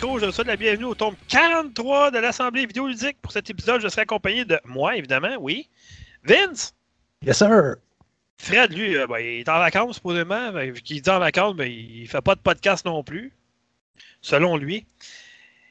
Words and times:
micro. 0.00 0.18
Je 0.18 0.26
vous 0.26 0.32
souhaite 0.32 0.46
la 0.46 0.56
bienvenue 0.56 0.86
au 0.86 0.94
tome 0.94 1.14
43 1.28 2.10
de 2.10 2.18
l'Assemblée 2.18 2.64
vidéoludique. 2.64 3.18
Pour 3.20 3.32
cet 3.32 3.50
épisode, 3.50 3.82
je 3.82 3.88
serai 3.88 4.02
accompagné 4.02 4.46
de 4.46 4.58
moi, 4.64 4.96
évidemment, 4.96 5.36
oui. 5.40 5.68
Vince? 6.24 6.74
Yes, 7.22 7.38
sir. 7.38 7.76
Fred, 8.38 8.72
lui, 8.72 8.96
euh, 8.96 9.06
ben, 9.06 9.18
il 9.18 9.40
est 9.40 9.48
en 9.48 9.58
vacances, 9.58 9.96
supposément. 9.96 10.52
Ben, 10.52 10.70
vu 10.70 10.80
qu'il 10.80 11.02
dit 11.02 11.10
en 11.10 11.18
vacances, 11.18 11.54
ben, 11.54 11.70
il 11.70 12.08
fait 12.08 12.22
pas 12.22 12.34
de 12.34 12.40
podcast 12.40 12.86
non 12.86 13.04
plus, 13.04 13.32
selon 14.22 14.56
lui. 14.56 14.86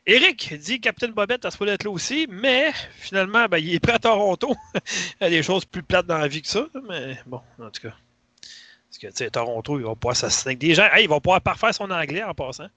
Eric 0.05 0.53
dit 0.59 0.79
Captain 0.79 1.09
Bobette, 1.09 1.43
ça 1.43 1.49
se 1.49 1.57
peut 1.57 1.67
être 1.67 1.83
là 1.83 1.89
aussi, 1.89 2.27
mais 2.29 2.71
finalement, 2.97 3.47
ben, 3.47 3.57
il 3.57 3.73
est 3.73 3.79
prêt 3.79 3.93
à 3.93 3.99
Toronto. 3.99 4.55
il 4.75 5.23
y 5.23 5.25
a 5.25 5.29
des 5.29 5.43
choses 5.43 5.65
plus 5.65 5.81
plates 5.81 6.05
dans 6.05 6.19
la 6.19 6.27
vie 6.27 6.43
que 6.43 6.47
ça, 6.49 6.67
mais 6.87 7.17
bon, 7.25 7.41
en 7.59 7.71
tout 7.71 7.81
cas. 7.81 7.95
Parce 8.89 8.97
que, 8.99 9.07
tu 9.07 9.13
sais, 9.15 9.29
Toronto, 9.31 9.79
il 9.79 9.85
va 9.85 9.95
pouvoir 9.95 10.15
s'assassiner 10.15 10.51
avec 10.51 10.59
des 10.59 10.75
gens. 10.75 10.87
Hey, 10.91 11.05
il 11.05 11.09
va 11.09 11.19
pouvoir 11.19 11.41
parfaire 11.41 11.73
son 11.73 11.89
anglais 11.89 12.23
en 12.23 12.35
passant. 12.35 12.67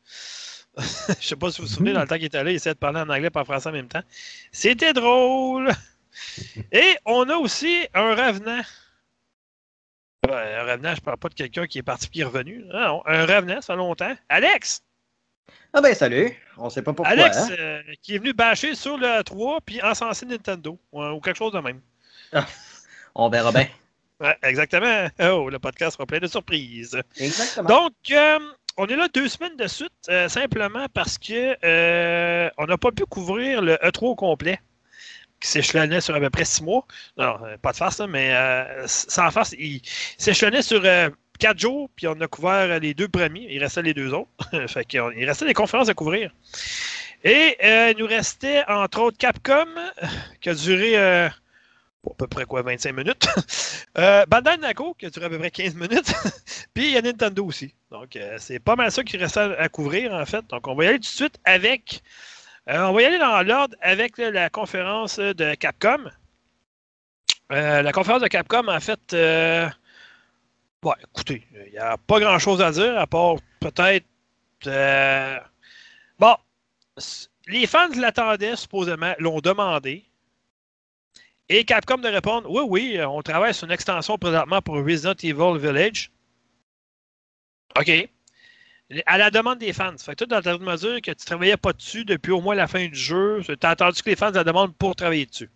Je 1.20 1.26
sais 1.26 1.36
pas 1.36 1.50
si 1.50 1.60
vous 1.60 1.66
vous 1.66 1.72
souvenez, 1.72 1.92
dans 1.92 2.00
le 2.00 2.06
temps 2.06 2.16
qu'il 2.16 2.24
était 2.24 2.42
là, 2.42 2.50
il 2.50 2.56
essayait 2.56 2.74
de 2.74 2.78
parler 2.78 3.00
en 3.00 3.08
anglais 3.08 3.28
et 3.32 3.38
en 3.38 3.44
français 3.44 3.68
en 3.68 3.72
même 3.72 3.88
temps. 3.88 4.02
C'était 4.50 4.92
drôle! 4.92 5.70
Et 6.72 6.96
on 7.06 7.26
a 7.30 7.36
aussi 7.36 7.86
un 7.94 8.10
revenant. 8.10 8.60
Un 10.28 10.62
revenant, 10.64 10.94
je 10.94 11.00
parle 11.00 11.16
pas 11.16 11.30
de 11.30 11.34
quelqu'un 11.34 11.66
qui 11.66 11.78
est 11.78 11.82
parti 11.82 12.20
est 12.20 12.24
revenu. 12.24 12.64
Non, 12.66 12.80
non, 12.80 13.02
un 13.06 13.22
revenant, 13.22 13.60
ça 13.60 13.72
fait 13.72 13.76
longtemps. 13.78 14.14
Alex! 14.28 14.82
Ah 15.72 15.80
ben 15.80 15.94
salut, 15.94 16.36
on 16.58 16.68
sait 16.68 16.82
pas 16.82 16.92
pourquoi. 16.92 17.12
Alex, 17.12 17.36
hein? 17.36 17.48
euh, 17.58 17.82
qui 18.02 18.14
est 18.14 18.18
venu 18.18 18.34
bâcher 18.34 18.74
sur 18.74 18.98
le 18.98 19.22
3 19.22 19.60
puis 19.62 19.82
encenser 19.82 20.26
Nintendo. 20.26 20.78
ou, 20.92 21.02
ou 21.02 21.20
quelque 21.20 21.38
chose 21.38 21.52
de 21.52 21.60
même. 21.60 21.80
On 23.14 23.28
verra 23.28 23.52
bien. 23.52 23.68
Ouais, 24.20 24.38
exactement. 24.44 25.08
Oh, 25.18 25.50
le 25.50 25.58
podcast 25.58 25.96
sera 25.96 26.06
plein 26.06 26.20
de 26.20 26.28
surprises. 26.28 26.96
Exactement. 27.16 27.68
Donc, 27.68 27.92
euh, 28.12 28.38
on 28.76 28.86
est 28.86 28.96
là 28.96 29.08
deux 29.12 29.28
semaines 29.28 29.56
de 29.56 29.66
suite, 29.66 29.92
euh, 30.08 30.28
simplement 30.28 30.86
parce 30.92 31.18
que 31.18 31.56
euh, 31.64 32.50
on 32.58 32.66
n'a 32.66 32.78
pas 32.78 32.90
pu 32.90 33.04
couvrir 33.04 33.62
le 33.62 33.74
E3 33.76 34.04
au 34.06 34.14
complet, 34.14 34.60
qui 35.40 35.48
s'échelonnait 35.48 36.00
sur 36.00 36.14
à 36.14 36.20
peu 36.20 36.30
près 36.30 36.44
six 36.44 36.62
mois. 36.62 36.86
Non, 37.16 37.36
euh, 37.44 37.56
pas 37.58 37.72
de 37.72 37.76
farce, 37.76 37.98
là, 37.98 38.06
mais 38.06 38.34
euh, 38.34 38.84
sans 38.86 39.30
farce, 39.30 39.54
il 39.58 39.82
s'échelonnait 40.18 40.62
sur 40.62 40.82
quatre 41.38 41.58
jours, 41.58 41.90
puis 41.96 42.06
on 42.06 42.20
a 42.20 42.26
couvert 42.26 42.78
les 42.80 42.94
deux 42.94 43.08
premiers. 43.08 43.46
Il 43.50 43.62
restait 43.62 43.82
les 43.82 43.94
deux 43.94 44.12
autres. 44.14 44.30
fait 44.68 44.86
il 44.92 45.24
restait 45.24 45.46
des 45.46 45.54
conférences 45.54 45.88
à 45.88 45.94
couvrir. 45.94 46.32
Et 47.24 47.56
il 47.90 47.96
nous 47.98 48.06
restait, 48.06 48.64
entre 48.68 49.00
autres, 49.00 49.18
Capcom, 49.18 49.66
qui 50.40 50.48
a 50.48 50.54
duré 50.54 51.30
euh, 52.06 52.10
à 52.10 52.14
peu 52.14 52.26
près 52.26 52.44
quoi, 52.44 52.62
25 52.62 52.92
minutes. 52.92 53.26
euh, 53.98 54.24
Bandai 54.26 54.56
Namco, 54.58 54.94
qui 54.94 55.06
a 55.06 55.10
duré 55.10 55.26
à 55.26 55.30
peu 55.30 55.38
près 55.38 55.50
15 55.50 55.74
minutes. 55.74 56.12
Puis 56.74 56.86
il 56.86 56.90
y 56.92 56.96
a 56.96 57.02
Nintendo 57.02 57.44
aussi. 57.44 57.74
Donc, 57.90 58.16
euh, 58.16 58.36
c'est 58.38 58.58
pas 58.58 58.76
mal 58.76 58.90
ça 58.90 59.02
qui 59.04 59.16
restait 59.16 59.40
à, 59.40 59.68
couvrir, 59.68 60.12
en 60.12 60.24
fait. 60.26 60.44
Donc, 60.48 60.66
on 60.66 60.74
va 60.74 60.84
y 60.84 60.88
aller 60.88 60.98
tout 60.98 61.02
de 61.02 61.06
suite 61.06 61.38
avec. 61.44 62.02
euh, 62.68 62.86
on 62.86 62.92
va 62.92 63.02
y 63.02 63.04
aller 63.04 63.18
dans 63.18 63.42
l'ordre 63.42 63.76
avec 63.80 64.18
la 64.18 64.50
conférence 64.50 65.18
de 65.18 65.54
Capcom. 65.54 66.10
La 67.50 67.92
conférence 67.92 68.22
de 68.22 68.28
Capcom, 68.28 68.66
en 68.68 68.80
fait. 68.80 69.00
Ouais, 70.84 70.94
écoutez, 71.14 71.46
il 71.66 71.72
n'y 71.72 71.78
a 71.78 71.96
pas 71.96 72.18
grand 72.18 72.38
chose 72.38 72.60
à 72.60 72.72
dire, 72.72 72.98
à 72.98 73.06
part 73.06 73.36
peut-être. 73.60 74.06
bon, 76.18 76.34
les 77.46 77.66
fans 77.66 77.88
l'attendaient, 77.96 78.56
supposément, 78.56 79.14
l'ont 79.18 79.40
demandé. 79.40 80.04
Et 81.48 81.64
Capcom 81.64 81.98
de 81.98 82.08
répondre 82.08 82.48
Oui, 82.50 82.62
oui, 82.66 82.98
euh, 82.98 83.08
on 83.08 83.22
travaille 83.22 83.54
sur 83.54 83.66
une 83.66 83.72
extension 83.72 84.16
présentement 84.18 84.62
pour 84.62 84.76
Resident 84.76 85.14
Evil 85.22 85.58
Village. 85.58 86.10
OK. 87.78 87.90
À 89.06 89.18
la 89.18 89.30
demande 89.30 89.58
des 89.58 89.72
fans. 89.72 89.96
Fait 89.98 90.14
que 90.14 90.24
toi, 90.24 90.40
dans 90.40 90.42
ta 90.42 90.58
mesure 90.58 91.00
que 91.00 91.10
tu 91.10 91.22
ne 91.22 91.26
travaillais 91.26 91.56
pas 91.56 91.72
dessus 91.72 92.04
depuis 92.04 92.32
au 92.32 92.40
moins 92.40 92.54
la 92.54 92.68
fin 92.68 92.86
du 92.86 92.94
jeu, 92.94 93.42
tu 93.46 93.56
as 93.62 93.70
entendu 93.70 94.02
que 94.02 94.10
les 94.10 94.16
fans 94.16 94.30
la 94.30 94.44
demandent 94.44 94.76
pour 94.76 94.94
travailler 94.94 95.26
dessus? 95.26 95.50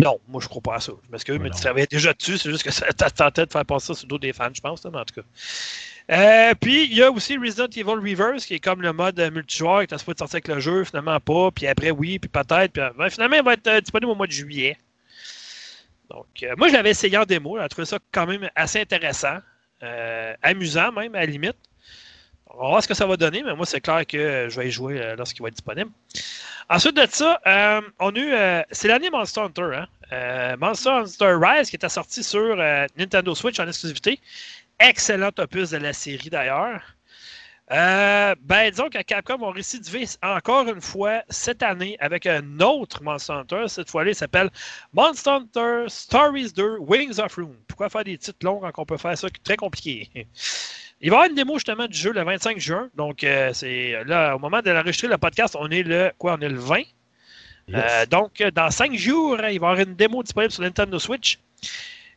Non, 0.00 0.18
moi 0.26 0.40
je 0.40 0.48
crois 0.48 0.62
pas 0.62 0.76
à 0.76 0.80
ça. 0.80 0.92
Je 1.04 1.10
m'excuse, 1.10 1.38
mais 1.38 1.50
non. 1.50 1.54
tu 1.54 1.60
travaillais 1.60 1.86
déjà 1.86 2.14
dessus, 2.14 2.38
c'est 2.38 2.50
juste 2.50 2.62
que 2.62 2.70
ça 2.70 2.86
t'a 2.96 3.10
tenté 3.10 3.44
de 3.44 3.52
faire 3.52 3.64
passer 3.64 3.88
ça 3.88 3.94
sur 3.94 4.06
le 4.06 4.10
dos 4.10 4.18
des 4.18 4.32
fans, 4.32 4.48
je 4.52 4.60
pense, 4.60 4.84
mais 4.84 4.98
en 4.98 5.04
tout 5.04 5.14
cas. 5.14 5.26
Euh, 6.10 6.54
puis 6.60 6.84
il 6.84 6.94
y 6.94 7.02
a 7.02 7.10
aussi 7.10 7.36
Resident 7.36 7.68
Evil 7.68 7.84
Reverse, 7.84 8.44
qui 8.44 8.54
est 8.54 8.60
comme 8.60 8.82
le 8.82 8.92
mode 8.92 9.20
multijoueur, 9.32 9.86
qui 9.86 9.94
est 9.94 9.98
supposé 9.98 10.18
sortir 10.18 10.36
avec 10.36 10.48
le 10.48 10.60
jeu, 10.60 10.84
finalement 10.84 11.20
pas, 11.20 11.50
puis 11.52 11.66
après 11.66 11.90
oui, 11.90 12.18
puis 12.18 12.28
peut-être, 12.28 12.72
puis 12.72 12.82
ben, 12.98 13.08
finalement 13.08 13.36
il 13.36 13.42
va 13.44 13.52
être 13.54 13.66
euh, 13.68 13.80
disponible 13.80 14.10
au 14.10 14.14
mois 14.14 14.26
de 14.26 14.32
juillet. 14.32 14.76
Donc, 16.10 16.26
euh, 16.42 16.54
moi 16.58 16.68
je 16.68 16.72
l'avais 16.72 16.90
essayé 16.90 17.16
en 17.16 17.24
démo, 17.24 17.58
j'ai 17.60 17.68
trouvé 17.68 17.86
ça 17.86 17.98
quand 18.10 18.26
même 18.26 18.50
assez 18.56 18.80
intéressant, 18.80 19.38
amusant 20.42 20.92
même 20.92 21.14
à 21.14 21.20
la 21.20 21.26
limite. 21.26 21.56
On 22.46 22.60
va 22.60 22.68
voir 22.68 22.82
ce 22.82 22.88
que 22.88 22.94
ça 22.94 23.06
va 23.06 23.16
donner, 23.16 23.42
mais 23.42 23.54
moi 23.54 23.64
c'est 23.64 23.80
clair 23.80 24.04
que 24.06 24.48
je 24.50 24.60
vais 24.60 24.68
y 24.68 24.70
jouer 24.70 25.14
lorsqu'il 25.16 25.42
va 25.42 25.48
être 25.48 25.54
disponible. 25.54 25.90
Ensuite 26.68 26.96
de 26.96 27.06
ça, 27.10 27.40
on 27.98 28.10
a 28.10 28.18
eu. 28.18 28.32
euh, 28.32 28.62
c'est 28.70 28.88
l'année 28.88 29.10
Monster 29.10 29.40
Hunter, 29.40 29.70
hein? 30.10 30.56
Monster 30.58 30.90
Hunter 30.90 31.36
Rise 31.40 31.70
qui 31.70 31.76
était 31.76 31.88
sorti 31.88 32.22
sur 32.22 32.56
Nintendo 32.96 33.34
Switch 33.34 33.58
en 33.58 33.66
exclusivité. 33.66 34.20
Excellent 34.82 35.30
opus 35.38 35.70
de 35.70 35.76
la 35.76 35.92
série 35.92 36.28
d'ailleurs. 36.28 36.82
Euh, 37.70 38.34
ben, 38.40 38.68
disons 38.68 38.88
que 38.88 39.00
Capcom 39.00 39.40
ont 39.40 39.52
récidivé 39.52 40.06
encore 40.22 40.68
une 40.68 40.80
fois 40.80 41.22
cette 41.30 41.62
année 41.62 41.96
avec 42.00 42.26
un 42.26 42.58
autre 42.58 43.00
Monster 43.00 43.32
Hunter. 43.32 43.64
Cette 43.68 43.88
fois-là, 43.88 44.10
il 44.10 44.16
s'appelle 44.16 44.50
Monster 44.92 45.30
Hunter 45.30 45.84
Stories 45.86 46.52
2 46.52 46.78
Wings 46.80 47.20
of 47.20 47.32
Room. 47.36 47.56
Pourquoi 47.68 47.90
faire 47.90 48.02
des 48.02 48.18
titres 48.18 48.44
longs 48.44 48.58
quand 48.58 48.82
on 48.82 48.84
peut 48.84 48.96
faire 48.96 49.16
ça? 49.16 49.28
Très 49.44 49.56
compliqué? 49.56 50.10
Il 51.00 51.10
va 51.10 51.16
y 51.16 51.18
avoir 51.18 51.30
une 51.30 51.36
démo 51.36 51.54
justement 51.54 51.86
du 51.86 51.96
jeu 51.96 52.12
le 52.12 52.24
25 52.24 52.58
juin. 52.58 52.90
Donc, 52.96 53.22
euh, 53.22 53.52
c'est 53.52 54.02
là, 54.04 54.34
au 54.34 54.40
moment 54.40 54.62
de 54.62 54.70
l'enregistrer 54.70 55.06
le 55.06 55.16
podcast, 55.16 55.56
on 55.58 55.68
est 55.70 55.84
le 55.84 56.12
quoi? 56.18 56.36
On 56.38 56.40
est 56.40 56.48
le 56.48 56.58
20. 56.58 56.78
Yes. 56.78 56.86
Euh, 57.74 58.06
donc, 58.06 58.42
dans 58.54 58.70
cinq 58.70 58.94
jours, 58.94 59.36
il 59.36 59.40
va 59.40 59.52
y 59.52 59.56
avoir 59.56 59.78
une 59.78 59.94
démo 59.94 60.24
disponible 60.24 60.52
sur 60.52 60.62
Nintendo 60.62 60.98
Switch. 60.98 61.38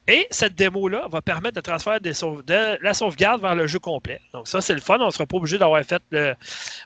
Et 0.08 0.28
cette 0.30 0.54
démo-là 0.54 1.08
va 1.10 1.22
permettre 1.22 1.56
de 1.56 1.62
transférer 1.62 2.00
de 2.00 2.84
la 2.84 2.94
sauvegarde 2.94 3.42
vers 3.42 3.56
le 3.56 3.66
jeu 3.66 3.80
complet. 3.80 4.22
Donc, 4.34 4.48
ça, 4.48 4.62
c'est 4.62 4.76
le 4.76 4.80
fun. 4.80 5.00
On 5.00 5.08
ne 5.08 5.12
sera 5.12 5.26
pas 5.26 5.38
obligé 5.38 5.58
d'avoir 5.58 5.84
fait 5.84 6.02
le. 6.12 6.36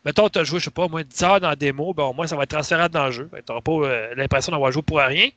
Mettons, 0.06 0.30
tu 0.30 0.39
as 0.39 0.45
joué, 0.45 0.60
je 0.60 0.66
sais 0.66 0.71
pas, 0.71 0.88
moins 0.88 1.04
10 1.04 1.24
heures 1.24 1.39
dans 1.42 1.50
la 1.50 1.56
démo, 1.57 1.94
ben, 1.94 2.04
au 2.04 2.13
moins, 2.13 2.27
ça 2.27 2.38
va 2.38 2.44
être 2.44 2.51
transférable 2.51 2.94
dans 2.94 3.07
le 3.07 3.12
jeu. 3.12 3.30
Tu 3.33 3.42
n'auras 3.50 3.62
pas 3.62 3.71
euh, 3.71 4.16
l'impression 4.16 4.54
d'avoir 4.54 4.71
joué 4.71 4.83
pour 4.83 5.00
rien. 5.00 5.30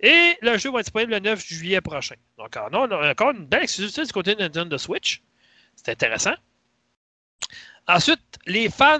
Et 0.00 0.36
le 0.40 0.56
jeu 0.56 0.70
va 0.70 0.80
être 0.80 0.86
disponible 0.86 1.12
le 1.12 1.20
9 1.20 1.46
juillet 1.46 1.80
prochain. 1.82 2.16
Donc, 2.38 2.56
on 2.56 2.74
a 2.74 3.10
encore 3.10 3.32
une 3.32 3.46
belle 3.46 3.64
exclusivité 3.64 4.04
du 4.04 4.12
côté 4.12 4.34
de 4.34 4.40
Nintendo 4.40 4.78
Switch. 4.78 5.22
C'est 5.76 5.90
intéressant. 5.90 6.34
Ensuite, 7.86 8.20
les 8.46 8.70
fans 8.70 8.98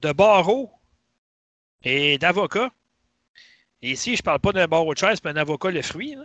de 0.00 0.12
barreaux 0.12 0.72
et 1.82 2.18
d'avocats. 2.18 2.70
Ici, 3.82 4.16
je 4.16 4.22
ne 4.22 4.24
parle 4.24 4.40
pas 4.40 4.52
d'un 4.52 4.66
barreau 4.66 4.92
de 4.92 4.98
chaise, 4.98 5.20
mais 5.24 5.30
un 5.30 5.36
avocat 5.36 5.70
le 5.70 5.82
fruit. 5.82 6.16
là. 6.16 6.24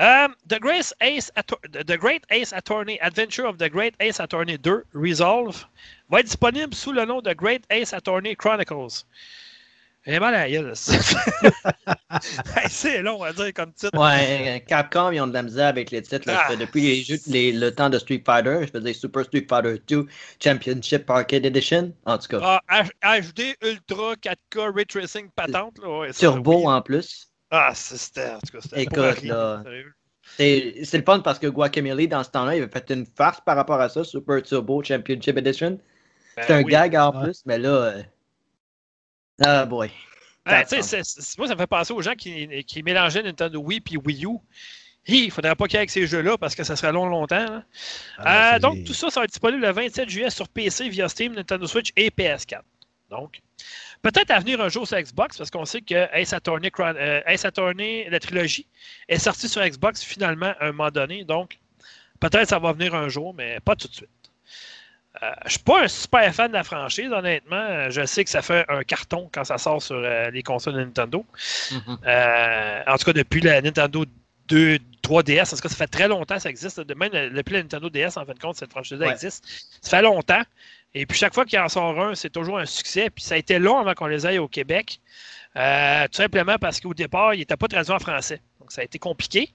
Euh, 0.00 0.28
the, 0.48 0.60
Great 0.60 0.94
Ace 1.00 1.32
the 1.72 1.96
Great 1.98 2.22
Ace 2.30 2.52
Attorney 2.52 2.98
Adventure 3.00 3.46
of 3.46 3.56
the 3.58 3.68
Great 3.68 3.94
Ace 4.00 4.20
Attorney 4.20 4.56
2 4.56 4.84
Resolve 4.94 5.64
va 6.08 6.20
être 6.20 6.26
disponible 6.26 6.72
sous 6.72 6.92
le 6.92 7.04
nom 7.04 7.20
de 7.20 7.32
Great 7.32 7.64
Ace 7.70 7.92
Attorney 7.92 8.36
Chronicles. 8.36 9.04
J'ai 10.06 10.20
mal 10.20 10.34
à 10.36 10.46
la 10.46 10.50
gueule, 10.50 10.72
C'est 12.70 13.02
long 13.02 13.22
à 13.22 13.32
dire 13.32 13.52
comme 13.52 13.72
titre. 13.72 13.98
Ouais, 13.98 14.64
Capcom, 14.66 15.10
ils 15.10 15.20
ont 15.20 15.26
de 15.26 15.34
la 15.34 15.42
misère 15.42 15.66
avec 15.66 15.90
les 15.90 16.00
titres. 16.00 16.24
Ah. 16.28 16.54
Depuis 16.56 16.80
les 16.82 17.02
jeux- 17.02 17.18
les- 17.26 17.52
le 17.52 17.74
temps 17.74 17.90
de 17.90 17.98
Street 17.98 18.22
Fighter, 18.24 18.60
je 18.62 18.70
faisais 18.78 18.92
Super 18.94 19.24
Street 19.24 19.46
Fighter 19.48 19.82
2 19.86 20.06
Championship 20.42 21.10
Arcade 21.10 21.44
Edition. 21.44 21.92
En 22.06 22.16
tout 22.18 22.28
cas, 22.28 22.60
Ah, 22.68 22.84
HD 23.02 23.54
Ultra 23.62 24.14
4K 24.16 24.72
Ray 24.74 24.86
Tracing 24.86 25.28
patente. 25.34 25.78
Là, 25.82 25.88
ouais, 25.98 26.12
Turbo 26.12 26.68
en 26.68 26.80
plus. 26.80 27.28
Ah, 27.50 27.72
c'est- 27.74 27.96
c'était. 27.96 28.30
En 28.30 28.38
tout 28.40 28.52
cas, 28.52 28.58
c'était 28.62 28.82
Écoute, 28.82 29.22
là. 29.22 29.62
C'est 30.36 30.92
le 30.98 31.02
fun 31.04 31.20
parce 31.20 31.38
que 31.38 31.46
Guacamole, 31.46 32.06
dans 32.06 32.22
ce 32.22 32.30
temps-là, 32.30 32.56
il 32.56 32.62
avait 32.62 32.70
fait 32.70 32.90
une 32.90 33.06
farce 33.06 33.40
par 33.40 33.56
rapport 33.56 33.80
à 33.80 33.88
ça, 33.88 34.04
Super 34.04 34.42
Turbo 34.42 34.82
Championship 34.82 35.36
Edition. 35.38 35.78
Ben 36.36 36.44
C'est 36.46 36.52
un 36.52 36.62
oui. 36.62 36.70
gag 36.72 36.94
en 36.96 37.10
Ouais. 37.16 37.24
plus, 37.24 37.42
mais 37.46 37.58
là. 37.58 37.68
euh, 37.70 38.02
Ah 39.44 39.64
boy. 39.66 39.90
Ben, 40.44 40.62
tu 40.64 40.76
sais, 40.76 40.82
c'est- 40.82 41.02
c'est- 41.04 41.38
moi, 41.38 41.46
ça 41.46 41.54
me 41.54 41.58
fait 41.60 41.66
penser 41.66 41.92
aux 41.92 42.02
gens 42.02 42.14
qui, 42.14 42.64
qui 42.64 42.82
mélangeaient 42.82 43.22
Nintendo 43.22 43.58
Wii 43.60 43.82
et 43.92 43.96
Wii 43.96 44.24
U. 44.26 44.38
Il 45.06 45.30
faudrait 45.30 45.54
pas 45.54 45.66
qu'il 45.66 45.74
y 45.74 45.76
ait 45.76 45.80
avec 45.80 45.90
ces 45.90 46.06
jeux-là 46.06 46.36
parce 46.36 46.54
que 46.54 46.64
ça 46.64 46.76
serait 46.76 46.92
long, 46.92 47.06
longtemps. 47.06 47.62
Ah, 48.18 48.56
Euh, 48.56 48.58
donc, 48.58 48.84
tout 48.84 48.92
ça, 48.94 49.08
ça 49.10 49.20
va 49.20 49.24
être 49.24 49.30
disponible 49.30 49.62
le 49.62 49.72
27 49.72 50.08
juillet 50.08 50.30
sur 50.30 50.48
PC 50.48 50.88
via 50.90 51.08
Steam, 51.08 51.34
Nintendo 51.34 51.66
Switch 51.66 51.92
et 51.96 52.10
PS4. 52.10 52.62
Donc, 53.10 53.40
peut-être 54.02 54.30
à 54.30 54.38
venir 54.40 54.60
un 54.60 54.68
jour 54.68 54.86
sur 54.86 54.98
Xbox 55.00 55.36
parce 55.38 55.50
qu'on 55.50 55.64
sait 55.64 55.80
que 55.80 56.08
Ace 56.14 56.32
Attorney, 56.32 56.70
euh, 56.78 57.20
Ace 57.26 57.44
Attorney, 57.44 58.08
la 58.10 58.20
trilogie, 58.20 58.66
est 59.08 59.18
sortie 59.18 59.48
sur 59.48 59.62
Xbox 59.62 60.02
finalement 60.02 60.54
à 60.60 60.66
un 60.66 60.72
moment 60.72 60.90
donné. 60.90 61.24
Donc, 61.24 61.58
peut-être 62.20 62.48
ça 62.48 62.58
va 62.58 62.72
venir 62.72 62.94
un 62.94 63.08
jour, 63.08 63.34
mais 63.34 63.60
pas 63.60 63.76
tout 63.76 63.88
de 63.88 63.94
suite. 63.94 64.08
Euh, 65.22 65.32
je 65.46 65.50
suis 65.52 65.58
pas 65.60 65.82
un 65.82 65.88
super 65.88 66.32
fan 66.32 66.48
de 66.48 66.52
la 66.52 66.62
franchise, 66.62 67.10
honnêtement. 67.10 67.56
Euh, 67.56 67.90
Je 67.90 68.04
sais 68.06 68.22
que 68.22 68.30
ça 68.30 68.40
fait 68.42 68.64
un 68.68 68.84
carton 68.84 69.28
quand 69.32 69.42
ça 69.44 69.58
sort 69.58 69.82
sur 69.82 69.96
euh, 69.96 70.30
les 70.30 70.42
consoles 70.44 70.74
de 70.74 70.80
Nintendo. 70.84 71.24
Mhm. 71.72 71.98
En 72.86 72.96
tout 72.98 73.04
cas, 73.04 73.12
depuis 73.12 73.40
la 73.40 73.60
Nintendo 73.60 74.04
2, 74.46 74.78
3DS, 75.02 75.52
en 75.52 75.56
tout 75.56 75.62
cas, 75.62 75.68
ça 75.68 75.74
fait 75.76 75.88
très 75.88 76.06
longtemps 76.06 76.36
que 76.36 76.42
ça 76.42 76.50
existe. 76.50 76.80
De 76.80 76.94
même, 76.94 77.10
depuis 77.34 77.54
la 77.54 77.62
Nintendo 77.62 77.90
DS, 77.90 78.16
en 78.16 78.24
fin 78.26 78.32
de 78.34 78.38
compte, 78.38 78.56
cette 78.56 78.70
franchise-là 78.70 79.06
Ouais. 79.06 79.12
existe. 79.12 79.44
Ça 79.82 79.96
fait 79.96 80.02
longtemps. 80.02 80.42
Et 80.94 81.06
puis 81.06 81.18
chaque 81.18 81.34
fois 81.34 81.44
qu'il 81.44 81.58
en 81.58 81.68
sort 81.68 82.00
un, 82.00 82.14
c'est 82.14 82.30
toujours 82.30 82.58
un 82.58 82.66
succès. 82.66 83.10
Puis 83.10 83.24
ça 83.24 83.34
a 83.34 83.38
été 83.38 83.58
long 83.58 83.78
avant 83.78 83.94
qu'on 83.94 84.06
les 84.06 84.26
aille 84.26 84.38
au 84.38 84.48
Québec. 84.48 85.00
Euh, 85.56 86.06
tout 86.08 86.16
simplement 86.16 86.56
parce 86.58 86.80
qu'au 86.80 86.94
départ, 86.94 87.34
il 87.34 87.38
n'était 87.38 87.56
pas 87.56 87.68
traduit 87.68 87.92
en 87.92 87.98
français. 87.98 88.40
Donc 88.60 88.72
ça 88.72 88.80
a 88.80 88.84
été 88.84 88.98
compliqué. 88.98 89.52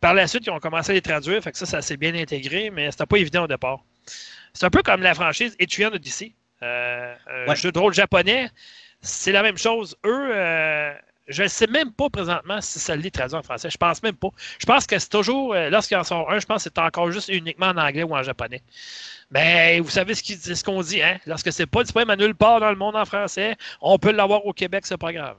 Par 0.00 0.14
la 0.14 0.26
suite, 0.26 0.46
ils 0.46 0.50
ont 0.50 0.60
commencé 0.60 0.92
à 0.92 0.94
les 0.94 1.02
traduire. 1.02 1.42
Fait 1.42 1.52
que 1.52 1.58
ça, 1.58 1.66
ça 1.66 1.82
s'est 1.82 1.96
bien 1.96 2.14
intégré, 2.14 2.70
mais 2.70 2.90
c'était 2.90 3.06
pas 3.06 3.16
évident 3.16 3.44
au 3.44 3.48
départ. 3.48 3.80
C'est 4.52 4.66
un 4.66 4.70
peu 4.70 4.82
comme 4.82 5.02
la 5.02 5.14
franchise 5.14 5.56
Etudiant 5.58 5.90
Odyssey. 5.92 6.32
Euh, 6.62 7.14
un 7.46 7.54
jeu 7.54 7.70
de 7.70 7.78
rôle 7.78 7.94
japonais. 7.94 8.50
C'est 9.00 9.32
la 9.32 9.42
même 9.42 9.58
chose. 9.58 9.96
Eux, 10.04 10.30
euh, 10.34 10.92
je 11.28 11.42
ne 11.44 11.48
sais 11.48 11.66
même 11.66 11.92
pas 11.92 12.08
présentement 12.08 12.60
si 12.60 12.78
ça 12.78 12.96
l'est 12.96 13.14
traduit 13.14 13.36
en 13.36 13.42
français. 13.42 13.70
Je 13.70 13.76
pense 13.76 14.02
même 14.02 14.16
pas. 14.16 14.30
Je 14.58 14.66
pense 14.66 14.86
que 14.86 14.98
c'est 14.98 15.10
toujours, 15.10 15.54
euh, 15.54 15.70
lorsqu'il 15.70 15.96
en 15.96 16.04
sort 16.04 16.30
un, 16.30 16.38
je 16.38 16.46
pense 16.46 16.64
que 16.64 16.70
c'est 16.74 16.78
encore 16.78 17.10
juste 17.12 17.28
uniquement 17.28 17.66
en 17.66 17.76
anglais 17.76 18.02
ou 18.02 18.16
en 18.16 18.22
japonais. 18.22 18.62
Mais 19.30 19.80
vous 19.80 19.90
savez 19.90 20.14
ce 20.14 20.64
qu'on 20.64 20.82
dit, 20.82 21.02
hein? 21.02 21.18
Lorsque 21.26 21.52
c'est 21.52 21.66
pas 21.66 21.82
disponible 21.82 22.10
à 22.12 22.16
nulle 22.16 22.34
part 22.34 22.60
dans 22.60 22.70
le 22.70 22.76
monde 22.76 22.96
en 22.96 23.04
français, 23.04 23.56
on 23.80 23.98
peut 23.98 24.12
l'avoir 24.12 24.46
au 24.46 24.52
Québec, 24.52 24.86
c'est 24.86 24.96
pas 24.96 25.12
grave. 25.12 25.36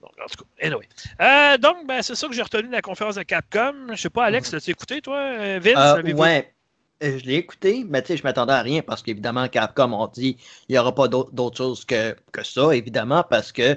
Donc, 0.00 0.10
en 0.20 0.26
tout 0.26 0.44
cas, 0.44 0.66
anyway. 0.66 0.88
Euh, 1.20 1.58
donc, 1.58 1.86
ben, 1.86 2.02
c'est 2.02 2.16
ça 2.16 2.26
que 2.26 2.34
j'ai 2.34 2.42
retenu 2.42 2.66
de 2.66 2.72
la 2.72 2.82
conférence 2.82 3.14
de 3.14 3.22
Capcom. 3.22 3.86
Je 3.90 3.94
sais 3.94 4.10
pas, 4.10 4.24
Alex, 4.24 4.48
mm-hmm. 4.48 4.54
l'as-tu 4.54 4.70
écouté, 4.72 5.00
toi, 5.00 5.16
euh, 5.16 5.60
Vince? 5.62 5.76
Euh, 5.76 6.12
ouais. 6.14 6.52
Je 7.00 7.24
l'ai 7.24 7.34
écouté, 7.34 7.84
mais 7.88 8.00
tu 8.02 8.08
sais, 8.08 8.16
je 8.16 8.22
m'attendais 8.22 8.52
à 8.52 8.62
rien 8.62 8.80
parce 8.82 9.02
qu'évidemment, 9.02 9.48
Capcom, 9.48 9.92
on 9.92 10.06
dit 10.06 10.36
il 10.68 10.72
n'y 10.72 10.78
aura 10.78 10.94
pas 10.94 11.08
d'autre 11.08 11.56
chose 11.56 11.84
que, 11.84 12.16
que, 12.30 12.44
ça, 12.44 12.74
évidemment, 12.76 13.24
parce 13.28 13.50
que 13.50 13.76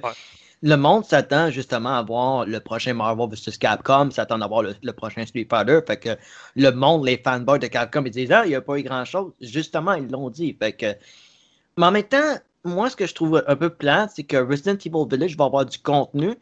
le 0.62 0.76
monde 0.76 1.06
s'attend 1.06 1.50
justement 1.52 1.98
à 1.98 2.04
voir 2.04 2.46
le 2.46 2.60
prochain 2.60 2.94
Marvel 2.94 3.30
vs. 3.30 3.58
Capcom, 3.60 4.10
s'attend 4.12 4.42
à 4.42 4.48
voir 4.48 4.64
le, 4.64 4.94
prochain 4.94 5.26
Street 5.26 5.48
Fighter. 5.50 5.80
Fait 5.86 5.98
que 5.98 6.10
le 6.56 6.72
monde, 6.72 7.06
les 7.06 7.18
fanboys 7.24 7.60
de 7.60 7.68
Capcom, 7.68 8.04
ils 8.06 8.12
disent 8.12 8.32
Ah, 8.32 8.46
il 8.46 8.50
n'y 8.50 8.56
a 8.56 8.62
pas 8.62 8.78
eu 8.78 8.84
grand 8.84 9.06
chose. 9.06 9.34
Justement, 9.42 9.94
ils 9.94 10.10
l'ont 10.10 10.30
dit. 10.30 10.56
Fait 10.60 10.74
que. 10.74 10.96
Mais 11.78 11.86
en 11.86 11.92
même 11.92 12.04
temps, 12.04 12.36
moi, 12.64 12.90
ce 12.90 12.96
que 12.96 13.06
je 13.06 13.14
trouve 13.14 13.44
un 13.48 13.56
peu 13.56 13.70
plat, 13.70 14.08
c'est 14.14 14.24
que 14.24 14.38
Resident 14.38 14.78
Evil 14.78 15.06
Village 15.10 15.38
va 15.38 15.46
avoir 15.46 15.66
du 15.66 15.78
contenu, 15.78 16.36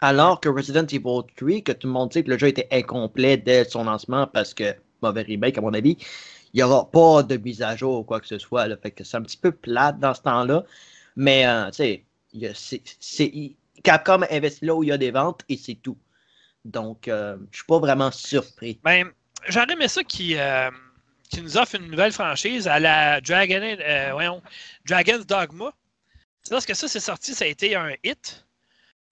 alors 0.00 0.40
que 0.40 0.48
Resident 0.48 0.86
Evil 0.86 1.22
3, 1.36 1.60
que 1.62 1.72
tout 1.72 1.86
le 1.88 1.92
monde 1.92 2.12
sait 2.12 2.22
que 2.22 2.30
le 2.30 2.38
jeu 2.38 2.48
était 2.48 2.68
incomplet 2.72 3.36
dès 3.36 3.64
son 3.64 3.84
lancement 3.84 4.26
parce 4.26 4.54
que, 4.54 4.74
mauvais 5.02 5.22
remake 5.22 5.58
à 5.58 5.60
mon 5.60 5.74
avis, 5.74 5.96
il 6.54 6.58
n'y 6.58 6.62
aura 6.62 6.90
pas 6.90 7.22
de 7.22 7.36
mise 7.36 7.62
à 7.62 7.76
jour 7.76 8.00
ou 8.00 8.04
quoi 8.04 8.20
que 8.20 8.26
ce 8.26 8.38
soit. 8.38 8.66
Fait 8.82 8.90
que 8.90 9.04
c'est 9.04 9.16
un 9.16 9.22
petit 9.22 9.36
peu 9.36 9.52
plate 9.52 9.98
dans 10.00 10.14
ce 10.14 10.22
temps-là. 10.22 10.64
Mais, 11.16 11.46
euh, 11.46 11.66
tu 11.66 11.76
sais, 11.76 12.04
c'est, 12.54 12.82
Capcom 13.82 14.24
investit 14.30 14.64
là 14.64 14.74
où 14.74 14.82
il 14.82 14.88
y 14.88 14.92
a 14.92 14.98
des 14.98 15.10
ventes 15.10 15.44
et 15.48 15.56
c'est 15.56 15.76
tout. 15.76 15.96
Donc, 16.64 17.08
euh, 17.08 17.36
je 17.36 17.42
ne 17.42 17.54
suis 17.54 17.64
pas 17.64 17.78
vraiment 17.78 18.10
surpris. 18.10 18.78
Ben, 18.82 19.10
j'aurais 19.48 19.72
aimé 19.72 19.88
ça 19.88 20.02
qui, 20.02 20.36
euh, 20.36 20.70
qui 21.30 21.40
nous 21.40 21.56
offre 21.56 21.76
une 21.76 21.90
nouvelle 21.90 22.12
franchise 22.12 22.66
à 22.66 22.80
la 22.80 23.20
Dragon, 23.20 23.60
euh, 23.62 24.40
Dragon's 24.84 25.26
Dogma. 25.26 25.72
Parce 26.50 26.66
que 26.66 26.74
ça, 26.74 26.88
c'est 26.88 27.00
sorti, 27.00 27.34
ça 27.34 27.44
a 27.44 27.48
été 27.48 27.76
un 27.76 27.92
hit. 28.04 28.46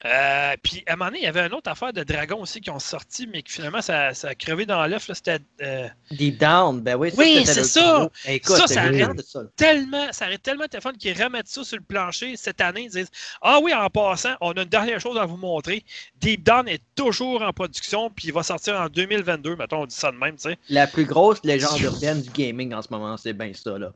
Euh, 0.05 0.55
puis 0.63 0.85
à 0.87 0.93
un 0.93 0.97
moment 0.97 1.11
donné, 1.11 1.21
il 1.21 1.25
y 1.25 1.27
avait 1.27 1.47
une 1.47 1.55
autre 1.55 1.71
affaire 1.71 1.91
de 1.91 2.05
dragons 2.05 2.43
aussi 2.43 2.61
qui 2.61 2.69
ont 2.69 2.79
sorti, 2.79 3.27
mais 3.27 3.43
qui 3.43 3.53
finalement 3.53 3.81
ça, 3.81 4.13
ça 4.13 4.29
a 4.29 4.35
crevé 4.35 4.67
dans 4.67 4.87
l'œuf. 4.87 5.11
C'était. 5.13 5.39
Euh... 5.63 5.89
Deep 6.11 6.39
Down, 6.39 6.83
ben 6.83 6.97
oui, 6.97 7.11
oui 7.17 7.47
c'est 7.47 7.65
ça. 7.65 8.09
Écoute, 8.27 8.57
ça, 8.57 8.67
ça 8.67 8.83
arrête 8.83 9.09
tellement, 9.57 10.13
ça 10.13 10.27
arrête 10.27 10.43
tellement 10.43 10.65
de 10.65 10.69
téléphone 10.69 10.99
qu'ils 10.99 11.21
remettent 11.21 11.49
ça 11.49 11.65
sur 11.65 11.79
le 11.79 11.83
plancher 11.83 12.37
cette 12.37 12.61
année. 12.61 12.83
Ils 12.83 12.91
disent 12.91 13.11
Ah 13.41 13.59
oui, 13.63 13.73
en 13.73 13.89
passant, 13.89 14.35
on 14.43 14.53
a 14.53 14.63
une 14.63 14.69
dernière 14.69 15.01
chose 15.01 15.17
à 15.17 15.25
vous 15.25 15.39
montrer. 15.39 15.83
Deep 16.21 16.43
Down 16.43 16.69
est 16.69 16.83
toujours 16.95 17.41
en 17.41 17.53
production, 17.55 18.11
puis 18.11 18.29
il 18.29 18.35
va 18.35 18.43
sortir 18.43 18.79
en 18.79 18.89
2022. 18.89 19.57
Mettons, 19.57 19.83
on 19.83 19.87
dit 19.87 19.95
ça 19.95 20.13
de 20.13 20.19
même, 20.19 20.37
tu 20.37 20.51
sais. 20.51 20.59
La 20.69 20.87
plus 20.87 21.07
grosse 21.07 21.43
légende 21.43 21.81
urbaine 21.81 22.21
du 22.21 22.29
gaming 22.31 22.75
en 22.75 22.83
ce 22.83 22.89
moment, 22.91 23.17
c'est 23.17 23.33
bien 23.33 23.53
ça, 23.55 23.79
là. 23.79 23.93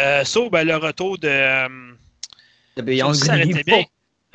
Euh, 0.00 0.24
ça, 0.24 0.40
ben, 0.50 0.64
le 0.64 0.76
retour 0.76 1.18
de. 1.18 1.68
De 2.76 2.82
Beyond 2.82 3.12
bien. 3.66 3.84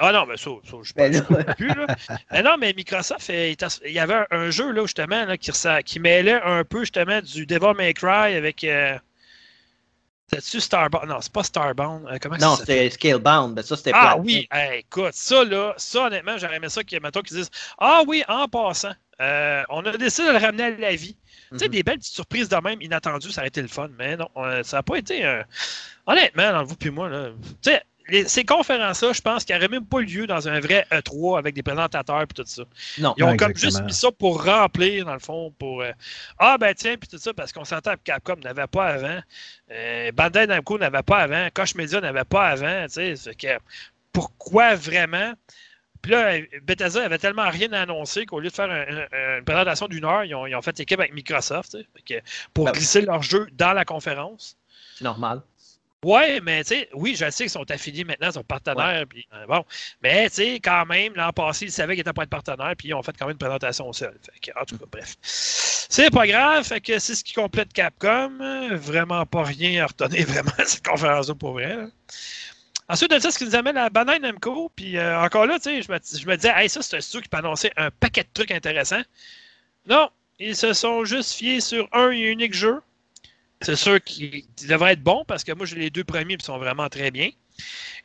Ah 0.02 0.14
non, 0.14 0.26
mais 0.26 0.38
ça, 0.38 0.50
ça 0.64 0.78
je 0.82 0.94
ben 0.94 1.12
ne 1.12 1.54
plus. 1.54 1.68
Là. 1.68 1.88
mais 2.32 2.42
non, 2.42 2.56
mais 2.58 2.74
Microsoft, 2.74 3.28
il, 3.28 3.92
y 3.92 4.00
avait 4.00 4.26
un, 4.32 4.50
jeu 4.50 4.72
là, 4.72 4.84
justement 4.84 5.26
là, 5.26 5.38
qui, 5.38 5.52
qui 5.86 6.00
mêlait 6.00 6.42
un 6.42 6.64
peu 6.64 6.80
justement 6.80 7.22
du 7.22 7.46
Devil 7.46 7.74
May 7.78 7.94
Cry 7.94 8.36
avec. 8.36 8.64
Euh, 8.64 8.98
C'est-tu 10.32 10.62
Starbound? 10.62 11.10
Non, 11.10 11.18
c'est 11.20 11.34
pas 11.34 11.44
Starbound. 11.44 12.08
Euh, 12.08 12.18
comment 12.22 12.38
non, 12.38 12.56
c'était 12.56 12.90
Scalebound. 12.90 13.58
Mais 13.58 13.64
ça, 13.64 13.76
c'était 13.76 13.92
Ah 13.94 14.18
oui, 14.18 14.48
écoute, 14.78 15.14
ça 15.14 15.44
là, 15.44 15.74
ça 15.76 16.06
honnêtement, 16.06 16.38
j'aurais 16.38 16.56
aimé 16.56 16.70
ça 16.70 16.82
qu'ils 16.82 17.02
disent 17.36 17.52
Ah 17.78 18.02
oui, 18.08 18.24
en 18.30 18.48
passant, 18.48 18.94
euh, 19.20 19.64
on 19.68 19.86
a 19.86 19.98
décidé 19.98 20.30
de 20.30 20.34
le 20.34 20.40
ramener 20.40 20.64
à 20.64 20.70
la 20.72 20.96
vie. 20.96 21.18
Tu 21.52 21.58
sais, 21.58 21.66
mhm. 21.66 21.72
des 21.72 21.84
belles 21.84 21.98
petites 21.98 22.14
surprises 22.14 22.48
de 22.48 22.56
même 22.56 22.82
inattendues, 22.82 23.32
ça 23.32 23.42
aurait 23.42 23.50
été 23.50 23.62
le 23.62 23.68
fun, 23.68 23.90
mais 23.98 24.16
non, 24.16 24.30
ça 24.64 24.78
n'a 24.78 24.84
pas 24.84 24.96
été. 24.96 25.44
Honnêtement, 26.06 26.54
dans 26.54 26.64
vous 26.64 26.76
puis 26.76 26.90
moi, 26.90 27.10
là, 27.10 27.32
tu 27.62 27.72
sais, 27.72 27.84
ces 28.28 28.44
conférences-là, 28.44 29.14
je 29.14 29.22
pense 29.22 29.46
qu'elles 29.46 29.58
n'auraient 29.58 29.70
même 29.70 29.86
pas 29.86 30.02
lieu 30.02 30.28
dans 30.28 30.48
un 30.48 30.60
vrai 30.60 30.86
E3 30.92 31.38
avec 31.38 31.56
des 31.56 31.64
présentateurs 31.64 32.22
et 32.22 32.28
tout 32.28 32.44
ça. 32.46 32.64
Non, 32.98 33.14
Ils 33.18 33.24
ont 33.24 33.38
comme 33.38 33.56
juste 33.56 33.84
mis 33.84 33.94
ça 33.94 34.12
pour 34.12 34.44
remplir, 34.44 35.06
dans 35.06 35.14
le 35.14 35.20
fond, 35.20 35.54
pour 35.58 35.82
euh, 35.82 35.92
Ah 36.38 36.58
ben 36.58 36.74
tiens, 36.74 36.98
puis 36.98 37.08
tout 37.08 37.18
ça, 37.18 37.34
parce 37.34 37.52
qu'on 37.52 37.66
s'entend 37.66 37.94
que 37.94 38.04
Capcom 38.04 38.36
n'avait 38.44 38.68
pas 38.68 38.88
avant. 38.88 39.20
Euh, 39.72 40.12
Bandai 40.12 40.48
Namco 40.48 40.78
n'avait 40.78 41.04
pas 41.04 41.20
avant. 41.20 41.48
Koch 41.54 41.76
Media 41.76 42.02
n'avait 42.02 42.24
pas 42.24 42.50
avant. 42.50 42.86
Tu 42.88 43.16
sais, 43.16 43.36
que 43.36 43.60
pourquoi 44.12 44.76
vraiment? 44.76 45.34
Puis 46.02 46.12
là, 46.14 46.38
Bethesda 46.64 47.04
avait 47.04 47.18
tellement 47.18 47.50
rien 47.50 47.74
à 47.74 47.82
annoncer 47.82 48.26
qu'au 48.26 48.40
lieu 48.40 48.50
de 48.50 48.54
faire 48.54 48.70
une 48.70 49.44
présentation 49.44 49.88
d'une 49.88 50.06
heure, 50.06 50.24
ils 50.24 50.34
ont, 50.34 50.62
fait 50.62 50.80
équipe 50.80 51.00
avec 51.00 51.14
Microsoft 51.14 51.78
pour 52.54 52.66
ben 52.66 52.72
glisser 52.72 53.02
leur 53.02 53.22
jeu 53.22 53.48
dans 53.54 53.74
la 53.74 53.84
conférence. 53.84 54.58
C'est 54.98 55.04
normal. 55.04 55.42
Ouais, 56.06 56.40
mais 56.42 56.64
tu 56.64 56.76
sais, 56.76 56.90
oui, 56.94 57.16
je 57.16 57.30
sais 57.30 57.44
qu'ils 57.44 57.50
sont 57.50 57.70
affiliés 57.70 58.06
maintenant, 58.06 58.28
ils 58.28 58.34
sont 58.34 58.44
partenaires. 58.44 59.04
Euh, 59.34 59.46
bon, 59.48 59.66
mais 60.02 60.30
tu 60.30 60.36
sais, 60.36 60.60
quand 60.62 60.86
même, 60.86 61.14
l'an 61.16 61.34
passé, 61.34 61.66
ils 61.66 61.72
savaient 61.74 61.96
qu'ils 61.96 62.06
n'étaient 62.06 62.14
pas 62.14 62.24
de 62.24 62.30
partenaires, 62.30 62.74
puis 62.78 62.88
ils 62.90 62.94
ont 62.94 63.02
fait 63.02 63.12
quand 63.18 63.26
même 63.26 63.34
une 63.34 63.38
présentation 63.38 63.92
seule. 63.92 64.18
Fait 64.22 64.54
en 64.56 64.64
tout 64.64 64.78
cas, 64.78 64.86
bref. 64.90 65.16
C'est 65.22 66.10
pas 66.10 66.26
grave, 66.26 66.64
fait 66.64 66.80
que 66.80 67.00
c'est 67.00 67.16
ce 67.16 67.24
qui 67.24 67.34
complète 67.34 67.74
Capcom. 67.74 68.32
Vraiment 68.78 69.26
pas 69.26 69.44
rien 69.44 69.84
à 69.84 69.88
retenir 69.88 70.26
vraiment 70.28 70.52
cette 70.66 70.88
conférence-là 70.88 71.36
pour 71.36 71.52
vrai. 71.54 71.78
Ensuite 72.88 73.12
de 73.12 73.20
ça, 73.20 73.30
ce 73.30 73.38
qui 73.38 73.46
nous 73.46 73.56
amène 73.56 73.78
à 73.78 73.90
Banane 73.90 74.22
Namco, 74.22 74.72
puis 74.76 74.98
euh, 74.98 75.20
encore 75.20 75.48
là, 75.48 75.60
tu 75.60 75.64
sais, 75.64 75.82
je 75.82 75.92
me, 75.92 76.00
je 76.00 76.26
me 76.26 76.36
disais, 76.38 76.54
hey, 76.56 76.70
ça, 76.70 76.82
c'est 76.82 76.96
un 76.96 77.02
studio 77.02 77.22
qui 77.22 77.30
peut 77.30 77.38
annoncer 77.38 77.72
un 77.76 77.92
paquet 77.92 78.24
de 78.24 78.30
trucs 78.34 78.52
intéressants. 78.52 79.04
Non, 79.86 80.10
ils 80.40 80.56
se 80.56 80.72
sont 80.72 81.04
juste 81.04 81.34
fiés 81.34 81.60
sur 81.60 81.90
un 81.92 82.12
et 82.12 82.20
unique 82.20 82.54
jeu 82.54 82.82
c'est 83.62 83.76
sûr 83.76 84.02
qu'il 84.02 84.44
devrait 84.68 84.94
être 84.94 85.04
bon 85.04 85.26
parce 85.26 85.44
que 85.44 85.52
moi, 85.52 85.66
j'ai 85.66 85.76
les 85.76 85.90
deux 85.90 86.04
premiers 86.04 86.38
qui 86.38 86.46
sont 86.46 86.58
vraiment 86.58 86.90
très 86.90 87.12
bien. 87.12 87.30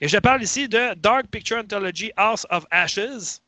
Et 0.01 0.09
je 0.09 0.19
parle 0.19 0.43
ici 0.43 0.69
de 0.69 0.95
Dark 0.95 1.27
Picture 1.29 1.59
Anthology 1.59 2.13
House 2.17 2.47
of 2.51 2.67
Ashes. 2.71 3.41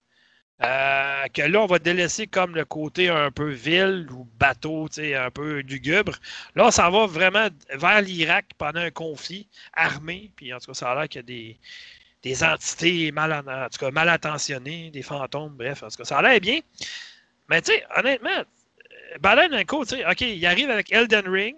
Euh, 0.63 1.27
que 1.35 1.43
là, 1.43 1.61
on 1.61 1.67
va 1.67 1.79
délaisser 1.79 2.27
comme 2.27 2.55
le 2.55 2.65
côté 2.65 3.11
un 3.11 3.31
peu 3.31 3.51
ville 3.51 4.07
ou 4.11 4.27
bateau, 4.39 4.89
un 4.99 5.31
peu 5.31 5.59
lugubre. 5.59 6.15
Là, 6.55 6.71
s'en 6.71 6.91
va 6.91 7.07
vraiment 7.07 7.49
vers 7.75 8.01
l'Irak 8.01 8.47
pendant 8.57 8.81
un 8.81 8.91
conflit 8.91 9.49
armé. 9.75 10.31
Puis 10.37 10.55
en 10.55 10.59
tout 10.59 10.69
cas, 10.69 10.75
ça 10.75 10.93
a 10.93 10.95
l'air 10.95 11.09
qu'il 11.09 11.29
y 11.29 11.53
a 11.53 11.57
des, 12.23 12.45
entités 12.45 13.13
mal, 13.13 13.33
en, 13.33 13.69
tout 13.69 13.79
cas, 13.79 13.91
mal 13.91 14.09
attentionnées, 14.09 14.91
des 14.91 15.03
fantômes, 15.03 15.55
bref, 15.57 15.83
en 15.83 15.89
tout 15.89 15.97
cas, 15.97 16.05
ça 16.05 16.19
a 16.19 16.23
l'air 16.23 16.41
bien. 16.41 16.61
Mais 17.51 17.61
tu 17.61 17.73
sais, 17.73 17.85
honnêtement, 17.95 18.43
Balen 19.21 19.51
tu 19.65 19.85
sais, 19.85 20.07
OK, 20.07 20.21
il 20.23 20.47
arrive 20.47 20.71
avec 20.71 20.91
Elden 20.91 21.29
Ring, 21.29 21.57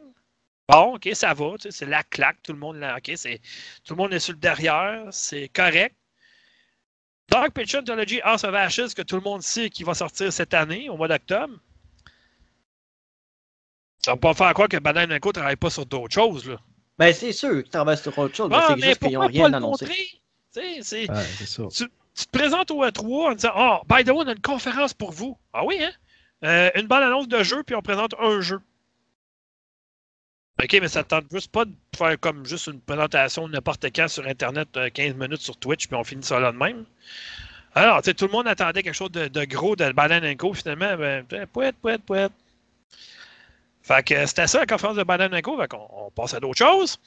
Bon, 0.68 0.96
OK, 0.96 1.08
ça 1.14 1.32
va. 1.32 1.54
C'est 1.70 1.86
la 1.86 2.02
claque. 2.02 2.42
Tout 2.42 2.52
le 2.52 2.58
monde, 2.58 2.76
là, 2.76 2.96
OK, 2.98 3.12
c'est, 3.16 3.40
tout 3.84 3.94
le 3.94 3.96
monde 3.96 4.12
est 4.12 4.18
sur 4.18 4.34
le 4.34 4.38
derrière. 4.38 5.04
C'est 5.10 5.48
correct. 5.48 5.94
Dark 7.30 7.52
Picture 7.52 7.80
Anthology 7.80 8.20
House 8.22 8.44
of 8.44 8.54
Ashes, 8.54 8.94
que 8.94 9.02
tout 9.02 9.16
le 9.16 9.22
monde 9.22 9.42
sait 9.42 9.70
qui 9.70 9.82
va 9.82 9.94
sortir 9.94 10.32
cette 10.32 10.54
année, 10.54 10.88
au 10.88 10.96
mois 10.96 11.08
d'octobre. 11.08 11.54
Ça 14.04 14.12
va 14.12 14.16
pas 14.16 14.34
faire 14.34 14.54
quoi 14.54 14.68
que 14.68 14.78
Banana 14.78 15.14
ne 15.14 15.18
travaille 15.18 15.56
pas 15.56 15.70
sur 15.70 15.84
d'autres 15.84 16.14
choses, 16.14 16.48
là. 16.48 16.56
Ben, 16.98 17.12
c'est 17.12 17.32
sûr 17.32 17.62
qu'ils 17.62 17.70
travaillent 17.70 17.98
sur 17.98 18.16
autre 18.18 18.34
chose, 18.34 18.50
mais 18.50 18.56
c'est 18.66 18.80
juste 18.80 18.98
qu'ils 19.00 19.12
n'ont 19.12 19.26
rien 19.26 19.52
annoncé. 19.52 19.86
Tu, 19.86 20.82
tu, 20.82 22.26
te 22.26 22.30
présentes 22.36 22.70
au 22.70 22.84
E3 22.84 23.30
en 23.30 23.34
disant 23.34 23.52
Oh, 23.56 23.78
by 23.88 24.02
the 24.02 24.08
way, 24.08 24.24
on 24.24 24.26
a 24.26 24.32
une 24.32 24.40
conférence 24.40 24.94
pour 24.94 25.12
vous. 25.12 25.38
Ah 25.52 25.64
oui, 25.64 25.78
hein? 25.80 25.92
Euh, 26.44 26.70
une 26.74 26.86
bonne 26.86 27.02
annonce 27.02 27.28
de 27.28 27.42
jeu, 27.42 27.62
puis 27.62 27.76
on 27.76 27.82
présente 27.82 28.14
un 28.18 28.40
jeu. 28.40 28.60
OK, 30.60 30.78
mais 30.80 30.88
ça 30.88 31.00
ne 31.00 31.04
tente 31.04 31.26
juste 31.30 31.52
pas 31.52 31.64
de 31.64 31.72
faire 31.96 32.18
comme 32.18 32.44
juste 32.44 32.66
une 32.66 32.80
présentation 32.80 33.46
n'importe 33.46 33.86
quand 33.94 34.08
sur 34.08 34.26
Internet, 34.26 34.68
15 34.92 35.12
euh, 35.12 35.14
minutes 35.14 35.40
sur 35.40 35.56
Twitch, 35.56 35.86
puis 35.86 35.96
on 35.96 36.02
finit 36.02 36.24
ça 36.24 36.40
là 36.40 36.50
de 36.50 36.56
même. 36.56 36.84
Alors, 37.74 38.02
tu 38.02 38.06
sais, 38.06 38.14
tout 38.14 38.26
le 38.26 38.32
monde 38.32 38.48
attendait 38.48 38.82
quelque 38.82 38.94
chose 38.94 39.12
de, 39.12 39.44
gros 39.44 39.76
de 39.76 39.92
Banana 39.92 40.34
Co. 40.34 40.52
Finalement, 40.54 40.96
ben, 40.96 41.24
pouet, 41.52 41.72
pouet, 41.72 41.98
pouet. 41.98 42.26
Fait 43.82 44.02
que 44.02 44.26
c'était 44.26 44.48
ça 44.48 44.58
la 44.58 44.66
conférence 44.66 44.96
de 44.96 45.04
Banana 45.04 45.40
Co. 45.42 45.56
Fait 45.60 45.68
qu'on 45.68 45.86
on 45.92 46.10
passe 46.10 46.34
à 46.34 46.40
d'autres 46.40 46.58
choses. 46.58 46.98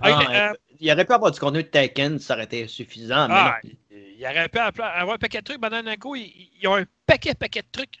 Ah, 0.00 0.50
euh, 0.50 0.54
il 0.80 0.90
aurait 0.90 1.04
pu 1.04 1.12
avoir 1.12 1.32
du 1.32 1.38
contenu 1.38 1.62
de 1.62 1.68
Tekken, 1.68 2.18
ça 2.18 2.34
aurait 2.34 2.44
été 2.44 2.66
suffisant. 2.66 3.28
Ah, 3.30 3.58
il, 3.90 4.24
aurait 4.24 4.48
pu 4.48 4.58
avoir 4.58 5.10
un 5.10 5.18
paquet 5.18 5.40
de 5.40 5.44
trucs. 5.44 5.60
Banana 5.60 5.98
Co. 5.98 6.16
Ils, 6.16 6.50
ils 6.62 6.66
ont 6.66 6.76
un 6.76 6.84
paquet, 7.04 7.34
paquet 7.34 7.60
de 7.60 7.68
trucs 7.70 8.00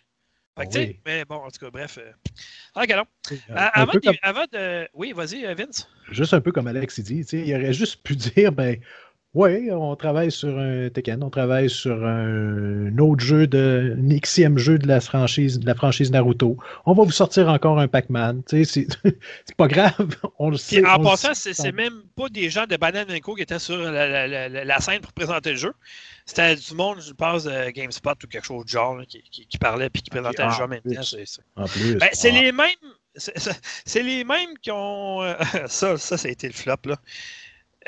oui. 0.58 1.00
Mais 1.06 1.24
bon, 1.24 1.36
en 1.36 1.50
tout 1.50 1.58
cas, 1.60 1.70
bref. 1.70 1.98
Ah, 2.74 2.84
non. 2.86 3.04
avant, 3.72 3.92
de, 3.92 4.18
avant, 4.22 4.44
de, 4.52 4.88
Oui, 4.94 5.12
vas-y, 5.12 5.42
Vince. 5.54 5.88
Juste 6.10 6.34
un 6.34 6.40
peu 6.40 6.52
comme 6.52 6.66
Alex 6.66 7.00
dit, 7.00 7.26
il 7.32 7.54
aurait 7.54 7.72
juste 7.72 8.02
pu 8.02 8.16
dire 8.34 8.52
ben, 8.52 8.76
oui, 9.34 9.70
on 9.70 9.94
travaille 9.94 10.32
sur 10.32 10.58
un 10.58 10.88
Tekken, 10.88 11.22
on 11.22 11.28
travaille 11.28 11.68
sur 11.68 12.02
un, 12.06 12.96
autre 12.96 13.22
jeu, 13.22 13.46
de, 13.46 13.94
un 13.98 14.18
XIème 14.18 14.56
jeu 14.56 14.78
de 14.78 14.88
la 14.88 15.02
franchise, 15.02 15.58
de 15.58 15.66
la 15.66 15.74
franchise 15.74 16.10
Naruto. 16.10 16.56
On 16.86 16.94
va 16.94 17.04
vous 17.04 17.10
sortir 17.10 17.48
encore 17.48 17.78
un 17.78 17.88
Pac-Man. 17.88 18.42
C'est 18.50 18.86
pas 19.58 19.68
grave, 19.68 20.16
on 20.38 20.48
le 20.48 20.56
sait. 20.56 20.84
en 20.84 21.02
passant, 21.02 21.34
c'est 21.34 21.72
même 21.72 22.02
pas 22.16 22.30
des 22.30 22.48
gens 22.48 22.66
de 22.66 22.76
Banana 22.76 23.20
Co 23.20 23.34
qui 23.34 23.42
étaient 23.42 23.58
sur 23.58 23.76
la, 23.76 24.80
scène 24.80 25.02
pour 25.02 25.12
présenter 25.12 25.50
le 25.50 25.56
jeu. 25.56 25.74
C'était 26.24 26.56
du 26.56 26.74
monde, 26.74 27.00
je 27.06 27.12
pense, 27.12 27.44
de 27.44 27.70
GameSpot 27.70 28.12
ou 28.24 28.26
quelque 28.28 28.46
chose 28.46 28.64
de 28.64 28.70
genre 28.70 28.98
qui, 29.06 29.22
qui, 29.22 29.58
parlait 29.58 29.90
puis 29.90 30.02
qui 30.02 30.10
présentait 30.10 30.44
le 30.44 30.52
jeu 30.52 30.64
en 30.64 30.68
même 30.68 30.80
temps. 30.80 31.02
C'est 31.02 31.94
ben, 31.96 32.08
les 32.24 32.52
mêmes. 32.52 32.68
C'est 33.14 34.02
les 34.02 34.24
mêmes 34.24 34.56
qui 34.62 34.70
ont. 34.70 35.20
ça, 35.66 35.98
ça, 35.98 36.16
ça 36.16 36.28
a 36.28 36.30
été 36.30 36.46
le 36.46 36.54
flop. 36.54 36.76
Là. 36.86 36.96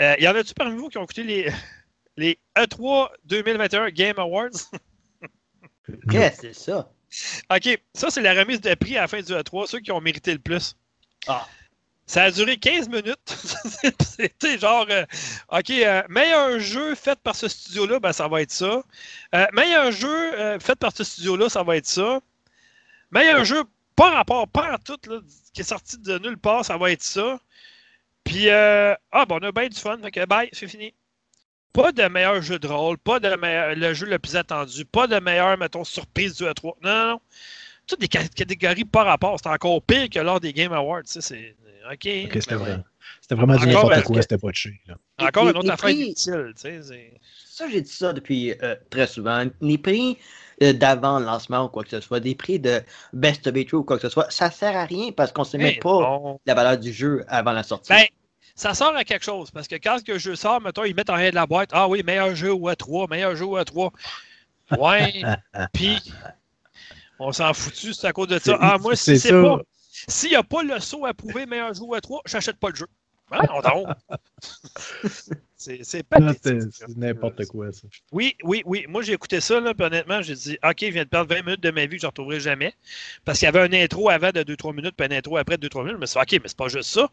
Euh, 0.00 0.14
y 0.18 0.26
en 0.26 0.34
a-tu 0.34 0.54
parmi 0.54 0.76
vous 0.76 0.88
qui 0.88 0.98
ont 0.98 1.04
écouté 1.04 1.22
les, 1.22 1.52
les 2.16 2.38
E3 2.56 3.10
2021 3.24 3.90
Game 3.90 4.18
Awards? 4.18 4.48
Qu'est-ce 6.10 6.42
que 6.42 6.52
c'est 6.52 6.70
ça? 6.70 6.90
OK, 7.54 7.82
ça, 7.92 8.10
c'est 8.10 8.22
la 8.22 8.34
remise 8.34 8.60
de 8.60 8.72
prix 8.74 8.96
à 8.96 9.02
la 9.02 9.08
fin 9.08 9.20
du 9.20 9.32
E3, 9.32 9.66
ceux 9.66 9.80
qui 9.80 9.90
ont 9.90 10.00
mérité 10.00 10.32
le 10.32 10.38
plus. 10.38 10.76
Ah. 11.26 11.46
Ça 12.06 12.24
a 12.24 12.30
duré 12.30 12.56
15 12.56 12.88
minutes. 12.88 13.18
C'était 14.00 14.58
genre, 14.58 14.86
euh, 14.90 15.04
OK, 15.50 15.70
euh, 15.70 16.02
meilleur 16.08 16.58
jeu 16.60 16.94
fait 16.94 17.18
par 17.20 17.34
ce 17.36 17.48
studio-là, 17.48 18.00
ben, 18.00 18.12
ça 18.12 18.28
va 18.28 18.42
être 18.42 18.50
ça. 18.52 18.82
meilleur 19.52 19.92
jeu 19.92 20.58
fait 20.60 20.76
par 20.76 20.96
ce 20.96 21.04
studio-là, 21.04 21.48
ça 21.48 21.62
va 21.62 21.76
être 21.76 21.86
ça. 21.86 22.20
Meilleur 23.10 23.44
jeu, 23.44 23.64
pas 23.96 24.10
rapport, 24.10 24.48
pas 24.48 24.74
en 24.74 24.78
tout, 24.78 24.98
là, 25.08 25.20
qui 25.52 25.60
est 25.60 25.64
sorti 25.64 25.98
de 25.98 26.18
nulle 26.18 26.38
part, 26.38 26.64
ça 26.64 26.76
va 26.76 26.92
être 26.92 27.02
ça. 27.02 27.40
Puis, 28.24 28.48
euh, 28.48 28.94
ah, 29.12 29.26
bon, 29.26 29.38
on 29.40 29.46
a 29.46 29.52
bien 29.52 29.68
du 29.68 29.78
fun. 29.78 29.98
Fait 30.02 30.10
que, 30.10 30.24
bye, 30.26 30.48
c'est 30.52 30.68
fini. 30.68 30.94
Pas 31.72 31.92
de 31.92 32.02
meilleur 32.08 32.42
jeu 32.42 32.58
de 32.58 32.66
rôle, 32.66 32.98
pas 32.98 33.20
de 33.20 33.34
meilleur, 33.36 33.74
le 33.76 33.94
jeu 33.94 34.06
le 34.06 34.18
plus 34.18 34.34
attendu, 34.34 34.84
pas 34.84 35.06
de 35.06 35.20
meilleur, 35.20 35.56
mettons, 35.56 35.84
surprise 35.84 36.36
du 36.36 36.44
E3. 36.44 36.74
Non, 36.82 36.90
non, 36.90 37.06
non. 37.12 37.20
Toutes 37.86 38.00
des 38.00 38.08
catégories 38.08 38.84
par 38.84 39.06
rapport. 39.06 39.38
C'est 39.40 39.48
encore 39.48 39.82
pire 39.82 40.08
que 40.10 40.18
lors 40.18 40.40
des 40.40 40.52
Game 40.52 40.72
Awards. 40.72 41.02
C'est 41.04 41.56
OK. 41.90 42.02
c'était 42.02 42.54
vrai. 42.54 42.78
C'était 43.20 43.34
vraiment 43.34 43.56
du 43.56 43.66
n'importe 43.66 44.02
quoi, 44.04 44.22
c'était 44.22 44.38
pas 44.38 44.50
de 44.50 44.54
chez. 44.54 44.80
Encore 45.18 45.48
une 45.48 45.56
autre 45.56 45.70
affaire 45.70 45.90
inutile. 45.90 46.52
Ça, 46.54 47.68
j'ai 47.68 47.80
dit 47.80 47.90
ça 47.90 48.12
depuis 48.12 48.54
euh, 48.62 48.74
très 48.90 49.06
souvent. 49.06 49.44
Les 49.60 49.78
prix 49.78 50.18
d'avant 50.60 51.18
le 51.18 51.24
lancement 51.24 51.64
ou 51.64 51.68
quoi 51.68 51.84
que 51.84 51.90
ce 51.90 52.00
soit, 52.00 52.20
des 52.20 52.34
prix 52.34 52.58
de 52.58 52.82
Best 53.12 53.46
of 53.46 53.56
It 53.56 53.72
ou 53.72 53.82
quoi 53.82 53.96
que 53.96 54.02
ce 54.02 54.08
soit, 54.08 54.30
ça 54.30 54.50
sert 54.50 54.76
à 54.76 54.84
rien 54.84 55.12
parce 55.12 55.32
qu'on 55.32 55.42
ne 55.42 55.46
sait 55.46 55.58
même 55.58 55.78
pas 55.80 56.36
la 56.46 56.54
valeur 56.54 56.78
du 56.78 56.92
jeu 56.92 57.24
avant 57.28 57.52
la 57.52 57.62
sortie. 57.62 57.92
Ben, 57.92 58.04
ça 58.54 58.74
sort 58.74 58.94
à 58.94 59.04
quelque 59.04 59.24
chose. 59.24 59.50
Parce 59.50 59.68
que 59.68 59.76
quand 59.76 59.98
le 60.06 60.18
jeu 60.18 60.36
sort, 60.36 60.60
mettons, 60.60 60.84
ils 60.84 60.94
mettent 60.94 61.10
en 61.10 61.14
rien 61.14 61.30
de 61.30 61.34
la 61.34 61.46
boîte. 61.46 61.70
Ah 61.72 61.88
oui, 61.88 62.02
meilleur 62.02 62.34
jeu 62.34 62.52
ou 62.52 62.68
A3, 62.68 63.08
meilleur 63.08 63.34
jeu 63.34 63.46
ou 63.46 63.56
A3. 63.56 63.90
Ouais. 64.78 65.22
Puis, 65.72 65.98
on 67.18 67.32
s'en 67.32 67.54
foutu, 67.54 67.94
c'est 67.94 68.06
à 68.06 68.12
cause 68.12 68.28
de 68.28 68.38
ça. 68.38 68.58
Ah, 68.60 68.76
moi, 68.78 68.96
si 68.96 69.18
c'est 69.18 69.32
pas. 69.32 69.60
S'il 70.08 70.30
n'y 70.30 70.36
a 70.36 70.42
pas 70.42 70.62
le 70.62 70.78
saut 70.80 71.04
approuvé 71.04 71.46
meilleur 71.46 71.74
jeu 71.74 71.82
ou 71.82 71.94
A3, 71.94 72.20
j'achète 72.26 72.56
pas 72.56 72.70
le 72.70 72.76
jeu. 72.76 72.86
Hein, 73.32 73.42
on 73.50 73.60
C'est 75.60 76.02
pas 76.04 76.20
n'importe 76.96 77.44
quoi, 77.46 77.70
ça. 77.70 77.86
Oui, 78.12 78.34
oui, 78.42 78.62
oui. 78.64 78.86
Moi, 78.88 79.02
j'ai 79.02 79.12
écouté 79.12 79.42
ça, 79.42 79.60
là, 79.60 79.74
puis 79.74 79.84
honnêtement, 79.84 80.22
j'ai 80.22 80.34
dit, 80.34 80.58
OK, 80.64 80.76
je 80.80 80.86
viens 80.86 81.04
de 81.04 81.08
perdre 81.08 81.34
20 81.34 81.42
minutes 81.42 81.62
de 81.62 81.70
ma 81.70 81.82
vie 81.82 81.96
que 81.96 82.00
je 82.00 82.06
ne 82.06 82.10
retrouverai 82.10 82.40
jamais. 82.40 82.74
Parce 83.26 83.38
qu'il 83.38 83.44
y 83.44 83.48
avait 83.48 83.60
un 83.60 83.72
intro 83.74 84.08
avant 84.08 84.30
de 84.30 84.42
2-3 84.42 84.74
minutes, 84.74 84.94
puis 84.96 85.06
un 85.06 85.14
intro 85.14 85.36
après 85.36 85.58
de 85.58 85.68
2-3 85.68 85.80
minutes. 85.80 85.96
Je 85.96 86.00
me 86.00 86.06
suis 86.06 86.18
dit, 86.18 86.36
OK, 86.36 86.42
mais 86.42 86.48
c'est 86.48 86.56
pas 86.56 86.68
juste 86.68 86.90
ça. 86.90 87.10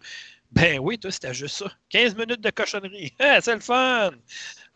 Ben 0.53 0.79
oui, 0.79 0.97
toi, 0.97 1.11
c'était 1.11 1.33
juste 1.33 1.57
ça. 1.57 1.71
15 1.89 2.15
minutes 2.15 2.39
de 2.39 2.49
cochonnerie. 2.49 3.13
c'est 3.41 3.53
le 3.53 3.59
fun! 3.59 4.11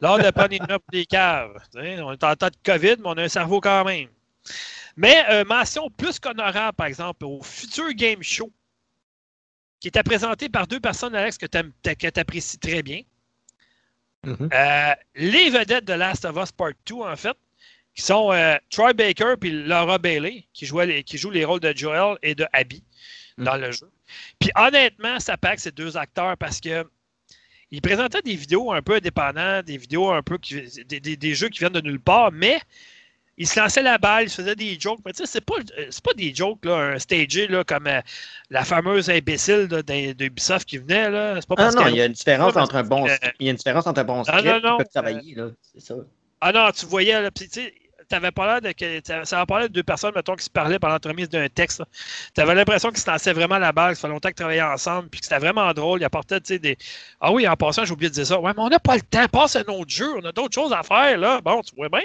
Lors 0.02 0.20
de 0.20 0.30
prendre 0.32 0.52
une 0.52 0.68
pour 0.68 0.80
des 0.92 1.06
caves. 1.06 1.56
on 1.74 2.12
est 2.12 2.24
en 2.24 2.36
temps 2.36 2.48
de 2.48 2.58
COVID, 2.66 2.98
mais 3.00 3.06
on 3.06 3.14
a 3.14 3.24
un 3.24 3.30
cerveau 3.30 3.62
quand 3.62 3.86
même. 3.86 4.10
Mais 4.98 5.24
euh, 5.30 5.46
mention 5.46 5.90
plus 5.90 6.20
qu'honorable, 6.20 6.76
par 6.76 6.88
exemple, 6.88 7.24
au 7.24 7.42
futur 7.42 7.94
Game 7.94 8.22
Show, 8.22 8.52
qui 9.80 9.88
était 9.88 10.04
présenté 10.04 10.50
par 10.50 10.68
deux 10.68 10.82
personnes, 10.82 11.16
Alex, 11.16 11.38
que 11.38 11.46
tu 11.46 12.20
apprécies 12.20 12.60
très 12.60 12.84
bien. 12.84 13.02
Mm-hmm. 14.26 14.50
Euh, 14.54 14.96
les 15.16 15.50
vedettes 15.50 15.86
de 15.86 15.94
Last 15.94 16.26
of 16.26 16.38
Us 16.38 16.52
Part 16.52 16.74
2, 16.86 16.96
en 16.96 17.16
fait, 17.16 17.36
qui 17.96 18.04
sont 18.04 18.32
euh, 18.32 18.56
Troy 18.70 18.94
Baker 18.94 19.36
et 19.44 19.50
Laura 19.50 19.98
Bailey, 19.98 20.46
qui, 20.54 20.70
qui 21.04 21.18
jouent 21.18 21.32
les 21.32 21.46
rôles 21.46 21.60
de 21.60 21.74
Joel 21.76 22.18
et 22.22 22.36
de 22.36 22.46
Abby 22.54 22.84
mm. 23.38 23.44
dans 23.44 23.56
le 23.56 23.72
jeu. 23.72 23.90
Puis 24.40 24.52
honnêtement, 24.56 25.20
ça 25.20 25.38
pack 25.38 25.60
ces 25.60 25.72
deux 25.72 25.98
acteurs 25.98 26.38
parce 26.38 26.60
que 26.60 26.86
ils 27.72 27.82
présentaient 27.82 28.22
des 28.22 28.36
vidéos 28.36 28.72
un 28.74 28.82
peu 28.82 28.96
indépendantes, 28.96 29.66
des 29.66 29.78
vidéos 29.78 30.12
un 30.12 30.22
peu 30.22 30.38
qui, 30.38 30.62
des, 30.86 31.36
jeux 31.36 31.48
qui 31.48 31.60
viennent 31.60 31.72
de 31.72 31.82
nulle 31.82 32.02
part, 32.02 32.32
mais 32.32 32.60
ils 33.42 33.48
se 33.48 33.60
lançaient 33.60 33.82
la 33.82 33.98
balle, 33.98 34.26
ils 34.26 34.30
se 34.30 34.40
faisaient 34.40 34.56
des 34.56 34.80
jokes. 34.80 35.00
Mais 35.04 35.14
tu 35.14 35.18
sais, 35.18 35.26
c'est 35.26 35.44
pas, 35.44 35.56
pas 35.56 36.14
des 36.14 36.34
jokes, 36.34 36.64
là, 36.64 36.94
un 36.94 37.00
stagé 37.00 37.48
là, 37.48 37.64
comme 37.64 37.88
euh, 37.88 38.00
la 38.52 38.64
fameuse 38.64 39.10
imbécile 39.10 39.68
d'Ubisoft 39.68 40.70
qui 40.70 40.78
venait. 40.78 41.10
Là. 41.10 41.40
Pas 41.48 41.56
ah 41.58 41.72
non, 41.72 41.88
il 41.88 41.96
y 41.96 42.02
a 42.02 42.06
une 42.06 42.14
différence 42.14 42.56
entre 42.56 42.76
un 42.76 42.84
bon, 42.84 43.08
il 43.40 43.48
y 43.48 43.50
a 43.50 43.52
une 43.52 43.58
différence 43.58 43.88
entre 43.88 44.02
un 44.02 44.04
bon 44.04 44.22
ah, 44.28 44.38
script 44.38 44.64
non, 44.64 44.78
non, 44.78 44.86
travailler, 44.94 45.34
là. 45.34 45.48
C'est 45.74 45.82
ça. 45.82 45.96
Ah 46.40 46.52
non, 46.52 46.70
tu 46.72 46.86
voyais, 46.86 47.20
là, 47.20 47.32
tu 47.32 47.48
sais, 47.50 47.74
t'avais 48.12 48.32
pas 48.32 48.46
l'air 48.46 48.62
de 48.62 48.72
que. 48.72 49.26
Ça 49.26 49.46
de 49.46 49.68
deux 49.68 49.84
personnes, 49.84 50.14
mettons, 50.16 50.36
qui 50.36 50.46
se 50.46 50.50
parlaient 50.50 50.80
pendant 50.80 50.94
l'entremise 50.94 51.30
d'un 51.30 51.48
texte. 51.50 51.82
Tu 52.36 52.42
avais 52.42 52.56
l'impression 52.56 52.90
qu'ils 52.90 53.00
se 53.00 53.10
lançaient 53.10 53.34
vraiment 53.34 53.58
la 53.58 53.72
balle, 53.72 53.96
ça 53.96 54.04
fait 54.04 54.08
longtemps 54.08 54.30
qu'ils 54.30 54.36
travaillaient 54.36 54.62
ensemble, 54.62 55.10
puis 55.10 55.20
que 55.20 55.26
c'était 55.26 55.40
vraiment 55.40 55.72
drôle. 55.74 56.02
Ils 56.02 56.06
apportaient, 56.06 56.40
tu 56.40 56.54
sais, 56.54 56.60
des. 56.60 56.78
Ah 57.20 57.32
oui, 57.32 57.48
en 57.48 57.56
passant, 57.56 57.86
j'ai 57.86 57.94
oublié 57.94 58.10
de 58.10 58.16
dire 58.16 58.26
ça. 58.26 58.40
Ouais, 58.40 58.52
mais 58.56 58.62
on 58.62 58.70
n'a 58.70 58.80
pas 58.80 58.96
le 58.96 59.02
temps, 59.02 59.28
passe 59.28 59.56
un 59.56 59.64
autre 59.64 59.90
jeu, 59.90 60.14
on 60.16 60.26
a 60.26 60.32
d'autres 60.32 60.54
choses 60.54 60.74
à 60.74 60.84
faire, 60.84 61.18
là. 61.18 61.42
Bon, 61.42 61.62
tu 61.62 61.76
vois 61.76 61.90
bien. 61.90 62.02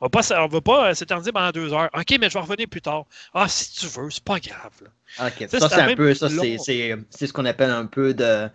On 0.00 0.06
ne 0.06 0.52
veut 0.52 0.60
pas 0.60 0.94
s'éterniser 0.94 1.32
pendant 1.32 1.50
deux 1.50 1.72
heures. 1.72 1.90
OK, 1.94 2.16
mais 2.20 2.28
je 2.28 2.34
vais 2.34 2.40
revenir 2.40 2.68
plus 2.68 2.82
tard. 2.82 3.04
Ah, 3.34 3.48
si 3.48 3.72
tu 3.72 3.86
veux, 3.86 4.10
c'est 4.10 4.24
pas 4.24 4.38
grave. 4.38 4.72
Là. 4.82 5.26
OK, 5.26 5.48
ça, 5.48 5.68
c'est 5.68 5.80
un 5.80 5.94
peu. 5.94 6.14
Ça, 6.14 6.28
c'est 6.28 7.26
ce 7.26 7.32
qu'on 7.32 7.46
appelle 7.46 7.70
un 7.70 7.86
peu 7.86 8.14
de. 8.14 8.48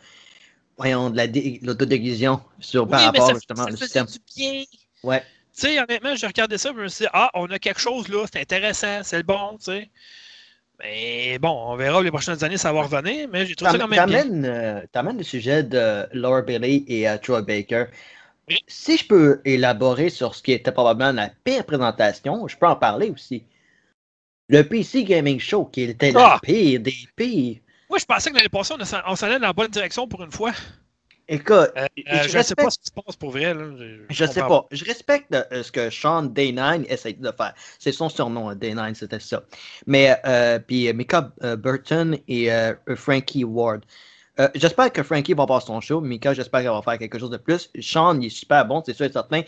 Voyons, 0.77 1.09
de 1.09 1.65
l'autodéguision 1.65 2.41
sur 2.59 2.85
par 2.85 3.01
rapport 3.01 3.33
justement 3.33 3.63
au 3.63 3.75
système. 3.75 4.05
Du 4.07 4.19
bien. 4.35 4.63
Ouais. 5.03 5.23
Tu 5.55 5.61
sais, 5.61 5.79
honnêtement, 5.79 6.15
j'ai 6.15 6.27
regardé 6.27 6.57
ça, 6.57 6.71
je 6.75 6.81
me 6.81 6.87
suis 6.89 7.05
dit, 7.05 7.09
ah, 7.13 7.31
on 7.33 7.45
a 7.45 7.59
quelque 7.59 7.79
chose 7.79 8.09
là, 8.09 8.25
c'est 8.31 8.41
intéressant, 8.41 9.03
c'est 9.03 9.17
le 9.17 9.23
bon, 9.23 9.57
tu 9.57 9.65
sais. 9.65 9.89
Mais 10.79 11.39
bon, 11.39 11.71
on 11.71 11.77
verra 11.77 12.03
les 12.03 12.11
prochaines 12.11 12.43
années, 12.43 12.57
ça 12.57 12.73
va 12.73 12.81
revenir, 12.83 13.29
mais 13.31 13.45
j'ai 13.45 13.55
trouvé 13.55 13.71
ça 13.71 13.77
quand 13.77 13.87
même 13.87 14.05
bien. 14.05 14.43
Euh, 14.43 14.81
T'amènes 14.91 15.17
le 15.17 15.23
sujet 15.23 15.63
de 15.63 16.05
Laura 16.11 16.41
Bailey 16.41 16.83
et 16.87 17.03
uh, 17.03 17.17
Troy 17.21 17.41
Baker. 17.41 17.85
Si 18.67 18.97
je 18.97 19.07
peux 19.07 19.41
élaborer 19.45 20.09
sur 20.09 20.35
ce 20.35 20.43
qui 20.43 20.51
était 20.51 20.73
probablement 20.73 21.13
la 21.13 21.29
pire 21.45 21.65
présentation, 21.65 22.47
je 22.49 22.57
peux 22.57 22.67
en 22.67 22.75
parler 22.75 23.09
aussi. 23.09 23.43
Le 24.49 24.61
PC 24.63 25.05
Gaming 25.05 25.39
Show, 25.39 25.65
qui 25.65 25.83
était 25.83 26.11
la 26.11 26.33
ah! 26.33 26.39
pire 26.43 26.81
des 26.81 26.93
pires. 27.15 27.57
Moi, 27.89 27.97
je 27.97 28.05
pensais 28.05 28.29
que 28.29 28.35
l'année 28.35 28.49
passée, 28.49 28.73
on 29.07 29.15
s'allait 29.15 29.39
dans 29.39 29.47
la 29.47 29.53
bonne 29.53 29.71
direction 29.71 30.07
pour 30.07 30.23
une 30.23 30.31
fois. 30.31 30.51
Écoute, 31.27 31.71
euh, 31.75 31.87
euh, 32.11 32.27
je 32.27 32.37
ne 32.37 32.43
sais 32.43 32.55
pas 32.55 32.69
ce 32.69 32.77
qui 32.77 32.85
se 32.85 32.91
passe 32.91 33.15
pour 33.15 33.31
vrai. 33.31 33.55
Je, 34.09 34.23
ne 34.23 34.29
sais 34.29 34.41
pas. 34.41 34.67
Je 34.71 34.85
respecte 34.85 35.33
euh, 35.33 35.63
ce 35.63 35.71
que 35.71 35.89
Sean 35.89 36.23
Day9 36.27 36.85
essaie 36.87 37.13
de 37.13 37.31
faire. 37.31 37.53
C'est 37.79 37.91
son 37.91 38.09
surnom, 38.09 38.53
Day9, 38.53 38.93
c'était 38.93 39.19
ça. 39.19 39.43
Mais, 39.87 40.15
puis 40.67 40.91
Mika 40.93 41.31
Burton 41.57 42.17
et 42.27 42.49
Frankie 42.95 43.43
Ward. 43.43 43.81
j'espère 44.53 44.91
que 44.93 45.01
Frankie 45.01 45.33
va 45.33 45.43
avoir 45.43 45.61
son 45.61 45.81
show. 45.81 45.99
Mika, 45.99 46.33
j'espère 46.33 46.61
qu'elle 46.61 46.69
va 46.69 46.81
faire 46.83 46.99
quelque 46.99 47.17
chose 47.17 47.31
de 47.31 47.37
plus. 47.37 47.71
Sean, 47.81 48.19
il 48.19 48.27
est 48.27 48.29
super 48.29 48.65
bon, 48.65 48.83
c'est 48.85 48.93
sûr 48.93 49.05
et 49.05 49.11
certain. 49.11 49.41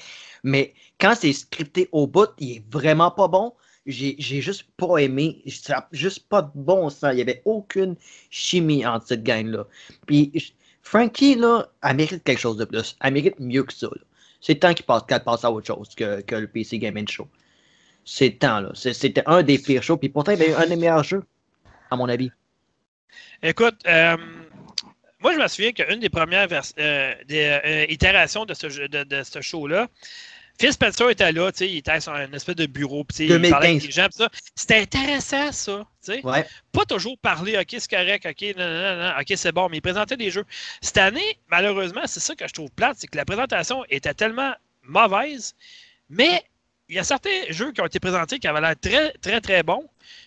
Mais 0.43 0.73
quand 0.99 1.13
c'est 1.15 1.33
scripté 1.33 1.89
au 1.91 2.07
bout, 2.07 2.29
il 2.39 2.57
est 2.57 2.63
vraiment 2.71 3.11
pas 3.11 3.27
bon. 3.27 3.53
J'ai 3.85 4.41
juste 4.41 4.65
pas 4.77 4.97
aimé. 4.97 5.43
Juste 5.91 6.27
pas 6.27 6.41
de 6.41 6.49
bon 6.55 6.89
sens. 6.89 7.11
Il 7.13 7.15
n'y 7.17 7.21
avait 7.21 7.41
aucune 7.45 7.95
chimie 8.29 8.85
entre 8.85 9.07
cette 9.07 9.23
gang-là. 9.23 9.65
Puis 10.07 10.31
Frankie, 10.89 11.35
là, 11.35 11.67
elle 11.83 11.97
mérite 11.97 12.23
quelque 12.23 12.39
chose 12.39 12.55
de 12.55 12.63
plus. 12.63 12.95
Elle 13.03 13.13
mérite 13.13 13.37
mieux 13.41 13.63
que 13.63 13.73
ça. 13.73 13.89
C'est 14.39 14.55
temps 14.55 14.73
qu'il 14.73 14.85
passe, 14.85 15.03
qu'elle 15.05 15.21
passe 15.21 15.43
à 15.43 15.51
autre 15.51 15.67
chose 15.67 15.93
que, 15.93 16.23
le 16.29 16.47
PC 16.47 16.79
Gaming 16.79 17.05
Show. 17.05 17.27
C'est 18.05 18.39
temps, 18.39 18.61
là. 18.61 18.71
C'était 18.73 19.23
un 19.25 19.43
des 19.43 19.59
pires 19.59 19.83
shows, 19.83 19.97
puis 19.97 20.07
pourtant, 20.07 20.31
il 20.31 20.39
y 20.39 20.43
avait 20.43 20.53
un 20.53 20.65
des 20.65 20.77
meilleurs 20.77 21.03
jeux, 21.03 21.23
à 21.91 21.97
mon 21.97 22.07
avis. 22.07 22.31
Écoute, 23.43 23.75
euh, 23.85 24.15
moi, 25.19 25.33
je 25.33 25.39
me 25.39 25.47
souviens 25.49 25.73
qu'une 25.73 25.99
des 25.99 26.07
premières 26.07 26.47
euh, 26.53 27.13
des, 27.27 27.59
euh, 27.65 27.85
itérations 27.89 28.45
de 28.45 28.53
ce 28.53 29.41
show-là, 29.41 29.89
Phil 30.59 30.73
Spencer 30.73 31.09
était 31.09 31.31
là, 31.31 31.51
tu 31.51 31.59
sais, 31.59 31.69
il 31.69 31.77
était 31.77 31.99
sur 31.99 32.13
un 32.13 32.31
espèce 32.33 32.55
de 32.55 32.65
bureau, 32.65 33.03
puis 33.03 33.27
il 33.27 33.49
parlait 33.49 33.69
avec 33.69 33.83
les 33.83 33.91
gens, 33.91 34.07
ça. 34.11 34.29
C'était 34.55 34.79
intéressant, 34.79 35.51
ça. 35.51 35.85
Pas 36.71 36.85
toujours 36.85 37.17
parler, 37.19 37.57
OK, 37.57 37.67
c'est 37.69 37.89
correct, 37.89 38.25
OK, 38.25 38.55
non, 38.57 38.67
non, 38.67 38.97
non, 38.97 39.11
OK, 39.19 39.33
c'est 39.35 39.51
bon, 39.51 39.69
mais 39.69 39.77
il 39.77 39.81
présentait 39.81 40.17
des 40.17 40.31
jeux. 40.31 40.45
Cette 40.81 40.97
année, 40.97 41.37
malheureusement, 41.49 42.01
c'est 42.05 42.19
ça 42.19 42.35
que 42.35 42.47
je 42.47 42.53
trouve 42.53 42.71
plate, 42.71 42.97
c'est 42.99 43.07
que 43.07 43.17
la 43.17 43.25
présentation 43.25 43.83
était 43.89 44.13
tellement 44.13 44.53
mauvaise, 44.83 45.55
mais 46.09 46.43
il 46.89 46.95
y 46.95 46.99
a 46.99 47.03
certains 47.03 47.29
jeux 47.49 47.71
qui 47.71 47.81
ont 47.81 47.85
été 47.85 47.99
présentés 47.99 48.39
qui 48.39 48.47
avaient 48.47 48.61
l'air 48.61 48.75
très, 48.79 49.11
très, 49.13 49.41
très 49.41 49.61
bons, 49.61 49.83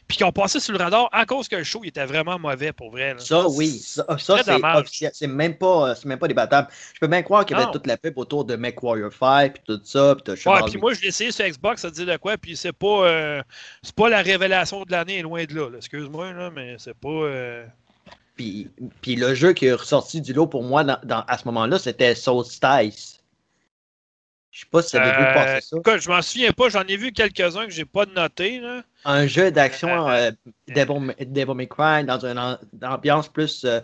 puis 0.07 0.19
qui 0.19 0.25
ont 0.25 0.33
passé 0.33 0.61
sur 0.61 0.73
le 0.73 0.79
radar 0.79 1.09
à 1.11 1.25
cause 1.25 1.49
que 1.49 1.57
le 1.57 1.64
show 1.64 1.83
était 1.85 2.05
vraiment 2.05 2.38
mauvais 2.38 2.73
pour 2.73 2.90
vrai. 2.90 3.14
Ça, 3.19 3.49
oui. 3.49 3.79
Ça, 3.79 4.05
c'est 4.19 4.62
officiel. 4.62 5.11
C'est 5.14 5.26
même, 5.26 5.57
pas, 5.57 5.95
même 6.05 6.19
pas 6.19 6.29
débattable. 6.29 6.69
Je 6.93 7.00
peux 7.00 7.07
bien 7.07 7.23
croire 7.23 7.47
qu'il 7.47 7.57
y 7.57 7.61
avait 7.61 7.73
toute 7.73 7.87
la 7.87 7.97
pub 7.97 8.19
autour 8.19 8.45
de 8.45 8.57
MechWarrior 8.57 9.12
5, 9.12 9.55
puis 9.55 9.62
tout 9.67 9.81
ça. 9.85 10.14
Puis 10.23 10.35
ouais, 10.47 10.61
puis 10.67 10.79
moi, 10.79 10.93
je 10.93 11.00
l'ai 11.00 11.09
essayé 11.09 11.33
sur 11.33 11.47
Xbox, 11.47 11.81
ça 11.81 11.90
dit 11.90 12.05
de 12.05 12.17
quoi, 12.19 12.37
puis 12.37 12.57
c'est 12.57 12.73
pas, 12.73 13.07
euh, 13.07 13.43
c'est 13.83 13.95
pas 13.95 14.11
la 14.11 14.21
révélation 14.21 14.83
de 14.83 14.90
l'année, 14.90 15.23
loin 15.23 15.45
de 15.45 15.55
là. 15.55 15.69
Excuse-moi, 15.76 16.33
là, 16.33 16.50
mais 16.50 16.76
c'est 16.79 16.95
pas. 16.95 17.09
Euh, 17.09 17.64
puis, 18.37 18.71
puis, 19.00 19.17
le 19.17 19.35
jeu 19.35 19.52
qui 19.52 19.67
est 19.67 19.73
ressorti 19.73 20.21
du 20.21 20.33
lot 20.33 20.47
pour 20.47 20.62
moi 20.62 20.83
dans, 20.83 21.25
à 21.26 21.38
ce 21.38 21.45
moment-là, 21.47 21.79
c'était 21.79 22.14
Solstice. 22.14 23.20
Je 24.50 24.61
sais 24.61 24.66
pas 24.71 24.83
si 24.83 24.90
ça 24.90 25.02
avez 25.02 25.16
vu 25.16 25.33
passer 25.33 25.61
ça. 25.61 25.76
Écoute, 25.76 26.00
je 26.00 26.11
m'en 26.11 26.23
souviens 26.23 26.52
pas, 26.52 26.69
j'en 26.69 26.83
ai 26.83 26.97
vu 26.97 27.12
quelques-uns 27.12 27.66
que 27.66 27.73
j'ai 27.73 27.85
pas 27.85 28.04
noté. 28.07 28.61
Un 29.04 29.26
jeu 29.26 29.52
d'action 29.52 30.09
euh, 30.09 30.33
Devil, 30.66 31.54
May 31.54 31.69
Cry 31.69 32.04
dans 32.04 32.25
une, 32.25 32.59
ambiance 32.83 33.28
plus 33.28 33.64
euh, 33.64 33.80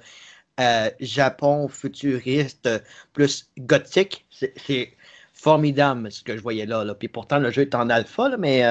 euh, 0.58 0.90
Japon 0.98 1.68
futuriste, 1.68 2.68
plus 3.12 3.48
gothique. 3.58 4.26
C'est 4.30 4.92
formidable 5.32 6.10
ce 6.10 6.22
que 6.24 6.36
je 6.36 6.42
voyais 6.42 6.66
là, 6.66 6.82
là. 6.82 6.94
Puis 6.94 7.08
pourtant, 7.08 7.38
le 7.38 7.50
jeu 7.50 7.62
est 7.62 7.74
en 7.76 7.88
alpha, 7.88 8.36
mais 8.36 8.64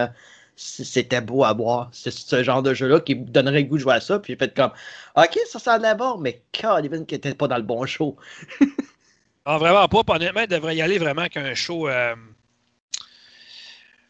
c'était 0.57 1.21
beau 1.21 1.45
à 1.45 1.53
voir. 1.53 1.89
C'est 1.93 2.11
ce 2.11 2.43
genre 2.43 2.61
de 2.61 2.73
jeu-là 2.73 2.99
qui 2.99 3.15
me 3.15 3.25
donnerait 3.25 3.61
le 3.61 3.67
goût 3.67 3.77
de 3.77 3.81
jouer 3.81 3.93
à 3.93 3.99
ça. 4.01 4.19
Puis 4.19 4.33
j'ai 4.33 4.37
fait 4.37 4.53
comme, 4.53 4.71
OK, 5.15 5.39
ça 5.47 5.59
sent 5.59 5.79
de 5.79 5.97
bon, 5.97 6.17
mais 6.17 6.41
Calvin 6.51 7.05
qui 7.05 7.15
était 7.15 7.33
pas 7.33 7.47
dans 7.47 7.57
le 7.57 7.63
bon 7.63 7.85
show. 7.85 8.17
Non, 9.45 9.57
vraiment 9.57 9.87
pas. 9.87 10.15
Honnêtement, 10.15 10.41
il 10.41 10.47
devrait 10.47 10.75
y 10.75 10.81
aller 10.81 10.97
vraiment 10.97 11.27
qu'un 11.27 11.53
show. 11.53 11.87
Euh, 11.87 12.15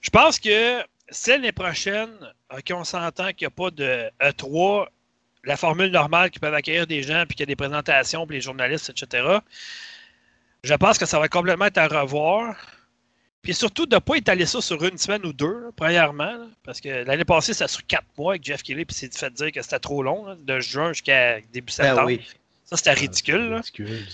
je 0.02 0.10
pense 0.10 0.39
que 0.39 0.84
c'est 1.10 1.32
l'année 1.32 1.52
prochaine, 1.52 2.12
OK, 2.56 2.71
on 2.71 2.84
s'entend 2.84 3.30
qu'il 3.34 3.48
n'y 3.48 3.48
a 3.48 3.50
pas 3.50 3.71
de 3.71 4.10
E3, 4.21 4.88
la 5.43 5.58
formule 5.58 5.91
normale 5.91 6.32
qui 6.32 6.39
peuvent 6.39 6.54
accueillir 6.54 6.88
des 6.88 7.04
gens, 7.04 7.26
puis 7.28 7.36
qu'il 7.36 7.41
y 7.41 7.43
a 7.43 7.48
des 7.48 7.56
présentations, 7.56 8.26
puis 8.26 8.38
les 8.38 8.41
journalistes, 8.41 8.89
etc. 8.89 9.39
Je 10.63 10.74
pense 10.74 10.98
que 10.98 11.06
ça 11.06 11.19
va 11.19 11.28
complètement 11.28 11.65
être 11.65 11.78
à 11.78 11.88
revoir. 11.88 12.56
Puis 13.41 13.54
surtout 13.54 13.86
de 13.86 13.95
ne 13.95 14.00
pas 14.00 14.15
étaler 14.15 14.48
ça 14.48 14.60
sur 14.60 14.84
une 14.84 14.98
semaine 14.98 15.24
ou 15.24 15.32
deux, 15.32 15.69
premièrement. 15.76 16.48
parce 16.63 16.82
que 16.82 16.89
l'année 16.89 17.26
passée, 17.26 17.54
c'était 17.54 17.67
sur 17.67 17.86
quatre 17.86 18.08
mois 18.17 18.34
avec 18.34 18.43
Jeff 18.43 18.63
Kelly, 18.63 18.86
puis 18.86 18.95
s'est 18.95 19.10
fait 19.12 19.32
dire 19.32 19.52
que 19.52 19.62
c'était 19.62 19.80
trop 19.80 20.02
long, 20.02 20.36
de 20.36 20.60
juin 20.60 20.93
jusqu'à 20.93 21.39
début 21.52 21.67
ben 21.67 21.71
septembre. 21.71 22.06
oui. 22.08 22.21
Ça, 22.65 22.78
c'était 22.78 22.93
ridicule. 22.93 23.62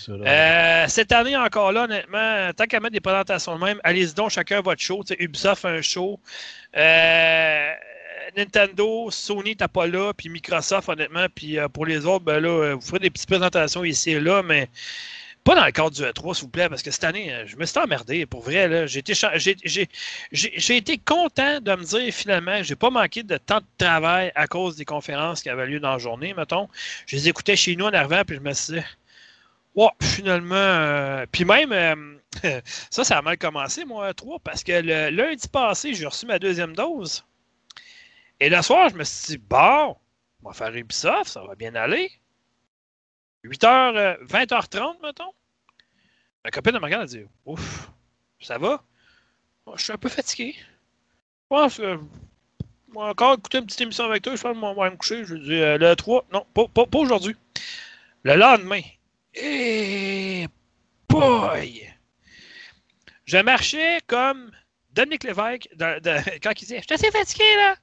Euh, 0.08 0.84
cette 0.86 1.10
année, 1.12 1.36
encore 1.36 1.72
là, 1.72 1.84
honnêtement, 1.84 2.52
tant 2.54 2.66
qu'à 2.66 2.80
mettre 2.80 2.92
des 2.92 3.00
présentations 3.00 3.58
de 3.58 3.64
même, 3.64 3.80
allez-y 3.82 4.12
donc, 4.12 4.30
chacun 4.30 4.60
votre 4.60 4.82
show. 4.82 5.02
Ubisoft 5.18 5.64
un 5.64 5.80
show. 5.80 6.20
Euh, 6.76 7.72
Nintendo, 8.36 9.10
Sony, 9.10 9.56
t'as 9.56 9.68
pas 9.68 9.86
là, 9.86 10.12
puis 10.14 10.28
Microsoft, 10.28 10.90
honnêtement, 10.90 11.26
puis 11.34 11.58
euh, 11.58 11.68
pour 11.68 11.86
les 11.86 12.04
autres, 12.04 12.24
ben 12.24 12.40
là, 12.40 12.74
vous 12.74 12.80
ferez 12.82 12.98
des 12.98 13.10
petites 13.10 13.28
présentations 13.28 13.84
ici 13.84 14.10
et 14.10 14.20
là, 14.20 14.42
mais 14.42 14.68
pas 15.44 15.56
dans 15.56 15.64
le 15.64 15.72
cadre 15.72 15.90
du 15.90 16.02
E3, 16.02 16.34
s'il 16.34 16.44
vous 16.44 16.50
plaît, 16.50 16.68
parce 16.68 16.82
que 16.82 16.90
cette 16.90 17.04
année, 17.04 17.32
euh, 17.32 17.46
je 17.46 17.56
me 17.56 17.64
suis 17.64 17.78
emmerdé. 17.78 18.26
Pour 18.26 18.42
vrai, 18.42 18.86
j'ai 18.86 19.00
été, 19.00 19.12
été 20.76 20.98
content 20.98 21.60
de 21.60 21.74
me 21.74 21.82
dire 21.82 22.14
finalement 22.14 22.58
que 22.58 22.62
j'ai 22.62 22.76
pas 22.76 22.90
manqué 22.90 23.22
de 23.22 23.36
temps 23.38 23.58
de 23.58 23.66
travail 23.84 24.30
à 24.34 24.46
cause 24.46 24.76
des 24.76 24.84
conférences 24.84 25.42
qui 25.42 25.48
avaient 25.48 25.66
lieu 25.66 25.80
dans 25.80 25.92
la 25.92 25.98
journée, 25.98 26.32
mettons. 26.34 26.68
Je 27.06 27.16
les 27.16 27.28
écoutais 27.28 27.56
chez 27.56 27.74
nous 27.74 27.86
en 27.86 27.92
arrivant, 27.92 28.22
puis 28.24 28.36
je 28.36 28.40
me 28.40 28.52
suis 28.52 28.74
dit, 28.74 28.80
wow, 29.74 29.90
finalement. 30.00 30.54
Euh, 30.54 31.26
puis 31.30 31.44
même, 31.44 31.72
euh, 31.72 32.60
ça, 32.90 33.02
ça 33.02 33.18
a 33.18 33.22
mal 33.22 33.36
commencé, 33.36 33.84
moi, 33.84 34.12
E3, 34.12 34.38
parce 34.44 34.62
que 34.62 34.80
lundi 35.10 35.48
passé, 35.48 35.94
j'ai 35.94 36.06
reçu 36.06 36.26
ma 36.26 36.38
deuxième 36.38 36.74
dose. 36.74 37.24
Et 38.38 38.48
le 38.48 38.62
soir, 38.62 38.88
je 38.90 38.96
me 38.96 39.04
suis 39.04 39.38
dit, 39.38 39.38
bon, 39.38 39.96
on 40.42 40.48
va 40.48 40.54
faire 40.54 40.74
Ubisoft, 40.74 41.26
ça 41.26 41.42
va 41.42 41.54
bien 41.56 41.74
aller. 41.74 42.12
8h, 43.44 44.24
20h30, 44.24 45.02
mettons. 45.02 45.32
Ma 46.44 46.50
copine 46.50 46.72
de 46.72 46.78
ma 46.78 46.86
a 46.86 47.06
dit 47.06 47.24
Ouf, 47.44 47.90
ça 48.40 48.58
va? 48.58 48.82
Je 49.76 49.82
suis 49.82 49.92
un 49.92 49.96
peu 49.96 50.08
fatigué. 50.08 50.54
Je 50.58 51.46
pense 51.48 51.76
que. 51.76 51.98
Moi, 52.88 53.08
encore 53.08 53.34
écouter 53.34 53.58
une 53.58 53.64
petite 53.64 53.80
émission 53.80 54.04
avec 54.04 54.22
toi, 54.22 54.36
je 54.36 54.42
pense 54.42 54.54
que 54.54 54.60
me 54.90 54.96
coucher. 54.96 55.24
Je 55.24 55.34
dis 55.34 55.54
euh, 55.54 55.78
le 55.78 55.96
3, 55.96 56.26
non, 56.32 56.44
pas, 56.52 56.66
pas, 56.66 56.98
aujourd'hui. 56.98 57.34
Le 58.22 58.34
lendemain. 58.34 58.82
Et. 59.34 60.42
Eh, 60.42 60.48
boy 61.08 61.90
Je 63.24 63.38
marchais 63.38 64.00
comme 64.06 64.50
Dominique 64.92 65.24
Lévesque 65.24 65.68
quand 66.42 66.50
il 66.50 66.64
disait 66.64 66.78
Je 66.78 66.82
suis 66.82 66.94
assez 66.94 67.10
fatigué, 67.10 67.56
là. 67.56 67.76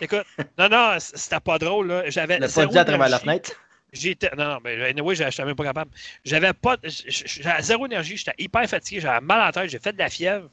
Écoute, 0.00 0.24
non, 0.58 0.68
non, 0.68 0.96
c'était 0.98 1.40
pas 1.40 1.58
drôle, 1.58 1.88
là. 1.88 2.10
J'avais. 2.10 2.38
Le 2.38 2.48
pas 2.48 2.66
dit 2.66 2.78
à 2.78 2.84
travers 2.84 3.08
la 3.08 3.18
fenêtre 3.18 3.63
J'étais. 3.94 4.30
Non, 4.36 4.44
non, 4.44 4.58
mais 4.62 4.90
anyway, 4.90 5.14
j'étais 5.14 5.44
même 5.44 5.54
pas 5.54 5.64
capable. 5.64 5.90
J'avais 6.24 6.52
pas. 6.52 6.76
J'avais 6.84 7.62
zéro 7.62 7.86
énergie, 7.86 8.16
j'étais 8.16 8.34
hyper 8.38 8.68
fatigué, 8.68 9.00
j'avais 9.00 9.24
mal 9.24 9.40
à 9.40 9.52
tête, 9.52 9.70
j'ai 9.70 9.78
fait 9.78 9.92
de 9.92 9.98
la 9.98 10.10
fièvre. 10.10 10.50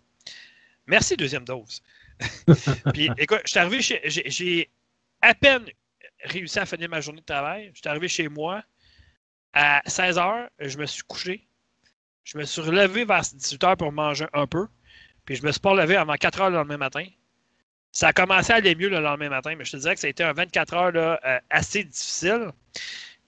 Merci, 0.88 1.18
deuxième 1.18 1.44
dose. 1.44 1.82
Puis, 2.94 3.10
écoute, 3.18 3.42
je 3.46 3.50
suis 3.50 3.60
arrivé 3.60 3.82
chez. 3.82 4.02
J'ai 4.06 4.70
à 5.22 5.34
peine 5.34 5.66
réussi 6.24 6.60
à 6.60 6.66
finir 6.66 6.90
ma 6.90 7.02
journée 7.02 7.22
de 7.22 7.26
travail. 7.26 7.72
Je 7.74 7.80
suis 7.80 7.90
arrivé 7.90 8.08
chez 8.08 8.28
moi 8.28 8.64
à 9.54 9.82
16 9.86 10.18
h, 10.18 10.50
je 10.60 10.78
me 10.78 10.86
suis 10.86 11.04
couché. 11.04 11.48
Je 12.24 12.38
me 12.38 12.46
suis 12.46 12.62
relevé 12.62 13.04
vers 13.04 13.22
18 13.22 13.62
h 13.64 13.76
pour 13.76 13.92
manger 13.92 14.28
un 14.34 14.48
peu. 14.48 14.68
Puis 15.26 15.36
je 15.36 15.44
me 15.44 15.52
suis 15.52 15.62
pas 15.62 15.74
levé 15.74 15.96
avant 15.96 16.16
4 16.16 16.40
h 16.40 16.50
le 16.50 16.56
lendemain 16.58 16.78
matin. 16.78 17.06
Ça 17.92 18.10
a 18.10 18.14
commencé 18.14 18.54
à 18.54 18.58
aller 18.58 18.76
mieux 18.76 18.90
le 18.90 19.00
lendemain 19.00 19.30
matin, 19.30 19.56
mais 19.58 19.66
je 19.66 19.72
te 19.72 19.78
dirais 19.78 19.96
que 19.96 20.02
ça 20.02 20.08
a 20.08 20.10
été 20.10 20.24
un 20.24 20.32
24 20.32 20.74
heures 20.74 20.92
là, 20.92 21.20
euh, 21.26 21.40
assez 21.50 21.84
difficile. 21.84 22.52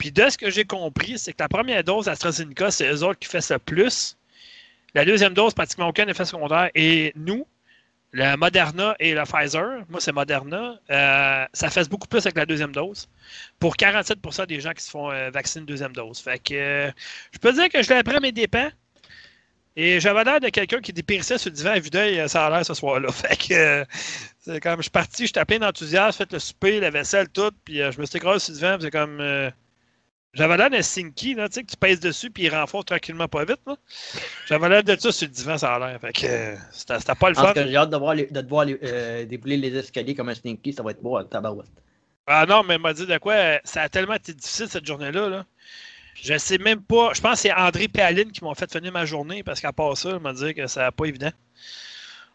Puis 0.03 0.11
de 0.11 0.29
ce 0.29 0.37
que 0.37 0.49
j'ai 0.49 0.65
compris, 0.65 1.17
c'est 1.17 1.31
que 1.31 1.37
la 1.39 1.47
première 1.47 1.81
dose 1.81 2.09
AstraZeneca, 2.09 2.71
c'est 2.71 2.91
eux 2.91 3.05
autres 3.05 3.19
qui 3.19 3.29
fait 3.29 3.39
ça 3.39 3.57
plus. 3.57 4.17
La 4.95 5.05
deuxième 5.05 5.33
dose, 5.33 5.53
pratiquement 5.53 5.87
aucun 5.87 6.05
effet 6.09 6.25
secondaire. 6.25 6.69
Et 6.75 7.13
nous, 7.15 7.47
le 8.11 8.35
Moderna 8.35 8.97
et 8.99 9.13
le 9.13 9.23
Pfizer, 9.23 9.85
moi 9.87 10.01
c'est 10.01 10.11
Moderna, 10.11 10.77
euh, 10.91 11.45
ça 11.53 11.69
fait 11.69 11.87
beaucoup 11.87 12.09
plus 12.09 12.19
avec 12.25 12.35
la 12.35 12.45
deuxième 12.45 12.73
dose. 12.73 13.07
Pour 13.61 13.77
47% 13.77 14.45
des 14.45 14.59
gens 14.59 14.73
qui 14.73 14.83
se 14.83 14.89
font 14.89 15.09
euh, 15.09 15.29
vacciner 15.29 15.65
deuxième 15.65 15.93
dose. 15.93 16.19
Fait 16.19 16.37
que 16.37 16.53
euh, 16.53 16.91
je 17.31 17.39
peux 17.39 17.53
dire 17.53 17.69
que 17.69 17.81
je 17.81 17.87
l'ai 17.87 17.95
appris 17.95 18.17
à 18.17 18.19
mes 18.19 18.33
dépens. 18.33 18.71
Et 19.77 20.01
j'avais 20.01 20.25
l'air 20.25 20.41
de 20.41 20.49
quelqu'un 20.49 20.81
qui 20.81 20.91
dépérissait 20.91 21.37
sur 21.37 21.49
le 21.49 21.55
divan 21.55 21.71
à 21.71 21.79
vue 21.79 21.89
d'œil, 21.89 22.27
ça 22.27 22.47
a 22.47 22.49
l'air 22.49 22.65
ce 22.65 22.73
soir-là. 22.73 23.09
Fait 23.13 23.37
que 23.37 23.85
c'est 24.41 24.59
comme 24.59 24.79
je 24.79 24.81
suis 24.81 24.91
parti, 24.91 25.27
j'étais 25.27 25.45
plein 25.45 25.59
d'enthousiasme, 25.59 26.17
fait 26.17 26.33
le 26.33 26.39
souper, 26.39 26.81
la 26.81 26.89
vaisselle, 26.89 27.29
tout, 27.29 27.51
puis 27.63 27.77
je 27.77 28.01
me 28.01 28.05
suis 28.05 28.17
écrasé 28.17 28.39
sur 28.39 28.51
le 28.51 28.59
divan, 28.59 28.77
c'est 28.81 28.91
comme 28.91 29.53
j'avais 30.33 30.57
l'air 30.57 30.69
d'un 30.69 30.81
Sinky, 30.81 31.35
là, 31.35 31.47
tu 31.47 31.55
sais, 31.55 31.63
que 31.63 31.71
tu 31.71 31.77
pèses 31.77 31.99
dessus 31.99 32.31
puis 32.31 32.43
il 32.43 32.49
renforce 32.49 32.85
tranquillement 32.85 33.27
pas 33.27 33.45
vite. 33.45 33.61
J'avais 34.47 34.67
l'air 34.67 34.83
de 34.83 34.95
ça 34.95 35.11
sur 35.11 35.27
le 35.27 35.33
divan, 35.33 35.57
ça 35.57 35.75
a 35.75 35.79
l'air. 35.79 35.99
Fait 36.01 36.11
que 36.11 36.25
euh, 36.25 36.55
c'était 36.71 37.15
pas 37.15 37.29
le 37.29 37.35
fun. 37.35 37.53
J'ai 37.55 37.75
hâte 37.75 37.91
de, 37.91 37.97
voir 37.97 38.15
de 38.15 38.23
te 38.23 38.49
voir 38.49 38.65
euh, 38.67 39.25
débouler 39.25 39.57
les 39.57 39.75
escaliers 39.75 40.15
comme 40.15 40.29
un 40.29 40.35
Stinky, 40.35 40.73
ça 40.73 40.81
va 40.81 40.91
être 40.91 41.01
beau 41.01 41.17
à 41.17 41.23
tabarouette. 41.23 41.67
Ah 42.25 42.45
non, 42.47 42.63
mais 42.63 42.75
il 42.75 42.81
m'a 42.81 42.93
dit 42.93 43.05
de 43.05 43.17
quoi, 43.17 43.59
ça 43.63 43.81
a 43.83 43.89
tellement 43.89 44.13
été 44.13 44.33
difficile 44.33 44.67
cette 44.69 44.85
journée-là. 44.85 45.29
Là. 45.29 45.45
Je 46.15 46.37
sais 46.37 46.57
même 46.57 46.81
pas. 46.81 47.11
Je 47.13 47.21
pense 47.21 47.33
que 47.33 47.39
c'est 47.39 47.53
André 47.53 47.89
et 47.93 48.01
Aline 48.01 48.31
qui 48.31 48.43
m'ont 48.43 48.55
fait 48.55 48.71
finir 48.71 48.91
ma 48.91 49.05
journée 49.05 49.43
parce 49.43 49.59
qu'à 49.59 49.73
part 49.73 49.97
ça, 49.97 50.11
il 50.11 50.19
m'a 50.19 50.33
dit 50.33 50.53
que 50.53 50.67
ça 50.67 50.81
n'a 50.81 50.91
pas 50.91 51.05
évident. 51.05 51.31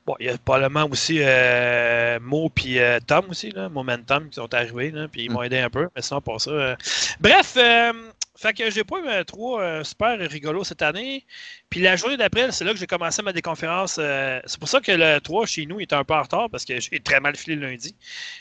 Bon, 0.08 0.16
il 0.20 0.24
y 0.24 0.30
a 0.30 0.38
probablement 0.38 0.88
aussi 0.90 1.18
euh, 1.20 2.18
Mo 2.22 2.50
et 2.64 2.80
euh, 2.80 2.98
Tom 3.06 3.26
aussi, 3.28 3.50
là, 3.50 3.68
Momentum, 3.68 4.30
qui 4.30 4.36
sont 4.36 4.54
arrivés, 4.54 4.90
puis 5.12 5.24
ils 5.24 5.30
m'ont 5.30 5.42
mm. 5.42 5.44
aidé 5.44 5.58
un 5.58 5.68
peu, 5.68 5.86
mais 5.94 6.00
sinon, 6.00 6.22
pas 6.22 6.38
ça. 6.38 6.50
Euh. 6.50 6.76
Bref, 7.20 7.52
euh, 7.58 7.92
fait 8.34 8.54
que 8.54 8.70
j'ai 8.70 8.84
pas 8.84 9.00
eu 9.00 9.24
trop 9.26 9.60
super 9.84 10.18
rigolo 10.18 10.64
cette 10.64 10.80
année. 10.80 11.26
Puis 11.68 11.80
la 11.80 11.96
journée 11.96 12.16
d'après, 12.16 12.50
c'est 12.52 12.64
là 12.64 12.72
que 12.72 12.78
j'ai 12.78 12.86
commencé 12.86 13.20
ma 13.20 13.34
déconférence. 13.34 13.96
c'est 13.96 14.58
pour 14.58 14.70
ça 14.70 14.80
que 14.80 14.92
le 14.92 15.20
3 15.20 15.44
chez 15.44 15.66
nous 15.66 15.78
était 15.78 15.94
un 15.94 16.04
peu 16.04 16.14
en 16.14 16.22
retard, 16.22 16.48
parce 16.48 16.64
que 16.64 16.80
j'ai 16.80 17.00
très 17.00 17.20
mal 17.20 17.36
filé 17.36 17.56
le 17.56 17.66
lundi. 17.66 17.94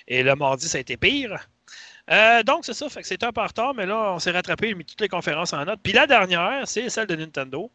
Et 0.08 0.24
le 0.24 0.36
mardi, 0.36 0.70
ça 0.70 0.78
a 0.78 0.82
été 0.82 0.96
pire. 0.96 1.50
donc, 2.46 2.64
c'est 2.64 2.76
ça, 2.76 2.88
fait 2.88 3.02
que 3.02 3.08
c'était 3.08 3.26
un 3.26 3.34
peu 3.34 3.42
en 3.42 3.48
retard, 3.48 3.74
mais 3.74 3.86
là, 3.86 4.14
on 4.14 4.20
s'est 4.20 4.32
rattrapé, 4.32 4.74
mis 4.74 4.86
toutes 4.86 5.02
les 5.02 5.10
conférences 5.10 5.52
en 5.52 5.66
note. 5.66 5.82
Puis 5.84 5.92
la 5.92 6.08
dernière, 6.08 6.66
c'est 6.66 6.90
celle 6.90 7.08
de 7.08 7.16
Nintendo. 7.18 7.70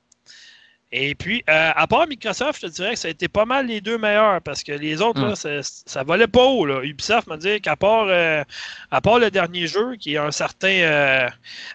Et 0.94 1.14
puis, 1.14 1.42
euh, 1.48 1.70
à 1.74 1.86
part 1.86 2.06
Microsoft, 2.06 2.60
je 2.60 2.66
te 2.66 2.72
dirais 2.72 2.92
que 2.92 2.98
ça 2.98 3.08
a 3.08 3.10
été 3.10 3.26
pas 3.26 3.46
mal 3.46 3.66
les 3.66 3.80
deux 3.80 3.96
meilleurs 3.96 4.42
parce 4.42 4.62
que 4.62 4.72
les 4.72 5.00
autres, 5.00 5.22
là, 5.22 5.32
hmm. 5.32 5.62
ça, 5.62 6.02
volait 6.02 6.26
pas 6.26 6.44
haut. 6.44 6.66
Là. 6.66 6.82
Ubisoft 6.82 7.28
m'a 7.28 7.38
dit 7.38 7.62
qu'à 7.62 7.76
part, 7.76 8.08
euh, 8.08 8.44
à 8.90 9.00
part 9.00 9.18
le 9.18 9.30
dernier 9.30 9.66
jeu, 9.66 9.96
qui 9.96 10.14
est 10.14 10.18
un 10.18 10.30
certain 10.30 10.68
euh, 10.68 11.28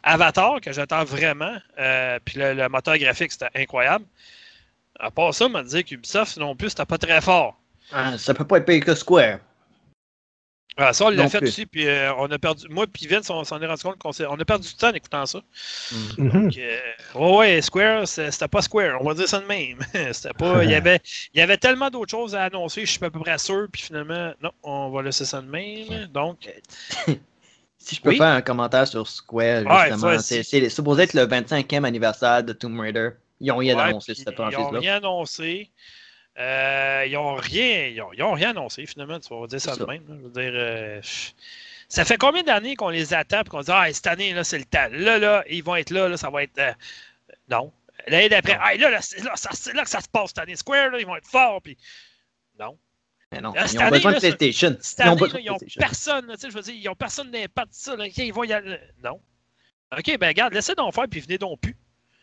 Avatar, 0.04 0.62
que 0.62 0.72
j'attends 0.72 1.04
vraiment, 1.04 1.56
puis 2.26 2.36
le, 2.38 2.70
moteur 2.70 2.98
graphique, 3.00 3.32
c'était 3.32 3.50
incroyable. 3.56 4.06
À 5.00 5.10
part 5.10 5.34
ça, 5.34 5.50
m'a 5.50 5.64
dit 5.64 5.84
qu'Ubisoft 5.84 6.38
non 6.38 6.56
plus, 6.56 6.70
c'était 6.70 6.86
pas 6.86 7.00
très 7.00 7.22
fort. 7.22 7.60
Ah, 7.92 8.18
ça 8.20 8.36
peut 8.36 8.46
pas 8.46 8.58
être 8.58 8.66
pire 8.66 8.86
que 8.86 8.94
Square. 8.94 9.40
Ah, 10.80 10.94
ça, 10.94 11.06
on 11.06 11.10
l'a 11.10 11.28
fait 11.28 11.42
aussi, 11.42 11.66
puis 11.66 11.88
euh, 11.88 12.13
on 12.16 12.30
a 12.30 12.38
perdu. 12.38 12.68
Moi, 12.70 12.86
puis 12.86 13.08
Vince, 13.08 13.30
on 13.32 13.44
s'en 13.44 13.60
est 13.60 13.66
rendu 13.66 13.82
compte 13.82 13.98
qu'on 13.98 14.12
on 14.30 14.40
a 14.40 14.46
perdu 14.46 14.68
du 14.68 14.76
temps 14.76 14.90
en 14.90 14.94
écoutant 14.94 15.26
ça. 15.26 15.42
Mm. 15.92 16.30
Donc, 16.30 16.58
euh, 16.58 16.80
ouais, 17.16 17.62
Square, 17.63 18.08
c'était 18.08 18.48
pas 18.48 18.62
Square, 18.62 19.02
on 19.02 19.06
va 19.06 19.16
dire 19.16 19.28
ça 19.28 19.40
de 19.40 19.46
même. 19.48 19.80
c'était 20.13 20.34
pas. 20.34 20.63
il, 20.63 20.70
y 20.70 20.76
avait, 20.76 21.00
il 21.34 21.40
y 21.40 21.42
avait 21.42 21.58
tellement 21.58 21.90
d'autres 21.90 22.12
choses 22.12 22.36
à 22.36 22.44
annoncer, 22.44 22.86
je 22.86 22.92
suis 22.92 23.04
à 23.04 23.10
peu 23.10 23.20
près 23.20 23.40
sûr, 23.40 23.68
puis 23.72 23.82
finalement, 23.82 24.32
non, 24.42 24.52
on 24.62 24.90
va 24.90 25.02
laisser 25.02 25.26
ça 25.26 25.42
de 25.42 25.48
même. 25.48 26.06
Donc. 26.13 26.48
si 27.80 27.96
je 27.96 28.02
peux 28.02 28.16
faire 28.16 28.28
un 28.28 28.42
commentaire 28.42 28.88
sur 28.88 29.08
Square, 29.08 29.63
justement, 29.90 30.20
c'est 30.20 30.70
supposé 30.70 31.04
être 31.04 31.13
le 31.16 31.26
25e 31.26 31.86
anniversaire 31.86 32.44
de 32.44 32.54
Tomb 32.54 32.80
Raider. 32.80 33.10
Ils 33.40 33.48
n'ont 33.48 33.58
rien 33.58 33.78
annoncé 33.78 34.13
cette 34.13 34.34
franchise-là. 34.34 34.68
Ils 34.70 34.74
n'ont 34.74 34.80
rien 34.80 34.96
annoncé. 34.98 35.72
Euh, 36.38 37.06
ils 37.08 37.13
n'ont 37.13 37.36
rien, 37.36 37.88
ils 37.88 38.23
ont, 38.23 38.34
rien 38.34 38.52
annoncé, 38.52 38.86
finalement. 38.86 39.19
Tu 39.19 39.30
vas 39.30 39.47
dire 39.47 39.62
ça 39.62 39.76
de 39.76 39.86
même. 39.86 40.04
Je 40.08 40.13
veux 40.13 40.30
dire, 40.30 40.52
euh, 40.54 41.02
ça 41.89 42.06
fait 42.06 42.17
combien 42.17 42.43
d'années 42.43 42.76
qu'on 42.76 42.89
les 42.89 43.13
attend 43.13 43.41
et 43.41 43.50
qu'on 43.50 43.62
dit 43.62 43.71
Ah, 43.73 43.91
cette 43.91 44.08
année, 44.08 44.34
là, 44.34 44.43
c'est 44.43 44.60
le 44.60 44.65
temps. 44.65 44.88
Là, 44.91 45.17
là, 45.17 45.43
ils 45.50 45.63
vont 45.63 45.76
être 45.76 45.89
là, 45.89 46.08
là 46.08 46.17
ça 46.17 46.30
va 46.30 46.43
être. 46.43 46.58
Euh, 46.60 46.73
non. 47.50 47.71
L'année 48.08 48.30
d'après, 48.30 48.58
ah, 48.62 48.76
là, 48.76 48.91
là, 48.91 49.02
c'est 49.02 49.23
là, 49.23 49.34
là, 49.73 49.84
que 49.84 49.89
ça 49.89 50.02
se 50.02 50.08
passe 50.08 50.30
cette 50.30 50.39
année. 50.39 50.56
Square, 50.56 50.91
là, 50.91 51.00
ils 51.00 51.08
vont 51.08 51.15
être 51.15 51.28
forts. 51.28 51.62
Puis... 51.62 51.78
Non. 52.60 52.78
Mais 53.32 53.41
non, 53.41 53.54
ils 53.54 53.80
ont 53.80 53.89
besoin 53.89 54.13
de 54.13 54.19
PlayStation. 54.19 54.78
Cette 54.80 55.02
année, 55.02 55.21
ils 55.39 55.45
n'ont 55.47 55.58
personne. 55.78 56.28
Tu 56.34 56.38
sais, 56.38 56.50
je 56.50 56.56
veux 56.56 56.62
dire, 56.62 56.76
ils 56.76 56.86
n'ont 56.86 56.95
personne 56.95 57.32
d'impact 57.32 57.73
ça. 57.73 57.95
Là, 57.95 58.06
ils 58.08 58.34
vont 58.34 58.43
y 58.43 58.54
aller. 58.54 58.80
Non. 59.04 59.19
OK, 59.97 60.17
ben 60.17 60.28
regarde, 60.28 60.54
laissez 60.54 60.76
donc 60.76 60.93
faire 60.93 61.08
puis 61.10 61.19
venez 61.19 61.38
donc 61.38 61.60
plus. 61.62 61.76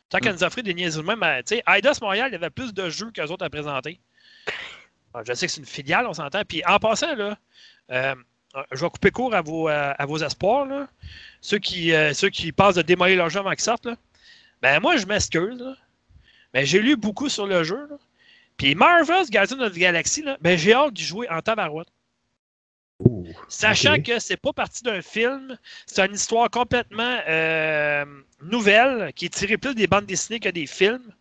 Tant 0.09 0.19
qu'elle 0.19 0.35
nous 0.35 0.45
offrait 0.45 0.63
des 0.63 0.75
niaiseries 0.75 1.05
même, 1.05 1.23
euh, 1.23 1.39
tu 1.39 1.57
sais, 1.57 1.63
Eidos 1.67 2.01
Montréal, 2.01 2.29
il 2.31 2.33
y 2.33 2.37
avait 2.37 2.51
plus 2.51 2.73
de 2.73 2.89
jeux 2.89 3.11
qu'eux 3.11 3.27
autres 3.27 3.45
à 3.45 3.51
présenter. 3.51 4.01
Ah, 5.17 5.21
je 5.25 5.33
sais 5.33 5.47
que 5.47 5.53
c'est 5.53 5.61
une 5.61 5.67
filiale, 5.67 6.09
on 6.09 6.13
s'entend. 6.13 6.43
Puis 6.45 6.61
en 6.67 6.81
passant, 6.81 7.15
là, 7.15 7.39
euh, 7.93 8.17
je 8.73 8.81
vais 8.81 8.91
couper 8.91 9.13
court 9.13 9.33
à 9.33 9.43
vos, 9.43 9.69
euh, 9.69 9.93
à 9.97 10.07
vos 10.07 10.19
espoirs. 10.19 10.67
Là. 10.67 10.89
Ceux, 11.41 11.59
qui, 11.59 11.93
ceux 12.15 12.31
qui 12.31 12.51
passent 12.51 12.75
de 12.75 12.83
démolir 12.83 13.19
leur 13.19 13.31
jeu 13.31 13.39
avant 13.39 13.53
qu'ils 13.53 13.61
sortent. 13.61 13.87
Là. 13.87 13.95
Ben 14.61 14.81
moi, 14.81 14.97
je 14.97 15.07
m'excuse. 15.07 15.65
Mais 16.53 16.67
j'ai 16.67 16.81
lu 16.81 16.97
beaucoup 16.97 17.29
sur 17.29 17.47
le 17.47 17.63
jeu. 17.63 17.87
Là. 17.89 17.97
Puis 18.57 18.75
Marvel's 18.75 19.31
Guardian 19.31 19.61
of 19.61 19.73
the 19.73 19.79
Galaxy, 19.79 20.23
là, 20.23 20.37
ben, 20.41 20.57
j'ai 20.57 20.73
hâte 20.73 20.95
d'y 20.95 21.05
jouer 21.05 21.29
en 21.29 21.41
tabarouette. 21.41 21.89
Sachant 23.49 24.01
que 24.03 24.19
c'est 24.19 24.37
pas 24.37 24.53
parti 24.53 24.83
d'un 24.83 25.03
film, 25.03 25.57
c'est 25.87 26.05
une 26.05 26.15
histoire 26.15 26.51
complètement 26.51 27.19
euh, 27.29 28.05
nouvelle 28.43 29.13
qui 29.15 29.27
est 29.27 29.35
tirée 29.35 29.57
plus 29.57 29.75
des 29.75 29.87
bandes 29.87 30.07
dessinées 30.07 30.41
que 30.41 30.49
des 30.49 30.67
films. 30.67 31.13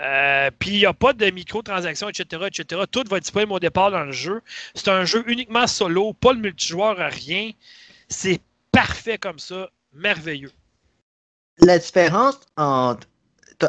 Euh, 0.00 0.50
puis 0.58 0.70
il 0.70 0.78
n'y 0.78 0.86
a 0.86 0.94
pas 0.94 1.12
de 1.12 1.30
microtransactions, 1.30 2.08
etc., 2.08 2.44
etc. 2.46 2.82
Tout 2.90 3.04
va 3.08 3.18
être 3.18 3.24
disponible 3.24 3.52
au 3.52 3.60
départ 3.60 3.90
dans 3.90 4.04
le 4.04 4.12
jeu. 4.12 4.40
C'est 4.74 4.88
un 4.88 5.04
jeu 5.04 5.22
uniquement 5.26 5.66
solo, 5.66 6.14
pas 6.14 6.32
le 6.32 6.38
multijoueur, 6.38 6.96
rien. 6.96 7.50
C'est 8.08 8.40
parfait 8.70 9.18
comme 9.18 9.38
ça, 9.38 9.70
merveilleux. 9.92 10.52
La 11.58 11.78
différence 11.78 12.40
entre 12.56 13.06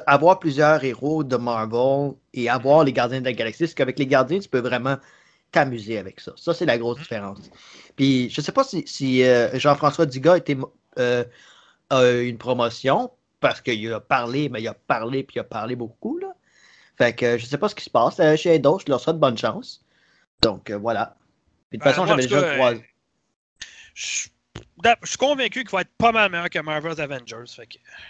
avoir 0.07 0.39
plusieurs 0.39 0.83
héros 0.83 1.23
de 1.23 1.35
Marvel 1.35 2.13
et 2.33 2.49
avoir 2.49 2.83
les 2.83 2.93
gardiens 2.93 3.19
de 3.19 3.25
la 3.25 3.33
galaxie, 3.33 3.67
c'est 3.67 3.75
qu'avec 3.75 3.99
les 3.99 4.07
gardiens, 4.07 4.39
tu 4.39 4.49
peux 4.49 4.61
vraiment 4.61 4.97
t'amuser 5.53 5.97
avec 5.97 6.19
ça. 6.19 6.33
Ça, 6.35 6.53
c'est 6.53 6.65
la 6.65 6.77
grosse 6.77 6.97
mm-hmm. 6.97 7.03
différence. 7.03 7.51
Puis, 7.95 8.29
je 8.29 8.41
ne 8.41 8.43
sais 8.43 8.51
pas 8.51 8.65
si, 8.65 9.23
euh, 9.23 9.57
Jean-François 9.57 10.05
Dugas 10.05 10.37
était, 10.37 10.57
euh, 10.99 11.23
a 11.89 12.11
eu 12.11 12.27
une 12.27 12.37
promotion 12.37 13.11
parce 13.39 13.61
qu'il 13.61 13.91
a 13.93 13.99
parlé, 13.99 14.49
mais 14.49 14.61
il 14.61 14.67
a 14.67 14.73
parlé, 14.73 15.23
puis 15.23 15.35
il 15.37 15.39
a 15.39 15.43
parlé 15.45 15.75
beaucoup. 15.75 16.17
Là. 16.17 16.33
Fait 16.97 17.15
que 17.15 17.37
je 17.37 17.43
ne 17.43 17.47
sais 17.47 17.57
pas 17.57 17.69
ce 17.69 17.75
qui 17.75 17.85
se 17.85 17.89
passe. 17.89 18.19
Euh, 18.19 18.35
chez 18.35 18.55
Eidos, 18.55 18.79
je 18.79 18.91
leur 18.91 18.99
souhaite 18.99 19.17
bonne 19.17 19.37
chance. 19.37 19.85
Donc, 20.41 20.71
voilà. 20.71 21.15
Puis, 21.69 21.77
de 21.77 21.83
toute 21.83 21.91
façon, 21.91 22.05
j'avais 22.05 22.23
déjà 22.23 22.55
croisé. 22.55 22.83
Je 23.95 24.29
suis 25.03 25.17
convaincu 25.17 25.61
qu'il 25.61 25.71
va 25.71 25.81
être 25.81 25.95
pas 25.97 26.11
mal 26.11 26.31
meilleur 26.31 26.49
que 26.49 26.59
Marvel's 26.59 26.99
Avengers. 26.99 27.45
Fait 27.47 27.67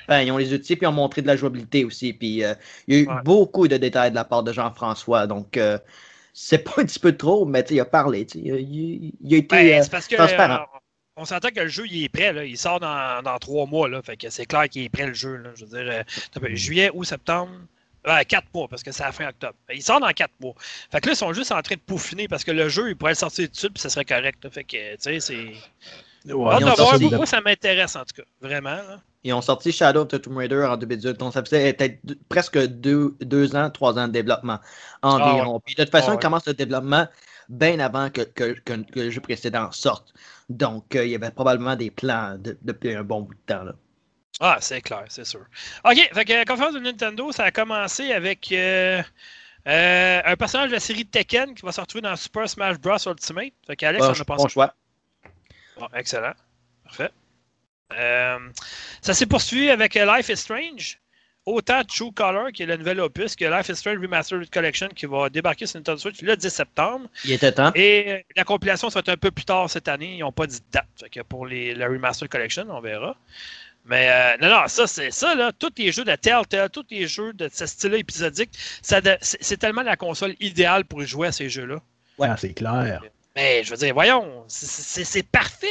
ben, 0.07 0.21
ils 0.21 0.31
ont 0.31 0.37
les 0.37 0.53
outils 0.53 0.75
puis 0.75 0.85
ils 0.85 0.87
ont 0.87 0.93
montré 0.93 1.21
de 1.21 1.27
la 1.27 1.35
jouabilité 1.35 1.85
aussi. 1.85 2.13
Puis 2.13 2.27
il 2.27 2.95
y 2.95 2.95
a 2.95 2.99
eu 2.99 3.07
beaucoup 3.23 3.67
de 3.67 3.77
détails 3.77 4.11
de 4.11 4.15
la 4.15 4.25
part 4.25 4.43
de 4.43 4.51
Jean-François. 4.51 5.27
Donc 5.27 5.57
c'est 6.33 6.57
pas 6.57 6.81
un 6.81 6.85
petit 6.85 6.99
peu 6.99 7.15
trop, 7.15 7.45
mais 7.45 7.63
il 7.69 7.79
a 7.79 7.85
parlé. 7.85 8.27
Il, 8.33 9.13
il, 9.21 9.33
a 9.33 9.37
été 9.37 9.55
ben, 9.55 9.81
euh, 9.81 9.85
parce 9.89 10.07
que, 10.07 10.15
transparent. 10.15 10.63
Euh, 10.63 10.79
on 11.15 11.25
s'entend 11.25 11.49
que 11.49 11.59
le 11.59 11.67
jeu 11.67 11.85
il 11.85 12.03
est 12.03 12.09
prêt, 12.09 12.33
là. 12.33 12.43
il 12.43 12.57
sort 12.57 12.79
dans, 12.79 13.21
dans 13.21 13.37
trois 13.37 13.67
mois, 13.67 13.87
là. 13.87 14.01
fait 14.01 14.17
que 14.17 14.31
c'est 14.31 14.47
clair 14.47 14.67
qu'il 14.67 14.81
est 14.81 14.89
prêt 14.89 15.05
le 15.05 15.13
jeu. 15.13 15.35
Là. 15.35 15.51
Je 15.55 15.65
veux 15.65 15.83
dire, 15.83 15.93
euh, 15.93 16.55
juillet 16.55 16.89
ou 16.91 17.03
septembre, 17.03 17.51
quatre 18.27 18.47
mois, 18.51 18.67
parce 18.67 18.81
que 18.81 18.91
c'est 18.91 19.03
la 19.03 19.11
fin 19.11 19.29
octobre. 19.29 19.53
Il 19.71 19.83
sort 19.83 19.99
dans 19.99 20.09
quatre 20.09 20.33
mois. 20.39 20.55
Fait 20.91 20.99
que 21.01 21.05
là, 21.05 21.13
ils 21.13 21.17
sont 21.17 21.33
juste 21.33 21.51
en 21.51 21.61
train 21.61 21.75
de 21.75 21.81
peaufiner 21.81 22.27
parce 22.27 22.43
que 22.43 22.51
le 22.51 22.67
jeu, 22.67 22.89
il 22.89 22.95
pourrait 22.95 23.11
le 23.11 23.17
sortir 23.17 23.45
tout 23.45 23.51
de 23.51 23.57
suite, 23.57 23.73
puis 23.73 23.81
ça 23.81 23.89
serait 23.89 24.05
correct. 24.05 24.49
Fait 24.49 24.63
que, 24.63 24.95
tu 24.95 25.01
sais, 25.01 25.19
c'est. 25.19 25.53
Moi, 26.25 27.25
ça 27.25 27.41
m'intéresse 27.41 27.95
en 27.95 28.05
tout 28.05 28.21
cas, 28.21 28.23
vraiment. 28.41 28.77
Ils 29.23 29.33
ont 29.33 29.41
sorti 29.41 29.71
Shadow 29.71 30.01
of 30.01 30.09
the 30.09 30.21
Tomb 30.21 30.37
Raider 30.37 30.65
en 30.65 30.75
2018, 30.75 31.17
donc 31.17 31.33
ça 31.33 31.43
faisait 31.43 31.73
peut-être 31.73 31.99
presque 32.27 32.57
deux, 32.57 33.15
deux, 33.21 33.55
ans, 33.55 33.69
trois 33.69 33.97
ans 33.97 34.07
de 34.07 34.13
développement 34.13 34.59
environ. 35.01 35.57
Ah 35.57 35.61
Puis 35.65 35.75
de 35.75 35.83
toute 35.83 35.91
façon, 35.91 36.11
ah 36.11 36.15
ils 36.15 36.19
commencent 36.19 36.47
le 36.47 36.53
développement 36.53 37.07
bien 37.49 37.79
avant 37.79 38.09
que, 38.09 38.21
que, 38.21 38.53
que, 38.59 38.99
le 38.99 39.09
jeu 39.09 39.21
précédent 39.21 39.71
sorte. 39.71 40.13
Donc, 40.49 40.95
euh, 40.95 41.05
il 41.05 41.11
y 41.11 41.15
avait 41.15 41.31
probablement 41.31 41.75
des 41.75 41.91
plans 41.91 42.35
depuis 42.37 42.95
un 42.95 43.03
bon 43.03 43.21
bout 43.21 43.33
de 43.33 43.53
temps. 43.53 43.63
Là. 43.63 43.73
Ah, 44.39 44.57
c'est 44.59 44.81
clair, 44.81 45.05
c'est 45.09 45.25
sûr. 45.25 45.45
OK, 45.85 46.09
fait 46.13 46.25
que 46.25 46.33
la 46.33 46.45
conférence 46.45 46.73
de 46.73 46.79
Nintendo, 46.79 47.31
ça 47.31 47.45
a 47.45 47.51
commencé 47.51 48.11
avec 48.11 48.51
euh, 48.51 49.01
euh, 49.67 50.21
un 50.25 50.35
personnage 50.35 50.69
de 50.69 50.73
la 50.73 50.79
série 50.79 51.05
Tekken 51.05 51.53
qui 51.55 51.65
va 51.65 51.71
se 51.71 51.79
retrouver 51.79 52.01
dans 52.01 52.15
Super 52.15 52.49
Smash 52.49 52.79
Bros. 52.79 52.97
Ultimate. 53.05 53.53
Fait 53.65 53.75
qu'Alex, 53.75 54.05
on 54.05 54.09
a 54.09 54.25
pensé. 54.25 54.43
Bon 54.43 54.47
choix. 54.47 54.73
Bon, 55.79 55.87
excellent. 55.93 56.33
Parfait. 56.83 57.09
Euh, 57.97 58.39
ça 59.01 59.13
s'est 59.13 59.25
poursuivi 59.25 59.69
avec 59.69 59.95
Life 59.95 60.29
is 60.29 60.37
Strange. 60.37 60.99
Autant 61.45 61.83
True 61.83 62.13
Color, 62.13 62.53
qui 62.53 62.63
est 62.63 62.65
le 62.65 62.77
nouvel 62.77 63.01
opus, 63.01 63.35
que 63.35 63.43
Life 63.43 63.67
is 63.67 63.75
Strange 63.75 63.99
Remastered 63.99 64.49
Collection, 64.49 64.87
qui 64.87 65.05
va 65.05 65.29
débarquer 65.29 65.65
sur 65.65 65.77
Nintendo 65.77 65.99
Switch 65.99 66.21
le 66.21 66.37
10 66.37 66.49
septembre. 66.49 67.09
Il 67.25 67.33
était 67.33 67.51
temps. 67.51 67.71
Et 67.75 68.25
la 68.37 68.45
compilation 68.45 68.89
sera 68.89 69.03
un 69.05 69.17
peu 69.17 69.29
plus 69.29 69.43
tard 69.43 69.69
cette 69.69 69.89
année. 69.89 70.15
Ils 70.15 70.19
n'ont 70.19 70.31
pas 70.31 70.47
dit 70.47 70.59
de 70.59 70.65
date. 70.71 70.87
Fait 70.97 71.09
que 71.09 71.19
pour 71.19 71.45
les, 71.45 71.75
la 71.75 71.87
Remastered 71.87 72.31
Collection, 72.31 72.65
on 72.69 72.79
verra. 72.79 73.17
Mais 73.85 74.09
euh, 74.09 74.37
non, 74.41 74.47
non, 74.55 74.67
ça, 74.67 74.87
c'est 74.87 75.11
ça, 75.11 75.35
là. 75.35 75.51
Tous 75.51 75.73
les 75.77 75.91
jeux 75.91 76.05
de 76.05 76.15
Telltale, 76.15 76.69
tous 76.69 76.85
les 76.89 77.07
jeux 77.07 77.33
de 77.33 77.49
ce 77.51 77.65
style 77.65 77.93
épisodique, 77.95 78.51
c'est 78.81 79.57
tellement 79.57 79.83
la 79.83 79.97
console 79.97 80.35
idéale 80.39 80.85
pour 80.85 81.01
jouer 81.01 81.27
à 81.27 81.31
ces 81.33 81.49
jeux-là. 81.49 81.81
Ouais, 82.17 82.29
ah, 82.31 82.37
c'est 82.37 82.53
clair. 82.53 83.01
Mais 83.35 83.63
je 83.63 83.71
veux 83.71 83.77
dire, 83.77 83.93
voyons, 83.95 84.45
c'est 84.47 85.23
parfait. 85.23 85.67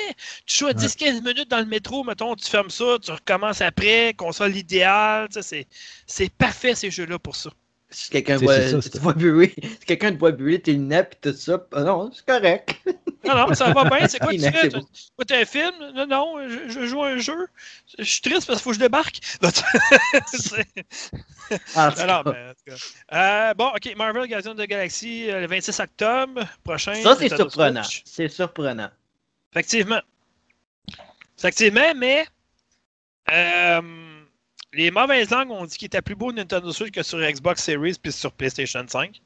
Tu 0.46 0.58
joues 0.58 0.66
à 0.66 0.72
10-15 0.72 1.22
minutes 1.22 1.48
dans 1.48 1.60
le 1.60 1.66
métro, 1.66 2.02
mettons, 2.02 2.34
tu 2.34 2.46
fermes 2.50 2.70
ça, 2.70 2.98
tu 3.00 3.12
recommences 3.12 3.60
après, 3.60 4.14
console 4.14 4.56
idéale. 4.56 5.28
C'est 6.06 6.32
parfait 6.34 6.74
ces 6.74 6.90
jeux-là 6.90 7.18
pour 7.20 7.36
ça. 7.36 7.50
Si 7.92 8.10
quelqu'un 8.10 8.38
voit, 8.38 8.58
si 8.58 8.90
quelqu'un 9.86 10.12
te 10.12 10.18
voit 10.18 10.32
brûler 10.32 10.60
tes 10.60 10.72
lunettes 10.72 11.18
et 11.22 11.30
tout 11.30 11.36
ça, 11.36 11.64
ah 11.72 11.82
non, 11.82 12.10
c'est 12.12 12.24
correct. 12.24 12.80
Non, 13.24 13.36
non, 13.36 13.54
ça 13.54 13.72
va 13.72 13.84
bien. 13.84 14.08
C'est 14.08 14.18
quoi 14.18 14.32
tu 14.32 14.40
fais? 14.40 14.68
Tu 14.68 14.76
écoutes 14.78 15.30
un 15.30 15.44
film? 15.44 15.74
Non, 15.94 16.06
non, 16.06 16.36
je, 16.68 16.86
joue 16.86 17.02
à 17.02 17.08
un 17.08 17.18
jeu. 17.18 17.46
Je 17.98 18.04
suis 18.04 18.20
triste 18.20 18.46
parce 18.46 18.58
qu'il 18.58 18.64
faut 18.64 18.70
que 18.70 18.76
je 18.76 18.80
débarque. 18.80 19.20
ah, 21.76 21.92
non, 22.06 22.32
mais, 22.32 22.48
en 22.48 22.54
tout 22.54 22.64
cas. 22.66 22.74
Euh, 23.12 23.54
bon, 23.54 23.68
OK, 23.68 23.94
Marvel 23.96 24.28
Guardians 24.28 24.54
de 24.54 24.60
la 24.60 24.66
Galaxie, 24.66 25.30
euh, 25.30 25.40
le 25.40 25.46
26 25.46 25.78
octobre 25.80 26.42
prochain. 26.64 26.94
Ça, 26.94 27.14
c'est 27.16 27.28
surprenant. 27.34 27.82
C'est 28.04 28.28
surprenant. 28.28 28.90
Effectivement. 29.52 30.00
Effectivement, 31.38 31.94
mais 31.96 32.26
euh, 33.30 34.11
les 34.72 34.90
mauvaises 34.90 35.30
langues 35.30 35.50
ont 35.50 35.64
dit 35.64 35.76
qu'il 35.76 35.86
était 35.86 36.02
plus 36.02 36.14
beau 36.14 36.32
Nintendo 36.32 36.72
Switch 36.72 36.92
que 36.92 37.02
sur 37.02 37.18
Xbox 37.18 37.62
Series 37.62 37.96
puis 38.00 38.12
sur 38.12 38.32
PlayStation 38.32 38.84
5. 38.86 39.20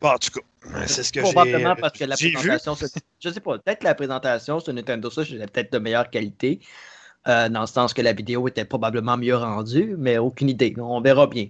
Bon, 0.00 0.10
en 0.10 0.18
tout 0.18 0.30
cas, 0.30 0.86
c'est 0.86 1.02
ce 1.02 1.12
que 1.12 1.20
j'ai 1.20 1.32
Probablement 1.32 1.76
parce 1.76 1.98
que 1.98 2.04
la 2.04 2.16
présentation, 2.16 2.76
je 3.20 3.28
sais 3.30 3.40
pas, 3.40 3.58
peut-être 3.58 3.84
la 3.84 3.94
présentation 3.94 4.60
sur 4.60 4.72
Nintendo 4.72 5.10
Switch 5.10 5.32
était 5.32 5.46
peut-être 5.46 5.72
de 5.72 5.78
meilleure 5.78 6.10
qualité, 6.10 6.60
euh, 7.26 7.48
dans 7.48 7.62
le 7.62 7.66
sens 7.66 7.94
que 7.94 8.02
la 8.02 8.12
vidéo 8.12 8.46
était 8.48 8.64
probablement 8.64 9.16
mieux 9.16 9.36
rendue, 9.36 9.94
mais 9.98 10.18
aucune 10.18 10.50
idée. 10.50 10.74
On 10.78 11.00
verra 11.00 11.26
bien. 11.26 11.48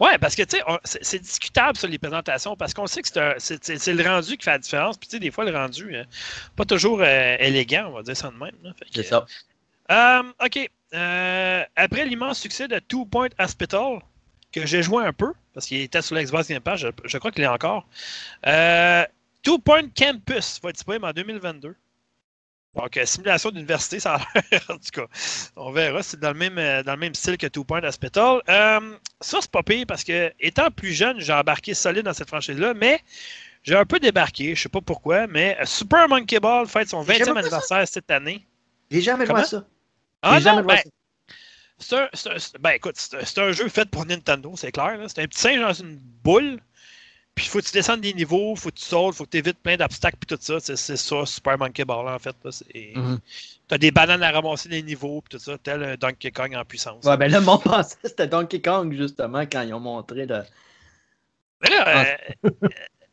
Ouais, 0.00 0.16
parce 0.18 0.34
que 0.34 0.42
tu 0.42 0.56
sais, 0.56 0.98
c'est 1.02 1.18
discutable 1.18 1.76
sur 1.76 1.88
les 1.88 1.98
présentations 1.98 2.56
parce 2.56 2.72
qu'on 2.72 2.86
sait 2.86 3.02
que 3.02 3.08
c'est 3.38 3.92
le 3.92 4.08
rendu 4.08 4.36
qui 4.36 4.44
fait 4.44 4.52
la 4.52 4.58
différence. 4.58 4.96
Puis 4.96 5.08
tu 5.08 5.16
sais, 5.16 5.20
des 5.20 5.30
fois, 5.30 5.44
le 5.44 5.54
rendu, 5.54 5.94
euh, 5.94 6.04
pas 6.56 6.64
toujours 6.64 7.02
euh, 7.02 7.36
élégant, 7.38 7.88
on 7.88 7.92
va 7.92 8.02
dire 8.02 8.16
ça 8.16 8.30
de 8.30 8.36
même. 8.36 8.74
C'est 8.90 9.02
ça. 9.02 9.26
OK. 10.44 10.70
Après 10.92 12.04
l'immense 12.06 12.38
succès 12.38 12.68
de 12.68 12.78
Two 12.78 13.06
Point 13.06 13.30
Hospital, 13.38 14.00
que 14.52 14.66
j'ai 14.66 14.82
joué 14.82 15.04
un 15.04 15.12
peu, 15.12 15.32
parce 15.54 15.66
qu'il 15.66 15.80
était 15.80 16.02
sur 16.02 16.14
l'Xbox 16.14 16.48
Game 16.48 16.60
Pass, 16.60 16.84
je, 17.04 17.18
crois 17.18 17.32
qu'il 17.32 17.42
est 17.42 17.48
encore. 17.48 17.86
Euh, 18.46 19.04
Two 19.42 19.58
Point 19.58 19.88
Campus 19.96 20.60
va 20.62 20.70
être 20.70 20.76
disponible 20.76 21.04
en 21.06 21.12
2022. 21.12 21.74
Donc, 22.74 22.96
euh, 22.96 23.04
simulation 23.04 23.50
d'université, 23.50 24.00
ça 24.00 24.14
a 24.14 24.18
l'air, 24.50 24.62
en 24.68 24.76
tout 24.76 24.90
cas. 24.92 25.06
On 25.56 25.72
verra, 25.72 26.02
c'est 26.02 26.20
dans 26.20 26.32
le 26.32 26.38
même, 26.38 26.58
euh, 26.58 26.82
dans 26.82 26.92
le 26.92 26.98
même 26.98 27.14
style 27.14 27.36
que 27.36 27.46
Two 27.46 27.64
Point 27.64 27.82
Hospital. 27.82 28.40
Euh, 28.48 28.96
ça, 29.20 29.38
c'est 29.40 29.50
pas 29.50 29.62
pire 29.62 29.84
parce 29.86 30.04
que, 30.04 30.32
étant 30.40 30.70
plus 30.70 30.92
jeune, 30.92 31.20
j'ai 31.20 31.32
embarqué 31.32 31.74
solide 31.74 32.04
dans 32.04 32.14
cette 32.14 32.28
franchise-là, 32.28 32.72
mais 32.74 33.00
j'ai 33.62 33.76
un 33.76 33.84
peu 33.84 34.00
débarqué, 34.00 34.54
je 34.54 34.62
sais 34.62 34.68
pas 34.68 34.80
pourquoi, 34.80 35.26
mais 35.26 35.56
Super 35.64 36.08
Monkey 36.08 36.40
Ball 36.40 36.66
fête 36.66 36.88
son 36.88 37.04
20e 37.04 37.36
anniversaire 37.36 37.86
cette 37.86 38.10
année. 38.10 38.46
J'ai 38.90 39.02
jamais 39.02 39.26
joué 39.26 39.40
à 39.40 39.44
ça. 39.44 39.64
Ah 40.22 40.40
non, 40.40 40.62
ben, 40.62 40.78
c'est 41.78 41.96
un, 41.96 42.08
ben, 42.60 42.70
écoute, 42.70 42.94
c'est 42.96 43.38
un 43.38 43.52
jeu 43.52 43.68
fait 43.68 43.88
pour 43.90 44.06
Nintendo, 44.06 44.52
c'est 44.56 44.72
clair. 44.72 44.98
C'est 45.08 45.22
un 45.22 45.26
petit 45.26 45.40
singe 45.40 45.60
dans 45.60 45.72
une 45.72 45.96
boule. 46.22 46.60
Puis 47.34 47.46
il 47.46 47.48
faut 47.48 47.60
que 47.60 47.64
tu 47.64 47.72
descendes 47.72 48.02
des 48.02 48.12
niveaux, 48.12 48.52
il 48.54 48.60
faut 48.60 48.68
que 48.68 48.74
tu 48.74 48.84
sautes, 48.84 49.14
il 49.14 49.16
faut 49.16 49.24
que 49.24 49.30
tu 49.30 49.38
évites 49.38 49.58
plein 49.58 49.76
d'obstacles 49.78 50.18
puis 50.20 50.36
tout 50.36 50.42
ça. 50.42 50.60
C'est 50.60 50.76
ça, 50.76 51.26
Super 51.26 51.58
Monkey 51.58 51.84
Ball 51.84 52.06
en 52.06 52.18
fait. 52.18 52.36
Mm-hmm. 52.44 53.18
Tu 53.68 53.74
as 53.74 53.78
des 53.78 53.90
bananes 53.90 54.22
à 54.22 54.30
ramasser 54.30 54.68
des 54.68 54.82
niveaux 54.82 55.22
puis 55.22 55.38
tout 55.38 55.42
ça, 55.42 55.56
tel 55.56 55.82
un 55.82 55.96
Donkey 55.96 56.30
Kong 56.30 56.54
en 56.54 56.64
puissance. 56.64 57.04
Ouais, 57.04 57.16
ben 57.16 57.30
là, 57.30 57.40
mon 57.40 57.56
pensée, 57.58 57.96
c'était 58.04 58.28
Donkey 58.28 58.60
Kong 58.60 58.92
justement 58.94 59.40
quand 59.40 59.62
ils 59.62 59.72
ont 59.72 59.80
montré 59.80 60.26
le. 60.26 60.42
Mais 61.62 61.70
là, 61.70 61.84
ah. 61.86 62.04
euh, 62.44 62.50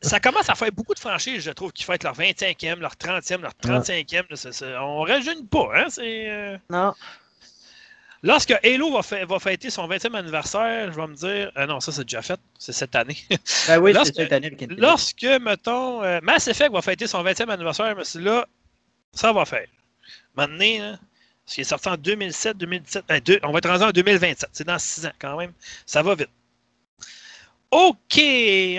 ça 0.02 0.20
commence 0.20 0.50
à 0.50 0.56
faire 0.56 0.72
beaucoup 0.72 0.94
de 0.94 1.00
franchises, 1.00 1.44
je 1.44 1.52
trouve, 1.52 1.72
qui 1.74 1.84
fêtent 1.84 2.04
leur 2.04 2.16
25e, 2.16 2.80
leur 2.80 2.94
30e, 2.94 3.42
leur 3.42 3.54
35e. 3.62 4.26
Là, 4.30 4.84
on 4.84 5.04
ne 5.04 5.10
rajeunit 5.10 5.46
pas, 5.46 5.70
hein? 5.76 5.88
Euh, 6.00 6.58
non. 6.70 6.94
Lorsque 8.22 8.52
Halo 8.64 8.92
va, 8.92 9.26
va, 9.26 9.40
fêter 9.40 9.70
son 9.70 9.88
20e 9.88 10.14
anniversaire, 10.14 10.92
je 10.92 11.00
vais 11.00 11.08
me 11.08 11.16
dire. 11.16 11.52
Euh, 11.58 11.66
non, 11.66 11.80
ça 11.80 11.92
c'est 11.92 12.04
déjà 12.04 12.22
fait. 12.22 12.40
C'est 12.58 12.74
cette 12.74 12.96
année. 12.96 13.18
Ben 13.68 13.80
oui, 13.80 13.94
c'est 14.04 14.16
cette 14.16 14.34
année. 14.34 14.56
Lorsque, 14.78 15.24
mettons, 15.24 16.04
euh, 16.04 16.20
Mass 16.22 16.48
Effect 16.48 16.72
va 16.72 16.82
fêter 16.82 17.08
son 17.08 17.24
20e 17.24 17.50
anniversaire, 17.50 17.96
mais 17.96 18.22
là, 18.22 18.46
ça 19.14 19.32
va 19.32 19.46
faire. 19.46 19.68
Maintenant, 20.36 20.66
hein, 20.82 21.00
ce 21.46 21.56
qui 21.56 21.62
est 21.62 21.66
sorti 21.66 21.88
en 21.90 21.98
2007, 21.98 22.58
2017, 22.58 23.06
ben, 23.08 23.22
on 23.44 23.52
va 23.52 23.58
être 23.60 23.70
rendu 23.70 23.84
en 23.84 23.92
2027. 23.92 24.50
C'est 24.52 24.68
dans 24.68 24.80
6 24.80 25.06
ans 25.06 25.12
quand 25.20 25.38
même. 25.38 25.54
Ça 25.86 26.02
va 26.02 26.16
vite. 26.16 26.30
OK! 27.72 28.20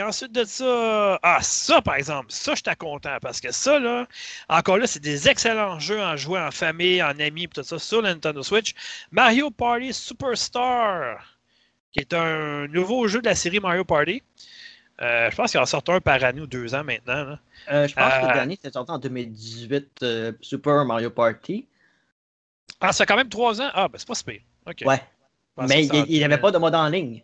Ensuite 0.03 0.33
de 0.33 0.45
ça, 0.45 1.19
ah, 1.23 1.39
ça 1.43 1.81
par 1.81 1.95
exemple, 1.95 2.27
ça, 2.31 2.55
je 2.55 2.63
suis 2.67 2.77
content 2.77 3.19
parce 3.23 3.41
que 3.41 3.53
ça, 3.53 3.79
là, 3.79 4.07
encore 4.49 4.79
là, 4.79 4.87
c'est 4.87 5.01
des 5.01 5.29
excellents 5.29 5.79
jeux 5.79 6.03
à 6.03 6.17
jouer 6.17 6.41
en 6.41 6.51
famille, 6.51 7.01
en 7.01 7.19
amis, 7.21 7.47
tout 7.49 7.63
ça, 7.63 7.79
sur 7.79 8.03
la 8.03 8.15
Nintendo 8.15 8.43
Switch. 8.43 8.75
Mario 9.13 9.51
Party 9.51 9.93
Superstar, 9.93 11.39
qui 11.93 12.01
est 12.01 12.13
un 12.15 12.67
nouveau 12.67 13.07
jeu 13.07 13.21
de 13.21 13.29
la 13.29 13.37
série 13.37 13.61
Mario 13.61 13.85
Party. 13.85 14.25
Euh, 15.03 15.31
je 15.31 15.37
pense 15.37 15.53
qu'il 15.53 15.61
en 15.61 15.67
sort 15.67 15.83
un 15.89 16.01
par 16.01 16.23
année 16.25 16.41
ou 16.41 16.47
deux 16.47 16.75
ans 16.75 16.85
maintenant. 16.85 17.39
Euh, 17.71 17.87
je 17.87 17.95
pense 17.95 18.13
que 18.13 18.25
le 18.25 18.31
euh, 18.31 18.35
dernier, 18.35 18.57
c'était 18.57 18.73
sorti 18.73 18.91
en 18.91 18.99
2018, 18.99 20.05
Super 20.41 20.85
Mario 20.85 21.11
Party. 21.11 21.67
Ah, 22.81 22.93
ça 22.93 23.05
fait 23.05 23.07
quand 23.07 23.17
même 23.17 23.29
trois 23.29 23.61
ans? 23.63 23.71
Ah, 23.73 23.89
ben 23.89 23.99
c'est 23.99 24.09
pas 24.09 24.15
super. 24.15 24.39
OK. 24.67 24.83
Ouais. 24.85 25.01
Mais 25.69 25.87
il 25.87 26.19
n'y 26.19 26.25
avait 26.25 26.39
pas 26.39 26.51
de 26.51 26.59
mode 26.59 26.75
en 26.75 26.89
ligne. 26.89 27.23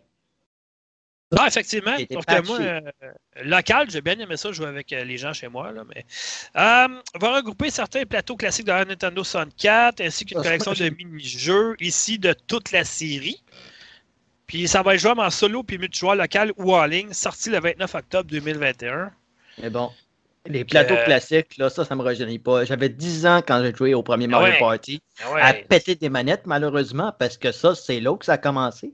Non, 1.31 1.45
effectivement. 1.45 1.97
Sauf 2.11 2.25
que 2.25 2.47
moi, 2.47 2.59
euh, 2.59 2.81
local, 3.43 3.89
j'ai 3.89 4.01
bien 4.01 4.17
aimé 4.17 4.37
ça 4.37 4.51
jouer 4.53 4.67
avec 4.67 4.93
euh, 4.93 5.03
les 5.03 5.17
gens 5.17 5.33
chez 5.33 5.49
moi. 5.49 5.71
Là, 5.73 5.83
mais, 5.83 6.05
euh, 6.55 7.01
on 7.15 7.19
va 7.19 7.35
regrouper 7.35 7.69
certains 7.69 8.05
plateaux 8.05 8.37
classiques 8.37 8.65
de 8.65 8.71
la 8.71 8.85
Nintendo 8.85 9.23
64 9.23 9.99
ainsi 9.99 10.25
qu'une 10.25 10.37
ah, 10.39 10.43
collection 10.43 10.71
de 10.71 10.89
mini-jeux 10.89 11.75
ici 11.81 12.17
de 12.17 12.33
toute 12.33 12.71
la 12.71 12.85
série. 12.85 13.43
Puis 14.45 14.69
ça 14.69 14.81
va 14.81 14.95
être 14.95 15.01
jouable 15.01 15.19
en 15.19 15.29
solo 15.29 15.63
puis 15.63 15.77
multijoueur 15.77 16.15
local 16.15 16.53
ou 16.55 16.73
en 16.73 16.85
ligne, 16.85 17.11
sorti 17.11 17.49
le 17.49 17.59
29 17.59 17.95
octobre 17.95 18.29
2021. 18.29 19.11
Mais 19.61 19.69
bon, 19.69 19.91
les 20.45 20.63
plateaux 20.63 20.95
classiques, 21.03 21.57
là, 21.57 21.69
ça, 21.69 21.83
ça 21.83 21.93
me 21.95 22.03
rajeunit 22.03 22.39
pas. 22.39 22.63
J'avais 22.63 22.87
10 22.87 23.25
ans 23.25 23.41
quand 23.45 23.61
j'ai 23.61 23.75
joué 23.75 23.93
au 23.93 24.03
premier 24.03 24.27
Mario 24.27 24.53
Party 24.59 25.01
à 25.41 25.53
péter 25.53 25.95
des 25.95 26.07
manettes, 26.07 26.45
malheureusement, 26.45 27.13
parce 27.19 27.35
que 27.35 27.51
ça, 27.51 27.75
c'est 27.75 27.99
là 27.99 28.15
que 28.15 28.23
ça 28.23 28.33
a 28.33 28.37
commencé. 28.37 28.93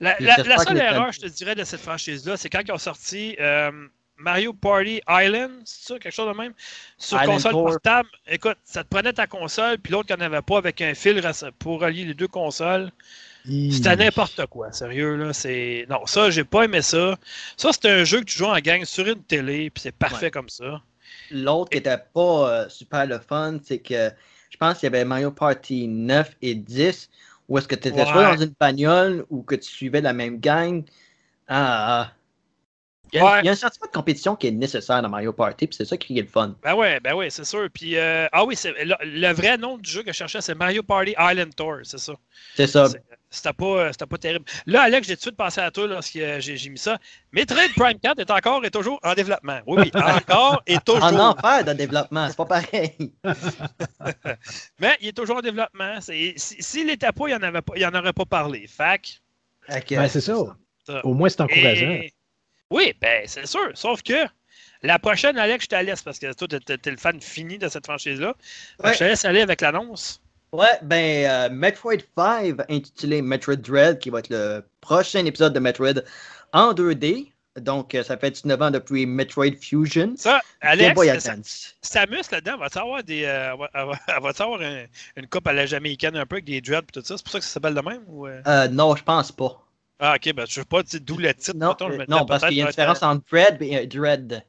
La, 0.00 0.16
seule 0.16 0.78
erreur, 0.78 1.12
je 1.12 1.20
te 1.20 1.26
dirais, 1.26 1.54
de 1.54 1.64
cette 1.64 1.80
franchise-là, 1.80 2.36
c'est 2.36 2.48
quand 2.48 2.62
ils 2.66 2.72
ont 2.72 2.78
sorti 2.78 3.36
euh, 3.40 3.70
Mario 4.16 4.52
Party 4.52 5.00
Island, 5.08 5.62
c'est 5.64 5.88
ça, 5.88 5.98
quelque 5.98 6.14
chose 6.14 6.28
de 6.28 6.40
même, 6.40 6.52
sur 6.96 7.20
console 7.22 7.52
portable. 7.52 8.08
Écoute, 8.28 8.58
ça 8.64 8.84
te 8.84 8.88
prenait 8.88 9.12
ta 9.12 9.26
console, 9.26 9.78
puis 9.78 9.92
l'autre 9.92 10.06
qui 10.06 10.18
n'en 10.18 10.26
avait 10.26 10.42
pas 10.42 10.58
avec 10.58 10.80
un 10.80 10.94
fil 10.94 11.20
pour 11.58 11.80
relier 11.80 12.04
les 12.04 12.14
deux 12.14 12.28
consoles. 12.28 12.90
C'était 13.70 13.96
n'importe 13.96 14.44
quoi, 14.46 14.72
sérieux. 14.72 15.16
Là, 15.16 15.32
c'est... 15.32 15.86
Non, 15.88 16.04
ça, 16.06 16.30
j'ai 16.30 16.44
pas 16.44 16.64
aimé 16.64 16.82
ça. 16.82 17.16
Ça, 17.56 17.70
c'est 17.72 17.88
un 17.88 18.04
jeu 18.04 18.20
que 18.20 18.24
tu 18.24 18.36
joues 18.36 18.46
en 18.46 18.58
gang 18.58 18.84
sur 18.84 19.06
une 19.06 19.22
télé, 19.22 19.70
puis 19.70 19.82
c'est 19.82 19.94
parfait 19.94 20.30
comme 20.30 20.48
ça. 20.48 20.82
L'autre 21.30 21.70
qui 21.70 21.78
était 21.78 21.98
pas 22.12 22.50
euh, 22.50 22.68
super 22.68 23.06
le 23.06 23.18
fun, 23.18 23.58
c'est 23.62 23.78
que 23.78 24.10
je 24.50 24.56
pense 24.56 24.78
qu'il 24.78 24.86
y 24.86 24.94
avait 24.94 25.04
Mario 25.04 25.30
Party 25.30 25.88
9 25.88 26.36
et 26.42 26.54
10 26.54 27.08
ou 27.48 27.58
est-ce 27.58 27.68
que 27.68 27.74
tu 27.74 27.88
étais 27.88 28.06
soit 28.06 28.24
dans 28.24 28.36
une 28.42 28.54
bagnole 28.60 29.24
ou 29.30 29.42
que 29.42 29.54
tu 29.54 29.70
suivais 29.70 30.00
la 30.00 30.12
même 30.12 30.40
gang? 30.40 30.84
Ah, 31.48 32.12
Il 33.12 33.18
y, 33.18 33.20
a, 33.20 33.38
un 33.38 33.54
sentiment 33.54 33.86
de 33.86 33.92
compétition 33.92 34.36
qui 34.36 34.48
est 34.48 34.52
nécessaire 34.52 35.02
dans 35.02 35.08
Mario 35.08 35.32
Party, 35.32 35.66
puis 35.66 35.76
c'est 35.76 35.84
ça 35.84 35.96
qui 35.96 36.18
est 36.18 36.22
le 36.22 36.28
fun. 36.28 36.54
Ben 36.62 36.74
ouais, 36.74 37.00
ben 37.00 37.14
ouais, 37.14 37.30
c'est 37.30 37.44
sûr. 37.44 37.68
Puis, 37.72 37.96
euh, 37.96 38.26
ah 38.32 38.44
oui, 38.44 38.56
le, 38.64 38.94
le, 39.02 39.32
vrai 39.32 39.56
nom 39.56 39.78
du 39.78 39.90
jeu 39.90 40.02
que 40.02 40.12
je 40.12 40.16
cherchais, 40.16 40.40
c'est 40.40 40.54
Mario 40.54 40.82
Party 40.82 41.14
Island 41.18 41.54
Tour, 41.54 41.78
c'est 41.84 41.98
ça. 41.98 42.14
C'est 42.56 42.66
ça. 42.66 42.88
C'était 43.30 43.52
pas, 43.52 43.90
pas 43.92 44.18
terrible. 44.18 44.44
Là, 44.66 44.82
Alex, 44.82 45.06
j'ai 45.06 45.14
tout 45.14 45.18
de 45.18 45.22
suite 45.22 45.36
pensé 45.36 45.60
à 45.60 45.70
toi 45.70 45.86
lorsque 45.86 46.18
j'ai 46.38 46.70
mis 46.70 46.78
ça. 46.78 46.98
Metroid 47.32 47.68
Prime 47.76 47.98
4 47.98 48.20
est 48.20 48.30
encore 48.30 48.64
et 48.64 48.70
toujours 48.70 48.98
en 49.02 49.12
développement. 49.12 49.60
Oui, 49.66 49.82
oui, 49.82 50.02
encore 50.02 50.62
et 50.66 50.78
toujours. 50.84 51.04
En 51.04 51.30
enfer 51.30 51.64
de 51.64 51.74
développement, 51.74 52.28
c'est 52.28 52.36
pas 52.36 52.46
pareil. 52.46 52.96
Mais 54.80 54.96
il 55.00 55.08
est 55.08 55.12
toujours 55.12 55.36
en 55.36 55.42
développement. 55.42 55.98
S'il 56.00 56.86
n'était 56.86 57.12
pas, 57.12 57.28
il 57.28 57.38
n'en 57.38 57.98
aurait 57.98 58.12
pas 58.14 58.24
parlé. 58.24 58.66
Fac. 58.66 59.20
Ben, 59.68 60.08
c'est 60.08 60.22
ça. 60.22 60.34
Au 61.04 61.12
moins, 61.12 61.28
c'est 61.28 61.42
encourageant. 61.42 62.00
Oui, 62.70 62.94
ben 63.00 63.24
c'est 63.26 63.46
sûr. 63.46 63.70
Sauf 63.74 64.02
que 64.02 64.26
la 64.82 64.98
prochaine, 64.98 65.38
Alex, 65.38 65.64
je 65.64 65.68
te 65.68 65.84
laisse 65.84 66.02
parce 66.02 66.18
que 66.18 66.32
toi, 66.32 66.46
tu 66.48 66.56
es, 66.56 66.90
le 66.90 66.96
fan 66.96 67.20
fini 67.20 67.58
de 67.58 67.68
cette 67.68 67.86
franchise-là. 67.86 68.34
Je 68.84 68.98
te 68.98 69.04
laisse 69.04 69.24
aller 69.24 69.40
avec 69.40 69.60
l'annonce. 69.60 70.20
Ouais, 70.52 70.78
ben, 70.82 71.26
euh, 71.26 71.48
Metroid 71.50 71.98
5, 72.16 72.56
intitulé 72.70 73.20
Metroid 73.20 73.56
Dread, 73.56 73.98
qui 73.98 74.08
va 74.08 74.20
être 74.20 74.30
le 74.30 74.64
prochain 74.80 75.24
épisode 75.26 75.52
de 75.52 75.58
Metroid 75.58 76.00
en 76.52 76.72
2D. 76.72 77.32
Donc, 77.56 77.94
euh, 77.94 78.02
ça 78.02 78.16
fait 78.16 78.30
19 78.30 78.62
ans 78.62 78.70
depuis 78.70 79.04
Metroid 79.04 79.56
Fusion. 79.60 80.14
Ça, 80.16 80.40
Alex, 80.60 81.28
Samus, 81.82 82.22
là-dedans, 82.30 82.56
va-tu 82.56 82.78
avoir, 82.78 83.02
des, 83.02 83.24
euh, 83.24 83.56
va, 83.56 83.98
avoir 84.38 84.60
une 84.62 85.26
coupe 85.28 85.46
à 85.48 85.52
la 85.52 85.66
jamaïcaine 85.66 86.16
un 86.16 86.24
peu 86.24 86.36
avec 86.36 86.44
des 86.44 86.60
dreads 86.60 86.84
et 86.88 86.92
tout 86.92 87.02
ça? 87.04 87.16
C'est 87.16 87.24
pour 87.24 87.32
ça 87.32 87.38
que 87.40 87.44
ça 87.44 87.50
s'appelle 87.54 87.74
de 87.74 87.80
même? 87.80 88.02
Ou, 88.06 88.26
non, 88.70 88.96
je 88.96 89.02
pense 89.02 89.32
pas. 89.32 89.60
Ah, 89.98 90.14
ok, 90.14 90.32
ben, 90.32 90.46
je 90.46 90.60
ne 90.60 90.64
sais 90.64 90.64
pas 90.64 90.82
d'où 90.82 91.16
le 91.18 91.34
titre. 91.34 91.56
Non, 91.56 91.74
euh, 91.80 92.04
non 92.08 92.24
parce 92.24 92.44
qu'il 92.44 92.56
y 92.56 92.60
a 92.60 92.64
une 92.64 92.70
différence 92.70 93.02
entre 93.02 93.24
Dread 93.30 93.60
et 93.60 93.78
euh, 93.78 93.86
Dread. 93.86 94.44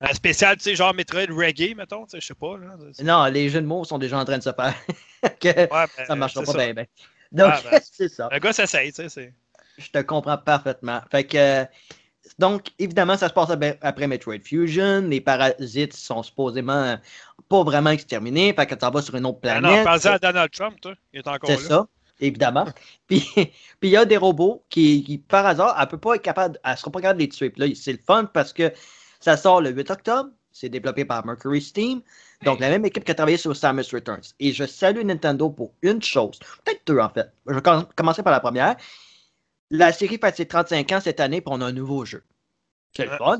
Un 0.00 0.14
spécial, 0.14 0.56
tu 0.56 0.62
sais, 0.62 0.76
genre 0.76 0.94
Metroid 0.94 1.26
Reggae, 1.30 1.74
mettons, 1.76 2.04
tu 2.04 2.10
sais, 2.12 2.20
je 2.20 2.26
sais 2.28 2.34
pas. 2.34 2.56
Là. 2.56 2.76
Non, 3.02 3.24
les 3.24 3.48
jeux 3.48 3.60
de 3.60 3.66
mots 3.66 3.84
sont 3.84 3.98
déjà 3.98 4.16
en 4.16 4.24
train 4.24 4.38
de 4.38 4.42
se 4.42 4.52
faire. 4.52 4.74
que 5.40 5.48
ouais, 5.48 5.66
ben, 5.68 6.06
ça 6.06 6.14
marchera 6.14 6.44
pas 6.44 6.52
bien, 6.52 6.74
bien. 6.74 6.84
Donc, 7.32 7.52
ben, 7.68 7.80
c'est 7.92 8.08
ça. 8.08 8.28
Le 8.30 8.38
gars 8.38 8.52
s'essaye, 8.52 8.92
tu 8.92 9.08
sais. 9.08 9.34
Je 9.76 9.90
te 9.90 9.98
comprends 9.98 10.38
parfaitement. 10.38 11.00
Fait 11.10 11.24
que, 11.24 11.64
donc, 12.38 12.68
évidemment, 12.78 13.16
ça 13.16 13.28
se 13.28 13.34
passe 13.34 13.50
après 13.80 14.06
Metroid 14.06 14.38
Fusion. 14.44 15.02
Les 15.02 15.20
parasites 15.20 15.94
sont 15.94 16.22
supposément 16.22 16.96
pas 17.48 17.62
vraiment 17.64 17.90
exterminés. 17.90 18.52
Fait 18.52 18.66
que 18.66 18.78
ça 18.78 18.90
va 18.90 19.02
sur 19.02 19.16
une 19.16 19.26
autre 19.26 19.40
planète. 19.40 19.84
non, 19.84 19.84
pensez 19.84 20.08
à 20.08 20.18
Donald 20.20 20.50
Trump, 20.52 20.80
toi. 20.80 20.94
Il 21.12 21.18
est 21.18 21.26
encore 21.26 21.50
là. 21.50 21.56
C'est 21.56 21.64
ça 21.64 21.88
évidemment. 22.20 22.66
puis 23.06 23.24
il 23.82 23.90
y 23.90 23.96
a 23.96 24.04
des 24.04 24.16
robots 24.16 24.64
qui, 24.68 25.22
par 25.28 25.46
hasard, 25.46 25.76
elle 25.80 25.88
peut 25.88 25.98
pas 25.98 26.16
être 26.16 26.22
capable, 26.22 26.58
elle 26.64 26.76
sera 26.76 26.90
pas 26.90 27.00
capable 27.00 27.18
de 27.18 27.24
les 27.24 27.28
tuer. 27.28 27.50
Puis 27.50 27.60
là, 27.60 27.74
c'est 27.74 27.92
le 27.92 27.98
fun 27.98 28.24
parce 28.24 28.52
que 28.52 28.72
ça 29.20 29.36
sort 29.36 29.60
le 29.60 29.70
8 29.70 29.90
octobre. 29.90 30.30
C'est 30.50 30.68
développé 30.68 31.04
par 31.04 31.24
Mercury 31.24 31.60
Steam. 31.60 32.00
Donc, 32.44 32.58
la 32.58 32.68
même 32.68 32.84
équipe 32.84 33.04
qui 33.04 33.10
a 33.10 33.14
travaillé 33.14 33.36
sur 33.36 33.54
Samus 33.54 33.84
Returns. 33.92 34.22
Et 34.40 34.52
je 34.52 34.64
salue 34.64 35.04
Nintendo 35.04 35.50
pour 35.50 35.72
une 35.82 36.02
chose. 36.02 36.38
Peut-être 36.64 36.86
deux, 36.86 36.98
en 36.98 37.08
fait. 37.10 37.30
Je 37.46 37.54
vais 37.54 37.62
commencer 37.94 38.22
par 38.22 38.32
la 38.32 38.40
première. 38.40 38.76
La 39.70 39.92
série 39.92 40.18
fait 40.18 40.34
ses 40.34 40.46
35 40.46 40.92
ans 40.92 41.00
cette 41.00 41.20
année, 41.20 41.40
pour 41.40 41.52
on 41.52 41.60
a 41.60 41.66
un 41.66 41.72
nouveau 41.72 42.04
jeu. 42.04 42.24
C'est 42.96 43.04
le 43.04 43.16
fun. 43.16 43.38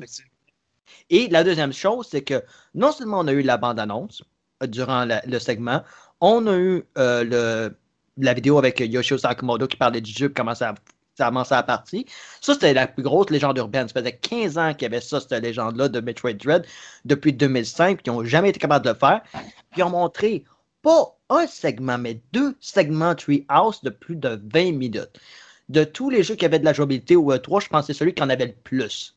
Et 1.11 1.29
la 1.29 1.43
deuxième 1.43 1.73
chose, 1.73 2.07
c'est 2.11 2.23
que 2.23 2.43
non 2.75 2.93
seulement 2.93 3.21
on 3.21 3.27
a 3.27 3.33
eu 3.33 3.43
la 3.43 3.57
bande-annonce 3.57 4.23
euh, 4.63 4.67
durant 4.67 5.07
le 5.07 5.39
segment, 5.39 5.83
on 6.21 6.47
a 6.47 6.57
eu 6.57 6.85
euh, 6.99 7.25
le, 7.25 7.77
la 8.19 8.35
vidéo 8.35 8.59
avec 8.59 8.81
Yoshio 8.81 9.19
Sakamoto 9.19 9.67
qui 9.67 9.77
parlait 9.77 10.01
du 10.01 10.13
jeu, 10.13 10.29
comment 10.29 10.55
ça, 10.55 10.75
ça 11.17 11.27
a 11.27 11.29
commencé 11.29 11.55
à 11.55 11.63
partir. 11.63 12.05
Ça, 12.41 12.55
c'était 12.55 12.75
la 12.75 12.87
plus 12.87 13.03
grosse 13.03 13.31
légende 13.31 13.59
urbaine. 13.59 13.89
Ça 13.89 14.01
faisait 14.01 14.17
15 14.17 14.59
ans 14.59 14.73
qu'il 14.73 14.83
y 14.83 14.87
avait 14.87 15.01
ça, 15.01 15.21
cette 15.21 15.33
légende-là 15.33 15.89
de 15.89 16.01
Metroid 16.01 16.33
Dread, 16.35 16.67
depuis 17.05 17.33
2005, 17.33 18.03
qui 18.03 18.11
n'ont 18.11 18.25
jamais 18.25 18.51
été 18.51 18.59
capables 18.59 18.85
de 18.85 18.91
le 18.91 18.97
faire. 18.97 19.23
Puis 19.33 19.79
ils 19.79 19.83
ont 19.83 19.91
montré 19.91 20.45
pas 20.83 21.17
un 21.29 21.47
segment, 21.47 21.99
mais 21.99 22.21
deux 22.33 22.57
segments 22.61 23.15
Treehouse 23.15 23.83
de 23.83 23.91
plus 23.91 24.17
de 24.17 24.41
20 24.53 24.73
minutes. 24.73 25.21
De 25.69 25.85
tous 25.85 26.09
les 26.09 26.23
jeux 26.23 26.35
qui 26.35 26.45
avaient 26.47 26.59
de 26.59 26.65
la 26.65 26.73
jouabilité 26.73 27.17
ou 27.17 27.31
E3, 27.33 27.63
je 27.65 27.69
pense 27.69 27.87
que 27.87 27.93
c'est 27.93 27.99
celui 27.99 28.15
qui 28.15 28.23
en 28.23 28.31
avait 28.31 28.47
le 28.47 28.55
plus. 28.55 29.17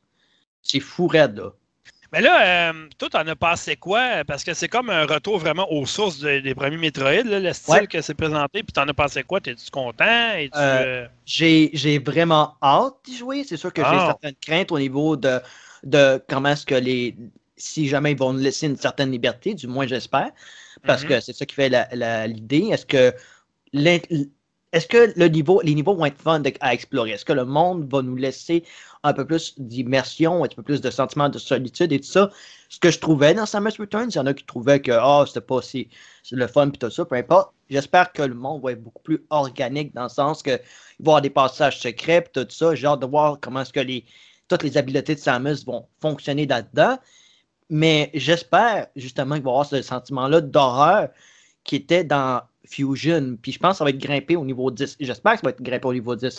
C'est 0.63 0.79
fou 0.79 1.07
raide, 1.07 1.37
là. 1.37 1.53
Mais 2.11 2.19
là, 2.21 2.71
euh, 2.71 2.87
toi, 2.97 3.09
t'en 3.09 3.25
as 3.27 3.35
pensé 3.35 3.77
quoi? 3.77 4.23
Parce 4.25 4.43
que 4.43 4.53
c'est 4.53 4.67
comme 4.67 4.89
un 4.89 5.05
retour 5.05 5.37
vraiment 5.37 5.71
aux 5.71 5.85
sources 5.85 6.19
des 6.19 6.53
premiers 6.55 6.77
Metroid, 6.77 7.23
le 7.23 7.53
style 7.53 7.87
que 7.87 8.01
c'est 8.01 8.13
présenté. 8.15 8.63
Puis 8.63 8.73
t'en 8.73 8.87
as 8.87 8.93
pensé 8.93 9.23
quoi? 9.23 9.39
T'es-tu 9.39 9.71
content? 9.71 10.03
Euh, 10.05 10.47
euh, 10.55 11.07
j'ai 11.25 11.99
vraiment 11.99 12.55
hâte 12.61 12.95
d'y 13.05 13.17
jouer. 13.17 13.43
C'est 13.45 13.55
sûr 13.57 13.71
que 13.71 13.81
j'ai 13.81 13.87
ah. 13.89 14.07
certaines 14.07 14.35
craintes 14.41 14.71
au 14.73 14.79
niveau 14.79 15.15
de, 15.15 15.39
de 15.83 16.21
comment 16.27 16.49
est-ce 16.49 16.65
que 16.65 16.75
les. 16.75 17.15
Si 17.55 17.87
jamais 17.87 18.11
ils 18.11 18.17
vont 18.17 18.33
nous 18.33 18.39
laisser 18.39 18.65
une 18.67 18.75
certaine 18.77 19.11
liberté, 19.11 19.53
du 19.53 19.67
moins 19.67 19.85
j'espère, 19.87 20.31
parce 20.83 21.03
Mhm. 21.03 21.09
que 21.09 21.19
c'est 21.21 21.33
ça 21.33 21.45
qui 21.45 21.55
fait 21.55 21.69
la- 21.69 21.87
la- 21.93 22.27
l'idée. 22.27 22.69
Est-ce 22.71 22.87
que 22.87 23.13
est-ce 24.73 24.87
que 24.87 25.13
le 25.17 25.27
niveau, 25.27 25.61
les 25.63 25.75
niveaux 25.75 25.95
vont 25.95 26.05
être 26.05 26.21
fun 26.21 26.41
à 26.61 26.73
explorer? 26.73 27.11
Est-ce 27.11 27.25
que 27.25 27.33
le 27.33 27.43
monde 27.45 27.91
va 27.91 28.01
nous 28.01 28.15
laisser 28.15 28.63
un 29.03 29.13
peu 29.13 29.25
plus 29.25 29.59
d'immersion, 29.59 30.43
un 30.43 30.47
peu 30.47 30.63
plus 30.63 30.79
de 30.79 30.89
sentiment 30.89 31.27
de 31.27 31.37
solitude 31.37 31.91
et 31.91 31.99
tout 31.99 32.07
ça? 32.07 32.29
Ce 32.69 32.79
que 32.79 32.89
je 32.89 32.99
trouvais 32.99 33.33
dans 33.33 33.45
Samus 33.45 33.71
Returns, 33.77 34.09
il 34.09 34.15
y 34.15 34.19
en 34.19 34.25
a 34.27 34.33
qui 34.33 34.45
trouvaient 34.45 34.81
que 34.81 34.91
oh, 35.03 35.25
c'était 35.25 35.41
pas 35.41 35.61
si 35.61 35.89
le 36.31 36.47
fun 36.47 36.69
puis 36.69 36.79
tout 36.79 36.89
ça, 36.89 37.03
peu 37.03 37.15
importe. 37.15 37.53
J'espère 37.69 38.13
que 38.13 38.21
le 38.21 38.33
monde 38.33 38.61
va 38.63 38.71
être 38.71 38.83
beaucoup 38.83 39.03
plus 39.03 39.25
organique 39.29 39.93
dans 39.93 40.03
le 40.03 40.09
sens 40.09 40.41
que 40.41 40.59
avoir 40.99 41.21
des 41.21 41.29
passages 41.29 41.79
secrets 41.79 42.21
puis 42.21 42.31
tout 42.33 42.49
ça. 42.49 42.71
Hâte 42.73 43.01
de 43.01 43.05
voir 43.05 43.39
comment 43.41 43.61
est-ce 43.61 43.73
que 43.73 43.79
les, 43.81 44.05
toutes 44.47 44.63
les 44.63 44.77
habiletés 44.77 45.15
de 45.15 45.19
Samus 45.19 45.65
vont 45.65 45.87
fonctionner 46.01 46.45
là-dedans. 46.45 46.97
Mais 47.69 48.09
j'espère 48.13 48.87
justement 48.95 49.35
qu'il 49.35 49.43
va 49.43 49.49
y 49.49 49.53
avoir 49.53 49.65
ce 49.65 49.81
sentiment-là 49.81 50.41
d'horreur 50.41 51.09
qui 51.63 51.75
était 51.75 52.03
dans 52.03 52.41
Fusion. 52.65 53.37
Puis 53.41 53.53
je 53.53 53.59
pense 53.59 53.73
que 53.73 53.77
ça 53.79 53.83
va 53.83 53.89
être 53.89 53.97
grimpé 53.97 54.35
au 54.35 54.45
niveau 54.45 54.71
10. 54.71 54.97
J'espère 54.99 55.33
que 55.33 55.37
ça 55.39 55.43
va 55.45 55.49
être 55.51 55.61
grimpé 55.61 55.87
au 55.87 55.93
niveau 55.93 56.15
10. 56.15 56.37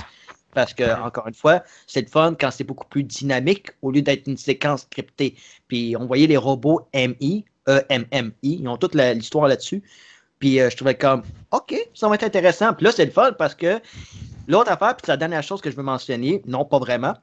Parce 0.54 0.74
que, 0.74 1.00
encore 1.00 1.26
une 1.26 1.34
fois, 1.34 1.62
c'est 1.86 2.02
le 2.02 2.08
fun 2.08 2.34
quand 2.38 2.50
c'est 2.50 2.64
beaucoup 2.64 2.86
plus 2.86 3.04
dynamique 3.04 3.70
au 3.80 3.90
lieu 3.90 4.02
d'être 4.02 4.26
une 4.26 4.36
séquence 4.36 4.82
scriptée. 4.82 5.34
Puis 5.66 5.96
on 5.98 6.06
voyait 6.06 6.26
les 6.26 6.36
robots 6.36 6.86
MI, 6.94 7.46
E-M-M-I, 7.68 8.58
ils 8.60 8.68
ont 8.68 8.76
toute 8.76 8.94
l'histoire 8.94 9.48
là-dessus. 9.48 9.82
Puis 10.38 10.60
euh, 10.60 10.68
je 10.68 10.76
trouvais 10.76 10.96
comme, 10.96 11.22
OK, 11.52 11.74
ça 11.94 12.08
va 12.08 12.16
être 12.16 12.24
intéressant. 12.24 12.74
Puis 12.74 12.84
là, 12.84 12.92
c'est 12.92 13.04
le 13.04 13.12
fun 13.12 13.32
parce 13.32 13.54
que 13.54 13.80
l'autre 14.46 14.70
affaire, 14.70 14.96
puis 14.96 15.04
c'est 15.06 15.12
la 15.12 15.16
dernière 15.16 15.42
chose 15.42 15.60
que 15.60 15.70
je 15.70 15.76
veux 15.76 15.82
mentionner, 15.82 16.42
non, 16.46 16.64
pas 16.64 16.78
vraiment. 16.78 17.14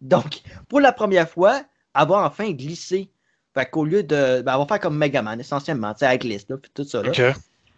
Donc, 0.00 0.40
pour 0.68 0.80
la 0.80 0.92
première 0.92 1.28
fois, 1.28 1.62
avoir 1.94 2.24
enfin 2.26 2.50
glissé. 2.50 3.10
Fait 3.54 3.66
qu'au 3.66 3.84
lieu 3.84 4.02
de. 4.02 4.40
Ben, 4.40 4.56
on 4.56 4.60
va 4.60 4.66
faire 4.66 4.80
comme 4.80 4.96
Megaman, 4.96 5.38
essentiellement, 5.38 5.92
tu 5.92 6.00
sais, 6.00 6.06
avec 6.06 6.24
liste, 6.24 6.54
puis 6.56 6.70
tout 6.74 6.84
ça. 6.84 7.02
Là. 7.02 7.34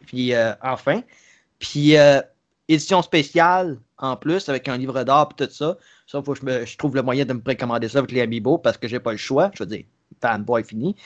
Puis 0.07 0.35
euh, 0.35 0.53
enfin. 0.63 1.03
Puis 1.59 1.97
euh, 1.97 2.21
édition 2.69 3.03
spéciale 3.03 3.79
en 3.99 4.17
plus 4.17 4.49
avec 4.49 4.69
un 4.69 4.77
livre 4.77 5.03
d'art 5.05 5.29
et 5.39 5.45
tout 5.47 5.51
ça. 5.53 5.77
Ça, 6.07 6.23
faut 6.23 6.35
que 6.35 6.41
je, 6.41 6.45
me- 6.45 6.67
je 6.67 6.77
trouve 6.77 6.95
le 6.97 7.03
moyen 7.03 7.25
de 7.25 7.33
me 7.33 7.41
précommander 7.41 7.89
ça 7.89 7.99
avec 7.99 8.13
les 8.13 8.21
Amiibo 8.21 8.59
parce 8.59 8.77
que 8.77 8.89
j'ai 8.89 9.01
pas 9.01 9.13
le 9.13 9.19
choix. 9.19 9.51
Je 9.55 9.63
veux 9.63 9.69
dire, 9.69 9.85
fanboy 10.21 10.63
fini. 10.65 10.97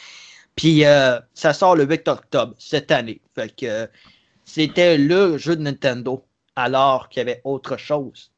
Puis 0.56 0.84
euh, 0.84 1.20
ça 1.34 1.52
sort 1.52 1.76
le 1.76 1.84
8 1.84 2.08
octobre 2.08 2.54
cette 2.58 2.90
année. 2.90 3.20
Fait 3.34 3.54
que 3.54 3.88
c'était 4.44 4.98
le 4.98 5.38
jeu 5.38 5.54
de 5.56 5.62
Nintendo 5.62 6.24
alors 6.56 7.08
qu'il 7.08 7.20
y 7.20 7.22
avait 7.22 7.40
autre 7.44 7.76
chose. 7.76 8.32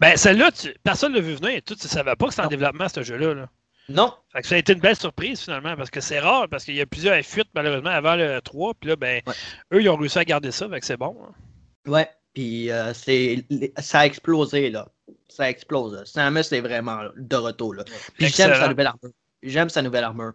Ben, 0.00 0.16
celle-là, 0.16 0.50
tu- 0.52 0.74
personne 0.82 1.12
ne 1.12 1.16
l'a 1.18 1.22
vu 1.22 1.34
venir. 1.34 1.60
Tout, 1.64 1.74
tu 1.74 1.84
ne 1.86 1.90
savais 1.90 2.14
pas 2.16 2.26
que 2.26 2.30
c'était 2.32 2.42
en 2.42 2.44
Non. 2.44 2.50
développement, 2.50 2.88
ce 2.88 3.02
jeu-là. 3.02 3.34
là. 3.34 3.48
Non, 3.88 4.12
Fait 4.32 4.42
que 4.42 4.48
ça 4.48 4.54
a 4.56 4.58
été 4.58 4.72
une 4.72 4.80
belle 4.80 4.96
surprise 4.96 5.40
finalement, 5.40 5.76
parce 5.76 5.90
que 5.90 6.00
c'est 6.00 6.18
rare, 6.18 6.48
parce 6.48 6.64
qu'il 6.64 6.74
y 6.74 6.80
a 6.80 6.86
plusieurs 6.86 7.22
fuites 7.24 7.48
malheureusement 7.54 7.90
avant 7.90 8.16
le 8.16 8.40
3, 8.40 8.74
puis 8.74 8.90
là, 8.90 8.96
ben, 8.96 9.22
Ouais. 9.26 9.34
eux, 9.74 9.82
ils 9.82 9.88
ont 9.88 9.96
réussi 9.96 10.18
à 10.18 10.24
garder 10.24 10.50
ça, 10.50 10.68
fait 10.68 10.80
que 10.80 10.86
c'est 10.86 10.96
bon. 10.96 11.16
hein. 11.22 11.90
ouais. 11.90 12.08
Puis 12.34 12.70
euh, 12.70 12.92
c'est 12.92 13.46
ça 13.78 14.00
a 14.00 14.06
explosé 14.06 14.68
là. 14.70 14.88
Ça 15.28 15.44
a 15.44 15.48
explosé. 15.48 16.04
Samus 16.04 16.40
est 16.52 16.60
vraiment 16.60 17.04
de 17.16 17.36
retour 17.36 17.72
là. 17.74 17.84
Puis 18.14 18.26
j'aime 18.28 18.52
sa 18.54 18.68
nouvelle 18.68 18.88
armure. 18.88 19.12
J'aime 19.42 19.68
sa 19.70 19.80
nouvelle 19.80 20.04
armure. 20.04 20.32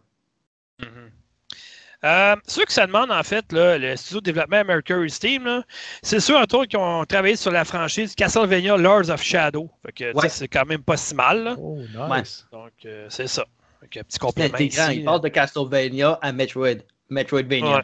Euh, 2.03 2.35
ceux 2.47 2.65
que 2.65 2.73
ça 2.73 2.87
demande, 2.87 3.11
en 3.11 3.21
fait, 3.21 3.51
là, 3.51 3.77
le 3.77 3.95
studio 3.95 4.21
de 4.21 4.25
développement 4.25 4.63
Mercury 4.65 5.09
Steam, 5.09 5.63
c'est 6.01 6.19
ceux, 6.19 6.35
entre 6.35 6.55
autres, 6.57 6.65
qui 6.69 6.77
ont 6.77 7.05
travaillé 7.05 7.35
sur 7.35 7.51
la 7.51 7.63
franchise 7.63 8.15
Castlevania 8.15 8.75
Lords 8.77 9.09
of 9.11 9.21
Shadow. 9.21 9.69
Ouais. 9.85 10.29
c'est 10.29 10.47
quand 10.47 10.65
même 10.65 10.81
pas 10.83 10.97
si 10.97 11.13
mal. 11.13 11.43
là. 11.43 11.55
Oh, 11.59 11.77
Ouais. 11.95 12.19
nice. 12.21 12.47
Donc, 12.51 12.71
euh, 12.85 13.05
c'est 13.09 13.27
ça. 13.27 13.45
Fait 13.81 13.87
que, 13.87 13.99
petit 14.01 14.17
complément. 14.19 14.57
Il 14.57 15.03
passe 15.05 15.21
de 15.21 15.27
Castlevania 15.27 16.17
à 16.21 16.31
Metroid. 16.31 16.81
Metroidvania. 17.09 17.83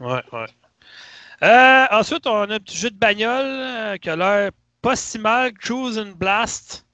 Ouais. 0.00 0.06
Ouais, 0.12 0.22
ouais. 0.32 0.46
Euh, 1.42 1.84
ensuite, 1.92 2.26
on 2.26 2.42
a 2.50 2.54
un 2.54 2.58
petit 2.58 2.76
jeu 2.76 2.90
de 2.90 2.96
bagnole 2.96 3.44
euh, 3.46 3.96
qui 3.96 4.10
a 4.10 4.16
l'air 4.16 4.50
pas 4.82 4.96
si 4.96 5.18
mal. 5.18 5.52
Cruise 5.54 5.98
and 5.98 6.12
Blast. 6.16 6.84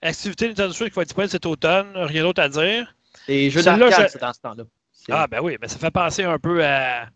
Activité 0.00 0.48
Nintendo 0.48 0.72
Switch 0.72 0.90
qui 0.90 0.94
va 0.96 1.02
être 1.02 1.08
disponible 1.08 1.30
cet 1.30 1.44
automne. 1.46 1.92
Rien 1.96 2.22
d'autre 2.22 2.40
à 2.42 2.48
dire. 2.48 2.94
Les 3.26 3.50
jeux 3.50 3.62
d'arcade, 3.62 4.06
je- 4.06 4.12
c'est 4.12 4.20
dans 4.20 4.32
ce 4.32 4.40
temps-là. 4.40 4.64
Ah, 5.10 5.26
ben 5.26 5.40
oui, 5.42 5.56
ben 5.60 5.68
ça 5.68 5.78
fait 5.78 5.90
penser 5.90 6.24
un 6.24 6.38
peu 6.38 6.64
à. 6.64 7.06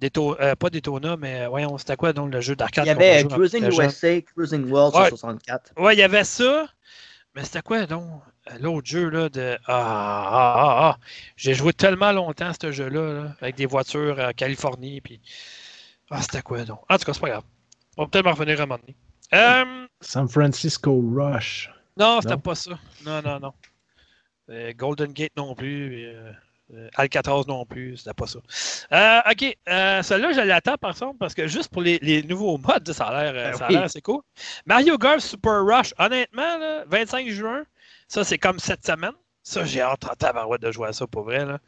Dayto- 0.00 0.36
euh, 0.40 0.54
pas 0.56 0.70
Daytona, 0.70 1.16
mais 1.16 1.46
voyons, 1.46 1.78
c'était 1.78 1.96
quoi 1.96 2.12
donc 2.12 2.32
le 2.32 2.40
jeu 2.40 2.56
d'arcade 2.56 2.84
Il 2.84 2.88
y 2.88 2.90
avait 2.90 3.24
Cruising 3.28 3.64
USA, 3.64 4.20
Cruising 4.22 4.68
World 4.70 4.94
Ouais. 4.96 5.08
sur 5.08 5.18
64. 5.18 5.72
jeune? 5.76 5.84
Ouais, 5.86 5.94
il 5.94 5.98
y 5.98 6.02
avait 6.02 6.24
ça. 6.24 6.66
Mais 7.34 7.44
c'était 7.44 7.62
quoi 7.62 7.86
donc 7.86 8.22
euh, 8.50 8.58
l'autre 8.60 8.86
jeu 8.86 9.08
là 9.08 9.28
de. 9.28 9.56
Ah, 9.66 9.72
ah, 9.76 10.54
ah, 10.56 10.78
ah. 10.80 10.98
J'ai 11.36 11.54
joué 11.54 11.72
tellement 11.72 12.12
longtemps 12.12 12.46
à 12.48 12.52
ce 12.60 12.70
jeu-là, 12.72 13.12
là, 13.12 13.36
avec 13.40 13.54
des 13.56 13.66
voitures 13.66 14.18
en 14.18 14.32
Californie. 14.32 15.00
Puis... 15.00 15.20
Ah, 16.10 16.22
c'était 16.22 16.42
quoi 16.42 16.64
donc? 16.64 16.80
En 16.88 16.98
tout 16.98 17.04
cas, 17.04 17.12
c'est 17.12 17.20
pas 17.20 17.28
grave. 17.30 17.44
On 17.96 18.02
va 18.04 18.08
peut-être 18.08 18.24
m'en 18.24 18.32
revenir 18.32 18.60
à 18.60 18.64
un 18.64 18.66
moment 18.66 18.80
donné. 18.80 18.96
Euh, 19.32 19.86
San 20.00 20.28
Francisco 20.28 21.02
Rush. 21.16 21.70
non, 21.96 22.18
c'était 22.20 22.34
Non? 22.34 22.40
pas 22.40 22.54
ça. 22.56 22.70
Non, 23.06 23.22
non, 23.22 23.40
non. 23.40 23.52
Euh, 24.50 24.72
Golden 24.76 25.12
Gate 25.12 25.32
non 25.36 25.54
plus. 25.54 26.04
euh, 26.06 26.32
euh, 26.72 26.88
Alcatraz 26.94 27.42
non 27.46 27.66
plus, 27.66 27.98
c'était 27.98 28.14
pas 28.14 28.26
ça. 28.26 28.38
Euh, 28.92 29.30
ok, 29.30 29.56
euh, 29.68 30.02
celui-là, 30.02 30.32
je 30.32 30.40
l'attends 30.40 30.76
par 30.78 30.96
contre 30.98 31.18
parce 31.18 31.34
que 31.34 31.46
juste 31.46 31.68
pour 31.70 31.82
les, 31.82 31.98
les 32.00 32.22
nouveaux 32.22 32.56
modes, 32.56 32.90
ça 32.92 33.04
a 33.06 33.22
l'air 33.24 33.32
euh, 33.34 33.50
Ben 33.50 33.58
ça 33.58 33.64
a 33.66 33.68
oui. 33.68 33.74
l'air 33.74 33.82
assez 33.84 34.00
cool. 34.00 34.22
Mario 34.64 34.96
Golf 34.96 35.22
Super 35.22 35.62
Rush, 35.64 35.92
honnêtement, 35.98 36.58
là, 36.58 36.84
25 36.86 37.28
juin, 37.28 37.64
ça 38.08 38.24
c'est 38.24 38.38
comme 38.38 38.58
cette 38.58 38.86
semaine. 38.86 39.12
Ça, 39.46 39.62
j'ai 39.62 39.82
hâte 39.82 40.04
en 40.06 40.14
tabarouette 40.14 40.62
de 40.62 40.72
jouer 40.72 40.88
à 40.88 40.94
ça 40.94 41.06
pour 41.06 41.24
vrai. 41.24 41.44
Là. 41.44 41.58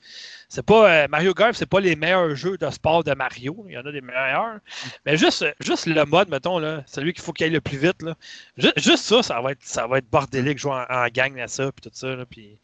C'est 0.49 0.65
pas, 0.65 0.91
euh, 0.91 1.09
Mario 1.11 1.35
Golf, 1.35 1.57
c'est 1.59 1.67
pas 1.69 1.79
les 1.79 1.95
meilleurs 1.95 2.35
jeux 2.35 2.57
de 2.57 2.71
sport 2.71 3.05
de 3.05 3.13
Mario. 3.13 3.67
Il 3.69 3.75
y 3.75 3.77
en 3.77 3.85
a 3.85 3.93
des 3.93 4.01
meilleurs. 4.01 4.61
Mais 5.05 5.19
juste, 5.19 5.45
juste 5.61 5.85
le 5.85 6.03
mode, 6.07 6.31
mettons, 6.31 6.59
là, 6.59 6.83
celui 6.87 7.13
qu'il 7.13 7.23
faut 7.23 7.35
qu'il 7.35 7.45
aille 7.45 7.51
le 7.53 7.61
plus 7.61 7.77
vite. 7.77 8.01
Là. 8.01 8.15
Ju- 8.57 8.73
Juste, 8.79 9.05
ça, 9.05 9.23
ça 9.23 9.43
va 9.43 9.53
être, 9.53 9.63
ça 9.63 9.87
va 9.87 9.99
être 9.99 10.09
bordélique 10.09 10.57
jouer 10.59 10.73
en, 10.73 10.87
en 10.91 11.07
gang 11.09 11.39
à 11.39 11.49
ça, 11.49 11.71
puis 11.71 11.83
tout 11.83 11.91
ça. 11.93 12.17
Là, 12.17 12.25
puis... 12.25 12.59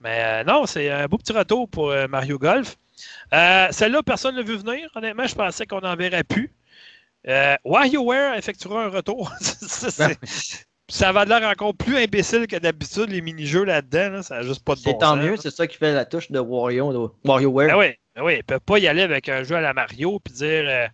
Mais 0.00 0.20
euh, 0.22 0.44
non, 0.44 0.66
c'est 0.66 0.90
un 0.90 1.06
beau 1.06 1.18
petit 1.18 1.32
retour 1.32 1.68
pour 1.68 1.90
euh, 1.90 2.06
Mario 2.08 2.38
Golf. 2.38 2.76
Euh, 3.32 3.68
Celle-là, 3.70 4.02
personne 4.02 4.34
ne 4.34 4.40
l'a 4.40 4.46
vu 4.46 4.56
venir. 4.56 4.88
Honnêtement, 4.94 5.26
je 5.26 5.34
pensais 5.34 5.66
qu'on 5.66 5.80
n'en 5.80 5.96
verrait 5.96 6.24
plus. 6.24 6.52
WarioWare 7.64 8.34
effectuera 8.36 8.84
un 8.84 8.88
retour. 8.88 9.32
ça, 9.40 9.90
c'est- 9.90 10.66
ça 10.88 11.10
va 11.10 11.24
de 11.24 11.30
l'air 11.30 11.48
encore 11.48 11.74
plus 11.74 11.96
imbécile 11.96 12.46
que 12.46 12.54
d'habitude, 12.56 13.10
les 13.10 13.20
mini-jeux 13.20 13.64
là-dedans. 13.64 14.10
là. 14.10 14.22
Ça 14.22 14.36
n'a 14.36 14.42
juste 14.42 14.64
pas 14.64 14.74
de 14.76 14.80
C'est 14.80 14.92
bon 14.92 14.98
tant 14.98 15.14
sens, 15.16 15.24
mieux, 15.24 15.30
là. 15.32 15.36
c'est 15.36 15.50
ça 15.50 15.66
qui 15.66 15.76
fait 15.76 15.92
la 15.92 16.04
touche 16.04 16.30
de 16.30 16.38
Wario, 16.38 16.92
de 16.92 17.28
WarioWare. 17.28 17.68
Ben 17.68 17.76
oui, 17.76 17.86
ben 18.14 18.22
oui, 18.22 18.34
ils 18.34 18.36
ne 18.38 18.42
peuvent 18.42 18.60
pas 18.60 18.78
y 18.78 18.86
aller 18.86 19.02
avec 19.02 19.28
un 19.28 19.42
jeu 19.42 19.56
à 19.56 19.60
la 19.60 19.74
Mario 19.74 20.20
puis 20.20 20.32
dire 20.34 20.64
euh, 20.68 20.86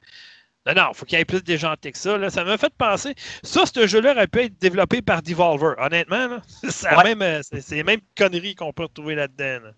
Non, 0.67 0.75
non, 0.75 0.89
il 0.93 0.97
faut 0.97 1.05
qu'il 1.05 1.19
y 1.19 1.21
ait 1.21 1.25
plus 1.25 1.43
déjanté 1.43 1.91
que 1.91 1.99
ça. 1.99 2.17
Là. 2.17 2.31
Ça 2.31 2.45
m'a 2.45 2.57
fait 2.57 2.73
penser. 2.79 3.15
Ça, 3.43 3.65
ce 3.67 3.87
jeu-là 3.87 4.13
aurait 4.13 4.29
pu 4.29 4.43
être 4.43 4.59
développé 4.61 5.03
par 5.03 5.21
Devolver, 5.23 5.75
honnêtement. 5.79 6.27
là. 6.29 6.43
Ouais. 6.97 7.15
même, 7.15 7.23
euh, 7.23 7.41
c'est 7.43 7.75
les 7.77 7.83
mêmes 7.85 8.01
conneries 8.17 8.55
qu'on 8.55 8.73
peut 8.73 8.85
retrouver 8.85 9.15
là-dedans. 9.17 9.67
là. 9.67 9.73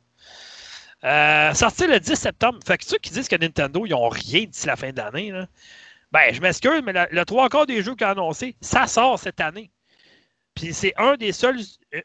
Euh, 1.50 1.54
sorti 1.54 1.86
le 1.86 2.00
10 2.00 2.14
septembre. 2.14 2.58
Fait 2.66 2.78
que 2.78 2.84
ceux 2.84 2.98
qui 2.98 3.10
disent 3.10 3.28
que 3.28 3.36
Nintendo, 3.36 3.84
ils 3.86 3.90
n'ont 3.90 4.08
rien 4.08 4.44
d'ici 4.44 4.66
la 4.66 4.76
fin 4.76 4.90
de 4.90 4.96
l'année, 4.98 5.32
ben, 6.12 6.32
je 6.32 6.40
m'excuse, 6.40 6.82
mais 6.84 6.92
la- 6.92 7.08
le 7.10 7.24
trois 7.24 7.48
quarts 7.48 7.66
des 7.66 7.82
jeux 7.82 7.94
qu'ils 7.94 8.06
ont 8.06 8.10
annoncé, 8.10 8.54
ça 8.60 8.86
sort 8.86 9.18
cette 9.18 9.40
année. 9.40 9.70
Puis 10.54 10.72
c'est 10.72 10.94
un 10.96 11.16
des 11.16 11.32
seuls, 11.32 11.58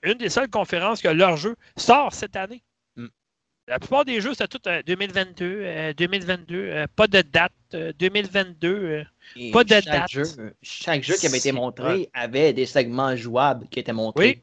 une 0.03 0.15
des 0.15 0.29
seules 0.29 0.49
conférences 0.49 1.01
que 1.01 1.07
leur 1.09 1.37
jeu 1.37 1.55
sort 1.77 2.13
cette 2.13 2.35
année. 2.35 2.63
La 3.69 3.77
plupart 3.77 4.03
des 4.03 4.19
jeux, 4.19 4.33
c'était 4.33 4.47
tout 4.47 4.67
euh, 4.67 4.81
2022, 4.83 5.45
euh, 5.63 5.93
2022, 5.93 6.55
euh, 6.55 6.87
pas 6.95 7.05
de 7.07 7.21
date, 7.21 7.53
euh, 7.75 7.93
2022. 7.99 8.67
euh. 8.67 9.03
Et 9.35 9.51
Pas 9.51 9.63
de 9.63 9.69
chaque 9.69 9.85
date. 9.85 10.09
Jeu, 10.09 10.23
chaque 10.63 11.03
jeu 11.03 11.15
qui 11.15 11.27
avait 11.27 11.37
été 11.37 11.49
C'est- 11.49 11.51
montré 11.51 12.09
avait 12.15 12.51
des 12.51 12.65
segments 12.65 13.15
jouables 13.15 13.67
qui 13.69 13.79
étaient 13.79 13.93
montrés. 13.93 14.41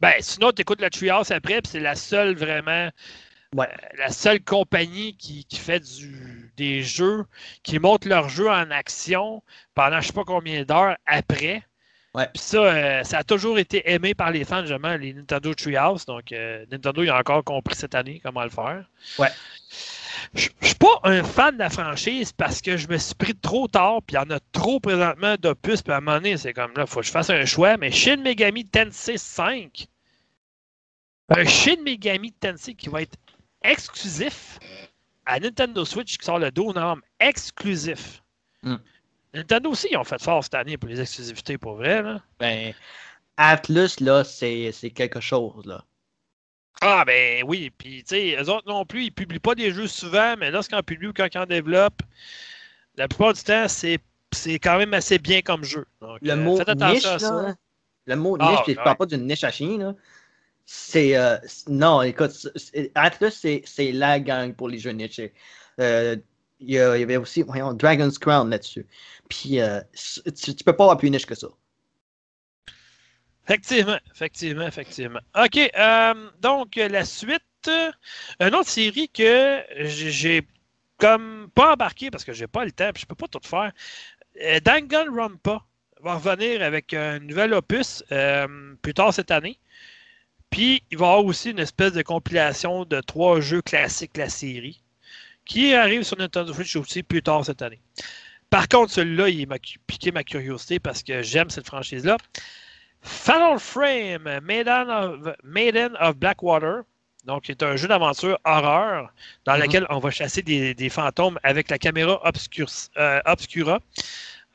Ben, 0.00 0.14
sinon, 0.20 0.50
tu 0.52 0.62
écoutes 0.62 0.80
la 0.80 0.88
Treehouse 0.88 1.30
après, 1.30 1.60
puis 1.60 1.72
c'est 1.72 1.80
la 1.80 1.94
seule 1.94 2.36
vraiment. 2.36 2.88
Ouais. 3.54 3.68
euh, 3.68 3.86
la 3.98 4.08
seule 4.08 4.42
compagnie 4.42 5.14
qui, 5.16 5.44
qui 5.44 5.58
fait 5.58 5.78
du, 5.80 6.50
des 6.56 6.82
jeux, 6.82 7.24
qui 7.62 7.78
montre 7.78 8.08
leurs 8.08 8.28
jeux 8.28 8.48
en 8.48 8.70
action 8.70 9.42
pendant 9.74 10.00
je 10.00 10.06
sais 10.08 10.12
pas 10.12 10.24
combien 10.24 10.64
d'heures 10.64 10.96
après. 11.06 11.62
Ouais. 12.14 12.28
Puis 12.32 12.42
ça, 12.42 12.58
euh, 12.58 13.02
ça 13.02 13.18
a 13.18 13.24
toujours 13.24 13.58
été 13.58 13.90
aimé 13.90 14.14
par 14.14 14.30
les 14.30 14.44
fans, 14.44 14.60
justement, 14.64 14.96
les 14.96 15.12
Nintendo 15.12 15.52
Treehouse. 15.52 16.06
Donc, 16.06 16.30
euh, 16.30 16.64
Nintendo, 16.70 17.02
il 17.02 17.10
a 17.10 17.18
encore 17.18 17.42
compris 17.42 17.74
cette 17.74 17.94
année 17.94 18.20
comment 18.22 18.44
le 18.44 18.50
faire. 18.50 18.84
Ouais. 19.18 19.30
Je 20.32 20.48
suis 20.62 20.74
pas 20.76 21.00
un 21.02 21.24
fan 21.24 21.54
de 21.54 21.58
la 21.58 21.70
franchise 21.70 22.32
parce 22.32 22.62
que 22.62 22.76
je 22.76 22.88
me 22.88 22.98
suis 22.98 23.14
pris 23.14 23.34
trop 23.34 23.66
tard, 23.66 24.00
puis 24.06 24.14
il 24.14 24.20
y 24.20 24.22
en 24.22 24.30
a 24.30 24.38
trop 24.52 24.78
présentement 24.78 25.34
d'opus, 25.36 25.82
puis 25.82 25.92
à 25.92 25.96
un 25.96 26.00
moment 26.00 26.16
donné, 26.16 26.36
c'est 26.36 26.52
comme 26.52 26.72
là, 26.76 26.84
il 26.84 26.86
faut 26.86 27.00
que 27.00 27.06
je 27.06 27.10
fasse 27.10 27.30
un 27.30 27.44
choix. 27.44 27.76
Mais 27.76 27.90
Shin 27.90 28.18
Megami 28.18 28.64
Tensei 28.64 29.18
5, 29.18 29.86
un 31.30 31.44
Shin 31.44 31.82
Megami 31.82 32.32
Tensei 32.32 32.74
qui 32.74 32.88
va 32.88 33.02
être 33.02 33.16
exclusif 33.62 34.58
à 35.26 35.40
Nintendo 35.40 35.84
Switch 35.84 36.16
qui 36.16 36.24
sort 36.24 36.38
le 36.38 36.50
12 36.50 36.74
novembre, 36.74 37.02
exclusif. 37.18 38.22
Hmm. 38.62 38.76
Nintendo 39.34 39.70
aussi, 39.70 39.88
ils 39.90 39.96
ont 39.96 40.04
fait 40.04 40.22
fort 40.22 40.42
cette 40.44 40.54
année 40.54 40.76
pour 40.76 40.88
les 40.88 41.00
exclusivités, 41.00 41.58
pour 41.58 41.74
vrai. 41.74 42.02
Là. 42.02 42.22
Ben, 42.38 42.72
Atlus, 43.36 44.00
là, 44.00 44.22
c'est 44.24 44.72
quelque 44.94 45.20
chose, 45.20 45.66
là. 45.66 45.84
Ah, 46.80 47.04
ben 47.06 47.42
oui. 47.46 47.70
Puis, 47.76 48.04
tu 48.04 48.14
sais, 48.16 48.36
eux 48.40 48.48
autres 48.50 48.68
non 48.68 48.84
plus, 48.84 49.04
ils 49.04 49.10
publient 49.12 49.38
pas 49.38 49.54
des 49.54 49.72
jeux 49.72 49.86
souvent, 49.86 50.34
mais 50.38 50.50
lorsqu'ils 50.50 50.76
en 50.76 50.82
publient 50.82 51.08
ou 51.08 51.12
quand 51.12 51.28
ils 51.32 51.38
en 51.38 51.46
développent, 51.46 52.02
la 52.96 53.08
plupart 53.08 53.32
du 53.32 53.42
temps, 53.42 53.66
c'est, 53.68 53.98
quand 54.60 54.78
même 54.78 54.94
assez 54.94 55.18
bien 55.18 55.40
comme 55.42 55.64
jeu. 55.64 55.86
Donc, 56.00 56.18
Le 56.22 56.32
euh, 56.32 56.36
mot 56.36 56.56
faites 56.56 56.68
attention 56.68 56.94
niche, 56.94 57.04
à 57.06 57.18
ça. 57.18 57.42
là, 57.42 57.54
le 58.06 58.16
mot 58.16 58.36
Ah, 58.40 58.50
niche, 58.50 58.60
puis 58.64 58.72
je 58.74 58.78
ouais. 58.78 58.84
parle 58.84 58.96
pas 58.96 59.06
d'une 59.06 59.26
niche 59.26 59.44
à 59.44 59.50
chien, 59.50 59.78
là. 59.78 59.94
C'est. 60.66 61.16
euh, 61.16 61.36
non, 61.68 62.00
écoute, 62.02 62.48
Atlus, 62.94 63.30
c'est 63.32 63.62
c'est 63.66 63.92
la 63.92 64.18
gang 64.18 64.54
pour 64.54 64.68
les 64.68 64.78
jeux 64.78 64.92
niche. 64.92 65.20
Euh, 65.80 66.16
Il 66.60 66.70
y, 66.70 66.78
avait 66.78 67.16
aussi, 67.16 67.44
Dragon's 67.44 68.18
Crown 68.18 68.48
là-dessus. 68.48 68.86
Puis, 69.28 69.60
euh, 69.60 69.80
tu, 70.34 70.54
peux 70.64 70.74
pas 70.74 70.84
avoir 70.84 70.96
plus 70.96 71.10
niche 71.10 71.26
que 71.26 71.34
ça. 71.34 71.48
Effectivement, 73.46 73.98
effectivement, 74.14 74.66
effectivement. 74.66 75.20
OK, 75.36 75.58
euh, 75.76 76.30
donc 76.40 76.76
la 76.76 77.04
suite, 77.04 77.42
euh, 77.68 77.90
une 78.40 78.54
autre 78.54 78.70
série 78.70 79.08
que 79.08 79.62
j'ai 79.80 80.46
comme 80.98 81.50
pas 81.54 81.74
embarqué 81.74 82.10
parce 82.10 82.24
que 82.24 82.32
j'ai 82.32 82.46
pas 82.46 82.64
le 82.64 82.72
temps, 82.72 82.90
puis 82.94 83.02
je 83.02 83.06
peux 83.06 83.14
pas 83.14 83.28
tout 83.28 83.40
faire. 83.42 83.72
Danganronpa 84.64 85.62
va 86.00 86.14
revenir 86.14 86.62
avec 86.62 86.94
un 86.94 87.18
nouvel 87.18 87.52
opus 87.52 88.02
plus 88.80 88.94
tard 88.94 89.12
cette 89.12 89.30
année. 89.30 89.58
Puis 90.50 90.84
il 90.90 90.98
va 90.98 91.06
y 91.06 91.08
avoir 91.08 91.24
aussi 91.24 91.50
une 91.50 91.58
espèce 91.58 91.92
de 91.92 92.02
compilation 92.02 92.84
de 92.84 93.00
trois 93.00 93.40
jeux 93.40 93.60
classiques 93.60 94.14
de 94.14 94.20
la 94.20 94.28
série 94.28 94.83
qui 95.44 95.74
arrive 95.74 96.02
sur 96.02 96.16
Nintendo 96.18 96.52
Switch 96.52 96.74
aussi 96.76 97.02
plus 97.02 97.22
tard 97.22 97.44
cette 97.44 97.62
année. 97.62 97.80
Par 98.50 98.68
contre, 98.68 98.92
celui-là, 98.92 99.28
il 99.28 99.48
m'a 99.48 99.56
piqué 99.86 100.12
ma 100.12 100.22
curiosité 100.24 100.78
parce 100.78 101.02
que 101.02 101.22
j'aime 101.22 101.50
cette 101.50 101.66
franchise-là. 101.66 102.16
Fatal 103.02 103.58
Frame, 103.58 104.40
Maiden 104.42 104.88
of, 104.90 105.34
Maiden 105.42 105.96
of 106.00 106.16
Blackwater. 106.16 106.82
Donc, 107.24 107.44
c'est 107.46 107.62
un 107.62 107.76
jeu 107.76 107.88
d'aventure 107.88 108.38
horreur 108.44 109.12
dans 109.44 109.54
Mhm. 109.56 109.62
lequel 109.62 109.86
on 109.90 109.98
va 109.98 110.10
chasser 110.10 110.42
des, 110.42 110.74
des 110.74 110.88
fantômes 110.88 111.38
avec 111.42 111.70
la 111.70 111.78
caméra 111.78 112.20
obscur- 112.24 112.88
euh, 112.98 113.20
Obscura. 113.26 113.80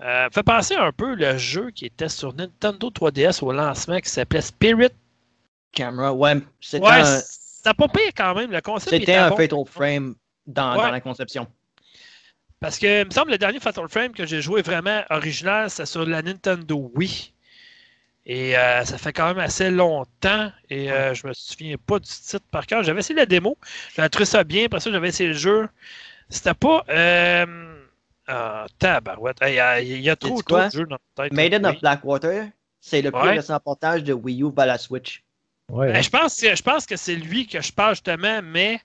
Euh, 0.02 0.30
fait 0.32 0.44
penser 0.44 0.76
un 0.76 0.92
peu 0.94 1.14
le 1.14 1.38
jeu 1.38 1.72
qui 1.72 1.86
était 1.86 2.08
sur 2.10 2.34
Nintendo 2.34 2.90
3DS 2.90 3.44
au 3.44 3.52
lancement 3.52 4.00
qui 4.00 4.10
s'appelait 4.10 4.42
Spirit. 4.42 4.90
Camera, 5.74 6.14
ouais, 6.14 6.36
c'était 6.62 6.86
Ouais, 6.86 7.02
un, 7.66 7.74
pas 7.74 7.88
pire 7.90 8.12
quand 8.16 8.34
même. 8.34 8.52
Le 8.52 8.62
concept 8.62 8.92
c'était 8.92 9.04
était 9.04 9.16
un 9.16 9.30
bon. 9.30 9.36
Fatal 9.38 9.60
Frame 9.68 10.16
dans, 10.50 10.76
Ouais. 10.78 10.84
dans 10.84 10.92
la 10.92 11.02
conception. 11.02 11.48
Parce 12.60 12.78
que, 12.78 13.02
il 13.04 13.06
me 13.08 13.12
semble, 13.12 13.32
le 13.32 13.38
dernier 13.38 13.60
Fatal 13.62 13.88
Frame 13.88 14.12
que 14.12 14.26
j'ai 14.26 14.42
joué 14.42 14.62
vraiment 14.62 15.02
original, 15.10 15.70
c'est 15.70 15.86
sur 15.86 16.06
la 16.06 16.22
Nintendo 16.22 16.92
Wii. 16.96 17.32
Et 18.26 18.58
euh, 18.58 18.84
ça 18.84 18.98
fait 18.98 19.14
quand 19.14 19.28
même 19.28 19.40
assez 19.40 19.72
longtemps. 19.72 20.52
Et 20.70 20.92
euh, 20.92 21.14
je 21.14 21.26
me 21.26 21.34
souviens 21.34 21.78
pas 21.84 22.00
du 22.00 22.08
titre 22.10 22.46
par 22.52 22.68
cœur. 22.68 22.84
J'avais 22.84 23.00
essayé 23.00 23.16
la 23.18 23.26
démo. 23.26 23.58
J'avais 23.96 24.10
trouvé 24.10 24.26
ça 24.26 24.44
bien. 24.44 24.66
Après 24.66 24.82
ça, 24.82 24.92
j'avais 24.92 25.08
essayé 25.08 25.30
le 25.30 25.36
jeu. 25.36 25.70
C'était 26.30 26.54
pas. 26.54 26.84
Euh... 26.90 27.76
Ah, 28.28 28.68
tabarouette. 28.78 29.38
Il 29.48 29.54
y 29.56 29.60
a, 29.60 29.82
il 29.82 30.02
y 30.02 30.10
a 30.10 30.16
trop, 30.16 30.40
de 30.44 30.70
jeux 30.72 30.86
dans 30.86 30.98
la 31.18 31.24
tête. 31.24 31.34
Maiden 31.34 31.66
of 31.66 31.80
Blackwater, 31.80 32.50
c'est 32.80 33.02
le 33.02 33.10
plus 33.12 33.20
Ouais. 33.22 33.32
récent 33.32 33.60
portage 33.60 34.04
de 34.04 34.14
Wii 34.14 34.44
U 34.44 34.52
vers 34.56 34.68
la 34.68 34.78
Switch. 34.78 35.24
Ouais, 35.72 35.92
Ben, 35.94 36.04
je, 36.04 36.10
pense, 36.12 36.40
que- 36.40 36.56
je 36.56 36.62
pense 36.62 36.86
que 36.86 36.96
c'est 36.98 37.16
lui 37.16 37.48
que 37.48 37.60
je 37.62 37.72
parle 37.72 37.96
justement, 37.96 38.42
mais. 38.44 38.80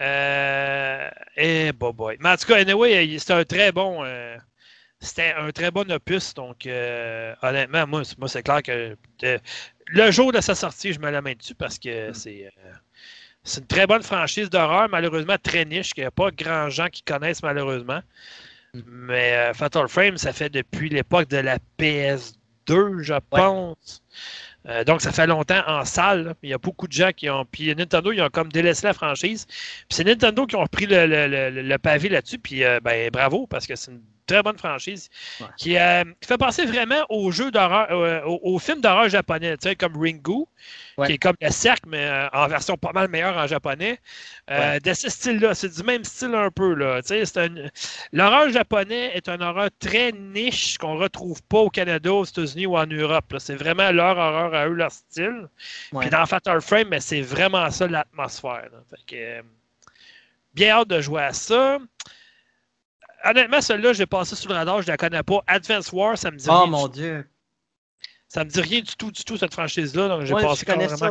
Euh, 0.00 1.10
eh, 1.36 1.72
boy, 1.72 1.92
boy. 1.92 2.16
Mais 2.20 2.30
en 2.30 2.36
tout 2.36 2.46
cas, 2.46 2.56
anyway, 2.56 3.18
c'était 3.18 3.32
un 3.34 3.44
très 3.44 3.72
bon. 3.72 4.04
euh, 4.04 4.36
c'était 5.00 5.34
un 5.36 5.50
très 5.52 5.70
bon 5.70 5.90
opus. 5.92 6.34
Donc, 6.34 6.66
euh, 6.66 7.34
honnêtement, 7.42 7.86
moi, 7.86 8.04
c'est- 8.04 8.18
moi 8.18 8.28
c'est 8.28 8.42
clair 8.42 8.62
que 8.62 8.96
euh, 9.24 9.38
le 9.86 10.10
jour 10.10 10.32
de 10.32 10.40
sa 10.40 10.54
sortie, 10.54 10.92
je 10.92 11.00
me 11.00 11.10
la 11.10 11.22
mets 11.22 11.34
dessus 11.34 11.54
parce 11.54 11.78
que 11.78 12.12
c'est. 12.12 12.46
euh, 12.64 12.70
c'est 13.44 13.60
une 13.60 13.66
très 13.66 13.86
bonne 13.86 14.02
franchise 14.02 14.48
d'horreur, 14.50 14.88
malheureusement 14.88 15.36
très 15.42 15.64
niche, 15.66 15.92
qu'il 15.92 16.02
n'y 16.02 16.06
a 16.06 16.10
pas 16.10 16.30
grand 16.30 16.70
gens 16.70 16.88
qui 16.88 17.02
connaissent 17.02 17.42
malheureusement. 17.42 18.00
Mm. 18.74 18.80
Mais 18.86 19.52
Fatal 19.54 19.88
Frame, 19.88 20.16
ça 20.18 20.32
fait 20.32 20.48
depuis 20.50 20.88
l'époque 20.88 21.28
de 21.28 21.38
la 21.38 21.58
PS2, 21.78 23.02
je 23.02 23.14
pense. 23.30 24.02
Euh, 24.66 24.84
donc, 24.84 25.02
ça 25.02 25.12
fait 25.12 25.26
longtemps 25.26 25.62
en 25.66 25.84
salle. 25.84 26.34
Il 26.42 26.50
y 26.50 26.54
a 26.54 26.58
beaucoup 26.58 26.86
de 26.88 26.92
gens 26.92 27.10
qui 27.12 27.28
ont. 27.28 27.44
Puis 27.44 27.74
Nintendo, 27.74 28.12
ils 28.12 28.22
ont 28.22 28.30
comme 28.30 28.50
délaissé 28.50 28.86
la 28.86 28.94
franchise. 28.94 29.46
Puis 29.46 29.86
c'est 29.90 30.04
Nintendo 30.04 30.46
qui 30.46 30.56
ont 30.56 30.62
repris 30.62 30.86
le 30.88 31.76
pavé 31.76 32.08
là-dessus. 32.08 32.38
Puis 32.38 32.64
euh, 32.64 32.80
ben, 32.80 33.10
bravo, 33.10 33.46
parce 33.46 33.66
que 33.66 33.76
c'est 33.76 33.90
une 33.90 34.00
très 34.26 34.42
bonne 34.42 34.58
franchise 34.58 35.08
Ouais. 35.40 35.46
qui, 35.56 35.76
euh, 35.76 36.04
qui 36.20 36.28
fait 36.28 36.38
penser 36.38 36.64
vraiment 36.66 37.04
aux 37.08 37.30
jeux 37.30 37.50
d'horreur, 37.50 37.86
euh, 37.90 38.22
aux, 38.24 38.40
aux 38.54 38.58
films 38.58 38.80
d'horreur 38.80 39.08
japonais, 39.08 39.56
tu 39.56 39.68
sais, 39.68 39.76
comme 39.76 39.96
Ringu, 39.96 40.44
Ouais. 40.96 41.06
qui 41.08 41.12
est 41.14 41.18
comme 41.18 41.34
le 41.40 41.50
cercle, 41.50 41.88
mais 41.88 42.04
euh, 42.06 42.28
en 42.32 42.46
version 42.46 42.76
pas 42.76 42.92
mal 42.92 43.08
meilleure 43.08 43.36
en 43.36 43.46
japonais. 43.46 43.98
De 44.48 44.92
ce 44.94 45.08
style-là, 45.10 45.54
c'est 45.54 45.68
du 45.74 45.82
même 45.82 46.04
style 46.04 46.34
un 46.34 46.50
peu. 46.50 46.74
Là. 46.74 47.02
Tu 47.02 47.24
sais, 47.24 47.38
un- 47.40 47.68
L'horreur 48.12 48.48
japonais 48.50 49.10
est 49.14 49.28
un 49.28 49.40
horreur 49.40 49.70
très 49.80 50.12
niche 50.12 50.78
qu'on 50.78 50.96
retrouve 50.96 51.42
pas 51.44 51.58
au 51.58 51.70
Canada, 51.70 52.12
aux 52.12 52.24
États-Unis 52.24 52.66
ou 52.66 52.76
en 52.76 52.86
Europe. 52.86 53.32
là. 53.32 53.38
C'est 53.40 53.56
vraiment 53.56 53.90
leur 53.90 54.16
horreur 54.16 54.54
à 54.54 54.68
eux, 54.68 54.72
leur 54.74 54.92
style. 54.92 55.48
Puis 55.98 56.10
dans 56.10 56.26
Fatal 56.26 56.60
Frame, 56.60 56.88
ben, 56.90 57.00
c'est 57.00 57.22
vraiment 57.22 57.70
ça 57.70 57.86
l'atmosphère. 57.86 58.68
là. 58.72 58.78
Fait 58.90 59.04
que, 59.06 59.44
bien 60.54 60.70
hâte 60.76 60.88
de 60.88 61.00
jouer 61.00 61.22
à 61.22 61.32
ça. 61.32 61.78
Honnêtement, 63.24 63.60
celle-là, 63.60 63.92
j'ai 63.94 64.06
passé 64.06 64.36
sous 64.36 64.48
le 64.48 64.54
radar, 64.54 64.82
je 64.82 64.88
la 64.88 64.96
connais 64.96 65.22
pas. 65.22 65.42
Advance 65.46 65.92
War, 65.92 66.16
ça 66.18 66.30
me 66.30 66.36
dit 66.36 66.50
Oh 66.50 66.52
rien. 66.52 66.66
mon 66.66 66.88
du, 66.88 67.00
dieu. 67.00 67.26
ça 68.28 68.44
me 68.44 68.50
dit 68.50 68.60
rien 68.60 68.80
du 68.80 68.94
tout, 68.96 69.10
du 69.12 69.24
tout, 69.24 69.36
cette 69.36 69.52
franchise-là. 69.52 70.08
Donc 70.08 70.24
j'ai 70.24 70.34
Ouais, 70.34 70.42
passé 70.42 70.64
je 70.66 70.72
connais 70.72 70.88
ça. 70.88 71.10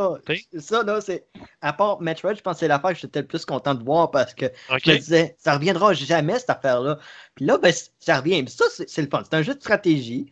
Ça, 0.58 0.82
là, 0.82 1.00
c'est. 1.00 1.26
À 1.60 1.72
part 1.72 2.00
Metroid, 2.00 2.34
je 2.34 2.40
pense 2.42 2.54
que 2.54 2.60
c'est 2.60 2.68
l'affaire 2.68 2.92
que 2.92 2.98
j'étais 2.98 3.20
le 3.22 3.26
plus 3.26 3.44
content 3.44 3.74
de 3.74 3.82
voir 3.84 4.10
parce 4.10 4.34
que 4.34 4.46
je 4.84 4.90
me 4.90 4.96
disais, 4.98 5.34
ça 5.38 5.54
reviendra 5.54 5.92
jamais, 5.94 6.38
cette 6.38 6.50
affaire-là. 6.50 6.98
Puis 7.34 7.46
là, 7.46 7.58
ben, 7.58 7.72
ça 7.98 8.18
revient. 8.20 8.44
Ça, 8.48 8.64
c'est 8.86 9.02
le 9.02 9.08
fun. 9.08 9.22
C'est 9.24 9.34
un 9.36 9.42
jeu 9.42 9.54
de 9.54 9.60
stratégie 9.60 10.30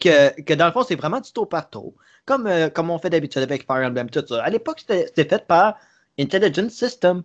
que, 0.00 0.40
que 0.42 0.54
dans 0.54 0.66
le 0.66 0.72
fond, 0.72 0.84
c'est 0.84 0.96
vraiment 0.96 1.20
du 1.20 1.32
tour 1.32 1.48
par 1.48 1.70
tour. 1.70 1.94
Comme, 2.26 2.46
euh, 2.46 2.68
comme 2.70 2.90
on 2.90 2.98
fait 2.98 3.10
d'habitude 3.10 3.42
avec 3.42 3.66
Fire 3.66 3.86
Emblem, 3.86 4.10
tout 4.10 4.24
ça. 4.28 4.42
À 4.44 4.50
l'époque, 4.50 4.80
c'était 4.80 5.06
c'était 5.06 5.28
fait 5.28 5.46
par 5.46 5.76
Intelligent 6.18 6.68
System, 6.68 7.22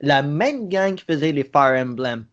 la 0.00 0.22
même 0.22 0.68
gang 0.68 0.94
qui 0.96 1.04
faisait 1.04 1.32
les 1.32 1.44
Fire 1.44 1.80
Emblem. 1.80 2.26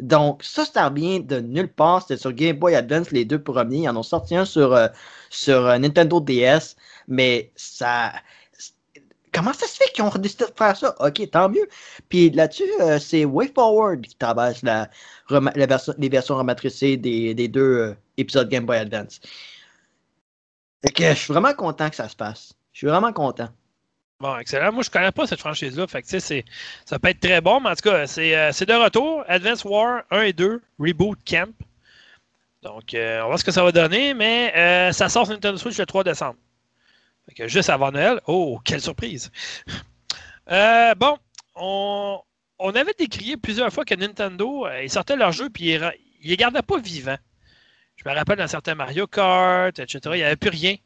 Donc, 0.00 0.42
ça, 0.42 0.64
ça 0.64 0.88
revient 0.88 1.20
de 1.22 1.40
nulle 1.40 1.72
part. 1.72 2.02
C'était 2.02 2.16
sur 2.20 2.32
Game 2.32 2.56
Boy 2.56 2.74
Advance, 2.74 3.10
les 3.10 3.24
deux 3.24 3.42
premiers. 3.42 3.78
Ils 3.82 3.88
en 3.88 3.96
ont 3.96 4.02
sorti 4.02 4.36
un 4.36 4.44
sur, 4.44 4.72
euh, 4.74 4.88
sur 5.30 5.66
euh, 5.66 5.78
Nintendo 5.78 6.20
DS. 6.20 6.76
Mais 7.08 7.52
ça. 7.56 8.12
Comment 9.32 9.52
ça 9.52 9.66
se 9.66 9.76
fait 9.76 9.90
qu'ils 9.92 10.04
ont 10.04 10.10
décidé 10.10 10.44
de 10.44 10.52
faire 10.56 10.76
ça? 10.76 10.94
Ok, 11.00 11.28
tant 11.30 11.48
mieux. 11.48 11.68
Puis 12.08 12.30
là-dessus, 12.30 12.70
euh, 12.80 12.98
c'est 13.00 13.24
WayForward 13.24 14.02
qui 14.02 14.16
sur 14.20 14.34
la, 14.62 14.88
la 15.56 15.78
les 15.98 16.08
versions 16.08 16.36
rematricées 16.36 16.96
des, 16.96 17.34
des 17.34 17.48
deux 17.48 17.60
euh, 17.60 17.96
épisodes 18.16 18.48
Game 18.48 18.64
Boy 18.64 18.78
Advance. 18.78 19.20
Fait 20.84 21.14
je 21.14 21.18
suis 21.18 21.32
vraiment 21.32 21.54
content 21.54 21.90
que 21.90 21.96
ça 21.96 22.08
se 22.08 22.14
passe. 22.16 22.52
Je 22.72 22.78
suis 22.78 22.86
vraiment 22.86 23.12
content. 23.12 23.48
Bon, 24.24 24.38
excellent. 24.38 24.72
Moi, 24.72 24.82
je 24.82 24.88
connais 24.88 25.12
pas 25.12 25.26
cette 25.26 25.40
franchise-là. 25.40 25.86
Fait 25.86 26.00
que, 26.00 26.18
c'est- 26.18 26.46
ça 26.86 26.98
peut 26.98 27.08
être 27.08 27.20
très 27.20 27.42
bon, 27.42 27.60
mais 27.60 27.68
en 27.68 27.74
tout 27.74 27.90
cas, 27.90 28.06
c'est 28.06 28.34
euh, 28.34 28.52
de 28.52 28.82
retour. 28.82 29.22
Advance 29.28 29.66
War 29.66 30.04
1 30.10 30.22
et 30.22 30.32
2, 30.32 30.62
Reboot 30.78 31.18
Camp. 31.28 31.52
Donc, 32.62 32.94
euh, 32.94 33.18
on 33.18 33.24
va 33.24 33.26
voir 33.26 33.38
ce 33.38 33.44
que 33.44 33.52
ça 33.52 33.62
va 33.62 33.70
donner, 33.70 34.14
mais 34.14 34.50
euh, 34.56 34.92
ça 34.92 35.10
sort 35.10 35.26
sur 35.26 35.34
Nintendo 35.34 35.58
Switch 35.58 35.76
le 35.76 35.84
3 35.84 36.04
décembre. 36.04 36.36
Fait 37.28 37.34
que 37.34 37.48
juste 37.48 37.68
avant 37.68 37.92
Noël. 37.92 38.18
Oh, 38.26 38.58
quelle 38.64 38.80
surprise! 38.80 39.30
Bon, 40.48 41.18
on, 41.54 42.22
avait 42.74 42.94
décrié 42.98 43.36
plusieurs 43.36 43.70
fois 43.74 43.84
que 43.84 43.94
Nintendo, 43.94 44.66
ils 44.82 44.88
sortaient 44.88 45.16
leurs 45.16 45.32
jeux 45.32 45.50
puis 45.50 45.74
ils, 45.74 45.92
ils 46.22 46.30
les 46.30 46.38
gardaient 46.38 46.62
pas 46.62 46.78
vivants. 46.78 47.18
Je 47.96 48.08
me 48.08 48.14
rappelle 48.14 48.38
dans 48.38 48.48
certains 48.48 48.74
Mario 48.74 49.06
Kart, 49.06 49.78
etc., 49.78 50.00
il 50.06 50.16
n'y 50.16 50.22
avait 50.22 50.36
plus 50.36 50.48
rien. 50.48 50.76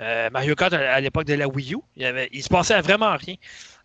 Euh, 0.00 0.28
Mario 0.30 0.54
Kart 0.54 0.72
à, 0.72 1.00
l'époque 1.00 1.24
de 1.24 1.34
la 1.34 1.48
Wii 1.48 1.74
U, 1.74 1.78
il, 1.96 2.42
se 2.42 2.48
passait 2.48 2.80
vraiment 2.80 3.16
rien. 3.16 3.36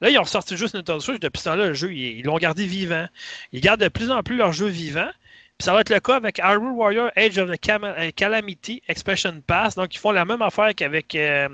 Là, 0.01 0.09
ils 0.09 0.18
ont 0.18 0.24
ressorti 0.24 0.57
juste 0.57 0.74
Nintendo 0.74 0.99
Switch. 0.99 1.20
Depuis 1.20 1.39
ce 1.39 1.45
temps-là, 1.45 1.68
le 1.68 1.74
jeu, 1.74 1.93
ils 1.93 2.24
l'ont 2.24 2.38
gardé 2.38 2.66
vivant. 2.66 3.07
Ils 3.53 3.62
gardent 3.62 3.82
de 3.82 3.88
plus 3.88 4.12
en 4.12 4.22
plus 4.22 4.36
leurs 4.36 4.51
jeux 4.51 4.68
vivants. 4.68 5.09
Puis 5.57 5.66
ça 5.66 5.74
va 5.74 5.82
être 5.82 5.89
le 5.89 5.99
cas 5.99 6.16
avec 6.16 6.39
Hyrule 6.39 6.72
Warrior 6.72 7.12
Age 7.16 7.38
of 7.38 7.49
the 7.49 7.70
euh, 7.70 8.12
Calamity 8.16 8.82
Expression 8.88 9.41
Pass. 9.45 9.76
Donc, 9.76 9.93
ils 9.93 9.99
font 9.99 10.12
la 10.12 10.26
même 10.26 10.41
affaire 10.41 10.74
qu'avec 10.76 11.14
euh, 11.16 11.47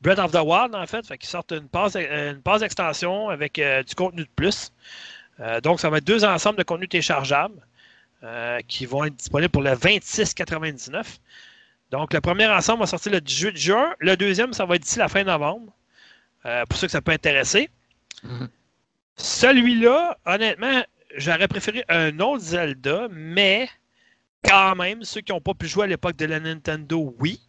Breath 0.00 0.18
of 0.18 0.32
the 0.32 0.40
Wild, 0.42 0.74
en 0.74 0.86
fait. 0.86 1.06
Fait 1.06 1.18
qu'ils 1.18 1.28
sortent 1.28 1.52
une 1.52 1.68
passe, 1.68 1.94
euh, 1.94 2.34
une 2.34 3.30
avec 3.30 3.60
du 3.86 3.94
contenu 3.94 4.22
de 4.22 4.28
plus. 4.34 4.72
Donc, 5.62 5.80
ça 5.80 5.90
va 5.90 5.98
être 5.98 6.04
deux 6.04 6.24
ensembles 6.24 6.58
de 6.58 6.62
contenus 6.62 6.88
téléchargeables 6.88 7.60
qui 8.66 8.86
vont 8.86 9.04
être 9.04 9.16
disponibles 9.16 9.50
pour 9.50 9.62
le 9.62 9.72
26,99. 9.72 11.18
Donc, 11.94 12.12
le 12.12 12.20
premier 12.20 12.48
ensemble 12.48 12.80
va 12.80 12.86
sortir 12.88 13.12
le 13.12 13.20
18 13.20 13.56
juin. 13.56 13.94
Le 14.00 14.16
deuxième, 14.16 14.52
ça 14.52 14.64
va 14.64 14.74
être 14.74 14.82
d'ici 14.82 14.98
la 14.98 15.06
fin 15.06 15.22
novembre. 15.22 15.72
Euh, 16.44 16.64
pour 16.68 16.76
ceux 16.76 16.88
que 16.88 16.90
ça 16.90 17.00
peut 17.00 17.12
intéresser. 17.12 17.70
Mhm. 18.24 18.48
Celui-là, 19.14 20.18
honnêtement, 20.26 20.82
j'aurais 21.16 21.46
préféré 21.46 21.84
un 21.88 22.18
autre 22.18 22.42
Zelda, 22.42 23.06
mais 23.12 23.68
quand 24.44 24.74
même, 24.74 25.04
ceux 25.04 25.20
qui 25.20 25.30
n'ont 25.30 25.40
pas 25.40 25.54
pu 25.54 25.68
jouer 25.68 25.84
à 25.84 25.86
l'époque 25.86 26.16
de 26.16 26.24
la 26.24 26.40
Nintendo, 26.40 27.14
oui. 27.20 27.40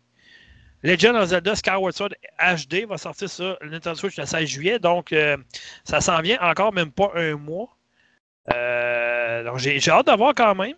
Legend 0.83 1.15
of 1.15 1.29
Zelda 1.29 1.55
Skyward 1.55 1.95
Sword 1.95 2.13
HD 2.39 2.85
va 2.87 2.99
sortir 2.99 3.27
sur 3.27 3.57
Nintendo 3.63 3.95
Switch 3.95 4.17
le 4.17 4.27
16 4.27 4.47
juillet. 4.47 4.77
Donc, 4.77 5.11
euh, 5.11 5.37
ça 5.85 6.01
s'en 6.01 6.21
vient 6.21 6.37
encore 6.39 6.71
même 6.71 6.91
pas 6.91 7.11
un 7.15 7.35
mois. 7.35 7.75
Euh, 8.53 9.43
donc, 9.43 9.57
j'ai 9.57 9.79
hâte 9.89 10.05
d'avoir 10.05 10.35
quand 10.35 10.53
même. 10.53 10.75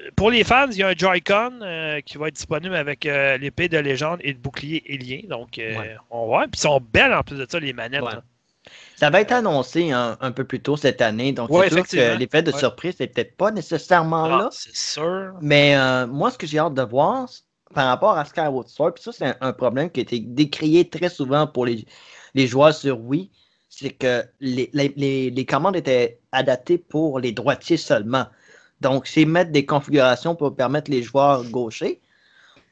Euh, 0.00 0.10
pour 0.16 0.30
les 0.30 0.44
fans, 0.44 0.68
il 0.70 0.78
y 0.78 0.82
a 0.82 0.88
un 0.88 0.94
Joy-Con 0.96 1.60
qui 2.04 2.18
va 2.18 2.28
être 2.28 2.34
disponible 2.34 2.74
avec 2.74 3.04
l'épée 3.04 3.68
de 3.68 3.78
légende 3.78 4.18
et 4.22 4.32
le 4.32 4.38
bouclier 4.38 4.82
lien. 4.88 5.20
Donc, 5.28 5.60
on 6.10 6.28
va. 6.28 6.42
Puis, 6.42 6.52
ils 6.54 6.60
sont 6.60 6.80
belles 6.80 7.14
en 7.14 7.22
plus 7.22 7.36
de 7.36 7.46
ça, 7.48 7.58
les 7.58 7.72
manettes. 7.72 8.04
Ça 8.96 9.10
va 9.10 9.20
être 9.20 9.32
annoncé 9.32 9.92
un, 9.92 10.32
peu 10.32 10.44
plus 10.44 10.60
tôt 10.60 10.76
cette 10.76 11.02
année, 11.02 11.32
donc 11.32 11.50
c'est 11.52 11.70
sûr 11.70 11.86
que 11.86 12.16
l'effet 12.16 12.42
de 12.42 12.50
surprise 12.50 12.98
n'est 12.98 13.06
peut-être 13.06 13.36
pas 13.36 13.50
nécessairement 13.50 14.24
ah, 14.24 14.28
là. 14.38 14.48
C'est 14.52 14.74
sûr. 14.74 15.34
Mais 15.40 15.76
moi, 16.06 16.30
ce 16.30 16.38
que 16.38 16.46
j'ai 16.46 16.58
hâte 16.58 16.74
de 16.74 16.82
voir, 16.82 17.28
par 17.74 17.88
rapport 17.88 18.16
à 18.16 18.24
Skyward 18.24 18.68
Sword, 18.68 18.94
puis 18.94 19.04
ça, 19.04 19.12
c'est 19.12 19.34
un, 19.40 19.52
problème 19.52 19.90
qui 19.90 20.00
a 20.00 20.02
été 20.02 20.20
décrié 20.20 20.88
très 20.88 21.08
souvent 21.08 21.46
pour 21.46 21.66
les, 21.66 21.84
les 22.34 22.46
joueurs 22.46 22.74
sur 22.74 23.00
Wii, 23.00 23.30
c'est 23.68 23.90
que 23.90 24.24
les, 24.40 24.70
les, 24.72 25.30
les, 25.30 25.44
commandes 25.44 25.76
étaient 25.76 26.18
adaptées 26.32 26.78
pour 26.78 27.18
les 27.18 27.32
droitiers 27.32 27.76
seulement. 27.76 28.26
Donc, 28.80 29.06
c'est 29.06 29.24
mettre 29.24 29.52
des 29.52 29.64
configurations 29.64 30.34
pour 30.34 30.54
permettre 30.54 30.90
les 30.90 31.02
joueurs 31.02 31.44
gauchers. 31.44 32.00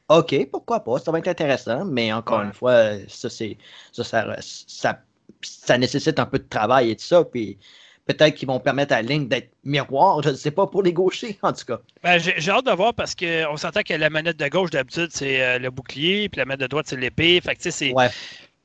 OK, 0.09 0.49
pourquoi 0.51 0.81
pas, 0.81 0.99
ça 0.99 1.11
va 1.11 1.17
être 1.17 1.27
intéressant, 1.27 1.83
mais 1.83 2.13
encore 2.13 2.41
une 2.41 2.53
fois, 2.53 2.91
ça, 3.07 3.29
c'est 3.29 3.57
ça, 3.91 4.03
ça, 4.03 4.99
ça, 5.41 5.77
nécessite 5.79 6.19
un 6.19 6.27
peu 6.27 6.37
de 6.37 6.47
travail 6.47 6.91
et 6.91 6.95
tout 6.95 7.05
ça. 7.05 7.23
Puis 7.23 7.57
peut-être 8.05 8.35
qu'ils 8.35 8.47
vont 8.47 8.59
permettre 8.59 8.93
à 8.93 9.01
Link 9.01 9.29
d'être 9.29 9.49
miroir, 9.63 10.21
je 10.21 10.29
ne 10.29 10.35
sais 10.35 10.51
pas, 10.51 10.67
pour 10.67 10.83
les 10.83 10.93
gauchers, 10.93 11.39
en 11.41 11.53
tout 11.53 11.65
cas. 11.65 11.79
Ben, 12.03 12.19
j'ai 12.19 12.51
hâte 12.51 12.67
de 12.67 12.71
voir 12.71 12.93
parce 12.93 13.15
qu'on 13.15 13.57
s'entend 13.57 13.81
que 13.81 13.95
la 13.95 14.11
manette 14.11 14.37
de 14.37 14.47
gauche, 14.47 14.69
d'habitude, 14.69 15.09
c'est 15.11 15.41
euh, 15.41 15.57
le 15.57 15.71
bouclier, 15.71 16.29
puis 16.29 16.37
la 16.37 16.45
manette 16.45 16.61
de 16.61 16.67
droite, 16.67 16.85
c'est 16.87 16.97
l'épée. 16.97 17.41
Fait 17.41 17.55
que, 17.55 17.71
c'est. 17.71 17.93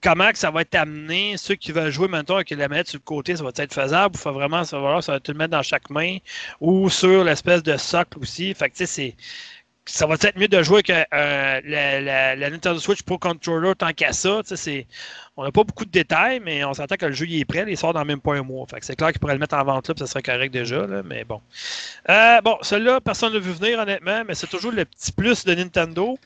Comment 0.02 0.30
ça 0.32 0.50
va 0.50 0.62
être 0.62 0.74
amené, 0.74 1.36
ceux 1.36 1.56
qui 1.56 1.72
veulent 1.72 1.90
jouer 1.90 2.08
maintenant 2.08 2.36
avec 2.36 2.50
la 2.50 2.68
manette 2.68 2.88
sur 2.88 2.98
le 2.98 3.04
côté, 3.04 3.36
ça 3.36 3.44
va 3.44 3.50
être 3.54 3.74
faisable 3.74 4.14
ou 4.14 4.18
faut 4.18 4.32
vraiment 4.32 4.62
va, 4.62 5.02
ça 5.02 5.12
va 5.12 5.20
tout 5.20 5.32
le 5.32 5.38
mettre 5.38 5.50
dans 5.50 5.62
chaque 5.62 5.90
main 5.90 6.16
ou 6.60 6.88
sur 6.88 7.22
l'espèce 7.22 7.62
de 7.62 7.76
socle 7.76 8.18
aussi. 8.18 8.54
Fait 8.54 8.70
que 8.70 8.82
ça 9.84 10.06
va 10.06 10.14
être 10.14 10.38
mieux 10.38 10.48
de 10.48 10.62
jouer 10.62 10.82
que 10.82 10.92
euh, 10.92 11.60
la, 11.64 12.50
Nintendo 12.50 12.78
Switch 12.78 13.02
Pro 13.02 13.18
Controller 13.18 13.74
tant 13.76 13.92
qu'à 13.92 14.12
ça. 14.12 14.40
On 15.36 15.44
n'a 15.44 15.52
pas 15.52 15.64
beaucoup 15.64 15.84
de 15.84 15.90
détails, 15.90 16.40
mais 16.40 16.64
on 16.64 16.72
s'entend 16.72 16.96
que 16.96 17.06
le 17.06 17.12
jeu 17.12 17.26
il 17.26 17.40
est 17.40 17.44
prêt, 17.44 17.64
il 17.68 17.76
sort 17.76 17.92
dans 17.92 18.04
même 18.04 18.20
pas 18.20 18.34
un 18.34 18.42
mois. 18.42 18.66
c'est 18.80 18.96
clair 18.96 19.10
qu'il 19.10 19.20
pourrait 19.20 19.34
le 19.34 19.40
mettre 19.40 19.56
en 19.56 19.64
vente 19.64 19.88
là, 19.88 19.94
puis 19.94 20.00
ça 20.00 20.06
serait 20.06 20.22
correct 20.22 20.50
déjà, 20.50 20.86
mais 21.04 21.24
bon. 21.24 21.42
Euh, 22.08 22.40
bon, 22.40 22.56
celui-là, 22.62 23.00
personne 23.02 23.34
ne 23.34 23.38
l'a 23.38 23.44
vu 23.44 23.52
venir, 23.52 23.78
honnêtement, 23.78 24.22
mais 24.26 24.34
c'est 24.34 24.46
toujours 24.46 24.72
le 24.72 24.86
petit 24.86 25.12
plus 25.12 25.44
de 25.44 25.54
Nintendo. 25.54 26.18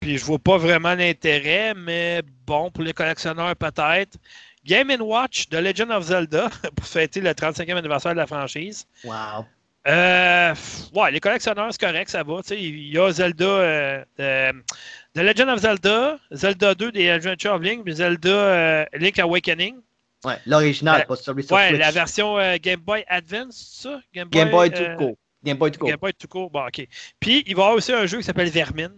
Puis 0.00 0.18
je 0.18 0.24
vois 0.24 0.38
pas 0.38 0.56
vraiment 0.56 0.94
l'intérêt, 0.94 1.74
mais 1.74 2.22
bon, 2.46 2.70
pour 2.70 2.82
les 2.82 2.92
collectionneurs 2.92 3.54
peut-être. 3.56 4.16
Game 4.64 4.90
Watch 5.00 5.48
de 5.48 5.58
Legend 5.58 5.90
of 5.90 6.04
Zelda 6.04 6.50
pour 6.76 6.86
fêter 6.86 7.20
le 7.20 7.30
35e 7.30 7.76
anniversaire 7.76 8.12
de 8.12 8.18
la 8.18 8.26
franchise. 8.26 8.86
Wow. 9.04 9.46
Euh, 9.86 10.54
ouais, 10.94 11.10
les 11.10 11.20
collectionneurs, 11.20 11.68
c'est 11.70 11.80
correct, 11.80 12.10
ça 12.10 12.22
va. 12.22 12.40
Il 12.50 12.92
y 12.92 12.98
a 12.98 13.10
Zelda, 13.12 13.44
euh, 13.46 14.04
The 15.14 15.20
Legend 15.20 15.48
of 15.48 15.60
Zelda, 15.60 16.18
Zelda 16.32 16.74
2 16.74 16.92
des 16.92 17.08
Adventure 17.08 17.54
of 17.54 17.62
Link, 17.62 17.84
puis 17.84 17.94
Zelda 17.94 18.28
euh, 18.28 18.84
Link 18.92 19.18
Awakening. 19.18 19.76
Ouais, 20.24 20.36
l'original, 20.44 21.06
pas 21.06 21.16
celui 21.16 21.42
sur 21.42 21.56
Ouais, 21.56 21.72
la 21.76 21.90
version 21.90 22.38
euh, 22.38 22.56
Game 22.60 22.80
Boy 22.80 23.04
Advance, 23.08 23.80
ça? 23.82 24.00
Game 24.12 24.28
Boy, 24.28 24.40
Game 24.40 24.50
Boy 24.50 24.70
euh, 24.74 24.96
Tuco. 24.96 25.18
Game 25.42 25.56
Boy 25.56 25.70
Tuco. 25.70 25.86
Game 25.86 25.96
Boy 25.96 26.12
Tuco, 26.12 26.50
bon, 26.50 26.66
ok. 26.66 26.86
Puis, 27.18 27.42
il 27.46 27.56
va 27.56 27.62
y 27.62 27.64
avoir 27.64 27.76
aussi 27.76 27.92
un 27.92 28.04
jeu 28.04 28.18
qui 28.18 28.24
s'appelle 28.24 28.50
Vermine, 28.50 28.92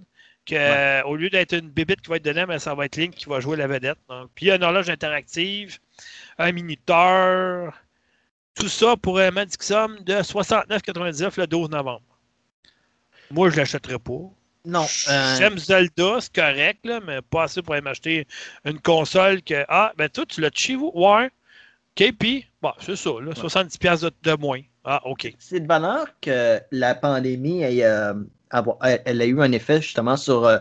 que 0.46 1.04
au 1.04 1.16
lieu 1.16 1.30
d'être 1.30 1.54
une 1.54 1.70
bébite 1.70 2.00
qui 2.00 2.10
va 2.10 2.16
être 2.16 2.24
dedans, 2.24 2.46
mais 2.48 2.58
ça 2.58 2.74
va 2.74 2.86
être 2.86 2.96
Link 2.96 3.14
qui 3.14 3.28
va 3.28 3.40
jouer 3.40 3.56
la 3.56 3.66
vedette. 3.66 3.98
Puis, 4.34 4.46
il 4.46 4.48
y 4.48 4.50
a 4.50 4.56
une 4.56 4.64
horloge 4.64 4.90
interactive, 4.90 5.78
un 6.38 6.52
minuteur, 6.52 7.72
tout 8.54 8.68
ça 8.68 8.96
pour 8.96 9.18
un 9.18 9.30
magic 9.30 9.60
de 9.60 10.22
69,99 10.22 11.40
le 11.40 11.46
12 11.46 11.70
novembre. 11.70 12.02
Moi, 13.30 13.48
je 13.48 13.54
ne 13.54 13.60
l'achèterai 13.60 13.98
pas. 13.98 14.30
Non. 14.64 14.86
Euh... 15.08 15.36
J'aime 15.38 15.58
Zelda, 15.58 16.20
c'est 16.20 16.34
correct, 16.34 16.84
là, 16.84 17.00
mais 17.04 17.20
pas 17.22 17.44
assez 17.44 17.62
pour 17.62 17.74
aller 17.74 17.82
m'acheter 17.82 18.26
une 18.64 18.78
console 18.78 19.42
que. 19.42 19.64
Ah, 19.68 19.92
ben 19.96 20.08
toi, 20.08 20.24
tu 20.26 20.40
l'as 20.40 20.50
chez 20.54 20.76
vous? 20.76 20.92
Ouais. 20.94 21.30
KP, 21.96 22.46
bon, 22.60 22.72
c'est 22.78 22.96
ça, 22.96 23.10
là, 23.20 23.32
70$ 23.32 24.02
de, 24.02 24.12
de, 24.22 24.36
moins. 24.36 24.60
Ah, 24.84 25.00
OK. 25.04 25.32
C'est 25.38 25.60
de 25.60 25.66
valeur 25.66 26.06
que 26.20 26.60
la 26.70 26.94
pandémie 26.94 27.62
ait, 27.62 27.84
euh, 27.84 28.14
elle 28.82 29.20
a 29.20 29.26
eu 29.26 29.40
un 29.40 29.52
effet 29.52 29.80
justement 29.80 30.16
sur, 30.16 30.46
euh, 30.46 30.58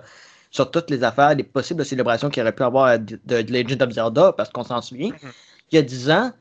sur 0.49 0.71
toutes 0.71 0.89
les 0.89 1.03
affaires, 1.03 1.35
les 1.35 1.43
possibles 1.43 1.85
célébrations 1.85 2.29
qu'il 2.29 2.41
aurait 2.41 2.55
pu 2.55 2.63
avoir 2.63 2.97
de, 2.99 3.19
de 3.25 3.35
Legend 3.51 3.81
of 3.81 3.91
Zelda, 3.91 4.33
parce 4.33 4.49
qu'on 4.49 4.63
s'en 4.63 4.81
souvient. 4.81 5.11
Mm-hmm. 5.11 5.31
Il 5.71 5.75
y 5.75 5.79
a 5.79 5.81
10 5.81 6.11
ans, 6.11 6.31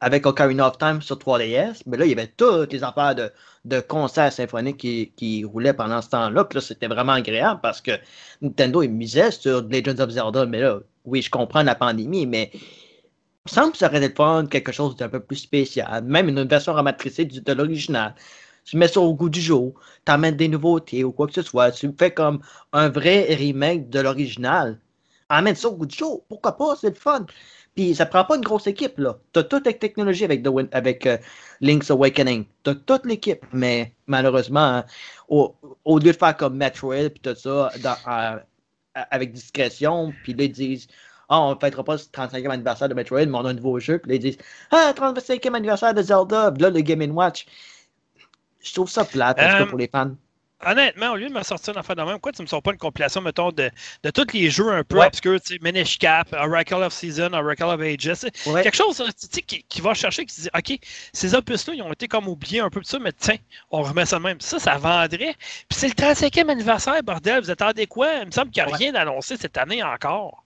avec 0.00 0.26
Ocarina 0.26 0.68
of 0.68 0.78
Time 0.78 1.00
sur 1.00 1.16
3DS, 1.16 1.82
mais 1.86 1.96
là, 1.96 2.04
il 2.04 2.10
y 2.10 2.12
avait 2.12 2.32
toutes 2.36 2.72
les 2.72 2.84
affaires 2.84 3.14
de, 3.14 3.30
de 3.64 3.80
concerts 3.80 4.32
symphoniques 4.32 4.76
qui, 4.76 5.12
qui 5.16 5.44
roulaient 5.44 5.72
pendant 5.72 6.02
ce 6.02 6.10
temps-là. 6.10 6.44
Puis 6.44 6.58
là, 6.58 6.60
c'était 6.60 6.86
vraiment 6.86 7.12
agréable 7.12 7.60
parce 7.62 7.80
que 7.80 7.92
Nintendo, 8.42 8.82
il 8.82 8.90
misait 8.90 9.30
sur 9.30 9.62
Legends 9.62 9.98
of 9.98 10.10
Zelda. 10.10 10.46
Mais 10.46 10.60
là, 10.60 10.80
oui, 11.04 11.22
je 11.22 11.30
comprends 11.30 11.62
la 11.62 11.74
pandémie, 11.74 12.26
mais 12.26 12.50
il 12.52 12.60
me 13.46 13.50
semble 13.50 13.72
que 13.72 13.78
ça 13.78 13.86
aurait 13.86 14.04
été 14.04 14.12
quelque 14.50 14.72
chose 14.72 14.96
d'un 14.96 15.08
peu 15.08 15.20
plus 15.20 15.36
spécial. 15.36 16.04
Même 16.04 16.28
une 16.28 16.44
version 16.44 16.74
ramatricée 16.74 17.24
de 17.24 17.52
l'original. 17.52 18.14
Tu 18.66 18.76
mets 18.76 18.88
ça 18.88 19.00
au 19.00 19.14
goût 19.14 19.30
du 19.30 19.40
jour, 19.40 19.74
tu 20.04 20.12
amènes 20.12 20.36
des 20.36 20.48
nouveautés 20.48 21.04
ou 21.04 21.12
quoi 21.12 21.28
que 21.28 21.34
ce 21.34 21.42
soit. 21.42 21.70
Tu 21.70 21.88
fais 21.96 22.10
comme 22.10 22.40
un 22.72 22.88
vrai 22.88 23.32
remake 23.34 23.88
de 23.88 24.00
l'original. 24.00 24.80
Amène 25.28 25.54
ça 25.54 25.68
au 25.68 25.76
goût 25.76 25.86
du 25.86 25.96
jour. 25.96 26.24
Pourquoi 26.28 26.56
pas? 26.56 26.76
C'est 26.76 26.90
le 26.90 26.94
fun. 26.94 27.26
Puis 27.76 27.94
ça 27.94 28.06
prend 28.06 28.24
pas 28.24 28.36
une 28.36 28.42
grosse 28.42 28.66
équipe, 28.66 28.98
là. 28.98 29.18
As 29.36 29.44
toute 29.44 29.66
la 29.66 29.72
technologie 29.72 30.24
avec, 30.24 30.44
avec 30.72 31.06
euh, 31.06 31.18
Link's 31.60 31.90
Awakening. 31.90 32.46
T'as 32.64 32.74
toute 32.74 33.06
l'équipe, 33.06 33.44
mais 33.52 33.94
malheureusement, 34.06 34.82
au, 35.28 35.54
lieu 35.86 36.12
de 36.12 36.12
faire 36.12 36.36
comme 36.36 36.56
Metroid 36.56 37.10
puis 37.10 37.20
tout 37.22 37.34
ça, 37.34 37.70
avec 38.94 39.32
discrétion, 39.32 40.12
puis 40.24 40.34
ils 40.36 40.50
disent 40.50 40.88
Ah, 41.28 41.40
on 41.42 41.54
ne 41.54 41.58
fêtera 41.60 41.84
pas 41.84 41.94
le 41.94 42.00
35e 42.00 42.50
anniversaire 42.50 42.88
de 42.88 42.94
Metroid, 42.94 43.26
mais 43.26 43.38
on 43.38 43.44
a 43.44 43.50
un 43.50 43.54
nouveau 43.54 43.78
jeu. 43.78 43.98
Puis 43.98 44.10
là, 44.10 44.16
ils 44.16 44.20
disent 44.20 44.38
Ah, 44.70 44.92
35e 44.96 45.54
anniversaire 45.54 45.94
de 45.94 46.02
Zelda, 46.02 46.52
là, 46.58 46.70
le 46.70 46.80
Game 46.80 47.16
Watch. 47.16 47.46
Je 48.62 48.72
trouve 48.72 48.90
ça 48.90 49.04
plate, 49.04 49.38
euh, 49.38 49.66
pour 49.66 49.78
les 49.78 49.88
fans 49.88 50.12
honnêtement, 50.64 51.12
au 51.12 51.16
lieu 51.16 51.28
de 51.28 51.34
me 51.34 51.42
sortir 51.42 51.74
une 51.74 51.80
affaire 51.80 51.96
de 51.96 52.02
même, 52.02 52.12
pourquoi 52.12 52.32
tu 52.32 52.42
ne 52.42 52.44
me 52.44 52.48
sors 52.48 52.62
pas 52.62 52.72
une 52.72 52.78
compilation, 52.78 53.20
mettons, 53.20 53.52
de, 53.52 53.70
de 54.02 54.10
tous 54.10 54.32
les 54.32 54.50
jeux 54.50 54.70
un 54.70 54.84
peu 54.84 55.02
obscurs, 55.02 55.40
tu 55.40 55.54
sais, 55.54 55.58
Minish 55.62 55.98
Cap, 55.98 56.32
Oracle 56.32 56.82
of 56.82 56.92
Season, 56.92 57.32
Oracle 57.32 57.64
of 57.64 57.80
Ages, 57.80 58.30
quelque 58.44 58.76
chose 58.76 59.02
qui, 59.46 59.62
qui, 59.62 59.80
va 59.80 59.94
chercher, 59.94 60.24
qui 60.24 60.34
se 60.34 60.40
dit, 60.42 60.48
OK, 60.56 60.78
ces 61.12 61.34
opus-là, 61.34 61.74
ils 61.74 61.82
ont 61.82 61.92
été 61.92 62.08
comme 62.08 62.28
oubliés 62.28 62.60
un 62.60 62.70
peu 62.70 62.80
de 62.80 62.86
ça, 62.86 62.98
mais 62.98 63.12
tiens, 63.12 63.36
on 63.70 63.82
remet 63.82 64.06
ça 64.06 64.18
de 64.18 64.22
même. 64.22 64.40
Ça, 64.40 64.58
ça 64.58 64.76
vendrait. 64.78 65.34
Puis 65.68 65.78
c'est 65.78 65.88
le 65.88 65.94
35e 65.94 66.48
anniversaire, 66.48 67.02
bordel, 67.02 67.42
vous 67.42 67.50
attendez 67.50 67.86
quoi? 67.86 68.14
Il 68.20 68.26
me 68.26 68.30
semble 68.30 68.50
qu'il 68.50 68.64
n'y 68.64 68.72
a 68.72 68.76
rien 68.76 68.94
annoncé 68.94 69.36
cette 69.36 69.56
année 69.58 69.82
encore. 69.82 70.45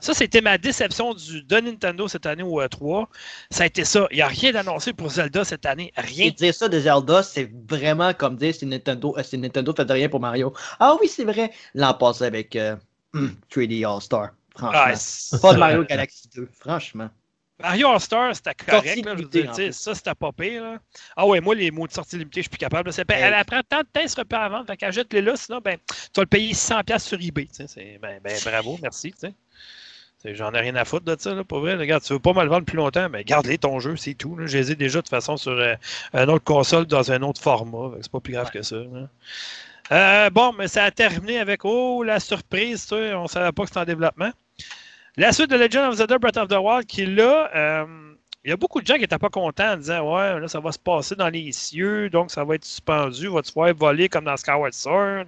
Ça, 0.00 0.14
c'était 0.14 0.40
ma 0.40 0.58
déception 0.58 1.14
du, 1.14 1.42
de 1.42 1.56
Nintendo 1.56 2.06
cette 2.06 2.26
année 2.26 2.42
au 2.42 2.60
E3. 2.60 3.06
Ça 3.50 3.64
a 3.64 3.66
été 3.66 3.84
ça. 3.84 4.06
Il 4.10 4.16
n'y 4.16 4.22
a 4.22 4.28
rien 4.28 4.52
d'annoncé 4.52 4.92
pour 4.92 5.10
Zelda 5.10 5.44
cette 5.44 5.66
année. 5.66 5.92
Rien. 5.96 6.26
Et 6.26 6.30
dire 6.30 6.54
ça 6.54 6.68
de 6.68 6.78
Zelda, 6.78 7.22
c'est 7.22 7.50
vraiment 7.68 8.14
comme 8.14 8.36
dire 8.36 8.54
si 8.54 8.64
Nintendo, 8.66 9.14
euh, 9.18 9.22
si 9.22 9.36
Nintendo 9.38 9.74
fait 9.74 9.90
rien 9.90 10.08
pour 10.08 10.20
Mario. 10.20 10.52
Ah 10.78 10.96
oui, 11.00 11.08
c'est 11.08 11.24
vrai. 11.24 11.50
L'an 11.74 11.94
passé 11.94 12.24
avec 12.24 12.54
3D 12.54 13.84
euh, 13.84 13.94
All-Star. 13.94 14.30
Franchement. 14.56 15.38
pas 15.40 15.54
de 15.54 15.58
Mario 15.58 15.84
Galaxy 15.84 16.28
2. 16.34 16.48
Franchement. 16.52 17.10
Mario 17.60 17.88
All-Star, 17.88 18.34
c'était 18.34 18.54
correct. 18.54 19.04
Là, 19.04 19.14
je 19.16 19.22
veux 19.22 19.28
dire, 19.28 19.74
ça, 19.74 19.94
c'était 19.94 20.14
pas 20.14 20.32
pire. 20.32 20.62
Là. 20.62 20.78
Ah 21.16 21.26
ouais, 21.26 21.40
moi, 21.40 21.54
les 21.54 21.70
mots 21.70 21.86
de 21.86 21.92
sortie 21.92 22.18
limitée, 22.18 22.40
je 22.40 22.42
suis 22.42 22.50
plus 22.50 22.58
capable. 22.58 22.90
Elle 23.08 23.44
prend 23.44 23.60
tant 23.68 23.80
de 23.80 24.08
se 24.08 24.16
repère 24.16 24.42
avant. 24.42 24.64
Fait 24.64 24.76
qu'ajoute-les 24.76 25.22
là, 25.22 25.36
sinon, 25.36 25.60
ben, 25.60 25.78
tu 25.86 25.94
vas 26.16 26.22
le 26.22 26.26
payer 26.26 26.52
100$ 26.52 26.98
sur 26.98 27.20
eBay. 27.20 27.48
Ben, 28.00 28.20
ben, 28.22 28.38
bravo, 28.44 28.78
merci. 28.82 29.14
J'en 30.24 30.52
ai 30.52 30.60
rien 30.60 30.76
à 30.76 30.84
foutre 30.84 31.04
de 31.04 31.16
ça, 31.18 31.34
là, 31.34 31.42
pour 31.42 31.60
vrai. 31.60 31.74
Regarde, 31.74 32.02
tu 32.02 32.12
veux 32.12 32.18
pas 32.20 32.32
me 32.32 32.42
le 32.42 32.48
vendre 32.48 32.64
plus 32.64 32.76
longtemps, 32.76 33.08
mais 33.10 33.24
garde-les 33.24 33.58
ton 33.58 33.80
jeu, 33.80 33.96
c'est 33.96 34.14
tout. 34.14 34.36
Là. 34.36 34.46
Je 34.46 34.56
les 34.56 34.72
ai 34.72 34.74
déjà 34.76 34.98
de 34.98 35.02
toute 35.02 35.10
façon 35.10 35.36
sur 35.36 35.52
euh, 35.52 35.74
un 36.12 36.28
autre 36.28 36.44
console 36.44 36.86
dans 36.86 37.10
un 37.10 37.22
autre 37.22 37.40
format. 37.40 37.96
C'est 38.00 38.10
pas 38.10 38.20
plus 38.20 38.32
grave 38.32 38.50
que 38.50 38.62
ça. 38.62 38.76
Euh, 39.90 40.30
bon, 40.30 40.52
mais 40.52 40.68
ça 40.68 40.84
a 40.84 40.90
terminé 40.90 41.38
avec 41.38 41.64
Oh, 41.64 42.04
la 42.04 42.20
surprise, 42.20 42.86
tu 42.86 42.94
on 42.94 43.26
savait 43.26 43.52
pas 43.52 43.62
que 43.62 43.68
c'était 43.68 43.80
en 43.80 43.84
développement. 43.84 44.30
La 45.16 45.32
suite 45.32 45.50
de 45.50 45.56
Legend 45.56 45.90
of 45.90 45.96
Zelda 45.96 46.18
Breath 46.18 46.36
of 46.36 46.48
the 46.48 46.56
Wild 46.58 46.86
qui 46.86 47.04
là, 47.04 47.50
euh, 47.54 47.84
il 48.44 48.50
y 48.50 48.52
a 48.52 48.56
beaucoup 48.56 48.80
de 48.80 48.86
gens 48.86 48.94
qui 48.94 49.00
n'étaient 49.00 49.18
pas 49.18 49.28
contents 49.28 49.72
en 49.72 49.76
disant 49.76 50.14
Ouais, 50.14 50.40
là, 50.40 50.48
ça 50.48 50.60
va 50.60 50.72
se 50.72 50.78
passer 50.78 51.16
dans 51.16 51.28
les 51.28 51.52
cieux, 51.52 52.08
donc 52.10 52.30
ça 52.30 52.44
va 52.44 52.54
être 52.54 52.64
suspendu, 52.64 53.28
va 53.28 53.42
te 53.42 53.52
voir 53.52 53.74
voler 53.74 54.08
comme 54.08 54.24
dans 54.24 54.36
Skyward 54.36 54.72
Sword 54.72 55.26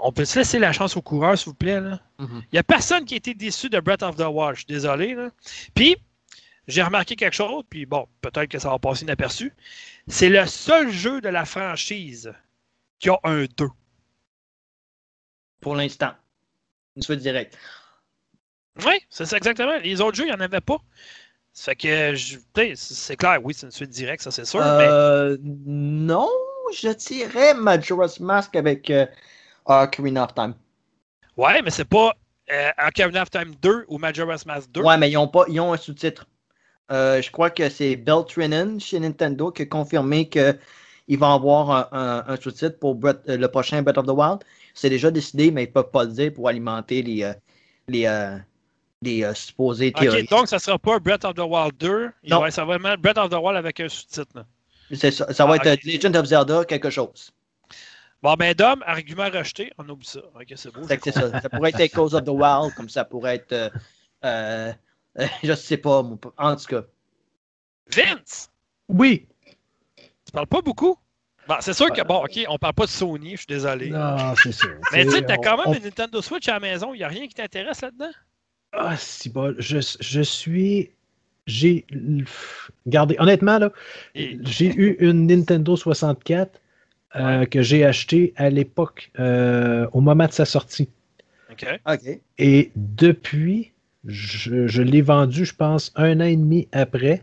on 0.00 0.12
peut 0.12 0.24
se 0.24 0.38
laisser 0.38 0.58
la 0.58 0.72
chance 0.72 0.96
aux 0.96 1.02
coureurs, 1.02 1.38
s'il 1.38 1.48
vous 1.48 1.54
plaît. 1.54 1.80
Mm-hmm. 1.80 1.98
Il 2.18 2.54
n'y 2.54 2.58
a 2.58 2.62
personne 2.62 3.04
qui 3.04 3.14
a 3.14 3.16
été 3.16 3.34
déçu 3.34 3.68
de 3.68 3.80
Breath 3.80 4.02
of 4.02 4.16
the 4.16 4.26
Wild. 4.26 4.54
Je 4.54 4.60
suis 4.60 4.66
désolé. 4.66 5.16
Puis, 5.74 5.96
j'ai 6.66 6.82
remarqué 6.82 7.16
quelque 7.16 7.34
chose, 7.34 7.64
puis 7.68 7.86
bon, 7.86 8.06
peut-être 8.20 8.48
que 8.48 8.58
ça 8.58 8.70
va 8.70 8.78
passer 8.78 9.04
inaperçu. 9.04 9.52
C'est 10.08 10.28
le 10.28 10.46
seul 10.46 10.90
jeu 10.90 11.20
de 11.20 11.28
la 11.28 11.44
franchise 11.44 12.32
qui 12.98 13.10
a 13.10 13.18
un 13.24 13.44
2. 13.44 13.68
pour 15.60 15.74
l'instant. 15.74 16.12
Une 16.96 17.02
suite 17.02 17.20
directe. 17.20 17.58
Oui, 18.84 18.94
c'est 19.08 19.26
ça 19.26 19.36
exactement. 19.36 19.76
Les 19.78 20.00
autres 20.00 20.16
jeux, 20.16 20.24
il 20.24 20.28
n'y 20.28 20.34
en 20.34 20.40
avait 20.40 20.60
pas. 20.60 20.78
Ça 21.52 21.72
fait 21.72 22.14
que, 22.56 22.74
c'est 22.74 23.16
clair, 23.16 23.38
oui, 23.42 23.54
c'est 23.54 23.66
une 23.66 23.72
suite 23.72 23.90
directe, 23.90 24.22
ça 24.22 24.30
c'est 24.30 24.44
sûr. 24.44 24.60
Euh, 24.60 25.36
Non, 25.40 26.28
je 26.72 26.88
dirais 26.88 27.54
Majora's 27.54 28.18
Mask 28.18 28.56
avec 28.56 28.90
euh, 28.90 29.06
Ocarina 29.66 30.24
of 30.24 30.34
Time. 30.34 30.54
Ouais, 31.36 31.62
mais 31.62 31.70
c'est 31.70 31.84
pas 31.84 32.14
euh, 32.52 32.70
Ocarina 32.86 33.22
of 33.22 33.30
Time 33.30 33.54
2 33.60 33.86
ou 33.88 33.98
Majora's 33.98 34.46
Mask 34.46 34.70
2. 34.72 34.82
Ouais, 34.82 34.96
mais 34.98 35.10
ils 35.10 35.16
ont, 35.16 35.28
pas, 35.28 35.44
ils 35.48 35.60
ont 35.60 35.72
un 35.72 35.76
sous-titre. 35.76 36.26
Euh, 36.92 37.22
je 37.22 37.30
crois 37.30 37.50
que 37.50 37.68
c'est 37.68 37.96
Beltrinen 37.96 38.78
chez 38.78 39.00
Nintendo 39.00 39.50
qui 39.50 39.62
a 39.62 39.66
confirmé 39.66 40.28
qu'il 40.28 41.18
va 41.18 41.32
avoir 41.32 41.88
un, 41.92 42.36
sous-titre 42.40 42.78
pour 42.78 42.98
euh, 43.04 43.14
le 43.26 43.48
prochain 43.48 43.80
Breath 43.82 43.98
of 43.98 44.06
the 44.06 44.10
Wild. 44.10 44.40
C'est 44.74 44.90
déjà 44.90 45.10
décidé, 45.10 45.50
mais 45.50 45.64
ils 45.64 45.68
ne 45.68 45.72
peuvent 45.72 45.90
pas 45.90 46.04
le 46.04 46.10
dire 46.10 46.32
pour 46.32 46.48
alimenter 46.48 47.02
les, 47.02 47.32
les, 47.88 48.38
les 49.00 49.34
supposés 49.34 49.92
théories. 49.92 50.22
Ok, 50.22 50.30
donc 50.30 50.48
ça 50.48 50.56
ne 50.56 50.60
sera 50.60 50.78
pas 50.78 50.98
Breath 50.98 51.24
of 51.24 51.34
the 51.34 51.40
Wild 51.40 51.74
2. 51.78 52.10
non. 52.28 52.50
ça 52.50 52.64
va 52.64 52.74
être 52.74 53.00
Breath 53.00 53.18
of 53.18 53.30
the 53.30 53.38
Wild 53.40 53.56
avec 53.56 53.80
un 53.80 53.88
sous-titre. 53.88 54.44
Ça, 54.92 55.10
ça, 55.10 55.46
va 55.46 55.56
ah, 55.58 55.72
être 55.72 55.84
Legend 55.84 56.14
of 56.16 56.26
Zelda 56.26 56.64
quelque 56.66 56.90
chose. 56.90 57.32
Bon, 58.24 58.36
ben, 58.38 58.54
Dom, 58.54 58.82
argument 58.86 59.28
rejeté, 59.28 59.70
on 59.76 59.86
oublie 59.86 60.06
ça. 60.06 60.20
Ok, 60.34 60.46
c'est 60.56 60.72
beau. 60.72 60.80
C'est 60.88 61.12
ça. 61.12 61.42
ça 61.42 61.50
pourrait 61.50 61.72
être 61.78 61.94
Cause 61.94 62.14
of 62.14 62.24
the 62.24 62.30
Wild, 62.30 62.72
comme 62.74 62.88
ça 62.88 63.04
pourrait 63.04 63.34
être. 63.34 63.52
Euh, 63.52 63.68
euh, 64.24 64.72
je 65.44 65.52
sais 65.52 65.76
pas, 65.76 66.02
en 66.38 66.56
tout 66.56 66.64
cas. 66.64 66.84
Vince! 67.94 68.50
Oui. 68.88 69.26
Tu 70.24 70.32
parles 70.32 70.46
pas 70.46 70.62
beaucoup? 70.62 70.96
Bon, 71.46 71.56
c'est 71.60 71.74
sûr 71.74 71.92
que, 71.92 72.00
bon, 72.00 72.24
OK, 72.24 72.40
on 72.48 72.56
parle 72.56 72.72
pas 72.72 72.86
de 72.86 72.90
Sony, 72.90 73.32
je 73.32 73.36
suis 73.36 73.46
désolé. 73.46 73.90
Non, 73.90 74.34
c'est 74.42 74.52
sûr. 74.52 74.74
Mais 74.94 75.04
tu 75.04 75.10
sais, 75.10 75.22
t'as 75.22 75.36
quand 75.36 75.62
même 75.62 75.76
une 75.76 75.84
Nintendo 75.84 76.22
Switch 76.22 76.48
à 76.48 76.54
la 76.54 76.60
maison, 76.60 76.94
il 76.94 76.98
n'y 76.98 77.04
a 77.04 77.08
rien 77.08 77.28
qui 77.28 77.34
t'intéresse 77.34 77.82
là-dedans? 77.82 78.12
Ah, 78.72 78.96
si 78.96 79.28
bon, 79.28 79.54
je, 79.58 79.80
je 80.00 80.22
suis. 80.22 80.90
J'ai. 81.46 81.84
Regardez, 82.86 83.16
honnêtement, 83.18 83.58
là, 83.58 83.70
j'ai 84.14 84.74
eu 84.74 84.96
une 85.00 85.26
Nintendo 85.26 85.76
64 85.76 86.58
euh, 87.16 87.46
que 87.46 87.62
j'ai 87.62 87.84
acheté 87.84 88.32
à 88.36 88.50
l'époque, 88.50 89.10
euh, 89.18 89.86
au 89.92 90.00
moment 90.00 90.26
de 90.26 90.32
sa 90.32 90.44
sortie. 90.44 90.88
OK. 91.50 91.66
Et 92.38 92.72
depuis, 92.74 93.72
je, 94.06 94.82
l'ai 94.82 95.02
vendu, 95.02 95.44
je 95.44 95.54
pense, 95.54 95.92
un 95.94 96.20
an 96.20 96.24
et 96.24 96.36
demi 96.36 96.68
après. 96.72 97.22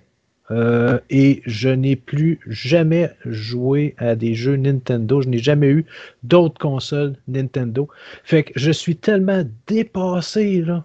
Euh, 0.50 1.00
et 1.10 1.42
je 1.46 1.70
n'ai 1.70 1.96
plus 1.96 2.40
jamais 2.48 3.10
joué 3.26 3.96
à 3.98 4.16
des 4.16 4.34
jeux 4.34 4.58
Nintendo. 4.58 5.22
Je 5.22 5.30
n'ai 5.30 5.38
jamais 5.38 5.70
eu 5.70 5.86
d'autres 6.24 6.60
consoles 6.60 7.16
Nintendo. 7.28 7.88
Fait 8.26 8.44
que 8.44 8.52
je 8.56 8.72
suis 8.72 8.98
tellement 8.98 9.44
dépassé, 9.68 10.62
là. 10.62 10.84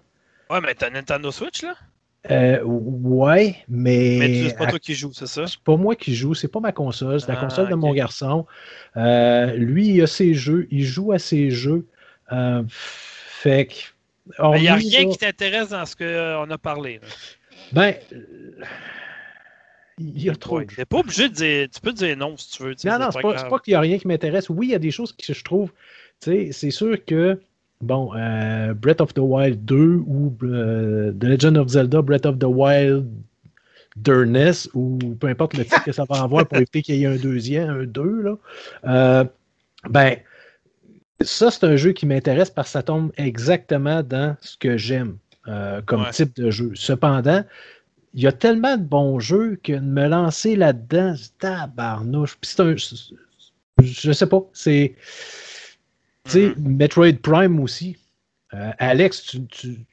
Ouais, 0.49 0.61
mais 0.61 0.73
t'as 0.73 0.89
Nintendo 0.89 1.31
Switch, 1.31 1.63
là? 1.63 1.75
Euh, 2.29 2.61
ouais, 2.63 3.55
mais. 3.69 4.17
Mais 4.19 4.49
c'est 4.49 4.57
pas 4.57 4.67
toi 4.67 4.79
qui 4.79 4.95
joues, 4.95 5.13
c'est 5.13 5.27
ça? 5.27 5.47
C'est 5.47 5.59
pas 5.59 5.77
moi 5.77 5.95
qui 5.95 6.13
joue, 6.15 6.33
c'est 6.33 6.47
pas 6.47 6.59
ma 6.59 6.71
console, 6.71 7.21
c'est 7.21 7.29
la 7.29 7.39
ah, 7.39 7.43
console 7.43 7.69
de 7.69 7.75
mon 7.75 7.93
garçon. 7.93 8.45
Euh, 8.97 9.53
lui, 9.53 9.87
il 9.89 10.01
a 10.01 10.07
ses 10.07 10.33
jeux, 10.33 10.67
il 10.71 10.83
joue 10.83 11.11
à 11.11 11.19
ses 11.19 11.51
jeux. 11.51 11.87
Euh, 12.31 12.63
fait 12.67 13.67
que. 13.67 13.75
Il 14.55 14.61
n'y 14.61 14.67
a 14.67 14.75
rien 14.75 15.09
qui 15.09 15.17
t'intéresse 15.17 15.69
dans 15.69 15.85
ce 15.85 15.95
qu'on 15.95 16.51
a 16.51 16.57
parlé. 16.57 16.99
Ben. 17.71 17.95
Il 19.99 20.21
y 20.21 20.29
a 20.29 20.35
trop. 20.35 20.61
Tu 20.63 20.85
pas 20.85 20.97
obligé 20.97 21.29
de 21.29 21.33
dire. 21.33 21.67
Tu 21.73 21.79
peux 21.79 21.93
dire 21.93 22.17
non 22.17 22.35
si 22.35 22.51
tu 22.51 22.63
veux. 22.63 22.75
Non, 22.83 22.99
non, 22.99 23.09
c'est 23.11 23.21
pas, 23.21 23.49
pas 23.49 23.59
qu'il 23.59 23.71
n'y 23.71 23.75
a 23.75 23.79
rien 23.79 23.97
qui 23.97 24.07
m'intéresse. 24.07 24.49
Oui, 24.49 24.67
il 24.67 24.71
y 24.71 24.75
a 24.75 24.79
des 24.79 24.91
choses 24.91 25.13
que 25.13 25.33
je 25.33 25.43
trouve. 25.43 25.71
Tu 26.21 26.31
sais, 26.31 26.51
c'est 26.51 26.71
sûr 26.71 27.03
que 27.05 27.39
bon, 27.81 28.11
euh, 28.15 28.73
Breath 28.73 29.01
of 29.01 29.13
the 29.13 29.19
Wild 29.19 29.65
2 29.65 30.03
ou 30.05 30.35
euh, 30.43 31.11
The 31.11 31.23
Legend 31.23 31.57
of 31.57 31.69
Zelda 31.69 32.01
Breath 32.01 32.25
of 32.25 32.39
the 32.39 32.45
Wild 32.45 33.07
Durness 33.95 34.69
ou 34.73 34.97
peu 35.19 35.27
importe 35.27 35.57
le 35.57 35.63
titre 35.63 35.83
que 35.83 35.91
ça 35.91 36.05
va 36.09 36.21
avoir 36.23 36.47
pour 36.47 36.57
éviter 36.57 36.81
qu'il 36.81 36.95
y 36.95 37.03
ait 37.03 37.07
un 37.07 37.17
deuxième, 37.17 37.69
un 37.69 37.85
2, 37.85 38.21
là, 38.21 38.37
euh, 38.85 39.23
ben, 39.89 40.17
ça, 41.21 41.49
c'est 41.49 41.65
un 41.65 41.75
jeu 41.75 41.93
qui 41.93 42.05
m'intéresse 42.05 42.49
parce 42.51 42.69
que 42.69 42.73
ça 42.73 42.83
tombe 42.83 43.11
exactement 43.17 44.03
dans 44.03 44.35
ce 44.41 44.57
que 44.57 44.77
j'aime 44.77 45.17
comme 45.85 46.05
type 46.11 46.35
de 46.35 46.51
jeu. 46.51 46.73
Cependant, 46.75 47.41
il 48.13 48.23
y 48.23 48.27
a 48.27 48.31
tellement 48.31 48.77
de 48.77 48.83
bons 48.83 49.19
jeux 49.19 49.59
que 49.61 49.73
de 49.73 49.79
me 49.79 50.07
lancer 50.07 50.55
là-dedans, 50.55 51.13
tabarnouche. 51.39 52.35
Puis 52.41 52.51
c'est 52.51 52.61
un. 52.61 52.75
Je 53.79 54.11
sais 54.11 54.27
pas, 54.27 54.41
c'est. 54.53 54.95
Tu 56.27 56.31
sais, 56.31 56.49
mm-hmm. 56.49 56.77
Metroid 56.77 57.13
Prime 57.21 57.59
aussi. 57.59 57.97
Euh, 58.53 58.71
Alex, 58.79 59.35
tu, 59.49 59.85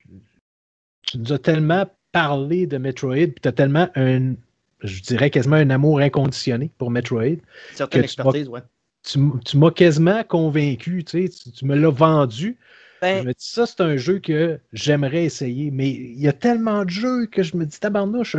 nous 1.14 1.32
as 1.32 1.38
tellement 1.38 1.86
parlé 2.12 2.66
de 2.66 2.78
Metroid, 2.78 3.26
puis 3.26 3.40
tu 3.42 3.48
as 3.48 3.52
tellement 3.52 3.88
un, 3.96 4.34
je 4.80 5.02
dirais 5.02 5.30
quasiment 5.30 5.56
un 5.56 5.70
amour 5.70 6.00
inconditionné 6.00 6.70
pour 6.78 6.90
Metroid. 6.90 7.38
Certaine 7.74 8.04
expertise, 8.04 8.48
ouais. 8.48 8.60
Tu, 9.02 9.18
m'as 9.58 9.70
quasiment 9.70 10.24
convaincu, 10.24 11.04
tu, 11.04 11.26
sais, 11.26 11.50
tu, 11.52 11.64
me 11.66 11.76
l'as 11.76 11.90
vendu. 11.90 12.56
Ben 13.02 13.22
je 13.22 13.28
me 13.28 13.32
dis, 13.32 13.46
ça, 13.46 13.66
c'est 13.66 13.82
un 13.82 13.96
jeu 13.96 14.18
que 14.18 14.58
j'aimerais 14.72 15.24
essayer, 15.24 15.70
mais 15.70 15.90
il 15.90 16.18
y 16.18 16.26
a 16.26 16.32
tellement 16.32 16.86
de 16.86 16.90
jeux 16.90 17.26
que 17.26 17.42
je 17.42 17.54
me 17.56 17.66
dis, 17.66 17.78
tabarnouche, 17.78 18.36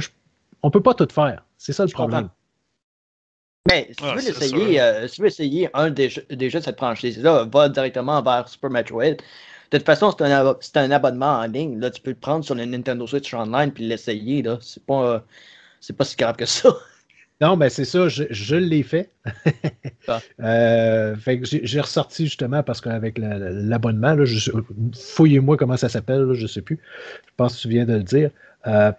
on 0.63 0.71
peut 0.71 0.81
pas 0.81 0.95
tout 0.95 1.07
faire. 1.11 1.45
C'est 1.59 1.73
ça 1.73 1.85
le 1.85 1.91
problème. 1.91 2.29
Mais 3.68 3.88
si, 3.89 3.95
tu 3.95 4.05
veux 4.05 4.30
essayer, 4.30 4.82
euh, 4.82 5.07
si 5.07 5.16
tu 5.16 5.22
veux 5.22 5.28
essayer 5.28 5.70
un 5.74 5.89
des 5.89 6.09
jeux, 6.09 6.26
de 6.30 6.49
cette 6.49 6.78
franchise-là, 6.78 7.47
va 7.51 7.70
directement 7.70 8.22
vers 8.22 8.47
Super 8.47 8.70
Metroid. 8.70 9.16
De 9.72 9.78
toute 9.78 9.86
façon, 9.86 10.13
c'est 10.16 10.24
un, 10.24 10.55
un, 10.76 10.91
abonnement 10.91 11.39
en 11.39 11.47
ligne. 11.47 11.80
Là, 11.80 11.89
tu 11.89 12.01
peux 12.01 12.11
le 12.11 12.16
prendre 12.16 12.45
sur 12.45 12.53
le 12.53 12.66
Nintendo 12.66 13.07
Switch 13.07 13.34
Online 13.34 13.72
puis 13.72 13.88
l'essayer. 13.88 14.43
C'est 14.61 14.86
pas, 14.86 15.24
c'est 15.82 15.97
pas 15.97 16.05
si 16.05 16.16
grave 16.16 16.36
que 16.36 16.45
ça. 16.45 16.70
Non, 17.41 17.57
ben 17.57 17.70
c'est 17.70 17.84
ça, 17.84 18.07
je, 18.07 18.24
je 18.30 18.55
l'ai 18.55 18.82
fait. 18.82 19.11
Ah. 20.07 20.22
euh, 20.39 21.16
fait 21.18 21.41
j'ai 21.43 21.82
ressorti 21.82 22.26
justement 22.26 22.63
parce 22.63 22.80
qu'avec 22.80 23.18
l'abonnement, 23.18 24.16
fouillez-moi 24.93 25.57
comment 25.57 25.76
ça 25.76 25.89
s'appelle, 25.89 26.30
je 26.34 26.43
ne 26.43 26.47
sais 26.47 26.61
plus. 26.61 26.80
Je 27.26 27.32
pense 27.36 27.57
que 27.57 27.61
tu 27.63 27.68
viens 27.68 27.84
de 27.84 27.95
le 27.95 28.03
dire. 28.03 28.30
Euh, 28.68 28.93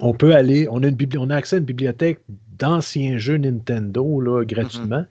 on 0.00 0.12
peut 0.12 0.34
aller, 0.34 0.66
on 0.70 0.82
a, 0.82 0.88
une 0.88 0.96
on 1.18 1.30
a 1.30 1.36
accès 1.36 1.56
à 1.56 1.58
une 1.58 1.64
bibliothèque 1.64 2.20
d'anciens 2.58 3.18
jeux 3.18 3.36
Nintendo 3.36 4.20
là, 4.20 4.44
gratuitement. 4.44 5.00
Mm-hmm. 5.00 5.06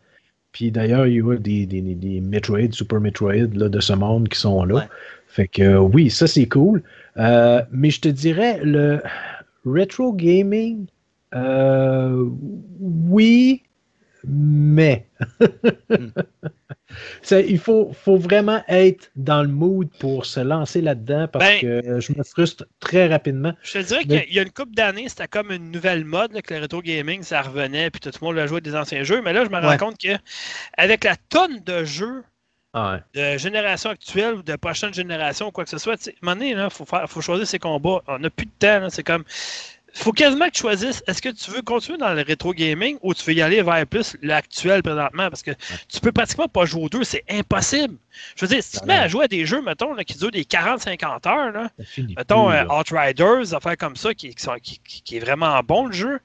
Puis 0.51 0.71
d'ailleurs, 0.71 1.07
il 1.07 1.15
y 1.15 1.21
a 1.21 1.35
des, 1.37 1.65
des, 1.65 2.21
Metroid, 2.21 2.71
Super 2.71 2.99
Metroid 2.99 3.53
là, 3.53 3.69
de 3.69 3.79
ce 3.79 3.93
monde 3.93 4.29
qui 4.29 4.39
sont 4.39 4.63
là. 4.65 4.87
Fait 5.27 5.47
que 5.47 5.77
oui, 5.77 6.09
ça 6.09 6.27
c'est 6.27 6.47
cool. 6.47 6.81
Euh, 7.17 7.61
mais 7.71 7.91
je 7.91 8.01
te 8.01 8.09
dirais, 8.09 8.59
le 8.63 9.01
retro 9.65 10.11
gaming, 10.13 10.87
euh, 11.35 12.25
oui, 12.79 13.61
mais 14.31 15.07
il 17.31 17.59
faut, 17.59 17.91
faut, 17.93 18.17
vraiment 18.17 18.63
être 18.67 19.09
dans 19.15 19.41
le 19.41 19.47
mood 19.47 19.89
pour 19.99 20.25
se 20.25 20.39
lancer 20.39 20.81
là-dedans 20.81 21.27
parce 21.27 21.45
ben, 21.45 21.61
que 21.61 21.99
je 21.99 22.13
me 22.13 22.23
frustre 22.23 22.65
très 22.79 23.07
rapidement. 23.07 23.53
Je 23.63 23.73
te 23.73 23.79
dirais 23.79 24.05
qu'il 24.05 24.33
y 24.33 24.39
a 24.39 24.43
une 24.43 24.51
couple 24.51 24.73
d'années, 24.73 25.09
c'était 25.09 25.27
comme 25.27 25.51
une 25.51 25.71
nouvelle 25.71 26.05
mode 26.05 26.39
que 26.41 26.53
le 26.53 26.61
rétro 26.61 26.81
gaming, 26.81 27.23
ça 27.23 27.41
revenait, 27.41 27.89
puis 27.89 27.99
tout 27.99 28.11
le 28.21 28.25
monde 28.25 28.37
a 28.37 28.45
joué 28.45 28.61
des 28.61 28.75
anciens 28.75 29.03
jeux. 29.03 29.21
Mais 29.21 29.33
là, 29.33 29.45
je 29.45 29.49
me 29.49 29.59
rends 29.59 29.77
compte 29.77 29.97
que 29.97 30.15
avec 30.77 31.03
la 31.03 31.15
tonne 31.15 31.59
de 31.65 31.83
jeux 31.83 32.23
ah 32.73 32.99
de 33.15 33.35
génération 33.37 33.89
actuelle 33.89 34.35
ou 34.35 34.43
de 34.43 34.55
prochaine 34.55 34.93
génération 34.93 35.47
ou 35.47 35.51
quoi 35.51 35.63
que 35.63 35.71
ce 35.71 35.79
soit, 35.79 35.93
à 35.93 36.09
un 36.09 36.13
moment 36.21 36.35
donné, 36.35 36.51
il 36.51 36.67
faut, 36.69 36.85
faut 36.85 37.21
choisir 37.21 37.47
ses 37.47 37.57
combats. 37.57 38.03
On 38.07 38.19
n'a 38.19 38.29
plus 38.29 38.45
de 38.45 38.51
temps. 38.59 38.89
C'est 38.91 39.03
comme 39.03 39.23
faut 39.93 40.11
quasiment 40.11 40.45
que 40.47 40.51
tu 40.51 40.61
choisisses 40.61 41.03
est-ce 41.07 41.21
que 41.21 41.29
tu 41.29 41.51
veux 41.51 41.61
continuer 41.61 41.97
dans 41.97 42.13
le 42.13 42.21
rétro 42.21 42.53
gaming 42.53 42.97
ou 43.01 43.13
tu 43.13 43.23
veux 43.25 43.33
y 43.33 43.41
aller 43.41 43.61
vers 43.61 43.85
plus 43.87 44.17
l'actuel 44.21 44.83
présentement? 44.83 45.29
Parce 45.29 45.43
que 45.43 45.51
tu 45.87 45.99
peux 45.99 46.11
pratiquement 46.11 46.47
pas 46.47 46.65
jouer 46.65 46.83
aux 46.83 46.89
deux, 46.89 47.03
c'est 47.03 47.23
impossible. 47.29 47.95
Je 48.35 48.45
veux 48.45 48.49
dire, 48.49 48.63
si 48.63 48.73
tu 48.73 48.79
te 48.79 48.85
mets 48.85 48.95
à 48.95 49.07
jouer 49.07 49.25
à 49.25 49.27
des 49.27 49.45
jeux, 49.45 49.61
mettons, 49.61 49.95
qui 49.95 50.17
durent 50.17 50.31
des 50.31 50.43
40-50 50.43 51.27
heures, 51.27 51.51
là, 51.51 51.69
mettons 52.17 52.51
euh, 52.51 52.65
Outriders, 52.65 53.53
affaires 53.53 53.77
comme 53.77 53.95
ça, 53.95 54.13
qui, 54.13 54.33
qui, 54.35 55.17
est 55.17 55.19
vraiment 55.19 55.59
bon 55.63 55.87
le 55.87 55.93
jeu. 55.93 56.19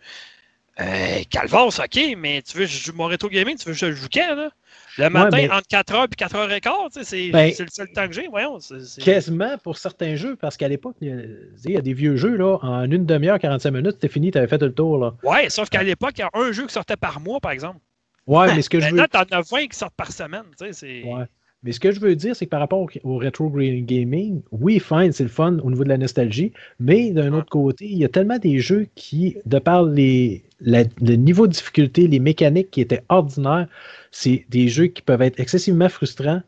Euh, 0.81 1.23
Calvas, 1.31 1.79
ok, 1.79 2.17
mais 2.19 2.43
tu 2.43 2.59
veux 2.59 2.67
jouer 2.67 2.95
mon 2.97 3.07
rétro 3.07 3.29
gaming, 3.29 3.57
tu 3.57 3.67
veux 3.69 3.75
que 3.75 3.79
je 3.79 3.93
joue 3.93 4.09
quand, 4.13 4.35
là? 4.35 4.51
Le 4.99 5.09
matin, 5.09 5.49
entre 5.53 5.69
4h 5.69 6.05
et 6.05 6.61
4h15, 6.61 7.31
ben, 7.33 7.53
c'est 7.53 7.63
le 7.63 7.71
seul 7.71 7.89
temps 7.93 8.07
que 8.07 8.13
j'ai. 8.13 8.29
Voyons. 8.29 8.59
Quasiment 9.01 9.57
pour 9.59 9.77
certains 9.77 10.17
jeux, 10.17 10.37
parce 10.37 10.57
qu'à 10.57 10.69
l'époque, 10.69 10.97
il 11.01 11.43
y, 11.67 11.77
a 11.77 11.81
des 11.81 11.93
vieux 11.93 12.17
jeux, 12.17 12.37
là, 12.37 12.59
en 12.63 12.91
une 12.91 13.07
demi-heure, 13.07 13.39
45 13.39 13.71
minutes, 13.71 13.93
c'était 13.95 14.09
fini, 14.09 14.31
tu 14.31 14.39
avais 14.39 14.49
fait 14.49 14.61
le 14.63 14.73
tour. 14.73 14.99
Là. 14.99 15.15
Ouais, 15.23 15.49
sauf 15.49 15.69
qu'à 15.69 15.83
l'époque, 15.83 16.15
il 16.17 16.21
y 16.21 16.25
a 16.25 16.31
un 16.33 16.53
jeu 16.53 16.67
qui 16.67 16.73
sortait 16.73 16.97
par 16.97 17.21
mois, 17.21 17.41
par 17.41 17.53
exemple. 17.53 17.79
Ouais, 18.27 18.55
mais 18.55 18.63
ce 18.63 18.71
que 18.71 18.81
je 18.81 18.87
veux. 18.87 18.97
Maintenant, 18.97 19.25
t'en 19.25 19.37
as 19.37 19.43
20 19.43 19.67
qui 19.67 19.79
sortent 19.79 19.95
par 19.97 20.11
semaine. 20.11 20.45
Ouais. 20.61 21.25
Mais 21.65 21.73
ce 21.73 21.81
que 21.81 21.91
je 21.93 21.99
veux 21.99 22.15
dire, 22.15 22.37
c'est 22.37 22.45
que 22.45 22.51
par 22.51 22.61
rapport 22.61 22.87
au, 23.05 23.19
retro 23.19 23.51
gaming, 23.51 24.43
oui, 24.53 24.79
fine, 24.79 25.13
c'est 25.13 25.23
le 25.23 25.31
fun 25.31 25.59
au 25.61 25.71
niveau 25.71 25.83
de 25.83 25.89
la 25.89 25.97
nostalgie, 25.97 26.53
mais 26.79 27.11
d'un 27.11 27.33
autre 27.33 27.49
côté, 27.49 27.87
il 27.87 27.97
y 27.97 28.05
a 28.05 28.09
tellement 28.09 28.39
des 28.39 28.59
jeux 28.59 28.87
qui, 28.95 29.39
de 29.47 29.59
par 29.59 29.83
les, 29.85 30.45
le 30.61 31.15
niveau 31.15 31.47
de 31.47 31.53
difficulté, 31.53 32.07
les 32.07 32.21
mécaniques 32.21 32.71
qui 32.71 32.83
étaient 32.83 33.03
ordinaires, 33.09 33.67
c'est 34.11 34.45
des 34.51 34.69
jeux 34.69 34.89
qui 34.89 35.01
peuvent 35.01 35.23
être 35.23 35.41
excessivement 35.41 35.89
frustrants. 35.89 36.43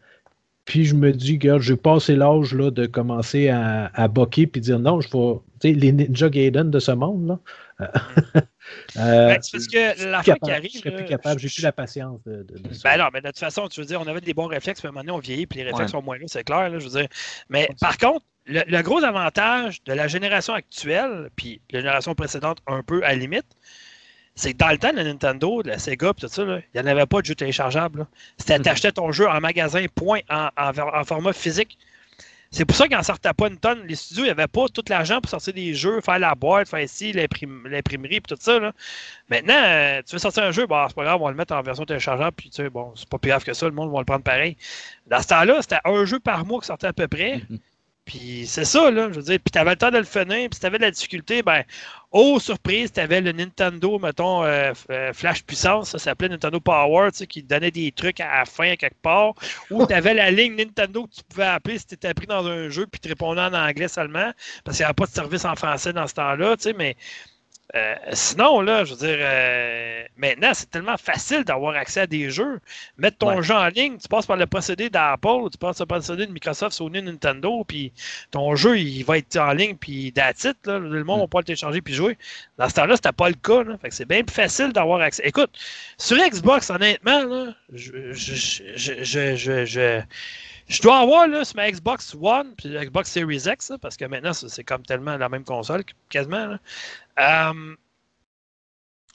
Puis 0.66 0.84
je 0.84 0.94
me 0.94 1.12
dis, 1.12 1.32
regarde, 1.32 1.62
j'ai 1.62 1.76
passé 1.76 2.14
l'âge 2.14 2.52
là, 2.52 2.70
de 2.70 2.86
commencer 2.86 3.48
à, 3.48 3.90
à 3.94 4.08
boquer 4.08 4.46
puis 4.46 4.60
dire 4.60 4.78
non, 4.78 5.00
je 5.00 5.08
vais. 5.08 5.34
Tu 5.60 5.72
sais, 5.72 5.74
les 5.74 5.92
Ninja 5.92 6.28
Gaiden 6.28 6.70
de 6.70 6.78
ce 6.78 6.92
monde, 6.92 7.38
là. 7.78 8.44
Euh, 8.96 9.28
ben, 9.28 9.38
c'est 9.42 9.52
parce 9.52 9.66
que 9.66 10.10
la 10.10 10.22
fin 10.22 10.34
qui 10.34 10.50
arrive. 10.50 10.70
Je 10.72 10.78
serais 10.78 10.96
plus 10.96 11.04
capable, 11.04 11.40
j'ai 11.40 11.48
plus 11.48 11.62
la 11.62 11.72
patience 11.72 12.20
de, 12.24 12.42
de, 12.42 12.58
de 12.58 12.74
ça. 12.74 12.90
Ben 12.90 13.04
non, 13.04 13.10
mais 13.12 13.20
de 13.20 13.26
toute 13.28 13.38
façon, 13.38 13.68
tu 13.68 13.80
veux 13.80 13.86
dire, 13.86 14.00
on 14.00 14.06
avait 14.06 14.20
des 14.20 14.34
bons 14.34 14.46
réflexes, 14.46 14.82
mais 14.82 14.88
à 14.88 14.90
un 14.90 14.92
moment 14.92 15.04
donné, 15.04 15.12
on 15.12 15.20
vieillit, 15.20 15.46
puis 15.46 15.58
les 15.58 15.70
réflexes 15.70 15.92
sont 15.92 16.02
moins 16.02 16.18
là, 16.18 16.24
c'est 16.26 16.44
clair, 16.44 16.68
là, 16.70 16.78
je 16.78 16.84
veux 16.84 16.98
dire. 16.98 17.08
Mais 17.48 17.68
par 17.80 17.98
contre, 17.98 18.24
le, 18.46 18.62
le, 18.66 18.82
gros 18.82 19.02
avantage 19.02 19.82
de 19.84 19.92
la 19.92 20.08
génération 20.08 20.54
actuelle, 20.54 21.30
puis 21.36 21.60
la 21.70 21.80
génération 21.80 22.14
précédente 22.14 22.58
un 22.66 22.82
peu 22.82 23.02
à 23.04 23.08
la 23.08 23.16
limite, 23.16 23.46
c'est 24.36 24.52
que 24.52 24.58
dans 24.58 24.68
le 24.68 24.78
temps 24.78 24.92
de 24.92 24.96
la 24.96 25.04
Nintendo, 25.04 25.62
de 25.62 25.68
la 25.68 25.78
Sega, 25.78 26.12
tout 26.12 26.28
ça, 26.28 26.42
il 26.42 26.62
n'y 26.74 26.80
en 26.80 26.86
avait 26.86 27.06
pas 27.06 27.22
de 27.22 27.26
jeu 27.26 27.34
téléchargeable. 27.34 28.06
C'était 28.36 28.58
d'acheter 28.58 28.88
mhm. 28.88 28.94
ton 28.94 29.12
jeu 29.12 29.26
en 29.26 29.40
magasin, 29.40 29.84
point, 29.94 30.20
en, 30.28 30.50
en, 30.56 31.04
format 31.04 31.32
physique. 31.32 31.78
C'est 32.56 32.64
pour 32.64 32.74
ça 32.74 32.88
qu'ils 32.88 32.96
n'en 32.96 33.02
sortaient 33.02 33.34
pas 33.34 33.48
une 33.48 33.58
tonne. 33.58 33.82
Les 33.86 33.96
studios, 33.96 34.24
avait 34.24 34.46
pas 34.46 34.66
tout 34.68 34.82
l'argent 34.88 35.20
pour 35.20 35.28
sortir 35.28 35.52
des 35.52 35.74
jeux, 35.74 36.00
faire 36.00 36.18
la 36.18 36.34
boîte, 36.34 36.70
faire 36.70 36.80
ici, 36.80 37.12
l'imprimerie, 37.12 38.22
tout 38.22 38.34
ça. 38.40 38.58
Là. 38.58 38.72
Maintenant, 39.28 39.62
euh, 39.62 40.00
tu 40.06 40.14
veux 40.14 40.18
sortir 40.18 40.42
un 40.44 40.52
jeu, 40.52 40.66
bon, 40.66 40.88
c'est 40.88 40.94
pas 40.94 41.04
grave, 41.04 41.20
on 41.20 41.26
va 41.26 41.32
le 41.32 41.36
mettre 41.36 41.54
en 41.54 41.60
version 41.60 41.84
téléchargeable, 41.84 42.34
puis 42.34 42.48
tu 42.48 42.56
sais, 42.56 42.70
bon, 42.70 42.94
c'est 42.96 43.10
pas 43.10 43.18
plus 43.18 43.28
grave 43.28 43.44
que 43.44 43.52
ça, 43.52 43.66
le 43.66 43.72
monde 43.72 43.92
va 43.92 43.98
le 43.98 44.06
prendre 44.06 44.24
pareil. 44.24 44.56
Dans 45.06 45.20
ce 45.20 45.28
temps-là, 45.28 45.60
c'était 45.60 45.80
un 45.84 46.06
jeu 46.06 46.18
par 46.18 46.46
mois 46.46 46.60
qui 46.60 46.66
sortait 46.68 46.86
à 46.86 46.94
peu 46.94 47.08
près. 47.08 47.42
Puis 48.06 48.46
c'est 48.46 48.64
ça, 48.64 48.90
là, 48.90 49.08
je 49.10 49.16
veux 49.16 49.22
dire. 49.22 49.38
Puis 49.44 49.50
t'avais 49.50 49.70
le 49.70 49.76
temps 49.76 49.90
de 49.90 49.98
le 49.98 50.04
finir, 50.04 50.48
puis 50.48 50.54
si 50.54 50.60
t'avais 50.60 50.78
de 50.78 50.84
la 50.84 50.92
difficulté, 50.92 51.42
ben, 51.42 51.64
oh, 52.12 52.38
surprise, 52.38 52.92
t'avais 52.92 53.20
le 53.20 53.32
Nintendo, 53.32 53.98
mettons, 53.98 54.44
euh, 54.44 54.72
euh, 54.90 55.12
Flash 55.12 55.42
Puissance, 55.44 55.90
ça 55.90 55.98
s'appelait 55.98 56.28
Nintendo 56.28 56.60
Power, 56.60 57.10
tu 57.10 57.18
sais, 57.18 57.26
qui 57.26 57.42
donnait 57.42 57.72
des 57.72 57.90
trucs 57.90 58.20
à 58.20 58.38
la 58.38 58.44
fin, 58.44 58.70
à 58.70 58.76
quelque 58.76 59.00
part. 59.02 59.34
Ou 59.70 59.86
t'avais 59.86 60.14
la 60.14 60.30
ligne 60.30 60.54
Nintendo 60.54 61.04
que 61.06 61.16
tu 61.16 61.22
pouvais 61.28 61.46
appeler 61.46 61.78
si 61.78 61.86
t'étais 61.86 62.14
pris 62.14 62.26
dans 62.26 62.46
un 62.46 62.68
jeu, 62.68 62.86
puis 62.86 63.00
tu 63.00 63.08
répondais 63.08 63.40
en 63.40 63.52
anglais 63.52 63.88
seulement, 63.88 64.32
parce 64.64 64.76
qu'il 64.76 64.84
n'y 64.84 64.86
avait 64.86 64.94
pas 64.94 65.06
de 65.06 65.10
service 65.10 65.44
en 65.44 65.56
français 65.56 65.92
dans 65.92 66.06
ce 66.06 66.14
temps-là, 66.14 66.56
tu 66.56 66.62
sais, 66.62 66.72
mais 66.74 66.96
euh, 67.76 67.94
sinon, 68.12 68.60
là, 68.60 68.84
je 68.84 68.94
veux 68.94 69.06
dire, 69.06 69.18
euh, 69.20 70.04
maintenant, 70.16 70.52
c'est 70.54 70.70
tellement 70.70 70.96
facile 70.96 71.44
d'avoir 71.44 71.76
accès 71.76 72.00
à 72.00 72.06
des 72.06 72.30
jeux. 72.30 72.60
Mettre 72.96 73.18
ton 73.18 73.42
jeu 73.42 73.54
en 73.54 73.68
ligne, 73.68 73.98
tu 73.98 74.08
passes 74.08 74.26
par 74.26 74.36
le 74.36 74.46
procédé 74.46 74.88
d'Apple, 74.88 75.50
tu 75.52 75.58
passes 75.58 75.78
par 75.78 75.98
le 75.98 76.02
procédé 76.02 76.26
de 76.26 76.32
Microsoft, 76.32 76.74
Sony, 76.74 77.02
Nintendo, 77.02 77.64
puis 77.64 77.92
ton 78.30 78.56
jeu, 78.56 78.78
il 78.78 79.04
va 79.04 79.18
être 79.18 79.36
en 79.36 79.52
ligne, 79.52 79.76
puis 79.76 80.12
that's 80.12 80.44
là, 80.44 80.78
le 80.78 81.04
monde 81.04 81.18
mm. 81.18 81.22
va 81.22 81.26
pas 81.26 81.38
le 81.40 81.44
télécharger 81.44 81.82
puis 81.82 81.94
jouer. 81.94 82.16
Dans 82.58 82.68
ce 82.68 82.74
temps-là, 82.74 82.96
c'était 82.96 83.12
pas 83.12 83.28
le 83.28 83.34
cas. 83.34 83.62
Là. 83.62 83.76
Fait 83.78 83.90
que 83.90 83.94
c'est 83.94 84.08
bien 84.08 84.24
plus 84.24 84.34
facile 84.34 84.72
d'avoir 84.72 85.00
accès. 85.00 85.22
Écoute, 85.26 85.50
sur 85.98 86.16
Xbox, 86.16 86.70
honnêtement, 86.70 87.24
là, 87.24 87.54
je, 87.72 88.12
je, 88.12 89.04
je, 89.04 89.64
je 89.66 90.02
je 90.68 90.82
dois 90.82 90.98
avoir 90.98 91.28
là, 91.28 91.44
sur 91.44 91.56
ma 91.56 91.70
Xbox 91.70 92.16
One 92.20 92.52
puis 92.56 92.70
Xbox 92.70 93.10
Series 93.10 93.44
X, 93.46 93.72
parce 93.80 93.96
que 93.96 94.04
maintenant, 94.04 94.32
c'est 94.32 94.64
comme 94.64 94.82
tellement 94.82 95.16
la 95.16 95.28
même 95.28 95.44
console, 95.44 95.84
quasiment. 96.08 96.46
Là. 96.46 96.58
Euh, 97.18 97.76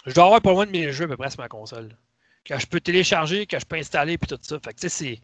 je 0.06 0.14
dois 0.14 0.26
avoir 0.26 0.42
pas 0.42 0.52
loin 0.52 0.66
de 0.66 0.72
mes 0.72 0.92
jeux 0.92 1.06
à 1.06 1.08
peu 1.08 1.18
près 1.18 1.30
sur 1.30 1.42
ma 1.42 1.50
console. 1.50 1.96
Que 2.44 2.58
je 2.58 2.66
peux 2.66 2.80
télécharger, 2.80 3.46
que 3.46 3.60
je 3.60 3.66
peux 3.66 3.76
installer, 3.76 4.18
puis 4.18 4.28
tout 4.28 4.40
ça. 4.42 4.58
Fait 4.60 4.74
que 4.74 4.80
tu 4.80 4.90
sais, 4.90 5.22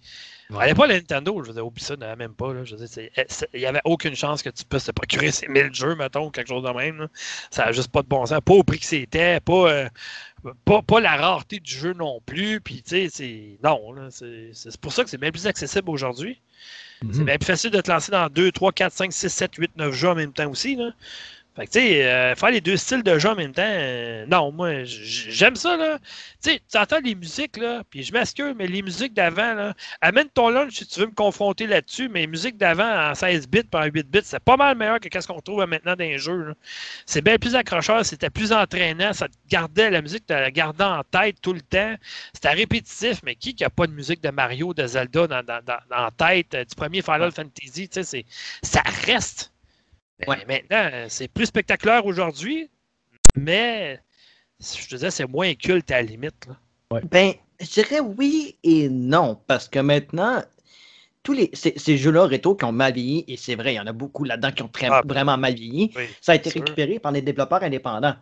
c'est. 0.50 0.56
Ouais. 0.56 0.72
pas 0.76 0.86
la 0.86 0.96
Nintendo, 0.96 1.42
je 1.42 1.48
veux 1.48 1.54
dire, 1.56 1.66
oublie 1.66 1.84
ça, 1.84 1.96
même 1.98 2.36
pas. 2.36 2.54
Là. 2.54 2.64
Je 2.64 2.76
veux 2.76 2.86
dire, 2.86 3.10
il 3.56 3.60
n'y 3.60 3.66
avait 3.66 3.82
aucune 3.86 4.16
chance 4.16 4.44
que 4.44 4.52
tu 4.52 4.64
puisses 4.66 4.86
te 4.86 4.92
procurer 4.92 5.32
ces 5.32 5.48
1000 5.48 5.74
jeux, 5.74 5.96
mettons, 5.96 6.28
ou 6.28 6.30
quelque 6.30 6.50
chose 6.50 6.64
de 6.64 6.70
même. 6.70 7.00
Là. 7.00 7.08
Ça 7.50 7.66
n'a 7.66 7.72
juste 7.72 7.92
pas 7.92 8.04
de 8.04 8.08
bon 8.08 8.24
sens. 8.28 8.40
Pas 8.46 8.54
au 8.54 8.64
prix 8.64 8.78
que 8.78 8.86
c'était, 8.86 9.40
pas, 9.40 9.72
euh, 9.72 9.90
pas, 10.64 10.84
pas, 10.84 11.00
la 11.00 11.18
rareté 11.18 11.60
du 11.60 11.74
jeu 11.74 11.94
non 11.94 12.22
plus. 12.24 12.62
Puis, 12.62 12.84
tu 12.84 12.90
sais, 12.90 13.08
c'est. 13.12 13.58
Non, 13.64 13.96
c'est 14.12 14.80
pour 14.80 14.94
ça 14.94 15.04
que 15.04 15.10
c'est 15.10 15.18
bien 15.18 15.32
plus 15.32 15.48
accessible 15.48 15.90
aujourd'hui. 15.90 16.40
Mm 17.02 17.10
-hmm. 17.10 17.14
C'est 17.14 17.24
bien 17.24 17.38
plus 17.38 17.48
facile 17.48 17.72
de 17.72 17.82
te 17.82 17.92
lancer 17.92 18.12
dans 18.12 18.30
2, 18.30 18.52
3, 18.52 18.72
4, 18.74 18.94
5, 18.94 19.12
6, 19.12 19.30
7, 19.30 19.56
8, 19.56 19.72
9 19.76 19.94
jeux 19.94 20.10
en 20.10 20.16
même 20.16 20.34
temps 20.34 20.50
aussi. 20.52 20.76
Là. 20.76 20.92
Fait 21.58 21.66
que, 21.66 21.72
tu 21.72 21.80
sais, 21.80 22.06
euh, 22.06 22.36
faire 22.36 22.52
les 22.52 22.62
deux 22.62 22.78
styles 22.78 23.02
de 23.02 23.18
jeu 23.18 23.30
en 23.30 23.36
même 23.36 23.52
temps, 23.52 23.64
euh, 23.66 24.28
non, 24.28 24.52
moi, 24.52 24.84
j'aime 24.84 25.56
ça, 25.56 25.76
là. 25.76 25.98
Tu 26.44 26.52
sais, 26.52 26.62
tu 26.72 26.78
entends 26.78 27.00
les 27.04 27.16
musiques, 27.16 27.58
là, 27.58 27.82
puis 27.90 28.04
je 28.04 28.14
m'excuse, 28.14 28.54
mais 28.56 28.68
les 28.68 28.84
musiques 28.84 29.16
d'avant, 29.16 29.56
là, 29.56 29.74
amène 30.02 30.30
ton 30.30 30.50
lunch 30.50 30.74
si 30.74 30.86
tu 30.86 31.00
veux 31.00 31.08
me 31.08 31.12
confronter 31.14 31.66
là-dessus, 31.66 32.10
mais 32.10 32.22
les 32.22 32.28
musiques 32.28 32.58
d'avant 32.58 33.10
en 33.10 33.16
16 33.16 33.48
bits 33.48 33.64
par 33.64 33.86
8 33.86 34.08
bits, 34.08 34.20
c'est 34.24 34.40
pas 34.40 34.56
mal 34.56 34.78
meilleur 34.78 35.00
que 35.00 35.20
ce 35.20 35.26
qu'on 35.28 35.42
trouve 35.42 35.66
maintenant 35.66 35.96
dans 35.96 36.04
les 36.04 36.20
jeux, 36.20 36.54
C'est 37.08 37.24
bien 37.24 37.38
plus 37.40 37.56
accrocheur, 37.56 38.06
c'était 38.06 38.30
plus 38.30 38.52
entraînant, 38.54 39.14
ça 39.14 39.28
te 39.28 39.34
gardait, 39.50 39.90
la 39.90 40.04
musique 40.04 40.28
te 40.28 40.34
la 40.34 40.52
gardait 40.52 40.84
en 40.84 41.04
tête 41.04 41.42
tout 41.42 41.54
le 41.54 41.62
temps. 41.62 41.96
C'était 42.34 42.52
répétitif, 42.52 43.22
mais 43.24 43.34
qui 43.36 43.56
qui 43.56 43.64
a 43.64 43.72
pas 43.72 43.88
de 43.88 43.94
musique 43.94 44.22
de 44.22 44.30
Mario, 44.30 44.76
de 44.76 44.86
Zelda 44.86 45.26
dans, 45.26 45.44
dans, 45.44 45.64
dans, 45.66 45.80
en 46.06 46.12
tête, 46.12 46.54
euh, 46.54 46.66
du 46.66 46.76
premier 46.76 47.02
Final 47.02 47.32
Fantasy, 47.32 47.90
tu 47.90 48.04
sais, 48.04 48.26
ça 48.62 48.84
reste. 49.06 49.52
Ouais. 50.26 50.44
Maintenant, 50.48 51.06
c'est 51.10 51.28
plus 51.28 51.46
spectaculaire 51.46 52.06
aujourd'hui, 52.06 52.70
mais 53.36 54.00
je 54.60 54.88
te 54.88 54.96
disais, 54.96 55.12
c'est 55.12 55.28
moins 55.28 55.54
culte 55.54 55.92
à 55.92 55.96
la 55.96 56.02
limite. 56.04 56.48
Là. 56.48 56.58
Ouais. 56.92 57.02
Ben, 57.12 57.34
je 57.60 57.66
dirais 57.66 58.00
oui 58.00 58.58
et 58.64 58.90
non, 58.90 59.40
parce 59.48 59.68
que 59.68 59.80
maintenant, 59.80 60.44
tous 61.24 61.34
les, 61.34 61.50
ces, 61.54 61.74
ces 61.78 61.98
jeux-là 61.98 62.26
rétro 62.26 62.56
qui 62.56 62.66
ont 62.66 62.72
mal 62.72 62.94
vieilli, 62.94 63.26
et 63.28 63.38
c'est 63.38 63.56
vrai, 63.56 63.74
il 63.74 63.78
y 63.78 63.80
en 63.80 63.88
a 63.88 63.94
beaucoup 63.94 64.24
là-dedans 64.24 64.52
qui 64.52 64.64
ont 64.64 64.70
très, 64.70 64.88
ah, 64.90 65.02
vraiment 65.06 65.38
mal 65.38 65.54
vieilli, 65.54 65.92
oui, 65.96 66.04
ça 66.22 66.32
a 66.32 66.36
été 66.36 66.50
récupéré 66.50 66.94
sûr. 66.94 67.02
par 67.02 67.12
les 67.12 67.22
développeurs 67.22 67.62
indépendants. 67.64 68.16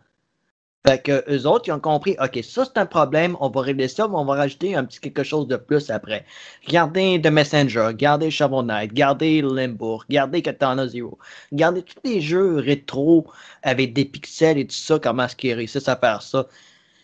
Fait 0.87 1.01
que 1.01 1.23
eux 1.27 1.47
autres, 1.47 1.67
ils 1.67 1.71
ont 1.71 1.79
compris, 1.79 2.15
OK, 2.21 2.39
ça 2.43 2.63
c'est 2.63 2.77
un 2.77 2.85
problème, 2.85 3.35
on 3.39 3.49
va 3.49 3.61
régler 3.61 3.87
ça, 3.87 4.07
mais 4.07 4.15
on 4.15 4.25
va 4.25 4.35
rajouter 4.35 4.75
un 4.75 4.83
petit 4.85 4.99
quelque 4.99 5.23
chose 5.23 5.47
de 5.47 5.55
plus 5.55 5.89
après. 5.89 6.25
Regardez 6.67 7.19
The 7.19 7.27
Messenger, 7.27 7.87
regardez 7.87 8.29
Shovel 8.29 8.65
Knight, 8.65 8.91
regardez 8.91 9.41
Limbo, 9.41 9.97
regardez 9.97 10.43
Katana 10.43 10.87
Zero, 10.87 11.17
regardez 11.51 11.81
tous 11.81 11.99
les 12.03 12.21
jeux 12.21 12.57
rétro 12.57 13.25
avec 13.63 13.93
des 13.93 14.05
pixels 14.05 14.59
et 14.59 14.67
tout 14.67 14.75
ça, 14.75 14.99
comment 14.99 15.23
est-ce 15.23 15.35
qu'ils 15.35 15.53
réussissent 15.53 15.89
à 15.89 15.95
faire 15.95 16.21
ça. 16.21 16.45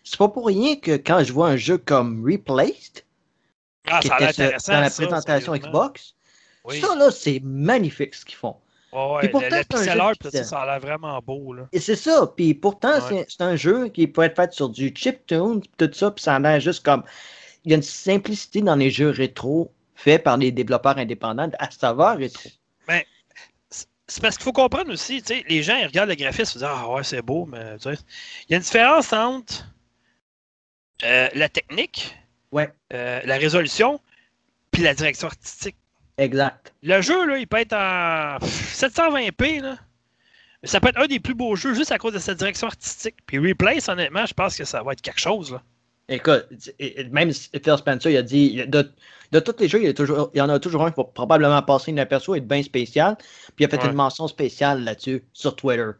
C'est 0.04 0.18
pas 0.18 0.28
pour 0.28 0.46
rien 0.46 0.76
que 0.76 0.92
quand 0.92 1.24
je 1.24 1.32
vois 1.32 1.48
un 1.48 1.56
jeu 1.56 1.78
comme 1.78 2.24
Replaced, 2.24 3.02
ah, 3.88 3.98
qui 3.98 4.06
était 4.06 4.50
dans 4.68 4.80
la 4.80 4.90
ça, 4.90 5.02
présentation 5.02 5.56
Xbox, 5.56 6.14
oui. 6.64 6.80
ça 6.80 6.94
là, 6.94 7.10
c'est 7.10 7.40
magnifique 7.42 8.14
ce 8.14 8.24
qu'ils 8.24 8.36
font. 8.36 8.56
Oh 8.94 9.16
ouais, 9.16 9.28
pourtant, 9.28 9.48
le, 9.50 9.56
le 9.56 9.64
pixel 9.64 10.00
art, 10.00 10.14
ça, 10.30 10.44
ça 10.44 10.60
a 10.60 10.66
l'air 10.66 10.80
vraiment 10.80 11.18
beau. 11.20 11.54
Là. 11.54 11.66
Et 11.72 11.80
c'est 11.80 11.96
ça. 11.96 12.30
Puis 12.36 12.52
pourtant, 12.52 13.00
ouais. 13.08 13.24
c'est 13.26 13.42
un 13.42 13.56
jeu 13.56 13.88
qui 13.88 14.06
peut 14.06 14.22
être 14.22 14.36
fait 14.36 14.52
sur 14.52 14.68
du 14.68 14.92
chiptune, 14.94 15.62
tout 15.78 15.90
ça, 15.94 16.10
puis 16.10 16.22
ça 16.22 16.36
a 16.36 16.38
l'air 16.38 16.60
juste 16.60 16.84
comme. 16.84 17.02
Il 17.64 17.70
y 17.70 17.74
a 17.74 17.76
une 17.76 17.82
simplicité 17.82 18.60
dans 18.60 18.76
les 18.76 18.90
jeux 18.90 19.10
rétro 19.10 19.72
faits 19.94 20.22
par 20.22 20.36
les 20.36 20.50
développeurs 20.50 20.98
indépendants 20.98 21.50
à 21.58 21.70
savoir 21.70 22.18
rétro. 22.18 22.50
Mais 22.86 22.98
ben, 22.98 23.04
c'est 24.08 24.20
parce 24.20 24.36
qu'il 24.36 24.44
faut 24.44 24.52
comprendre 24.52 24.92
aussi, 24.92 25.22
tu 25.22 25.36
sais, 25.36 25.44
les 25.48 25.62
gens 25.62 25.76
ils 25.76 25.86
regardent 25.86 26.10
le 26.10 26.16
graphisme 26.16 26.58
et 26.58 26.60
disent 26.60 26.68
Ah 26.70 26.90
ouais, 26.90 27.04
c'est 27.04 27.22
beau, 27.22 27.46
mais 27.46 27.78
tu 27.78 27.94
sais, 27.94 28.02
il 28.48 28.52
y 28.52 28.54
a 28.54 28.56
une 28.56 28.62
différence 28.62 29.12
entre 29.12 29.64
euh, 31.04 31.28
la 31.34 31.48
technique, 31.48 32.14
ouais. 32.50 32.70
euh, 32.92 33.20
la 33.24 33.36
résolution, 33.36 34.00
puis 34.70 34.82
la 34.82 34.94
direction 34.94 35.28
artistique. 35.28 35.76
Exact. 36.18 36.72
Le 36.82 37.00
jeu, 37.00 37.26
là, 37.26 37.38
il 37.38 37.46
peut 37.46 37.58
être 37.58 37.72
en 37.72 38.38
720p, 38.38 39.62
là. 39.62 39.76
Ça 40.64 40.78
peut 40.80 40.88
être 40.88 41.00
un 41.00 41.06
des 41.06 41.18
plus 41.18 41.34
beaux 41.34 41.56
jeux 41.56 41.74
juste 41.74 41.90
à 41.90 41.98
cause 41.98 42.12
de 42.12 42.20
sa 42.20 42.34
direction 42.34 42.68
artistique. 42.68 43.16
Puis 43.26 43.38
Replace, 43.38 43.88
honnêtement, 43.88 44.26
je 44.26 44.34
pense 44.34 44.56
que 44.56 44.64
ça 44.64 44.82
va 44.82 44.92
être 44.92 45.00
quelque 45.00 45.20
chose, 45.20 45.52
là. 45.52 45.62
Écoute, 46.08 46.46
même 47.10 47.32
Phil 47.32 47.78
Spencer, 47.78 48.10
il 48.10 48.16
a 48.16 48.22
dit 48.22 48.66
de, 48.66 48.92
de 49.30 49.40
tous 49.40 49.54
les 49.60 49.68
jeux, 49.68 49.80
il 49.80 49.86
y, 49.86 49.88
a 49.88 49.94
toujours, 49.94 50.30
il 50.34 50.38
y 50.38 50.40
en 50.40 50.48
a 50.48 50.58
toujours 50.58 50.84
un 50.84 50.90
qui 50.90 50.96
va 50.96 51.04
probablement 51.04 51.62
passer 51.62 51.90
inaperçu 51.90 52.34
et 52.34 52.36
être 52.38 52.46
bien 52.46 52.62
spécial. 52.62 53.16
Puis 53.16 53.60
il 53.60 53.64
a 53.64 53.68
fait 53.68 53.82
ouais. 53.82 53.88
une 53.88 53.94
mention 53.94 54.28
spéciale 54.28 54.84
là-dessus 54.84 55.24
sur 55.32 55.56
Twitter. 55.56 55.90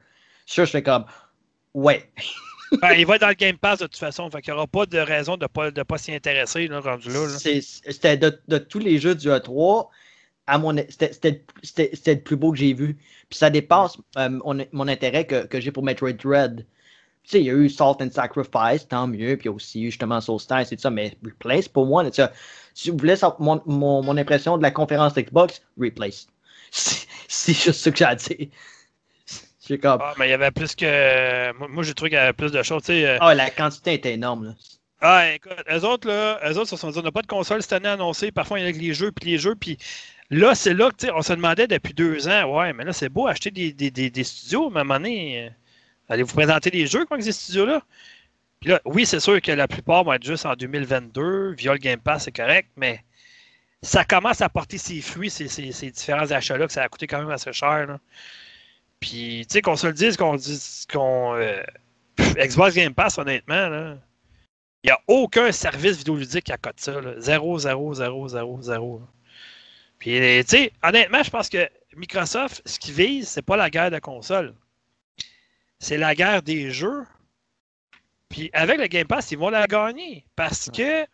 Sûr, 0.44 0.66
je 0.66 0.70
fais 0.70 0.82
comme 0.82 1.06
Ouais. 1.72 2.10
ben, 2.82 2.92
il 2.92 3.06
va 3.06 3.14
être 3.14 3.22
dans 3.22 3.28
le 3.28 3.34
Game 3.34 3.56
Pass 3.56 3.78
de 3.78 3.86
toute 3.86 3.96
façon. 3.96 4.28
Fait 4.30 4.42
qu'il 4.42 4.52
n'y 4.52 4.58
aura 4.58 4.66
pas 4.66 4.86
de 4.86 4.98
raison 4.98 5.36
de 5.36 5.44
ne 5.44 5.48
pas, 5.48 5.70
de 5.70 5.82
pas 5.82 5.98
s'y 5.98 6.14
intéresser 6.14 6.68
là, 6.68 6.80
rendu 6.80 7.08
là. 7.08 7.26
là. 7.26 7.38
C'était 7.38 8.16
de, 8.16 8.38
de, 8.48 8.58
tous 8.58 8.80
les 8.80 8.98
jeux 8.98 9.14
du 9.14 9.28
E3 9.28 9.88
à 10.46 10.58
mon 10.58 10.76
c'était 10.90 11.42
le 11.62 12.20
plus 12.20 12.36
beau 12.36 12.52
que 12.52 12.58
j'ai 12.58 12.74
vu. 12.74 12.98
Puis 13.28 13.38
ça 13.38 13.50
dépasse 13.50 13.96
euh, 14.16 14.28
mon, 14.28 14.64
mon, 14.72 14.88
intérêt 14.88 15.26
que, 15.26 15.46
que 15.46 15.60
j'ai 15.60 15.70
pour 15.70 15.82
Metroid 15.82 16.12
Dread. 16.12 16.66
Tu 17.24 17.30
sais, 17.30 17.40
il 17.40 17.46
y 17.46 17.50
a 17.50 17.54
eu 17.54 17.68
Salt 17.68 18.02
and 18.02 18.10
Sacrifice, 18.10 18.88
tant 18.88 19.06
mieux, 19.06 19.36
puis 19.36 19.44
il 19.44 19.46
y 19.46 19.48
a 19.48 19.52
aussi 19.52 19.82
eu 19.84 19.90
justement 19.90 20.20
Solstice 20.20 20.72
et 20.72 20.76
tout 20.76 20.82
ça, 20.82 20.90
mais 20.90 21.16
Replace, 21.24 21.68
pour 21.68 21.86
moi, 21.86 22.02
là, 22.02 22.10
si 22.74 22.90
vous 22.90 22.96
voulez 22.96 23.14
mon, 23.38 23.62
mon, 23.64 24.02
mon, 24.02 24.16
impression 24.16 24.58
de 24.58 24.62
la 24.62 24.72
conférence 24.72 25.14
Xbox, 25.14 25.62
Replace. 25.80 26.26
C'est 26.72 27.52
juste 27.52 27.80
ce 27.80 27.90
que 27.90 27.96
j'ai 27.96 28.04
à 28.04 28.14
dire. 28.16 28.48
Comme... 29.80 30.00
Ah, 30.02 30.14
mais 30.18 30.26
il 30.26 30.30
y 30.30 30.34
avait 30.34 30.50
plus 30.50 30.74
que. 30.74 31.56
Moi, 31.56 31.68
moi 31.68 31.82
j'ai 31.84 31.94
trouvé 31.94 32.10
qu'il 32.10 32.18
y 32.18 32.20
avait 32.20 32.32
plus 32.32 32.50
de 32.50 32.62
choses. 32.62 32.82
Euh... 32.90 33.16
Ah, 33.20 33.34
la 33.34 33.50
quantité 33.50 33.94
était 33.94 34.12
énorme. 34.12 34.46
Là. 34.46 34.54
Ah, 35.00 35.32
écoute, 35.32 35.52
eux 35.68 35.84
autres, 35.84 36.06
là, 36.06 36.40
eux 36.48 36.56
autres, 36.58 36.68
se 36.68 36.76
sont 36.76 36.90
dit, 36.90 36.98
on 36.98 37.02
n'a 37.02 37.10
pas 37.10 37.22
de 37.22 37.26
console 37.26 37.60
cette 37.62 37.72
année 37.72 37.88
annoncée. 37.88 38.30
Parfois, 38.30 38.60
il 38.60 38.66
y 38.66 38.68
a 38.68 38.70
les 38.70 38.94
jeux, 38.94 39.10
puis 39.10 39.30
les 39.30 39.38
jeux, 39.38 39.56
puis 39.56 39.76
Là, 40.32 40.54
c'est 40.54 40.72
là 40.72 40.90
que 40.90 41.12
on 41.12 41.20
se 41.20 41.34
demandait 41.34 41.66
depuis 41.66 41.92
deux 41.92 42.26
ans, 42.26 42.56
ouais, 42.56 42.72
mais 42.72 42.84
là, 42.84 42.94
c'est 42.94 43.10
beau 43.10 43.26
acheter 43.26 43.50
des, 43.50 44.24
studios, 44.24 44.70
mais 44.70 44.78
à 44.78 44.80
un 44.80 44.84
moment 44.84 44.98
donné, 44.98 45.44
euh, 45.44 45.50
allez 46.08 46.22
vous 46.22 46.32
présenter 46.32 46.70
des 46.70 46.86
jeux 46.86 47.04
avec 47.10 47.22
ces 47.22 47.32
studios-là. 47.32 47.82
Puis 48.58 48.70
là, 48.70 48.80
oui, 48.86 49.04
c'est 49.04 49.20
sûr 49.20 49.42
que 49.42 49.52
la 49.52 49.68
plupart 49.68 50.04
vont 50.04 50.14
être 50.14 50.24
juste 50.24 50.46
en 50.46 50.54
2022, 50.54 51.52
via 51.52 51.72
le 51.72 51.78
Game 51.78 52.00
Pass, 52.00 52.24
c'est 52.24 52.32
correct, 52.32 52.70
mais 52.78 53.04
ça 53.82 54.06
commence 54.06 54.40
à 54.40 54.48
porter 54.48 54.78
ses 54.78 55.02
fruits, 55.02 55.28
ces, 55.28 55.90
différents 55.90 56.30
achats-là, 56.30 56.66
que 56.66 56.72
ça 56.72 56.82
a 56.82 56.88
coûté 56.88 57.06
quand 57.06 57.18
même 57.18 57.30
assez 57.30 57.52
cher. 57.52 57.86
Là. 57.86 58.00
Puis, 59.00 59.44
tu 59.46 59.52
sais, 59.52 59.60
qu'on 59.60 59.76
se 59.76 59.86
le 59.86 59.92
dise, 59.92 60.16
qu'on 60.16 60.36
dise 60.36 60.86
qu'on. 60.90 61.34
Euh, 61.34 61.62
Xbox 62.38 62.74
Game 62.74 62.94
Pass, 62.94 63.18
honnêtement, 63.18 63.68
là, 63.68 63.98
il 64.82 64.86
n'y 64.86 64.92
a 64.92 65.00
aucun 65.08 65.52
service 65.52 65.98
vidéoludique 65.98 66.44
qui 66.44 66.52
accote 66.52 66.80
ça. 66.80 67.00
Là. 67.02 67.20
0, 67.20 67.58
0, 67.58 67.94
0, 67.94 68.28
0, 68.28 68.62
0. 68.62 69.02
Puis, 70.02 70.18
tu 70.18 70.44
sais, 70.48 70.72
honnêtement, 70.82 71.22
je 71.22 71.30
pense 71.30 71.48
que 71.48 71.70
Microsoft, 71.94 72.60
ce 72.66 72.80
qu'ils 72.80 72.92
vise, 72.92 73.28
c'est 73.28 73.40
pas 73.40 73.56
la 73.56 73.70
guerre 73.70 73.92
de 73.92 74.00
console. 74.00 74.52
C'est 75.78 75.96
la 75.96 76.16
guerre 76.16 76.42
des 76.42 76.72
jeux. 76.72 77.04
Puis, 78.28 78.50
avec 78.52 78.80
le 78.80 78.88
Game 78.88 79.06
Pass, 79.06 79.30
ils 79.30 79.38
vont 79.38 79.50
la 79.50 79.68
gagner. 79.68 80.26
Parce 80.34 80.68
que 80.70 81.04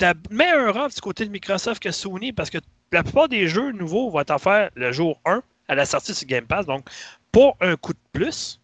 tu 0.00 0.06
mets 0.30 0.50
un 0.50 0.72
rang 0.72 0.88
du 0.88 1.00
côté 1.00 1.26
de 1.26 1.30
Microsoft 1.30 1.80
que 1.80 1.92
Sony, 1.92 2.32
parce 2.32 2.50
que 2.50 2.58
la 2.90 3.04
plupart 3.04 3.28
des 3.28 3.46
jeux 3.46 3.70
nouveaux 3.70 4.10
vont 4.10 4.18
être 4.18 4.40
faire 4.40 4.70
le 4.74 4.90
jour 4.90 5.20
1 5.24 5.40
à 5.68 5.76
la 5.76 5.86
sortie 5.86 6.12
sur 6.12 6.26
Game 6.26 6.48
Pass, 6.48 6.66
donc 6.66 6.88
pas 7.30 7.52
un 7.60 7.76
coup 7.76 7.92
de 7.92 8.00
plus. 8.10 8.60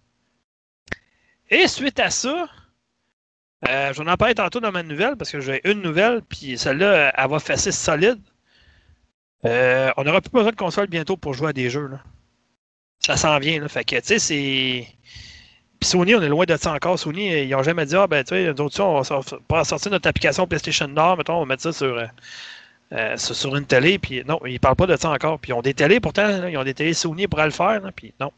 Et 1.48 1.68
suite 1.68 2.00
à 2.00 2.10
ça, 2.10 2.48
euh, 3.68 3.92
j'en 3.92 4.12
ai 4.12 4.16
parlé 4.16 4.34
tantôt 4.34 4.58
dans 4.58 4.72
ma 4.72 4.82
nouvelle, 4.82 5.14
parce 5.14 5.30
que 5.30 5.38
j'ai 5.38 5.60
une 5.70 5.80
nouvelle, 5.80 6.22
puis 6.22 6.58
celle-là, 6.58 7.12
elle 7.16 7.30
va 7.30 7.38
fesser 7.38 7.70
solide. 7.70 8.20
Euh, 9.44 9.90
on 9.96 10.04
n'aura 10.04 10.20
plus 10.20 10.30
besoin 10.30 10.50
de 10.50 10.56
console 10.56 10.86
bientôt 10.86 11.16
pour 11.16 11.34
jouer 11.34 11.50
à 11.50 11.52
des 11.52 11.70
jeux. 11.70 11.90
Ça 13.00 13.16
s'en 13.16 13.38
vient. 13.38 13.60
Là. 13.60 13.68
Fait 13.68 13.84
que, 13.84 13.96
tu 13.96 14.02
sais, 14.04 14.18
c'est. 14.18 14.88
Sony, 15.82 16.14
on 16.14 16.22
est 16.22 16.28
loin 16.28 16.46
de 16.46 16.56
ça 16.56 16.72
encore. 16.72 16.98
Sony, 16.98 17.42
ils 17.42 17.50
n'ont 17.50 17.62
jamais 17.62 17.84
dit, 17.84 17.94
ah, 17.94 18.06
ben, 18.06 18.24
tu 18.24 18.30
sais, 18.30 18.54
d'autres, 18.54 18.80
on 18.80 19.02
va 19.02 19.64
sortir 19.64 19.92
notre 19.92 20.08
application 20.08 20.46
PlayStation 20.46 20.88
Nord, 20.88 21.18
mettons, 21.18 21.34
on 21.34 21.40
va 21.40 21.46
mettre 21.46 21.62
ça 21.62 21.72
sur, 21.72 21.98
euh, 21.98 22.06
euh, 22.92 23.16
sur 23.18 23.54
une 23.54 23.66
télé. 23.66 23.98
Puis 23.98 24.22
non, 24.26 24.40
ils 24.46 24.58
parlent 24.58 24.76
pas 24.76 24.86
de 24.86 24.96
ça 24.96 25.10
encore. 25.10 25.38
Puis 25.38 25.50
ils 25.50 25.54
ont 25.54 25.60
des 25.60 25.74
télés, 25.74 26.00
pourtant, 26.00 26.46
ils 26.48 26.56
ont 26.56 26.64
des 26.64 26.72
télés 26.72 26.94
Sony 26.94 27.26
pour 27.26 27.40
le 27.42 27.50
faire. 27.50 27.82
puis 27.94 28.14
non. 28.18 28.32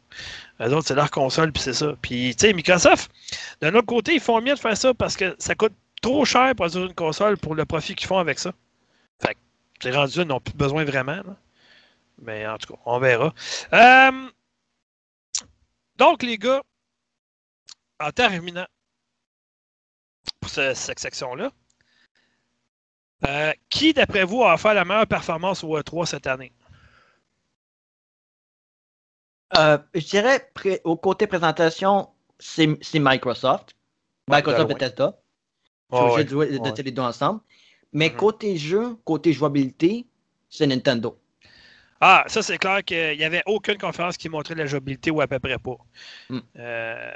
Les 0.59 0.73
autres, 0.73 0.87
c'est 0.87 0.95
leur 0.95 1.11
console, 1.11 1.51
puis 1.53 1.63
c'est 1.63 1.73
ça. 1.73 1.95
Puis, 2.01 2.35
tu 2.35 2.47
sais, 2.47 2.53
Microsoft, 2.53 3.09
d'un 3.61 3.73
autre 3.75 3.85
côté, 3.85 4.15
ils 4.15 4.19
font 4.19 4.41
mieux 4.41 4.55
de 4.55 4.59
faire 4.59 4.75
ça 4.75 4.93
parce 4.93 5.15
que 5.15 5.35
ça 5.39 5.55
coûte 5.55 5.73
trop 6.01 6.25
cher 6.25 6.53
pour 6.55 6.65
avoir 6.65 6.85
une 6.85 6.93
console 6.93 7.37
pour 7.37 7.55
le 7.55 7.65
profit 7.65 7.95
qu'ils 7.95 8.07
font 8.07 8.17
avec 8.17 8.39
ça. 8.39 8.51
Fait 9.21 9.33
que, 9.33 9.39
c'est 9.81 9.95
rendu, 9.95 10.21
ils 10.21 10.27
n'ont 10.27 10.39
plus 10.39 10.53
besoin 10.53 10.83
vraiment. 10.85 11.23
Mais 12.19 12.47
en 12.47 12.57
tout 12.57 12.73
cas, 12.73 12.79
on 12.85 12.99
verra. 12.99 13.33
Euh, 13.73 14.29
donc, 15.97 16.23
les 16.23 16.37
gars, 16.37 16.61
en 17.99 18.11
terminant 18.11 18.67
pour 20.39 20.49
cette 20.49 20.99
section-là, 20.99 21.51
euh, 23.27 23.53
qui, 23.69 23.93
d'après 23.93 24.23
vous, 24.23 24.43
a 24.43 24.57
fait 24.57 24.73
la 24.73 24.85
meilleure 24.85 25.07
performance 25.07 25.63
au 25.63 25.77
E3 25.79 26.05
cette 26.05 26.27
année? 26.27 26.53
Euh, 29.57 29.77
je 29.93 30.05
dirais, 30.05 30.51
au 30.83 30.97
côté 30.97 31.25
présentation, 31.25 32.09
c'est 32.39 32.99
Microsoft. 32.99 33.75
Microsoft 34.27 34.69
et 34.69 34.73
Bethesda. 34.73 35.19
Je 35.91 36.11
suis 36.13 36.25
de 36.25 36.29
jouer 36.29 36.49
les 36.49 36.91
deux 36.91 37.01
ensemble. 37.01 37.41
Mais 37.93 38.09
mm-hmm. 38.09 38.15
côté 38.15 38.57
jeu, 38.57 38.97
côté 39.05 39.33
jouabilité, 39.33 40.05
c'est 40.49 40.67
Nintendo. 40.67 41.17
Ah, 41.99 42.23
ça, 42.27 42.43
c'est 42.43 42.57
clair 42.57 42.83
qu'il 42.83 43.17
n'y 43.17 43.23
avait 43.23 43.41
aucune 43.47 43.77
conférence 43.77 44.17
qui 44.17 44.29
montrait 44.29 44.53
la 44.53 44.67
jouabilité 44.67 45.09
ou 45.09 45.19
à 45.21 45.27
peu 45.27 45.39
près 45.39 45.57
pas. 45.57 45.77
Mm. 46.29 46.39
Euh, 46.59 47.11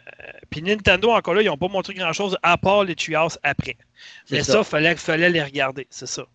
puis 0.50 0.62
Nintendo, 0.64 1.12
encore 1.12 1.36
là, 1.36 1.42
ils 1.44 1.48
n'ont 1.48 1.58
pas 1.58 1.68
montré 1.68 1.94
grand-chose 1.94 2.38
à 2.42 2.58
part 2.58 2.84
les 2.84 2.96
tuyas 2.96 3.38
après. 3.44 3.78
Mais 4.32 4.44
ça, 4.44 4.60
il 4.60 4.64
fallait, 4.64 4.96
fallait 4.96 5.30
les 5.30 5.44
regarder, 5.44 5.86
c'est 5.90 6.08
ça. 6.08 6.26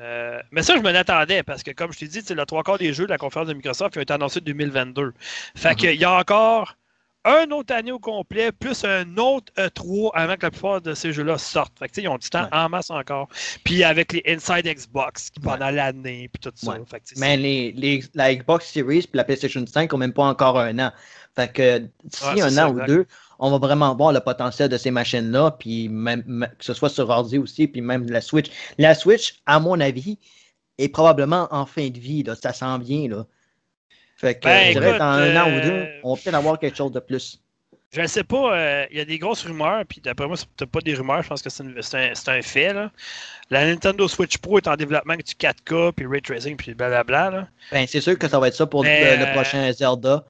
Euh, 0.00 0.40
mais 0.50 0.62
ça, 0.62 0.76
je 0.76 0.82
me 0.82 0.90
l'attendais 0.90 1.44
parce 1.44 1.62
que, 1.62 1.70
comme 1.70 1.92
je 1.92 2.00
t'ai 2.00 2.08
dit, 2.08 2.20
c'est 2.24 2.34
le 2.34 2.44
trois 2.46 2.64
quarts 2.64 2.78
des 2.78 2.92
jeux 2.92 3.04
de 3.04 3.10
la 3.10 3.18
conférence 3.18 3.48
de 3.48 3.54
Microsoft 3.54 3.92
qui 3.92 3.98
ont 3.98 4.02
été 4.02 4.12
annoncés 4.12 4.40
en 4.40 4.44
2022. 4.44 5.14
Fait 5.54 5.68
mm-hmm. 5.68 5.76
qu'il 5.76 6.00
y 6.00 6.04
a 6.04 6.18
encore 6.18 6.74
un 7.24 7.50
autre 7.50 7.74
année 7.74 7.92
au 7.92 7.98
complet, 7.98 8.52
plus 8.52 8.84
un 8.84 9.16
autre 9.16 9.52
E3 9.56 10.10
avant 10.14 10.36
que 10.36 10.42
la 10.42 10.50
plupart 10.50 10.80
de 10.80 10.94
ces 10.94 11.12
jeux-là 11.12 11.38
sortent. 11.38 11.78
Fait 11.78 11.88
que, 11.88 12.00
ils 12.00 12.08
ont 12.08 12.18
du 12.18 12.28
temps 12.28 12.48
en 12.52 12.68
masse 12.68 12.90
encore. 12.90 13.28
Puis 13.64 13.82
avec 13.82 14.12
les 14.12 14.22
Inside 14.26 14.66
Xbox 14.66 15.30
pendant 15.42 15.70
l'année, 15.70 16.28
puis 16.32 16.40
tout 16.40 16.52
ça. 16.54 16.76
Mais 17.16 17.36
les, 17.36 17.72
les, 17.72 18.04
la 18.14 18.34
Xbox 18.34 18.70
Series 18.70 19.02
puis 19.02 19.16
la 19.16 19.24
PlayStation 19.24 19.64
5 19.66 19.92
n'ont 19.92 19.98
même 19.98 20.12
pas 20.12 20.24
encore 20.24 20.58
un 20.58 20.78
an. 20.78 20.92
Fait 21.34 21.52
que 21.52 21.78
d'ici 22.04 22.40
un 22.40 22.58
an 22.58 22.72
ou 22.72 22.80
deux, 22.86 23.06
on 23.38 23.50
va 23.50 23.58
vraiment 23.58 23.94
voir 23.96 24.12
le 24.12 24.20
potentiel 24.20 24.68
de 24.68 24.76
ces 24.76 24.90
machines-là, 24.90 25.52
puis 25.58 25.88
même 25.88 26.46
que 26.58 26.64
ce 26.64 26.74
soit 26.74 26.88
sur 26.88 27.08
ordi 27.10 27.38
aussi, 27.38 27.66
puis 27.66 27.80
même 27.80 28.08
la 28.08 28.20
Switch. 28.20 28.50
La 28.78 28.94
Switch, 28.94 29.42
à 29.46 29.58
mon 29.58 29.80
avis, 29.80 30.18
est 30.78 30.88
probablement 30.88 31.48
en 31.50 31.66
fin 31.66 31.88
de 31.88 31.98
vie. 31.98 32.22
Là. 32.22 32.36
Ça 32.36 32.52
s'en 32.52 32.78
vient. 32.78 33.08
Là. 33.08 33.26
Fait 34.16 34.34
que 34.34 34.44
ben, 34.44 34.72
je 34.72 34.78
dirais 34.78 34.98
dans 34.98 35.04
un 35.04 35.36
an 35.36 35.48
ou 35.48 35.60
deux, 35.60 35.70
euh, 35.70 36.00
on 36.02 36.16
peut 36.16 36.32
avoir 36.32 36.58
quelque 36.58 36.76
chose 36.76 36.92
de 36.92 37.00
plus. 37.00 37.40
Je 37.92 38.00
ne 38.00 38.06
sais 38.08 38.24
pas, 38.24 38.56
euh, 38.56 38.86
il 38.90 38.98
y 38.98 39.00
a 39.00 39.04
des 39.04 39.18
grosses 39.18 39.44
rumeurs, 39.44 39.84
puis 39.88 40.00
d'après 40.00 40.26
moi, 40.26 40.36
c'est 40.36 40.66
pas 40.66 40.80
des 40.80 40.94
rumeurs, 40.94 41.22
je 41.22 41.28
pense 41.28 41.42
que 41.42 41.50
c'est 41.50 41.62
un, 41.62 42.32
un, 42.32 42.42
fait. 42.42 42.72
Là. 42.72 42.90
La 43.50 43.66
Nintendo 43.66 44.08
Switch 44.08 44.38
Pro 44.38 44.58
est 44.58 44.66
en 44.66 44.74
développement 44.74 45.12
avec 45.14 45.26
du 45.26 45.34
4K, 45.34 45.92
puis 45.92 46.06
Ray 46.06 46.20
Tracing, 46.20 46.56
puis 46.56 46.74
blablabla. 46.74 47.30
Là. 47.30 47.48
Ben, 47.70 47.86
c'est 47.86 48.00
sûr 48.00 48.18
que 48.18 48.26
ça 48.26 48.40
va 48.40 48.48
être 48.48 48.56
ça 48.56 48.66
pour 48.66 48.82
le, 48.82 49.32
prochain 49.32 49.70
Zelda. 49.70 50.24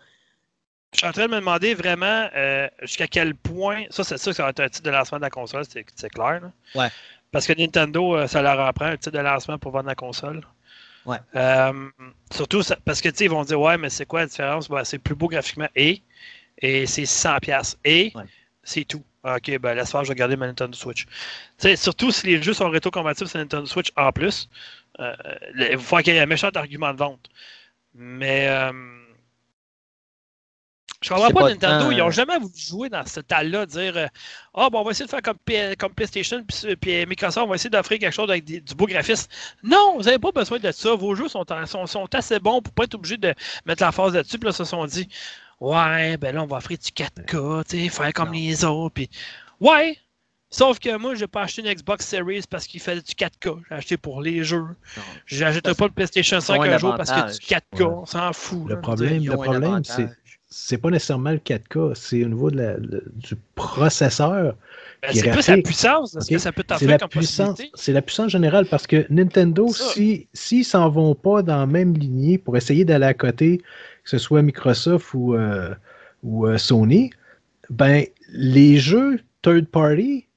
Je 0.93 0.99
suis 0.99 1.07
en 1.07 1.13
train 1.13 1.27
de 1.27 1.31
me 1.31 1.41
demander 1.41 1.75
vraiment 1.75 2.29
euh, 2.37 2.69
jusqu'à 2.83 3.07
quel 3.07 3.35
point. 3.35 3.85
Ça, 3.89 4.05
c'est 4.05 4.19
ça, 4.19 4.33
ça 4.33 4.43
va 4.45 4.51
être 4.51 4.61
un 4.61 4.69
titre 4.69 4.85
de 4.85 4.91
lancement 4.91 5.19
de 5.19 5.23
la 5.25 5.31
console, 5.31 5.65
c'est 5.67 6.11
clair. 6.11 6.41
Là. 6.43 6.53
Ouais. 6.75 6.89
Parce 7.33 7.47
que 7.47 7.55
Nintendo, 7.55 8.27
ça 8.27 8.43
leur 8.43 8.61
apprend 8.61 8.87
un 8.87 8.97
titre 8.97 9.17
de 9.17 9.23
lancement 9.23 9.59
pour 9.59 9.73
vendre 9.73 9.89
la 9.89 9.95
console. 9.95 10.43
Ouais. 11.07 11.19
Euh, 11.37 11.91
surtout 12.33 12.63
parce 12.85 13.01
que 13.01 13.09
ils 13.23 13.31
vont 13.31 13.45
dire 13.45 13.61
ouais, 13.61 13.77
mais 13.77 13.91
c'est 13.91 14.07
quoi 14.07 14.21
la 14.21 14.27
différence? 14.27 14.69
Ben, 14.69 14.85
c'est 14.85 14.99
plus 14.99 15.15
beau 15.15 15.29
graphiquement 15.29 15.69
et, 15.77 16.03
et 16.59 16.87
c'est 16.87 17.05
100$ 17.05 17.77
et 17.85 18.13
c'est 18.63 18.85
tout. 18.85 19.05
Ok, 19.25 19.59
ben 19.59 19.75
laisse 19.75 19.91
faire, 19.91 20.05
je 20.05 20.11
vais 20.11 20.15
garder 20.15 20.37
ma 20.37 20.47
Nintendo 20.47 20.77
Switch. 20.77 21.07
sais 21.57 21.77
surtout 21.77 22.11
si 22.11 22.27
les 22.27 22.43
jeux 22.43 22.53
sont 22.53 22.69
rétro-compatibles 22.69 23.29
sur 23.29 23.39
Nintendo 23.39 23.65
Switch 23.65 23.91
en 23.97 24.13
plus, 24.13 24.51
euh, 25.01 25.15
il 25.57 25.79
faut 25.79 25.97
qu'il 25.99 26.13
y 26.15 26.17
ait 26.17 26.21
un 26.21 26.27
méchant 26.27 26.51
argument 26.55 26.93
de 26.93 26.99
vente. 26.99 27.31
Mais 27.95 28.49
euh, 28.49 28.73
je 31.05 31.09
comprends 31.11 31.31
pas, 31.31 31.51
Nintendo, 31.51 31.91
ils 31.91 31.99
n'ont 31.99 32.11
jamais 32.11 32.39
voulu 32.39 32.55
jouer 32.57 32.89
dans 32.89 33.05
ce 33.05 33.21
tas-là, 33.21 33.67
dire 33.67 33.97
euh, 33.97 34.07
Ah, 34.55 34.71
bon, 34.71 34.81
on 34.81 34.85
va 34.85 34.93
essayer 34.93 35.05
de 35.05 35.11
faire 35.11 35.21
comme, 35.21 35.37
comme 35.79 35.93
PlayStation, 35.93 36.43
puis, 36.81 37.07
Microsoft, 37.07 37.47
on 37.47 37.51
va 37.51 37.57
essayer 37.57 37.71
d'offrir 37.71 37.99
quelque 37.99 38.15
chose 38.15 38.31
avec 38.31 38.45
du 38.45 38.75
beau 38.75 38.87
graphisme. 38.87 39.29
Non, 39.63 39.97
vous 39.97 40.05
n'avez 40.05 40.19
pas 40.19 40.33
besoin 40.33 40.59
de 40.59 40.73
ça. 40.73 40.95
Vos 40.95 41.15
jeux 41.15 41.29
sont, 41.29 41.45
sont, 41.67 41.87
sont 41.87 42.15
assez 42.15 42.39
bons 42.39 42.63
pour 42.63 42.73
pas 42.73 42.85
être 42.85 42.95
obligés 42.95 43.19
de 43.19 43.35
mettre 43.67 43.83
la 43.83 43.93
force 43.93 44.15
là-dessus. 44.15 44.39
Puis 44.39 44.47
là, 44.47 44.53
ils 44.53 44.57
se 44.57 44.65
sont 44.65 44.87
dit 44.87 45.09
Ouais, 45.61 46.17
ben 46.17 46.35
là, 46.35 46.43
on 46.43 46.47
va 46.47 46.57
offrir 46.57 46.79
du 46.79 46.91
4K, 46.91 47.65
tu 47.69 47.83
sais, 47.83 47.89
faire 47.91 48.13
comme 48.15 48.33
les 48.33 48.65
autres. 48.65 48.95
Puis, 48.95 49.11
ouais, 49.61 49.99
Sauf 50.55 50.79
que 50.79 50.97
moi, 50.97 51.17
je 51.17 51.23
n'ai 51.23 51.27
pas 51.27 51.43
acheté 51.43 51.63
une 51.63 51.75
Xbox 51.75 52.07
Series 52.07 52.45
parce 52.49 52.69
qu'il 52.69 52.81
fallait 52.81 53.03
du 53.03 53.13
4K. 53.13 53.59
J'ai 53.69 53.75
acheté 53.75 53.97
pour 53.97 54.23
les 54.23 54.45
jeux. 54.45 54.65
Je 55.27 55.45
n'achèterai 55.45 55.75
pas 55.75 55.87
le 55.87 55.91
PlayStation 55.91 56.39
5 56.39 56.61
un 56.61 56.79
jour 56.79 56.95
parce 56.97 57.11
que 57.11 57.33
du 57.33 57.45
4K, 57.45 57.83
on 57.83 58.07
s'en 58.07 58.33
fout. 58.33 58.69
Le 58.69 58.81
problème, 58.81 59.25
le 59.25 59.33
problème 59.33 59.83
c'est 59.83 60.09
c'est 60.57 60.79
pas 60.79 60.89
nécessairement 60.89 61.33
le 61.33 61.39
4K, 61.39 61.95
c'est 61.97 62.25
au 62.25 62.29
niveau 62.29 62.49
de 62.49 62.59
la, 62.59 62.77
du 62.79 63.35
processeur. 63.57 64.55
Ben, 65.03 65.11
c'est 65.13 65.31
plus 65.33 65.49
la 65.49 65.57
puissance, 65.59 66.17
ce 66.19 66.31
que 66.31 66.39
ça 66.39 66.53
peut 66.53 66.63
t'offrir 66.63 66.97
comme 66.97 67.09
puissance, 67.09 67.61
C'est 67.75 67.93
la 67.93 68.03
puissance 68.03 68.31
générale 68.31 68.65
parce 68.65 68.87
que 68.87 69.05
Nintendo, 69.11 69.67
s'ils 69.69 70.27
si, 70.33 70.63
s'en 70.63 70.89
vont 70.89 71.17
pas 71.17 71.43
dans 71.43 71.59
la 71.59 71.67
même 71.67 71.95
lignée 71.95 72.39
pour 72.39 72.57
essayer 72.57 72.85
d'aller 72.85 73.07
à 73.07 73.15
côté, 73.15 73.59
que 73.59 74.11
ce 74.11 74.19
soit 74.19 74.43
Microsoft 74.43 75.13
ou, 75.13 75.35
euh, 75.35 75.75
ou 76.23 76.47
euh, 76.47 76.57
Sony, 76.57 77.11
ben 77.69 78.05
les 78.33 78.79
jeux 78.79 79.19
third 79.43 79.67
party, 79.67 80.29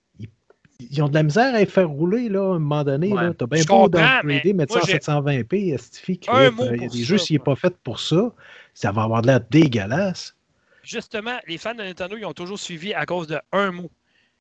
ils, 0.80 1.03
ont 1.03 1.09
de 1.09 1.13
la 1.13 1.24
misère 1.24 1.53
à 1.53 1.59
les 1.59 1.68
faire 1.68 1.89
rouler 1.89 2.28
là, 2.28 2.53
à 2.53 2.55
un 2.55 2.59
moment 2.59 2.84
donné. 2.84 3.09
Tu 3.09 3.43
as 3.43 3.47
bien 3.47 3.63
beau 3.65 3.88
d'upgrader, 3.88 4.53
mettre 4.53 4.74
ça 4.74 4.80
en 4.80 5.22
720p, 5.22 5.47
il 5.53 5.68
y 5.68 6.86
a 6.86 6.88
des 6.88 7.03
jeux, 7.03 7.20
s'il 7.20 7.36
n'est 7.36 7.43
pas 7.43 7.55
fait 7.55 7.76
pour 7.84 7.99
ça, 7.99 8.34
ça 8.78 8.91
va 8.91 9.01
avoir 9.01 9.23
de 9.23 9.28
l'air 9.28 9.41
dégueulasse. 9.49 10.36
Justement, 10.84 11.39
les 11.47 11.57
fans 11.57 11.73
de 11.73 11.82
Nintendo, 11.82 12.15
ils 12.15 12.25
ont 12.25 12.34
toujours 12.34 12.59
suivi 12.59 12.93
à 12.93 13.07
cause 13.07 13.25
de 13.25 13.39
un 13.51 13.71
mot 13.71 13.89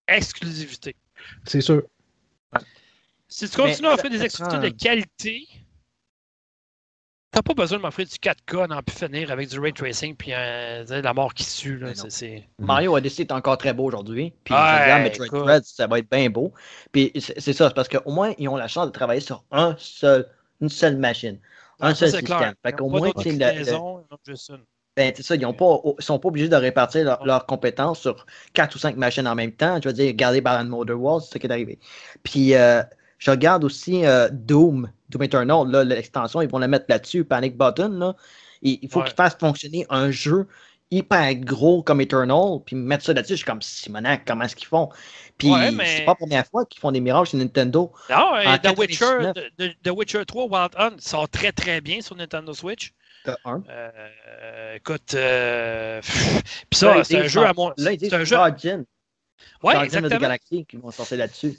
exclusivité. 0.06 0.94
C'est 1.44 1.62
sûr. 1.62 1.84
Si 3.28 3.48
tu 3.48 3.56
continues 3.56 3.88
à 3.88 3.94
offrir 3.94 4.10
des 4.10 4.22
exclusivités 4.22 4.70
de 4.70 4.76
qualité, 4.76 5.48
t'as 7.30 7.40
pas 7.40 7.54
besoin 7.54 7.78
de 7.78 7.82
m'offrir 7.82 8.06
du 8.06 8.16
4K 8.16 8.68
n'en 8.68 8.82
plus 8.82 8.94
finir 8.94 9.30
avec 9.30 9.48
du 9.48 9.58
ray 9.58 9.72
tracing 9.72 10.14
puis 10.14 10.32
la 10.32 11.14
mort 11.14 11.32
qui 11.32 11.44
sue. 11.44 11.78
Là, 11.78 11.92
Mario 12.58 12.94
Odyssey 12.94 13.22
est 13.22 13.32
encore 13.32 13.56
très 13.56 13.72
beau 13.72 13.86
aujourd'hui. 13.86 14.34
Puis 14.44 14.54
Metroid 14.54 15.62
ça 15.62 15.86
va 15.86 15.98
être 15.98 16.10
bien 16.10 16.28
beau. 16.28 16.52
Puis 16.92 17.10
c'est 17.14 17.54
ça, 17.54 17.68
c'est 17.68 17.74
parce 17.74 17.88
qu'au 17.88 18.12
moins, 18.12 18.34
ils 18.36 18.50
ont 18.50 18.56
la 18.56 18.68
chance 18.68 18.86
de 18.86 18.92
travailler 18.92 19.22
sur 19.22 19.44
un 19.50 19.74
seul, 19.78 20.28
une 20.60 20.68
seule 20.68 20.98
machine 20.98 21.38
un 21.80 21.94
seul 21.94 22.10
système. 22.10 22.54
Fait 22.64 22.72
qu'au 22.72 22.88
moins, 22.88 23.10
c'est 23.22 23.32
le, 23.32 24.56
ben, 24.96 25.12
c'est 25.14 25.22
ça, 25.22 25.34
ils 25.34 25.46
ne 25.46 25.52
sont 25.98 26.18
pas 26.18 26.28
obligés 26.28 26.48
de 26.48 26.56
répartir 26.56 27.18
leurs 27.22 27.44
compétences 27.44 28.00
sur 28.00 28.24
quatre 28.54 28.76
ou 28.76 28.78
cinq 28.78 28.96
machines 28.96 29.28
en 29.28 29.34
même 29.34 29.52
temps. 29.52 29.78
Je 29.82 29.88
veux 29.88 29.92
dire, 29.92 30.06
regarder 30.06 30.40
Baron 30.40 30.64
Motor 30.64 30.98
Wars, 30.98 31.20
c'est 31.20 31.34
ce 31.34 31.38
qui 31.38 31.46
est 31.46 31.50
arrivé. 31.50 31.78
Puis, 32.22 32.54
euh, 32.54 32.82
je 33.18 33.30
regarde 33.30 33.62
aussi 33.62 34.06
euh, 34.06 34.30
Doom, 34.32 34.90
Doom 35.10 35.22
Eternal, 35.22 35.68
l'extension, 35.86 36.40
ils 36.40 36.48
vont 36.48 36.58
la 36.58 36.68
mettre 36.68 36.86
là-dessus, 36.88 37.24
Panic 37.24 37.58
Button. 37.58 37.90
Là. 37.90 38.16
il 38.62 38.88
faut 38.88 39.02
qu'ils 39.02 39.14
fassent 39.14 39.36
fonctionner 39.38 39.86
un 39.90 40.10
jeu 40.10 40.46
hyper 40.90 41.34
gros 41.36 41.82
comme 41.82 42.00
Eternal, 42.00 42.60
puis 42.64 42.76
mettre 42.76 43.04
ça 43.04 43.12
là-dessus, 43.12 43.34
je 43.34 43.38
suis 43.38 43.44
comme 43.44 43.62
Simonac, 43.62 44.24
comment 44.26 44.44
est-ce 44.44 44.56
qu'ils 44.56 44.68
font? 44.68 44.88
Puis 45.38 45.50
c'est 45.84 46.04
pas 46.04 46.12
la 46.12 46.14
première 46.14 46.46
fois 46.46 46.64
qu'ils 46.64 46.80
font 46.80 46.92
des 46.92 47.00
miracles 47.00 47.28
sur 47.28 47.38
Nintendo. 47.38 47.92
Non, 48.08 48.32
The, 48.62 48.78
Witcher, 48.78 49.32
The, 49.58 49.90
Witcher 49.90 50.24
3 50.24 50.44
Wild 50.44 50.72
Hunt 50.78 50.96
sort 50.98 51.28
très 51.28 51.52
très 51.52 51.80
bien 51.80 52.00
sur 52.00 52.16
Nintendo 52.16 52.52
Switch. 52.54 52.92
Euh, 53.46 54.74
écoute, 54.76 55.14
euh, 55.14 56.00
puis 56.70 56.78
ça, 56.78 57.02
c'est 57.04 57.18
un 57.18 57.26
jeu 57.26 57.44
à 57.44 57.52
mon. 57.52 57.72
Là, 57.76 57.92
ils 57.92 57.98
disent 57.98 58.14
un 58.14 58.24
jeu. 58.24 58.36
Ouais, 59.62 59.84
exactement. 59.84 60.14
de 60.14 60.20
Galaxy 60.20 60.64
qui 60.64 60.76
vont 60.76 60.90
sortir 60.90 61.18
là-dessus. 61.18 61.58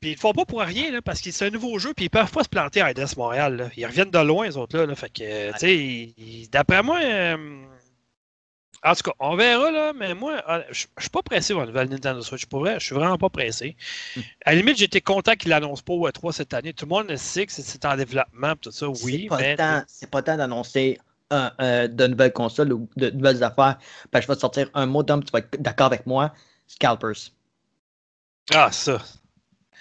Puis 0.00 0.12
ils 0.12 0.14
ne 0.14 0.18
font 0.18 0.32
pas 0.32 0.46
pour 0.46 0.60
rien, 0.60 0.90
là, 0.90 1.02
parce 1.02 1.20
que 1.20 1.30
c'est 1.30 1.46
un 1.46 1.50
nouveau 1.50 1.78
jeu, 1.78 1.92
puis 1.94 2.06
ils 2.06 2.10
peuvent 2.10 2.30
pas 2.30 2.42
se 2.42 2.48
planter 2.48 2.80
à 2.80 2.90
IDS 2.90 3.16
Montréal. 3.18 3.56
Là. 3.56 3.68
Ils 3.76 3.84
reviennent 3.86 4.10
de 4.10 4.18
loin, 4.18 4.46
les 4.46 4.56
autres, 4.56 4.78
là. 4.78 4.94
fait 4.94 5.10
que, 5.10 5.52
tu 5.52 5.58
sais, 5.58 6.48
d'après 6.50 6.82
moi, 6.82 7.00
euh, 7.02 7.36
en 8.84 8.94
tout 8.94 9.02
cas, 9.02 9.12
on 9.18 9.36
verra, 9.36 9.70
là, 9.70 9.92
mais 9.94 10.14
moi, 10.14 10.42
je 10.70 10.86
ne 10.96 11.00
suis 11.00 11.10
pas 11.10 11.22
pressé 11.22 11.54
pour 11.54 11.62
la 11.62 11.68
nouvelle 11.68 11.88
Nintendo 11.88 12.20
Switch. 12.22 12.46
Pour 12.46 12.60
vrai, 12.60 12.78
je 12.78 12.86
suis 12.86 12.94
vraiment 12.94 13.18
pas 13.18 13.30
pressé. 13.30 13.76
À 14.44 14.52
la 14.52 14.58
limite, 14.58 14.76
j'étais 14.76 15.00
content 15.00 15.34
qu'il 15.34 15.50
l'annonce 15.50 15.82
pas 15.82 15.94
au 15.94 16.08
E3 16.08 16.32
cette 16.32 16.54
année. 16.54 16.72
Tout 16.72 16.84
le 16.84 16.90
monde 16.90 17.16
sait 17.16 17.46
que 17.46 17.52
c'est 17.52 17.84
en 17.84 17.96
développement, 17.96 18.54
tout 18.56 18.70
ça, 18.70 18.88
oui. 18.88 19.28
C'est 19.30 19.56
pas, 19.56 19.84
pas 20.10 20.22
temps 20.22 20.36
d'annoncer 20.36 20.98
de 21.30 22.06
nouvelles 22.06 22.32
consoles 22.32 22.72
ou 22.72 22.88
de 22.96 23.10
nouvelles 23.10 23.42
affaires. 23.42 23.78
Ben, 24.12 24.20
je 24.20 24.26
vais 24.26 24.34
te 24.34 24.40
sortir 24.40 24.68
un 24.74 24.86
mot 24.86 25.02
d'homme, 25.02 25.24
tu 25.24 25.30
vas 25.32 25.40
être 25.40 25.60
d'accord 25.60 25.86
avec 25.86 26.06
moi. 26.06 26.32
Scalpers. 26.66 27.30
Ah, 28.52 28.70
ça. 28.70 29.00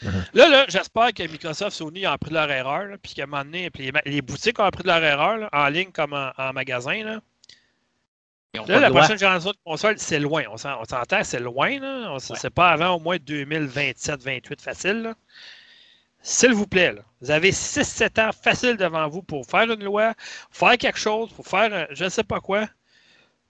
Uh-huh. 0.02 0.24
Là, 0.34 0.50
là 0.50 0.66
j'espère 0.68 1.14
que 1.14 1.24
Microsoft, 1.24 1.78
Sony 1.78 2.08
ont 2.08 2.18
pris 2.18 2.34
leur 2.34 2.50
erreur, 2.50 2.98
puis 3.02 3.14
qu'à 3.14 3.24
un 3.24 3.26
moment 3.28 3.44
donné, 3.44 3.70
les, 4.06 4.22
boutiques 4.22 4.60
ont 4.60 4.70
pris 4.70 4.84
leur 4.84 5.04
erreur, 5.04 5.50
en 5.54 5.68
ligne 5.68 5.92
comme 5.92 6.14
en, 6.14 6.54
magasin. 6.54 7.04
Là. 7.04 7.22
Là, 8.68 8.80
la 8.80 8.92
prochaine 8.92 9.18
génération 9.18 9.50
de 9.50 9.58
consoles, 9.66 9.98
c'est 9.98 10.20
loin. 10.20 10.44
On 10.52 10.58
s'entend, 10.58 11.24
c'est 11.24 11.40
loin. 11.40 11.80
Là. 11.80 12.18
C'est 12.20 12.52
pas 12.52 12.70
avant 12.70 12.98
au 12.98 13.00
moins 13.00 13.18
2027-28 13.18 14.62
facile. 14.62 15.16
S'il 16.22 16.54
vous 16.54 16.68
plaît, 16.68 16.96
vous 17.20 17.32
avez 17.32 17.52
6-7 17.52 18.22
ans 18.22 18.32
facile 18.32 18.78
devant 18.78 19.08
vous 19.10 19.24
pour 19.24 19.46
faire 19.46 19.64
une 19.64 19.84
loi, 19.84 20.14
faire 20.52 20.78
quelque 20.78 21.00
chose, 21.00 21.32
pour 21.34 21.48
faire 21.48 21.88
je 21.92 22.04
ne 22.06 22.10
sais 22.10 22.24
pas 22.24 22.40
quoi. 22.40 22.70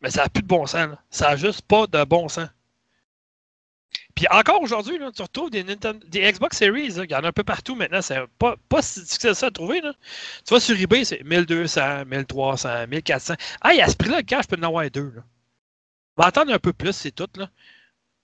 Mais 0.01 0.09
ça 0.09 0.23
n'a 0.23 0.29
plus 0.29 0.41
de 0.41 0.47
bon 0.47 0.65
sens. 0.65 0.95
Ça 1.09 1.31
n'a 1.31 1.35
juste 1.35 1.63
pas 1.63 1.85
de 1.85 2.03
bon 2.05 2.29
sens. 2.29 2.47
Puis 4.15 4.27
encore 4.29 4.61
aujourd'hui, 4.61 4.99
tu 5.15 5.21
retrouves 5.21 5.49
des, 5.49 5.63
des 5.63 6.31
Xbox 6.31 6.57
Series, 6.57 6.93
il 6.97 7.11
y 7.11 7.15
en 7.15 7.23
a 7.23 7.27
un 7.29 7.31
peu 7.31 7.43
partout 7.43 7.75
maintenant. 7.75 8.01
C'est 8.01 8.19
pas, 8.37 8.55
pas 8.69 8.81
si 8.81 9.01
difficile 9.01 9.33
ça 9.33 9.47
à 9.47 9.51
trouver. 9.51 9.81
Là. 9.81 9.93
Tu 10.45 10.49
vois, 10.49 10.59
sur 10.59 10.79
eBay, 10.79 11.03
c'est 11.03 11.23
1200, 11.23 12.05
1300, 12.05 12.87
1400. 12.87 13.33
Ah, 13.61 13.69
à 13.69 13.87
ce 13.87 13.95
prix-là, 13.95 14.19
le 14.19 14.41
je 14.41 14.47
peux 14.47 14.57
en 14.57 14.63
avoir 14.67 14.89
deux. 14.91 15.11
Là. 15.15 15.23
On 16.17 16.21
va 16.21 16.27
attendre 16.27 16.53
un 16.53 16.59
peu 16.59 16.73
plus, 16.73 16.93
c'est 16.93 17.11
tout. 17.11 17.29
Là. 17.35 17.49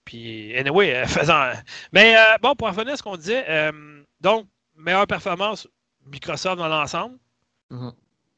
Puis, 0.04 0.56
anyway, 0.56 0.94
euh, 0.94 1.06
faisant. 1.08 1.52
Mais 1.92 2.16
euh, 2.16 2.38
bon, 2.40 2.54
pour 2.54 2.68
revenir 2.68 2.94
à 2.94 2.96
ce 2.96 3.02
qu'on 3.02 3.16
disait, 3.16 3.44
euh, 3.48 4.02
donc, 4.20 4.46
meilleure 4.76 5.06
performance, 5.06 5.68
Microsoft 6.06 6.58
dans 6.58 6.68
l'ensemble. 6.68 7.18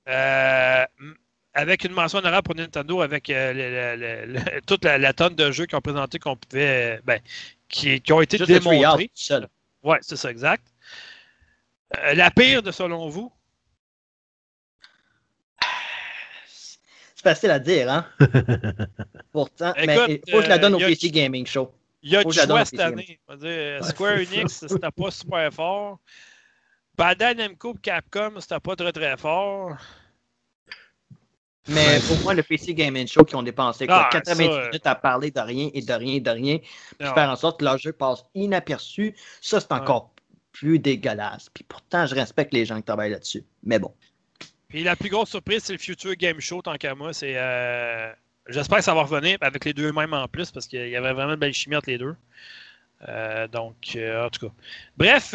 Euh, 0.09 0.84
avec 1.55 1.84
une 1.84 1.92
mention 1.92 2.18
honorable 2.18 2.44
pour 2.44 2.55
Nintendo, 2.55 3.00
avec 3.03 3.28
euh, 3.30 4.40
toute 4.66 4.84
la, 4.84 5.12
tonne 5.12 5.34
de 5.34 5.50
jeux 5.50 5.66
qu'ils 5.66 5.76
ont 5.76 5.82
présenté 5.82 6.18
qu'on 6.18 6.36
pouvait. 6.36 7.00
Ben, 7.05 7.20
qui, 7.68 8.00
qui, 8.00 8.12
ont 8.12 8.20
été 8.20 8.38
démontrés. 8.38 9.11
Oui, 9.82 9.96
c'est 10.00 10.16
ça, 10.16 10.30
exact. 10.30 10.64
Euh, 11.98 12.14
la 12.14 12.30
pire 12.30 12.62
de 12.62 12.70
selon 12.70 13.09
vous? 13.09 13.32
C'est 16.46 17.22
facile 17.22 17.50
à 17.50 17.59
dire, 17.59 17.90
hein? 17.90 18.07
Pourtant, 19.32 19.72
mais 19.76 20.20
il 20.26 20.30
faut 20.30 20.38
que 20.38 20.44
je 20.44 20.48
la 20.48 20.59
donne 20.59 20.74
au 20.74 20.80
euh, 20.80 20.86
PC 20.86 21.11
Gaming 21.11 21.46
Show. 21.46 21.72
Il 22.03 22.11
y 22.12 22.16
a 22.16 22.24
du 22.24 22.32
choix 22.32 22.64
cette 22.64 22.80
année. 22.80 23.20
Square 23.82 24.18
Enix, 24.18 24.66
c'était 24.66 24.90
pas 24.90 25.11
super 25.11 25.53
fort. 25.53 25.98
Bandai 26.96 27.34
Namco 27.34 27.74
Capcom, 27.74 28.40
c'était 28.40 28.61
pas 28.61 28.76
très 28.76 28.92
très 28.92 29.16
fort. 29.16 29.76
Mais 31.68 32.00
pour 32.08 32.18
moi, 32.22 32.34
le 32.34 32.42
PC 32.42 32.74
Gaming 32.74 33.06
Show 33.06 33.24
qui 33.24 33.36
ont 33.36 33.42
dépensé 33.42 33.86
quoi, 33.86 34.08
80 34.10 34.34
ah, 34.38 34.66
minutes 34.66 34.86
à 34.86 34.94
parler 34.94 35.30
de 35.30 35.40
rien 35.40 35.70
et 35.72 35.82
de 35.82 35.92
rien 35.92 36.14
et 36.14 36.20
de 36.20 36.30
rien, 36.30 36.58
puis 36.98 37.08
faire 37.08 37.30
en 37.30 37.36
sorte 37.36 37.60
que 37.60 37.64
leur 37.64 37.78
jeu 37.78 37.92
passe 37.92 38.24
inaperçu, 38.34 39.14
ça 39.40 39.60
c'est 39.60 39.72
encore 39.72 40.12
plus 40.50 40.78
dégueulasse. 40.78 41.48
Puis 41.50 41.64
pourtant, 41.64 42.06
je 42.06 42.14
respecte 42.14 42.52
les 42.52 42.64
gens 42.64 42.76
qui 42.76 42.82
travaillent 42.82 43.12
là-dessus. 43.12 43.44
Mais 43.62 43.78
bon. 43.78 43.92
Puis 44.68 44.82
la 44.82 44.96
plus 44.96 45.08
grosse 45.08 45.30
surprise, 45.30 45.62
c'est 45.64 45.72
le 45.72 45.78
Future 45.78 46.16
Game 46.16 46.40
Show, 46.40 46.62
tant 46.62 46.76
qu'à 46.76 46.94
moi. 46.94 47.12
C'est, 47.12 47.34
euh, 47.36 48.12
J'espère 48.48 48.78
que 48.78 48.84
ça 48.84 48.94
va 48.94 49.02
revenir 49.02 49.38
avec 49.40 49.64
les 49.64 49.72
deux 49.72 49.92
mêmes 49.92 50.14
en 50.14 50.26
plus, 50.26 50.50
parce 50.50 50.66
qu'il 50.66 50.88
y 50.88 50.96
avait 50.96 51.12
vraiment 51.12 51.34
une 51.34 51.38
belle 51.38 51.52
chimie 51.52 51.76
entre 51.76 51.90
les 51.90 51.98
deux. 51.98 52.16
Euh, 53.08 53.46
donc, 53.48 53.76
euh, 53.94 54.26
en 54.26 54.30
tout 54.30 54.48
cas. 54.48 54.54
Bref, 54.96 55.34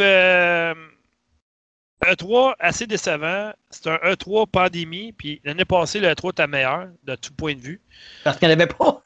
E3, 2.06 2.56
assez 2.60 2.88
décevant. 2.88 3.54
C'est 3.70 3.88
un 3.88 3.98
E3 3.98 4.48
pandémie. 4.48 5.14
Puis 5.14 5.42
l'année 5.44 5.66
passée, 5.66 6.00
le 6.00 6.10
E3 6.10 6.32
était 6.32 6.48
meilleur 6.48 6.88
de 7.04 7.16
tout 7.16 7.34
point 7.34 7.56
de 7.56 7.62
vue. 7.62 7.82
Parce 8.24 8.38
qu'il 8.38 8.48
n'y 8.48 8.54
en 8.54 8.58
avait 8.58 8.68
pas. 8.68 9.04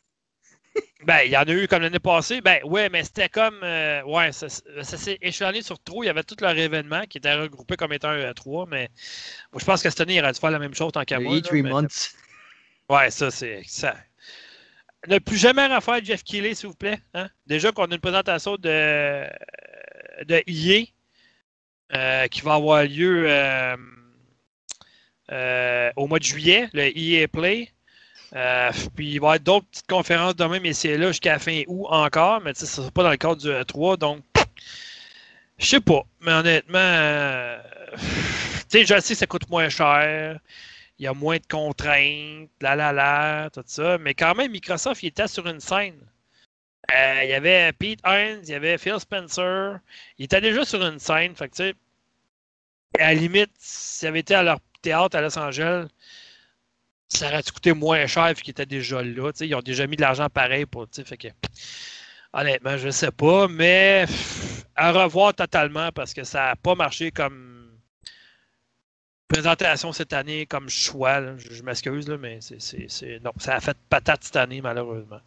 ben, 1.06 1.20
il 1.26 1.32
y 1.32 1.38
en 1.38 1.44
a 1.44 1.52
eu 1.52 1.68
comme 1.68 1.82
l'année 1.82 2.00
passée. 2.00 2.42
Ben, 2.42 2.62
ouais, 2.64 2.90
mais 2.90 3.04
c'était 3.04 3.30
comme. 3.30 3.60
Euh, 3.64 4.04
ouais, 4.04 4.32
ça, 4.32 4.50
s'est 4.50 5.18
échelonné 5.22 5.62
sur 5.62 5.82
trop. 5.82 6.04
Il 6.04 6.08
y 6.08 6.10
avait 6.10 6.24
tous 6.24 6.42
leurs 6.42 6.58
événements 6.58 7.04
qui 7.10 7.18
étaient 7.18 7.34
regroupés 7.34 7.78
comme 7.78 7.94
étant 7.94 8.10
un 8.10 8.32
E3. 8.32 8.68
Mais 8.70 8.90
moi, 9.52 9.60
je 9.60 9.66
pense 9.66 9.82
que 9.82 9.90
cette 9.90 10.02
année, 10.02 10.16
il 10.16 10.22
aurait 10.22 10.34
dû 10.34 10.40
faire 10.40 10.52
la 10.52 10.60
même 10.60 10.76
chose 10.76 10.92
tant 10.92 11.04
qu'à 11.04 11.20
moi. 11.20 11.40
months. 11.64 12.14
Ouais, 12.90 13.10
ça, 13.10 13.32
c'est. 13.32 13.64
Ça. 13.66 13.96
Ne 15.08 15.18
plus 15.18 15.38
jamais 15.38 15.66
refaire 15.66 16.04
Jeff 16.04 16.24
Keighley, 16.24 16.54
s'il 16.54 16.70
vous 16.70 16.76
plaît. 16.76 17.02
Hein? 17.16 17.28
Déjà 17.48 17.72
qu'on 17.72 17.86
a 17.86 17.96
une 17.96 18.00
présentation 18.02 18.56
de, 18.58 19.26
de 20.26 20.44
EA 20.46 20.86
euh, 21.94 22.28
qui 22.28 22.42
va 22.42 22.56
avoir 22.56 22.84
lieu 22.84 23.26
euh, 23.28 23.76
euh, 25.32 25.92
au 25.96 26.08
mois 26.08 26.20
de 26.20 26.24
juillet, 26.24 26.70
le 26.74 26.98
EA 26.98 27.28
Play. 27.28 27.70
puis 28.96 29.12
il 29.14 29.20
va 29.20 29.28
y 29.28 29.30
avoir 29.30 29.40
d'autres 29.40 29.68
petites 29.68 29.88
conférences 29.88 30.36
demain, 30.36 30.60
mais 30.62 30.74
c'est 30.74 30.98
là 30.98 31.08
jusqu'à 31.08 31.38
fin 31.40 31.64
août 31.68 31.88
encore, 31.90 32.42
mais 32.42 32.54
ce 32.54 32.64
ne 32.64 32.70
sera 32.70 32.92
pas 32.92 33.04
dans 33.04 33.12
le 33.12 33.18
cadre 33.18 33.38
du 33.38 33.50
E3, 33.50 33.98
donc 33.98 34.24
je 35.58 35.66
sais 35.66 35.82
pas, 35.82 36.04
mais 36.22 36.32
honnêtement, 36.32 37.58
tu 37.98 38.00
sais, 38.70 38.86
je 38.86 39.00
sais 39.02 39.14
que 39.14 39.20
ça 39.20 39.28
coûte 39.28 39.50
moins 39.50 39.70
cher, 39.70 40.40
il 40.98 41.06
y 41.06 41.08
a 41.08 41.14
moins 41.14 41.38
de 41.38 41.48
contraintes, 41.50 42.50
la 42.62 42.76
la 42.76 42.94
la, 42.94 43.50
tout 43.54 43.64
ça, 43.66 43.98
mais 43.98 44.14
quand 44.14 44.36
même, 44.36 44.52
Microsoft, 44.52 45.04
il 45.04 45.08
était 45.08 45.28
sur 45.28 45.48
une 45.48 45.60
scène. 45.60 46.00
Il 46.94 47.30
y 47.30 47.34
avait 47.34 47.72
Pete 47.74 48.02
Hines, 48.06 48.42
il 48.44 48.50
y 48.50 48.54
avait 48.54 48.78
Phil 48.78 49.00
Spencer. 49.00 49.80
Il 50.18 50.26
était 50.26 50.42
déjà 50.42 50.66
sur 50.66 50.86
une 50.86 51.00
scène. 51.00 51.36
Fait 51.36 51.50
que, 51.50 51.74
à 53.00 53.04
la 53.08 53.14
limite, 53.14 53.52
s'il 53.58 54.08
avait 54.08 54.20
été 54.20 54.36
à 54.36 54.44
leur 54.44 54.60
théâtre 54.82 55.18
à 55.18 55.22
Los 55.22 55.38
Angeles, 55.38 55.88
ça 57.08 57.28
aurait 57.28 57.44
coûté 57.44 57.74
moins 57.74 58.06
cher 58.08 58.28
vu 58.30 58.42
qu'ils 58.42 58.52
étaient 58.52 58.66
déjà 58.66 59.02
là. 59.04 59.32
Ils 59.42 59.56
ont 59.56 59.62
déjà 59.62 59.88
mis 59.88 59.96
de 59.96 60.02
l'argent 60.02 60.30
pareil 60.30 60.66
pour. 60.66 60.88
Fait 60.92 61.18
que, 61.18 61.28
honnêtement, 62.34 62.78
je 62.78 62.88
ne 62.88 62.92
sais 62.92 63.12
pas, 63.12 63.48
mais 63.48 64.06
à 64.76 64.92
revoir 64.92 65.34
totalement 65.34 65.92
parce 65.92 66.14
que 66.14 66.24
ça 66.24 66.48
n'a 66.48 66.56
pas 66.56 66.76
marché 66.76 67.12
comme 67.12 67.52
présentation 69.28 69.92
cette 69.94 70.14
année, 70.14 70.46
comme 70.46 70.70
choix. 70.70 71.38
Je, 71.38 71.64
m'excuse, 71.64 72.10
mais 72.10 72.40
c'est, 72.42 73.20
non, 73.24 73.32
ça 73.38 73.56
a 73.56 73.60
fait 73.60 73.78
patate 73.90 74.24
cette 74.24 74.36
année, 74.36 74.62
malheureusement. 74.62 75.22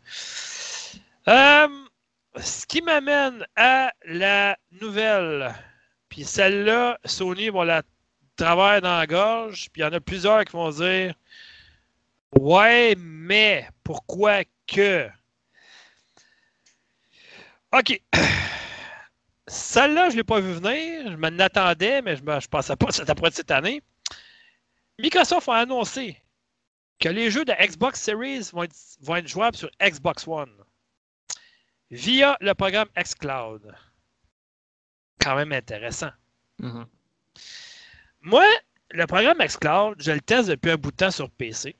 Euh, 1.29 1.69
ce 2.37 2.67
qui 2.67 2.83
m'amène 2.83 3.47
à 3.57 3.93
la 4.05 4.59
nouvelle. 4.73 5.55
Puis 6.15 6.23
celle-là, 6.23 6.97
Sony 7.05 7.49
va 7.49 7.65
la 7.65 7.83
travailler 8.37 8.81
dans 8.81 8.99
la 8.99 9.07
gorge. 9.09 9.69
Puis 9.73 9.83
il 9.83 9.85
y 9.85 9.85
en 9.85 9.93
a 9.93 9.99
plusieurs 9.99 10.45
qui 10.45 10.53
vont 10.53 10.71
dire 10.71 11.13
Ouais, 12.39 12.95
mais 12.97 13.69
pourquoi 13.83 14.45
que? 14.69 15.09
OK. 17.73 18.01
Celle-là, 19.49 20.11
je 20.11 20.13
ne 20.13 20.19
l'ai 20.19 20.25
pas 20.25 20.39
vu 20.39 20.53
venir. 20.53 21.11
Je 21.11 21.17
m'en 21.17 21.37
attendais, 21.41 22.01
mais 22.01 22.15
je 22.15 22.23
ne 22.23 22.47
pensais 22.47 22.77
pas 22.77 22.87
que 22.87 23.11
après 23.11 23.31
cette 23.33 23.51
année. 23.51 23.83
Microsoft 25.01 25.49
a 25.49 25.57
annoncé 25.57 26.23
que 27.01 27.09
les 27.09 27.29
jeux 27.29 27.45
de 27.45 27.55
Xbox 27.61 28.01
Series 28.01 28.51
vont 28.53 28.69
vont 29.01 29.17
être 29.17 29.27
jouables 29.27 29.57
sur 29.57 29.71
Xbox 29.83 30.29
One 30.29 30.55
via 31.91 32.37
le 32.41 32.55
programme 32.55 32.89
xCloud. 32.97 33.75
Quand 35.25 35.37
même 35.37 35.53
intéressant. 35.53 36.11
Mm-hmm. 36.61 36.85
Moi, 38.23 38.45
le 38.91 39.07
programme 39.07 39.39
xCloud, 39.39 39.97
je 39.99 40.13
le 40.13 40.21
teste 40.21 40.49
depuis 40.51 40.71
un 40.71 40.77
bout 40.77 40.91
de 40.91 40.97
temps 40.97 41.11
sur 41.11 41.31
PC 41.31 41.75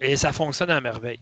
et 0.00 0.16
ça 0.16 0.32
fonctionne 0.32 0.70
à 0.70 0.80
merveille. 0.80 1.20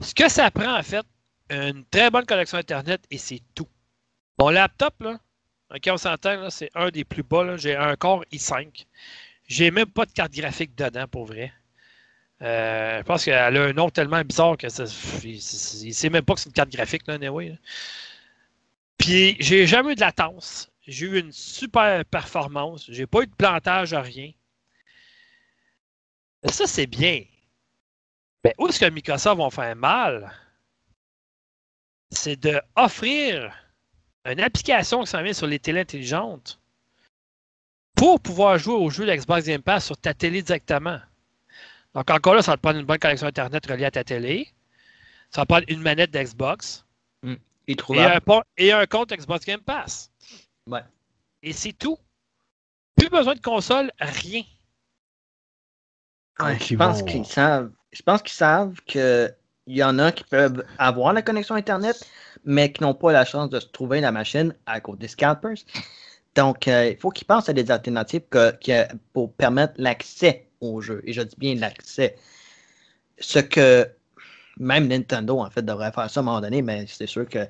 Ce 0.00 0.14
que 0.14 0.28
ça 0.28 0.50
prend, 0.50 0.76
en 0.76 0.82
fait, 0.82 1.06
une 1.50 1.84
très 1.86 2.10
bonne 2.10 2.26
connexion 2.26 2.58
Internet 2.58 3.02
et 3.10 3.18
c'est 3.18 3.42
tout. 3.54 3.68
Mon 4.38 4.48
laptop, 4.48 4.94
là, 5.00 5.20
OK, 5.74 5.88
on 5.88 5.96
s'entend, 5.96 6.50
c'est 6.50 6.70
un 6.74 6.88
des 6.90 7.04
plus 7.04 7.22
bas. 7.22 7.56
J'ai 7.56 7.76
un 7.76 7.94
Core 7.96 8.24
i5. 8.32 8.86
J'ai 9.46 9.70
même 9.70 9.86
pas 9.86 10.04
de 10.04 10.12
carte 10.12 10.32
graphique 10.32 10.74
dedans, 10.74 11.06
pour 11.06 11.26
vrai. 11.26 11.52
Euh, 12.42 12.98
je 12.98 13.02
pense 13.02 13.24
qu'elle 13.24 13.56
a 13.56 13.62
un 13.62 13.72
nom 13.72 13.90
tellement 13.90 14.22
bizarre 14.22 14.56
que 14.56 14.68
ça, 14.68 14.84
il, 15.22 15.34
ne 15.34 15.92
sait 15.92 16.08
même 16.08 16.24
pas 16.24 16.34
que 16.34 16.40
c'est 16.40 16.48
une 16.48 16.54
carte 16.54 16.70
graphique, 16.70 17.06
là, 17.06 17.14
anyway. 17.14 17.56
Puis, 19.00 19.36
j'ai 19.40 19.66
jamais 19.66 19.92
eu 19.92 19.94
de 19.94 20.00
latence. 20.00 20.70
J'ai 20.86 21.06
eu 21.06 21.18
une 21.18 21.32
super 21.32 22.04
performance. 22.04 22.84
J'ai 22.90 23.06
pas 23.06 23.22
eu 23.22 23.26
de 23.26 23.34
plantage 23.34 23.94
à 23.94 24.02
rien. 24.02 24.30
Ça, 26.44 26.66
c'est 26.66 26.86
bien. 26.86 27.24
Mais 28.44 28.54
où 28.58 28.68
est-ce 28.68 28.78
que 28.78 28.90
Microsoft 28.90 29.38
vont 29.38 29.48
faire 29.48 29.74
mal? 29.74 30.30
C'est 32.10 32.36
de 32.36 32.60
offrir 32.76 33.54
une 34.26 34.40
application 34.40 35.00
qui 35.00 35.06
s'en 35.06 35.22
vient 35.22 35.32
sur 35.32 35.46
les 35.46 35.58
télés 35.58 35.80
intelligentes 35.80 36.60
pour 37.94 38.20
pouvoir 38.20 38.58
jouer 38.58 38.74
au 38.74 38.90
jeu 38.90 39.06
de 39.06 39.14
Xbox 39.14 39.46
Game 39.46 39.62
Pass 39.62 39.86
sur 39.86 39.96
ta 39.96 40.12
télé 40.12 40.42
directement. 40.42 41.00
Donc, 41.94 42.10
encore 42.10 42.34
là, 42.34 42.42
ça 42.42 42.52
va 42.52 42.56
te 42.58 42.62
prendre 42.62 42.78
une 42.78 42.86
bonne 42.86 42.98
connexion 42.98 43.26
Internet 43.26 43.66
reliée 43.66 43.86
à 43.86 43.90
ta 43.90 44.04
télé. 44.04 44.52
Ça 45.30 45.40
va 45.40 45.46
prendre 45.46 45.64
une 45.68 45.80
manette 45.80 46.10
d'Xbox. 46.10 46.84
Hmm. 47.22 47.36
Et, 47.70 48.00
un, 48.02 48.20
et 48.56 48.72
un 48.72 48.86
compte 48.86 49.12
Xbox 49.12 49.44
Game 49.44 49.60
Pass. 49.60 50.10
Ouais. 50.66 50.82
Et 51.42 51.52
c'est 51.52 51.72
tout. 51.72 51.98
Plus 52.96 53.08
besoin 53.08 53.34
de 53.34 53.40
console, 53.40 53.90
rien. 53.98 54.42
je 56.38 56.76
pense 56.76 57.02
qu'ils 57.02 57.24
savent. 57.24 57.70
Je 57.92 58.02
pense 58.02 58.22
qu'ils 58.22 58.32
savent 58.32 58.74
qu'il 58.86 59.34
y 59.66 59.82
en 59.82 59.98
a 59.98 60.12
qui 60.12 60.24
peuvent 60.24 60.64
avoir 60.78 61.12
la 61.12 61.22
connexion 61.22 61.54
Internet, 61.54 62.08
mais 62.44 62.72
qui 62.72 62.82
n'ont 62.82 62.94
pas 62.94 63.12
la 63.12 63.24
chance 63.24 63.50
de 63.50 63.58
se 63.58 63.66
trouver 63.66 64.00
la 64.00 64.12
machine 64.12 64.54
à 64.66 64.80
cause 64.80 64.98
des 64.98 65.08
scalpers. 65.08 65.56
Donc, 66.36 66.68
euh, 66.68 66.90
il 66.90 66.96
faut 66.96 67.10
qu'ils 67.10 67.26
pensent 67.26 67.48
à 67.48 67.52
des 67.52 67.70
alternatives 67.70 68.22
pour 69.12 69.32
permettre 69.32 69.74
l'accès 69.76 70.46
au 70.60 70.80
jeu. 70.80 71.02
Et 71.04 71.12
je 71.12 71.22
dis 71.22 71.36
bien 71.36 71.54
l'accès. 71.56 72.16
Ce 73.18 73.38
que 73.38 73.88
même 74.58 74.88
Nintendo, 74.88 75.40
en 75.40 75.50
fait, 75.50 75.62
devrait 75.62 75.92
faire 75.92 76.10
ça 76.10 76.20
à 76.20 76.22
un 76.22 76.26
moment 76.26 76.40
donné, 76.40 76.62
mais 76.62 76.84
c'est 76.86 77.06
sûr 77.06 77.28
que 77.28 77.46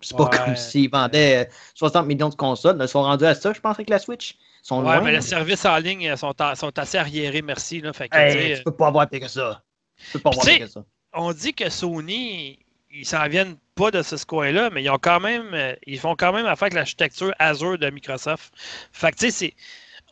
c'est 0.00 0.16
pas 0.16 0.28
comme 0.28 0.56
s'ils 0.56 0.90
vendaient 0.90 1.48
60 1.74 2.04
euh, 2.04 2.06
millions 2.06 2.28
de 2.28 2.34
consoles. 2.34 2.78
Ils 2.80 2.88
sont 2.88 3.02
rendus 3.02 3.24
à 3.24 3.34
ça, 3.34 3.52
je 3.52 3.60
pense, 3.60 3.76
avec 3.76 3.90
la 3.90 3.98
Switch. 3.98 4.36
Sont 4.62 4.84
ouais, 4.84 5.00
mais 5.00 5.12
les 5.12 5.20
services 5.20 5.64
en 5.64 5.76
ligne 5.76 6.16
sont, 6.16 6.32
sont 6.54 6.78
assez 6.78 6.98
arriérés, 6.98 7.42
merci. 7.42 7.80
Là. 7.80 7.92
Fait 7.92 8.08
que, 8.08 8.56
tu 8.56 8.62
peux 8.64 8.72
pas 8.72 8.88
avoir 8.88 9.08
pire 9.08 9.20
que 9.20 9.28
ça. 9.28 9.62
Tu 9.96 10.12
peux 10.12 10.18
pas 10.18 10.30
avoir 10.30 10.44
pire 10.44 10.58
que 10.60 10.66
ça. 10.66 10.84
On 11.12 11.32
dit 11.32 11.54
que 11.54 11.70
Sony, 11.70 12.58
ils 12.90 13.06
s'en 13.06 13.28
viennent 13.28 13.56
pas 13.74 13.90
de 13.90 14.02
ce 14.02 14.24
coin-là, 14.24 14.70
mais 14.70 14.82
ils 14.82 14.90
ont 14.90 14.98
quand 15.00 15.20
même, 15.20 15.54
euh, 15.54 15.74
ils 15.86 15.98
font 15.98 16.16
quand 16.16 16.32
même 16.32 16.46
affaire 16.46 16.64
avec 16.64 16.74
l'architecture 16.74 17.32
Azure 17.38 17.78
de 17.78 17.88
Microsoft. 17.90 18.52
Fait 18.92 19.12
que, 19.12 19.18
tu 19.18 19.30
sais, 19.30 19.54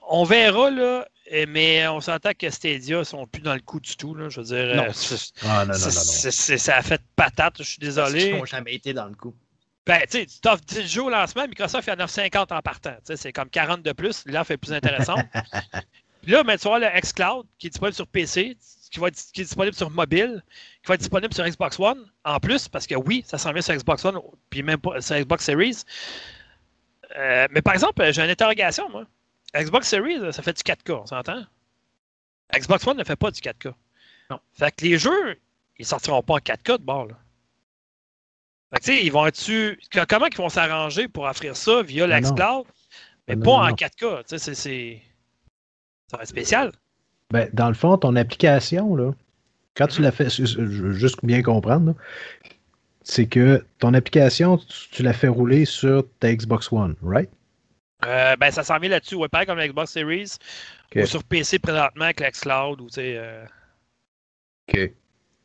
on 0.08 0.24
verra, 0.24 0.70
là, 0.70 1.06
mais 1.48 1.86
on 1.88 2.00
s'entend 2.00 2.32
que 2.38 2.50
Stadia 2.50 3.04
sont 3.04 3.26
plus 3.26 3.42
dans 3.42 3.54
le 3.54 3.60
coup 3.60 3.80
du 3.80 3.96
tout. 3.96 4.14
Là, 4.14 4.28
je 4.28 4.40
veux 4.40 4.46
dire, 4.46 4.76
non. 4.76 4.86
Ah, 5.42 5.64
non, 5.64 5.72
non, 5.72 5.78
non, 5.78 5.90
ça 5.90 6.76
a 6.76 6.82
fait 6.82 7.00
patate, 7.16 7.54
je 7.58 7.62
suis 7.62 7.78
désolé. 7.78 8.26
Ils 8.26 8.36
n'ont 8.36 8.44
jamais 8.44 8.74
été 8.74 8.92
dans 8.92 9.06
le 9.06 9.14
coup. 9.14 9.34
Ben, 9.86 10.00
tu 10.10 10.18
sais, 10.18 10.26
tu 10.26 10.40
t'offres 10.40 10.64
10 10.64 10.90
jours 10.90 11.06
au 11.06 11.10
lancement, 11.10 11.46
Microsoft, 11.46 11.86
il 11.86 11.90
y 11.90 11.92
en 11.94 12.04
a 12.04 12.08
50 12.08 12.52
en 12.52 12.62
partant. 12.62 12.96
C'est 13.04 13.32
comme 13.32 13.50
40 13.50 13.82
de 13.82 13.92
plus. 13.92 14.24
L'offre 14.26 14.52
est 14.52 14.56
plus 14.56 14.72
intéressante. 14.72 15.24
là, 16.26 16.42
mais 16.42 16.56
tu 16.56 16.68
vois 16.68 16.78
le 16.78 16.88
xCloud 17.00 17.46
qui 17.58 17.66
est 17.66 17.70
disponible 17.70 17.94
sur 17.94 18.06
PC, 18.06 18.56
qui, 18.90 18.98
va 18.98 19.08
être, 19.08 19.22
qui 19.32 19.42
est 19.42 19.44
disponible 19.44 19.76
sur 19.76 19.90
mobile, 19.90 20.42
qui 20.82 20.88
va 20.88 20.94
être 20.94 21.00
disponible 21.00 21.34
sur 21.34 21.46
Xbox 21.46 21.78
One 21.78 22.02
en 22.24 22.40
plus, 22.40 22.66
parce 22.68 22.86
que 22.86 22.94
oui, 22.94 23.24
ça 23.26 23.36
s'en 23.36 23.52
vient 23.52 23.60
sur 23.60 23.74
Xbox 23.74 24.04
One, 24.06 24.18
puis 24.48 24.62
même 24.62 24.78
pas 24.78 25.02
sur 25.02 25.16
Xbox 25.16 25.44
Series. 25.44 25.82
Euh, 27.16 27.46
mais 27.50 27.60
par 27.60 27.74
exemple, 27.74 28.10
j'ai 28.10 28.22
une 28.22 28.30
interrogation, 28.30 28.88
moi. 28.88 29.04
Xbox 29.54 29.88
Series, 29.88 30.32
ça 30.32 30.42
fait 30.42 30.52
du 30.52 30.62
4K, 30.62 30.92
on 31.02 31.06
s'entend? 31.06 31.44
Xbox 32.54 32.86
One 32.86 32.96
ne 32.96 33.04
fait 33.04 33.16
pas 33.16 33.30
du 33.30 33.40
4K. 33.40 33.72
Non. 34.30 34.40
Fait 34.52 34.70
que 34.74 34.84
les 34.84 34.98
jeux, 34.98 35.38
ils 35.78 35.86
sortiront 35.86 36.22
pas 36.22 36.34
en 36.34 36.38
4K 36.38 36.78
de 36.78 36.84
bord. 36.84 37.06
Là. 37.06 37.14
Fait 38.72 38.80
que, 38.80 38.84
tu 38.84 38.96
sais, 38.96 39.04
ils 39.04 39.12
vont 39.12 39.26
être 39.26 40.06
Comment 40.08 40.26
ils 40.26 40.36
vont 40.36 40.48
s'arranger 40.48 41.08
pour 41.08 41.24
offrir 41.24 41.56
ça 41.56 41.82
via 41.82 42.06
ben 42.06 42.20
l'Xcloud, 42.20 42.66
mais 43.28 43.36
ben 43.36 43.44
pas 43.44 43.52
en 43.52 43.70
4K? 43.70 44.24
Tu 44.28 44.38
sais, 44.38 44.54
c'est. 44.54 45.02
Ça 46.10 46.16
va 46.16 46.22
être 46.24 46.28
spécial. 46.28 46.72
Ben, 47.30 47.48
dans 47.52 47.68
le 47.68 47.74
fond, 47.74 47.96
ton 47.96 48.16
application, 48.16 48.94
là, 48.94 49.12
quand 49.74 49.86
tu 49.86 50.00
mhm. 50.00 50.04
la 50.04 50.12
fais, 50.12 50.28
juste 50.28 51.24
bien 51.24 51.42
comprendre, 51.42 51.94
c'est 53.02 53.26
que 53.26 53.64
ton 53.78 53.94
application, 53.94 54.58
tu, 54.90 55.02
la 55.02 55.12
fais 55.12 55.28
rouler 55.28 55.64
sur 55.64 56.04
ta 56.20 56.34
Xbox 56.34 56.72
One, 56.72 56.96
right? 57.02 57.30
Euh, 58.06 58.36
ben, 58.36 58.50
ça 58.50 58.62
s'en 58.62 58.78
vient 58.78 58.90
là-dessus. 58.90 59.14
Ouais, 59.14 59.28
pareil 59.28 59.46
comme 59.46 59.58
la 59.58 59.68
Xbox 59.68 59.92
Series. 59.92 60.36
Ou 60.96 61.06
sur 61.06 61.24
PC 61.24 61.58
présentement 61.58 62.04
avec 62.04 62.20
l'Xcloud. 62.20 62.80
Ou, 62.80 62.88
euh... 62.98 63.44
OK. 64.68 64.90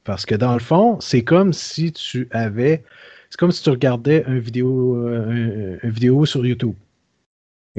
Parce 0.03 0.25
que 0.25 0.35
dans 0.35 0.53
le 0.53 0.59
fond, 0.59 0.99
c'est 0.99 1.23
comme 1.23 1.53
si 1.53 1.91
tu 1.91 2.27
avais. 2.31 2.83
C'est 3.29 3.37
comme 3.37 3.51
si 3.51 3.61
tu 3.61 3.69
regardais 3.69 4.23
une 4.27 4.39
vidéo, 4.39 4.95
euh, 4.95 5.77
un, 5.83 5.89
vidéo 5.89 6.25
sur 6.25 6.45
YouTube. 6.45 6.75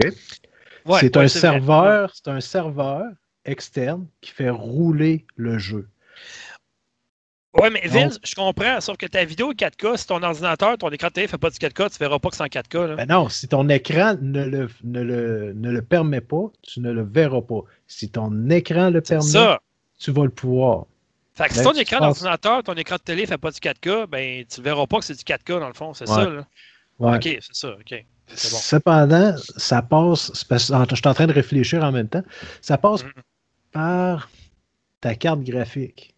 OK? 0.01 0.13
c'est 1.01 1.17
un 1.17 1.29
serveur, 1.29 2.13
c'est 2.15 2.29
un 2.29 2.41
serveur 2.41 3.05
externe 3.45 4.07
qui 4.21 4.31
fait 4.31 4.51
rouler 4.51 5.27
le 5.37 5.59
jeu. 5.59 5.89
Oui, 7.55 7.69
mais 7.73 7.87
Vince, 7.89 8.21
je 8.23 8.35
comprends, 8.35 8.81
sauf 8.81 8.97
que 8.97 9.07
ta 9.07 9.25
vidéo 9.25 9.51
est 9.51 9.61
4K, 9.61 9.97
si 9.97 10.07
ton 10.07 10.23
ordinateur, 10.23 10.79
ton 10.79 10.89
écran 10.91 11.09
de 11.09 11.15
télé 11.15 11.27
ne 11.27 11.31
fait 11.31 11.39
pas 11.39 11.51
du 11.51 11.59
4K, 11.59 11.75
tu 11.75 11.83
ne 11.83 11.99
verras 11.99 12.19
pas 12.21 12.31
que 12.31 12.37
c'est 12.37 12.45
en 12.45 12.47
4K. 12.47 12.95
Ben 12.95 13.09
non, 13.09 13.29
si 13.29 13.49
ton 13.49 13.69
écran 13.69 14.15
ne 14.21 14.45
le, 14.45 14.69
ne, 14.85 15.03
le, 15.03 15.53
ne 15.55 15.71
le 15.71 15.83
permet 15.83 16.21
pas, 16.21 16.45
tu 16.63 16.81
ne 16.81 16.93
le 16.93 17.03
verras 17.03 17.41
pas. 17.41 17.63
Si 17.89 18.09
ton 18.09 18.49
écran 18.51 18.91
le 18.91 19.01
permet, 19.01 19.57
tu 19.99 20.13
vas 20.13 20.25
le 20.25 20.31
pouvoir. 20.31 20.87
Fait 21.35 21.49
que 21.49 21.55
si 21.55 21.59
ben, 21.59 21.65
ton 21.65 21.79
écran 21.79 21.99
d'ordinateur, 22.01 22.63
ton 22.63 22.75
écran 22.75 22.97
de 22.97 23.03
télé 23.03 23.23
ne 23.23 23.27
fait 23.27 23.39
pas 23.39 23.51
du 23.51 23.59
4K, 23.59 24.07
ben 24.07 24.45
tu 24.47 24.61
ne 24.61 24.65
verras 24.65 24.87
pas 24.87 24.99
que 25.01 25.05
c'est 25.05 25.19
du 25.19 25.25
4K 25.25 25.59
dans 25.59 25.69
le 25.69 25.75
fond, 25.75 25.93
c'est 25.93 26.07
ça. 26.07 26.29
Là. 26.29 26.47
Ok, 27.01 27.23
c'est 27.25 27.55
ça, 27.55 27.71
ok. 27.71 28.05
Bon. 28.29 28.37
Cependant, 28.37 29.35
ça 29.57 29.83
passe, 29.83 30.31
je 30.49 30.57
suis 30.57 30.73
en 30.73 31.15
train 31.15 31.27
de 31.27 31.33
réfléchir 31.33 31.83
en 31.83 31.91
même 31.91 32.09
temps, 32.09 32.23
ça 32.61 32.79
passe 32.79 33.05
par 33.73 34.31
ta 35.01 35.17
carte 35.17 35.41
graphique. 35.41 36.10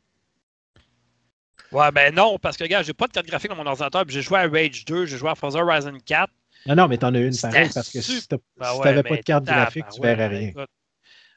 Ouais, 1.72 1.90
ben 1.90 2.14
non, 2.14 2.38
parce 2.38 2.56
que, 2.56 2.64
gars, 2.64 2.82
j'ai 2.82 2.92
pas 2.92 3.06
de 3.06 3.12
carte 3.12 3.26
graphique 3.26 3.50
dans 3.50 3.56
mon 3.56 3.66
ordinateur, 3.66 4.04
puis 4.04 4.14
j'ai 4.14 4.22
joué 4.22 4.38
à 4.38 4.48
Rage 4.48 4.84
2, 4.84 5.06
j'ai 5.06 5.16
joué 5.16 5.30
à 5.30 5.34
Forza 5.34 5.58
Horizon 5.58 5.96
4. 6.04 6.30
Non, 6.66 6.74
non, 6.76 6.88
mais 6.88 6.98
t'en 6.98 7.14
as 7.14 7.18
une 7.18 7.36
pareille, 7.36 7.70
parce 7.74 7.90
que 7.90 8.00
si 8.00 8.20
ben 8.30 8.66
t'avais 8.82 9.02
pas 9.02 9.16
de 9.16 9.22
carte 9.22 9.44
graphique, 9.44 9.86
tu 9.92 10.00
verrais 10.00 10.28
ben 10.28 10.52
rien. 10.54 10.66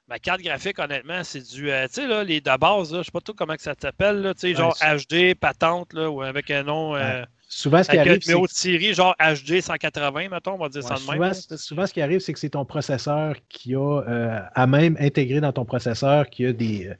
ma 0.07 0.19
carte 0.19 0.41
graphique, 0.41 0.77
honnêtement, 0.77 1.23
c'est 1.23 1.41
du. 1.41 1.71
Euh, 1.71 1.87
tu 1.87 2.01
sais, 2.01 2.07
là, 2.07 2.23
les 2.23 2.41
de 2.41 2.57
base, 2.57 2.93
là, 2.93 2.99
je 2.99 3.05
sais 3.05 3.11
pas 3.11 3.21
tout 3.21 3.33
comment 3.33 3.55
que 3.55 3.61
ça 3.61 3.73
s'appelle, 3.81 4.33
tu 4.35 4.41
sais, 4.41 4.55
genre 4.55 4.75
HD, 4.81 5.33
patente, 5.35 5.93
là, 5.93 6.11
ou 6.11 6.21
avec 6.21 6.51
un 6.51 6.63
nom. 6.63 6.95
Euh, 6.95 7.23
souvent, 7.47 7.81
ce 7.81 7.89
qui 7.89 7.97
arrive. 7.97 8.19
Numéro 8.27 8.45
de 8.45 8.51
série, 8.51 8.93
genre 8.93 9.15
HD 9.19 9.61
180, 9.61 10.29
mettons, 10.29 10.53
on 10.53 10.57
va 10.57 10.69
dire 10.69 10.83
ça 10.83 10.95
de 10.95 10.99
souvent, 10.99 11.17
même. 11.17 11.33
Souvent, 11.33 11.87
ce 11.87 11.93
qui 11.93 12.01
arrive, 12.01 12.19
c'est 12.19 12.33
que 12.33 12.39
c'est 12.39 12.49
ton 12.49 12.65
processeur 12.65 13.35
qui 13.49 13.73
a, 13.73 14.01
euh, 14.01 14.39
à 14.53 14.67
même 14.67 14.95
intégré 14.99 15.39
dans 15.39 15.53
ton 15.53 15.65
processeur, 15.65 16.29
qui 16.29 16.45
a 16.45 16.53
des. 16.53 16.91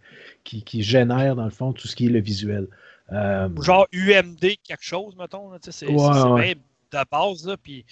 qui, 0.45 0.63
qui 0.63 0.81
génère, 0.81 1.35
dans 1.35 1.45
le 1.45 1.51
fond, 1.51 1.73
tout 1.73 1.87
ce 1.87 1.95
qui 1.95 2.07
est 2.07 2.09
le 2.09 2.21
visuel. 2.21 2.67
Euh, 3.11 3.49
genre 3.61 3.87
UMD 3.91 4.39
quelque 4.63 4.83
chose, 4.83 5.15
mettons. 5.15 5.51
C'est 5.61 5.87
ouais, 5.87 6.55
de 6.91 7.09
base. 7.11 7.47
Là, 7.47 7.57
puis, 7.57 7.85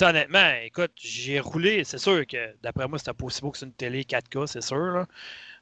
honnêtement, 0.00 0.52
écoute, 0.62 0.92
j'ai 0.96 1.40
roulé. 1.40 1.84
C'est 1.84 1.98
sûr 1.98 2.26
que 2.26 2.54
d'après 2.62 2.86
moi, 2.86 2.98
c'était 2.98 3.12
pas 3.12 3.24
aussi 3.24 3.40
beau 3.40 3.50
que 3.50 3.58
c'est 3.58 3.66
une 3.66 3.72
télé 3.72 4.04
4K, 4.04 4.46
c'est 4.46 4.62
sûr. 4.62 4.76
Là. 4.76 5.06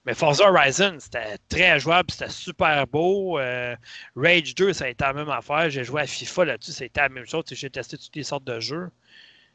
Mais 0.05 0.15
Forza 0.15 0.49
Horizon, 0.49 0.97
c'était 0.99 1.37
très 1.49 1.79
jouable, 1.81 2.11
c'était 2.11 2.31
super 2.31 2.87
beau. 2.87 3.39
Euh, 3.39 3.77
Rage 4.17 4.55
2, 4.55 4.73
ça 4.73 4.85
a 4.87 4.89
été 4.89 5.05
la 5.05 5.13
même 5.13 5.29
affaire. 5.29 5.69
J'ai 5.71 5.85
joué 5.85 6.03
à 6.03 6.07
FIFA 6.07 6.45
là-dessus, 6.45 6.83
été 6.83 7.01
la 7.01 7.09
même 7.09 7.27
chose. 7.27 7.45
J'ai 7.51 7.71
testé 7.71 7.99
toutes 7.99 8.17
les 8.17 8.23
sortes 8.23 8.45
de 8.45 8.61
jeux. 8.61 8.91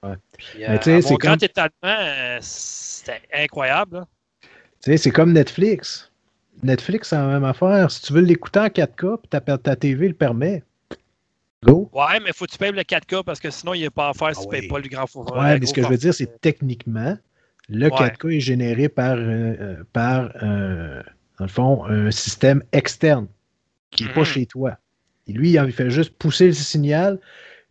Ouais. 0.03 0.15
Puis, 0.37 0.65
euh, 0.65 1.01
mon 1.03 1.15
grand 1.15 1.41
étalement, 1.41 2.37
c'était 2.41 3.21
incroyable. 3.33 4.05
C'est 4.79 5.11
comme 5.11 5.31
Netflix. 5.31 6.11
Netflix, 6.61 7.09
c'est 7.09 7.15
la 7.15 7.27
même 7.27 7.43
affaire. 7.43 7.89
Si 7.91 8.01
tu 8.01 8.13
veux 8.13 8.21
l'écouter 8.21 8.59
en 8.59 8.67
4K, 8.67 9.17
puis 9.17 9.29
ta, 9.29 9.41
ta 9.57 9.75
TV 9.75 10.07
le 10.07 10.13
permet, 10.13 10.63
go. 11.63 11.89
Ouais, 11.93 12.19
mais 12.19 12.31
faut 12.33 12.45
que 12.45 12.51
tu 12.51 12.57
payes 12.57 12.71
le 12.71 12.81
4K 12.81 13.23
parce 13.23 13.39
que 13.39 13.49
sinon, 13.49 13.73
il 13.73 13.79
n'y 13.79 13.85
a 13.85 13.91
pas 13.91 14.09
à 14.09 14.13
faire 14.13 14.35
si 14.35 14.41
tu 14.41 14.47
ne 14.47 14.53
ah 14.53 14.59
payes 14.59 14.67
pas 14.67 14.79
le 14.79 14.87
grand 14.87 15.07
format. 15.07 15.41
Ouais, 15.41 15.59
mais 15.59 15.65
ce 15.65 15.73
que 15.73 15.81
je 15.81 15.87
veux 15.87 15.97
dire, 15.97 16.13
c'est 16.13 16.41
techniquement, 16.41 17.17
le 17.69 17.89
4K 17.89 18.35
est 18.35 18.39
généré 18.39 18.89
par, 18.89 19.15
euh, 19.17 19.55
euh, 19.59 19.83
par 19.93 20.31
euh, 20.43 21.01
dans 21.39 21.45
le 21.45 21.49
fond, 21.49 21.85
un 21.85 22.11
système 22.11 22.63
externe 22.71 23.27
qui 23.91 24.03
n'est 24.03 24.13
pas 24.13 24.21
mhm. 24.21 24.25
chez 24.25 24.45
toi. 24.45 24.77
Et 25.27 25.33
lui, 25.33 25.51
il 25.51 25.71
fait 25.71 25.89
juste 25.89 26.13
pousser 26.17 26.47
le 26.47 26.53
signal, 26.53 27.19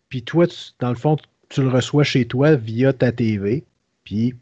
puis 0.09 0.23
toi, 0.23 0.47
dans 0.79 0.89
le 0.89 0.95
fond, 0.95 1.17
tu 1.49 1.63
le 1.63 1.69
reçois 1.69 2.05
chez 2.05 2.25
toi 2.27 2.55
via 2.57 2.93
ta 2.93 3.13
TV, 3.13 3.65
puis 4.05 4.35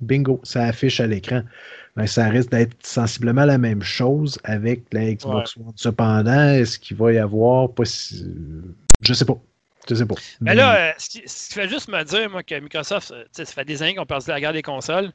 bingo, 0.00 0.40
ça 0.44 0.64
affiche 0.64 1.00
à 1.00 1.06
l'écran 1.06 1.42
ben, 1.96 2.06
ça 2.06 2.28
risque 2.28 2.50
d'être 2.50 2.74
sensiblement 2.84 3.44
la 3.44 3.58
même 3.58 3.82
chose 3.82 4.38
avec 4.44 4.82
la 4.92 5.12
Xbox 5.14 5.56
One. 5.56 5.72
Cependant, 5.76 6.48
est-ce 6.48 6.78
qu'il 6.78 6.96
va 6.96 7.12
y 7.12 7.18
avoir 7.18 7.72
pas 7.72 7.84
Je 7.84 9.14
sais 9.14 9.24
pas. 9.24 9.38
Je 9.88 9.94
sais 9.94 10.06
pas. 10.06 10.14
Mais 10.40 10.54
là, 10.54 10.76
euh, 10.76 10.92
ce, 10.96 11.10
qui, 11.10 11.22
fait 11.26 11.68
juste 11.68 11.88
me 11.88 12.02
dire, 12.04 12.30
moi, 12.30 12.42
que 12.42 12.58
Microsoft, 12.58 13.10
euh, 13.10 13.24
ça 13.32 13.44
fait 13.44 13.64
des 13.64 13.82
années 13.82 13.94
qu'on 13.94 14.06
perdu 14.06 14.28
la 14.28 14.40
guerre 14.40 14.54
des 14.54 14.62
consoles. 14.62 15.12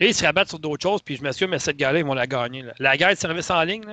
Là, 0.00 0.06
ils 0.06 0.14
se 0.14 0.24
rabattent 0.24 0.48
sur 0.48 0.58
d'autres 0.58 0.82
choses, 0.82 1.02
puis 1.02 1.16
je 1.16 1.22
m'assure, 1.22 1.48
mais 1.48 1.58
cette 1.58 1.76
guerre-là, 1.76 1.98
ils 1.98 2.04
vont 2.04 2.14
la 2.14 2.26
gagner. 2.26 2.64
La 2.78 2.96
guerre 2.96 3.10
de 3.10 3.14
services 3.14 3.50
en 3.50 3.62
ligne, 3.62 3.84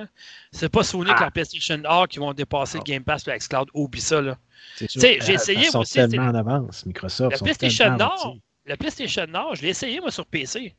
c'est 0.50 0.70
pas 0.70 0.82
Sony 0.82 1.10
ah. 1.12 1.14
que 1.14 1.24
la 1.24 1.30
PlayStation 1.30 1.80
Or 1.84 2.08
qui 2.08 2.18
vont 2.18 2.32
dépasser 2.32 2.78
le 2.78 2.84
Game 2.84 3.04
Pass 3.04 3.28
et 3.28 3.36
Xcloud. 3.36 3.68
Oublie 3.74 4.00
ça, 4.00 4.20
là. 4.20 4.38
J'ai 4.78 5.18
essayé, 5.32 5.68
moi 5.72 5.82
aussi. 5.82 5.94
tellement 5.94 6.28
en 6.28 6.34
avance, 6.34 6.86
Microsoft. 6.86 7.38
Le 7.38 7.44
PlayStation 7.44 7.96
Nord, 7.96 8.36
le 8.64 8.76
PlayStation 8.76 9.26
Nord, 9.26 9.56
je 9.56 9.62
l'ai 9.62 9.68
essayé, 9.68 10.00
moi, 10.00 10.10
sur 10.10 10.24
PC. 10.24 10.74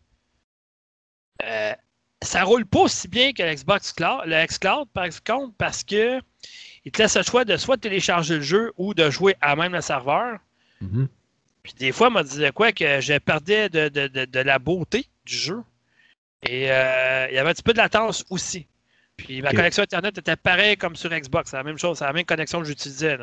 Euh, 1.44 1.74
ça 2.22 2.44
roule 2.44 2.66
pas 2.66 2.82
aussi 2.82 3.08
bien 3.08 3.34
que 3.34 3.44
l'Xbox 3.44 3.94
Cloud, 3.94 4.22
le 4.26 4.46
Xcloud, 4.46 4.88
par 4.94 5.08
contre, 5.26 5.54
parce 5.58 5.84
que 5.84 6.20
il 6.86 6.92
te 6.92 7.02
laisse 7.02 7.18
le 7.18 7.24
choix 7.24 7.46
de 7.46 7.58
soit 7.58 7.78
télécharger 7.78 8.36
le 8.36 8.42
jeu 8.42 8.74
ou 8.78 8.94
de 8.94 9.10
jouer 9.10 9.36
à 9.42 9.56
même 9.56 9.74
le 9.74 9.82
serveur. 9.82 10.38
Mm-hmm. 10.84 11.08
Puis 11.64 11.74
des 11.74 11.92
fois, 11.92 12.10
il 12.10 12.14
me 12.14 12.24
disait 12.24 12.52
quoi 12.52 12.72
que 12.72 13.02
je 13.02 13.18
perdais 13.18 13.70
de, 13.70 14.40
la 14.40 14.60
beauté 14.60 15.08
du 15.26 15.36
jeu. 15.36 15.64
Et 16.44 16.72
euh, 16.72 17.28
il 17.30 17.36
y 17.36 17.40
avait 17.40 17.50
un 17.50 17.54
petit 17.54 17.64
peu 17.64 17.74
de 17.74 17.80
latence 17.80 18.24
aussi. 18.30 18.68
Puis 19.18 19.42
ma 19.42 19.52
connexion 19.52 19.82
Internet 19.82 20.18
était 20.18 20.36
pareille 20.36 20.78
comme 20.78 20.96
sur 20.96 21.10
Xbox. 21.10 21.50
C'est 21.50 21.58
la 21.58 21.64
même 21.64 21.78
chose, 21.78 21.98
c'est 21.98 22.06
la 22.06 22.14
même 22.14 22.26
connexion 22.26 22.60
que 22.60 22.66
j'utilisais. 22.66 23.18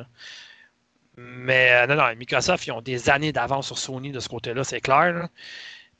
Mais 1.16 1.72
euh, 1.72 1.86
non, 1.86 1.96
non, 1.96 2.16
Microsoft, 2.16 2.66
ils 2.66 2.72
ont 2.72 2.80
des 2.80 3.10
années 3.10 3.32
d'avance 3.32 3.66
sur 3.66 3.78
Sony 3.78 4.10
de 4.10 4.20
ce 4.20 4.28
côté-là, 4.28 4.64
c'est 4.64 4.80
clair. 4.80 5.28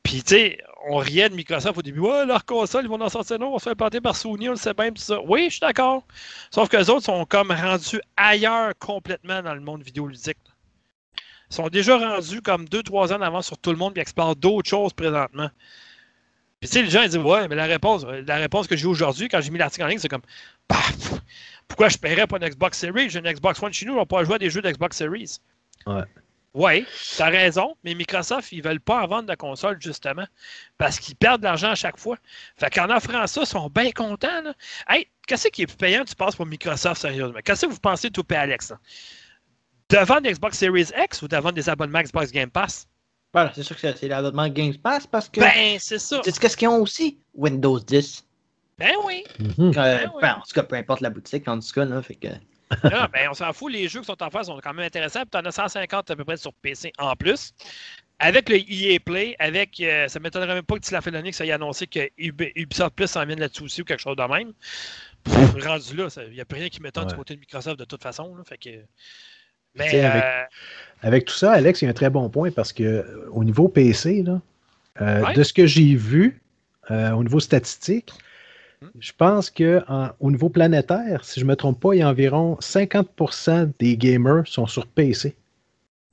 Puis, 0.02 0.22
tu 0.22 0.34
sais, 0.34 0.58
on 0.88 0.96
riait 0.96 1.28
de 1.28 1.34
Microsoft 1.34 1.78
au 1.78 1.82
début. 1.82 2.00
Ouais, 2.00 2.26
leur 2.26 2.44
console, 2.44 2.84
ils 2.84 2.88
vont 2.88 3.00
en 3.00 3.08
sortir 3.08 3.38
non, 3.38 3.48
on 3.48 3.52
va 3.52 3.58
se 3.58 3.64
faire 3.64 3.76
planter 3.76 4.00
par 4.00 4.16
Sony, 4.16 4.48
on 4.48 4.52
le 4.52 4.56
sait 4.56 4.74
tout 4.74 4.92
ça. 4.96 5.20
Oui, 5.22 5.44
je 5.46 5.50
suis 5.50 5.60
d'accord. 5.60 6.04
Sauf 6.50 6.68
que 6.68 6.76
les 6.76 6.90
autres 6.90 7.04
sont 7.04 7.24
comme 7.24 7.50
rendus 7.50 8.00
ailleurs 8.16 8.72
complètement 8.78 9.42
dans 9.42 9.54
le 9.54 9.60
monde 9.60 9.82
vidéoludique. 9.82 10.38
Ils 11.50 11.54
sont 11.54 11.68
déjà 11.68 11.98
rendus 11.98 12.40
comme 12.40 12.64
2-3 12.64 13.14
ans 13.14 13.18
d'avance 13.18 13.46
sur 13.46 13.58
tout 13.58 13.70
le 13.70 13.76
monde 13.76 13.96
et 13.96 14.00
explorent 14.00 14.36
d'autres 14.36 14.68
choses 14.68 14.92
présentement. 14.92 15.50
Puis, 16.60 16.68
tu 16.68 16.76
sais, 16.76 16.82
les 16.82 16.90
gens 16.90 17.02
ils 17.02 17.10
disent 17.10 17.18
Ouais, 17.18 17.48
mais 17.48 17.56
la 17.56 17.66
réponse, 17.66 18.04
la 18.04 18.36
réponse 18.36 18.66
que 18.66 18.76
j'ai 18.76 18.86
aujourd'hui, 18.86 19.28
quand 19.28 19.40
j'ai 19.40 19.50
mis 19.50 19.58
l'article 19.58 19.84
en 19.84 19.88
ligne, 19.88 19.98
c'est 19.98 20.08
comme 20.08 20.22
Paf! 20.68 21.20
Pourquoi 21.68 21.88
je 21.88 21.98
paierais 21.98 22.26
pas 22.26 22.36
une 22.36 22.48
Xbox 22.48 22.78
Series? 22.78 23.10
J'ai 23.10 23.18
une 23.18 23.30
Xbox 23.30 23.62
One 23.62 23.72
chez 23.72 23.86
nous, 23.86 23.96
on 23.96 24.06
pas 24.06 24.24
jouer 24.24 24.36
à 24.36 24.38
des 24.38 24.50
jeux 24.50 24.62
d'Xbox 24.62 24.96
Series. 24.96 25.38
Ouais. 25.86 26.02
Oui, 26.54 26.84
tu 27.16 27.22
as 27.22 27.28
raison, 27.28 27.76
mais 27.82 27.94
Microsoft, 27.94 28.52
ils 28.52 28.62
veulent 28.62 28.80
pas 28.80 29.02
en 29.02 29.06
vendre 29.06 29.28
de 29.28 29.34
console, 29.34 29.78
justement, 29.80 30.26
parce 30.76 30.98
qu'ils 30.98 31.16
perdent 31.16 31.40
de 31.40 31.46
l'argent 31.46 31.70
à 31.70 31.74
chaque 31.74 31.98
fois. 31.98 32.18
Fait 32.58 32.68
qu'en 32.68 32.94
offrant 32.94 33.26
ça, 33.26 33.40
ils 33.42 33.46
sont 33.46 33.70
bien 33.70 33.90
contents. 33.90 34.42
Là. 34.42 34.52
Hey, 34.86 35.08
qu'est-ce 35.26 35.48
qui 35.48 35.62
est 35.62 35.66
plus 35.66 35.76
payant, 35.76 36.04
tu 36.04 36.14
penses, 36.14 36.36
pour 36.36 36.44
Microsoft, 36.44 37.00
sérieusement? 37.00 37.38
Qu'est-ce 37.42 37.64
que 37.64 37.70
vous 37.70 37.80
pensez, 37.80 38.10
tout 38.10 38.22
payer 38.22 38.42
Alex? 38.42 38.74
Devant 39.88 40.04
vendre 40.16 40.30
Xbox 40.30 40.58
Series 40.58 40.88
X 40.96 41.22
ou 41.22 41.28
devant 41.28 41.52
des 41.52 41.68
abonnements 41.70 42.02
Xbox 42.02 42.30
Game 42.30 42.50
Pass? 42.50 42.86
Voilà, 43.32 43.50
c'est 43.54 43.62
sûr 43.62 43.76
que 43.78 43.94
c'est 43.94 44.08
l'abonnement 44.08 44.48
Game 44.48 44.76
Pass 44.76 45.06
parce 45.06 45.30
que. 45.30 45.40
Ben, 45.40 45.78
c'est 45.78 45.98
ça. 45.98 46.20
C'est 46.22 46.48
ce 46.48 46.56
qu'ils 46.56 46.68
ont 46.68 46.82
aussi? 46.82 47.18
Windows 47.34 47.78
10. 47.78 48.26
Ben 48.78 48.92
oui. 49.06 49.24
Mm-hmm. 49.38 49.72
ben, 50.20 50.34
en 50.34 50.40
tout 50.40 50.52
cas, 50.54 50.62
peu 50.64 50.76
importe 50.76 51.00
la 51.00 51.10
boutique, 51.10 51.48
en 51.48 51.58
tout 51.58 51.72
cas, 51.74 51.84
là, 51.86 52.02
fait 52.02 52.16
que. 52.16 52.28
Non, 52.84 53.06
ben, 53.12 53.28
on 53.30 53.34
s'en 53.34 53.52
fout, 53.52 53.72
les 53.72 53.88
jeux 53.88 54.00
qui 54.00 54.06
sont 54.06 54.22
en 54.22 54.30
face 54.30 54.46
sont 54.46 54.58
quand 54.62 54.74
même 54.74 54.86
intéressants. 54.86 55.22
Tu 55.30 55.36
en 55.36 55.44
as 55.44 55.52
150 55.52 56.10
à 56.10 56.16
peu 56.16 56.24
près 56.24 56.36
sur 56.36 56.52
PC 56.54 56.92
en 56.98 57.14
plus. 57.16 57.52
Avec 58.18 58.48
le 58.48 58.56
EA 58.56 59.00
Play, 59.00 59.34
avec. 59.38 59.80
Euh, 59.80 60.06
ça 60.06 60.18
ne 60.18 60.22
m'étonnerait 60.22 60.54
même 60.54 60.62
pas 60.62 60.76
que 60.76 60.84
tu 60.84 60.92
l'as 60.92 61.00
fait 61.00 61.10
l'année 61.10 61.30
que 61.30 61.36
ça 61.36 61.44
ait 61.44 61.50
annoncé 61.50 61.86
que 61.86 62.08
Ubisoft 62.16 62.94
Plus 62.94 63.08
s'en 63.08 63.24
vient 63.26 63.36
là-dessus 63.36 63.64
aussi 63.64 63.82
ou 63.82 63.84
quelque 63.84 64.00
chose 64.00 64.16
de 64.16 64.22
même. 64.22 64.52
rendu 65.60 65.96
là, 65.96 66.08
il 66.28 66.34
n'y 66.34 66.40
a 66.40 66.44
plus 66.44 66.60
rien 66.60 66.68
qui 66.68 66.80
m'étonne 66.80 67.08
du 67.08 67.14
côté 67.14 67.34
de 67.34 67.40
Microsoft 67.40 67.78
de 67.78 67.84
toute 67.84 68.02
façon. 68.02 68.32
fait 68.44 68.58
que, 68.58 68.70
mais, 69.74 70.04
euh, 70.04 70.42
avec, 71.00 71.24
tout 71.24 71.34
ça, 71.34 71.52
Alex, 71.52 71.80
il 71.80 71.86
y 71.86 71.88
a 71.88 71.90
un 71.90 71.94
très 71.94 72.10
bon 72.10 72.28
point 72.28 72.50
parce 72.50 72.72
que 72.72 72.82
euh, 72.82 73.28
au 73.30 73.42
niveau 73.42 73.68
PC, 73.68 74.22
là, 74.22 74.40
de 75.32 75.42
ce 75.42 75.52
que 75.52 75.66
j'ai 75.66 75.94
vu, 75.94 76.40
au 76.90 77.22
niveau 77.24 77.40
statistique, 77.40 78.12
je 78.98 79.12
pense 79.16 79.50
qu'au 79.50 80.30
niveau 80.30 80.48
planétaire, 80.48 81.24
si 81.24 81.40
je 81.40 81.44
ne 81.44 81.50
me 81.50 81.56
trompe 81.56 81.80
pas, 81.80 81.94
il 81.94 81.98
y 81.98 82.02
a 82.02 82.08
environ 82.08 82.56
50% 82.60 83.72
des 83.78 83.96
gamers 83.96 84.46
sont 84.46 84.66
sur 84.66 84.86
PC. 84.86 85.36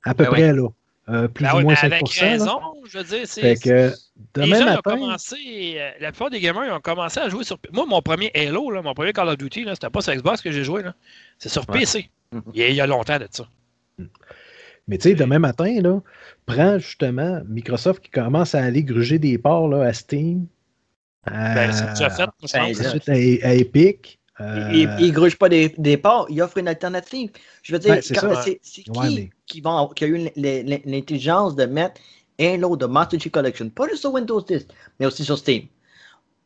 À 0.02 0.14
peu 0.14 0.24
ben 0.24 0.30
près, 0.30 0.52
là. 0.52 0.68
Euh, 1.08 1.28
plus 1.28 1.44
ben 1.44 1.56
ou 1.56 1.60
moins 1.62 1.74
5%. 1.74 1.84
Avec 1.86 2.08
raison, 2.08 2.60
je 2.84 2.98
veux 2.98 3.04
dire. 3.04 3.22
C'est, 3.24 3.56
que 3.56 3.92
demain 4.34 4.64
matin, 4.64 4.80
commencé, 4.82 5.74
euh, 5.76 5.90
la 5.98 6.12
plupart 6.12 6.30
des 6.30 6.40
gamers 6.40 6.66
ils 6.66 6.72
ont 6.72 6.80
commencé 6.80 7.18
à 7.18 7.28
jouer 7.28 7.42
sur. 7.42 7.58
Moi, 7.72 7.84
mon 7.86 8.00
premier 8.00 8.30
Halo, 8.34 8.70
là, 8.70 8.80
mon 8.82 8.94
premier 8.94 9.12
Call 9.12 9.28
of 9.28 9.36
Duty, 9.36 9.64
là, 9.64 9.74
c'était 9.74 9.90
pas 9.90 10.02
sur 10.02 10.14
Xbox 10.14 10.40
que 10.40 10.52
j'ai 10.52 10.62
joué. 10.62 10.82
Là. 10.82 10.94
C'est 11.38 11.48
sur 11.48 11.66
PC. 11.66 12.08
Mhm. 12.32 12.42
il, 12.54 12.74
y 12.74 12.80
a, 12.80 12.86
longtemps 12.86 13.18
de 13.18 13.26
ça. 13.30 13.48
Mm. 13.98 14.04
Mais 14.86 14.98
tu 14.98 15.08
sais, 15.08 15.14
demain 15.14 15.40
matin, 15.40 15.80
là, 15.80 16.00
prends 16.46 16.78
justement 16.78 17.40
Microsoft 17.48 18.02
qui 18.02 18.10
commence 18.10 18.54
à 18.54 18.62
aller 18.62 18.84
gruger 18.84 19.18
des 19.18 19.36
parts 19.36 19.68
là, 19.68 19.84
à 19.84 19.92
Steam, 19.92 20.46
ben, 21.26 21.72
c'est 21.72 21.88
déjà 21.90 22.10
fait, 22.10 22.28
Ensuite, 22.58 23.08
à, 23.08 23.54
Epic. 23.54 24.18
Euh... 24.40 24.70
Il 24.72 25.06
ne 25.06 25.10
gruge 25.10 25.36
pas 25.36 25.50
des, 25.50 25.74
des 25.76 25.98
parts, 25.98 26.26
il 26.30 26.40
offre 26.40 26.56
une 26.56 26.68
alternative. 26.68 27.30
Je 27.62 27.72
veux 27.72 27.78
dire, 27.78 27.94
ben, 27.94 28.02
c'est 28.02 28.14
qui, 28.64 29.30
qui, 29.46 29.60
va, 29.60 29.88
qui, 29.94 30.04
a 30.04 30.06
eu 30.06 30.30
l'intelligence 30.36 31.54
de 31.56 31.66
mettre 31.66 32.00
un 32.38 32.56
lot 32.56 32.76
de 32.76 32.86
Master 32.86 33.20
Chief 33.20 33.30
Collection, 33.30 33.68
pas 33.68 33.86
juste 33.88 34.00
sur 34.00 34.14
Windows 34.14 34.40
10, 34.40 34.66
mais 34.98 35.06
aussi 35.06 35.24
sur 35.24 35.36
Steam, 35.36 35.66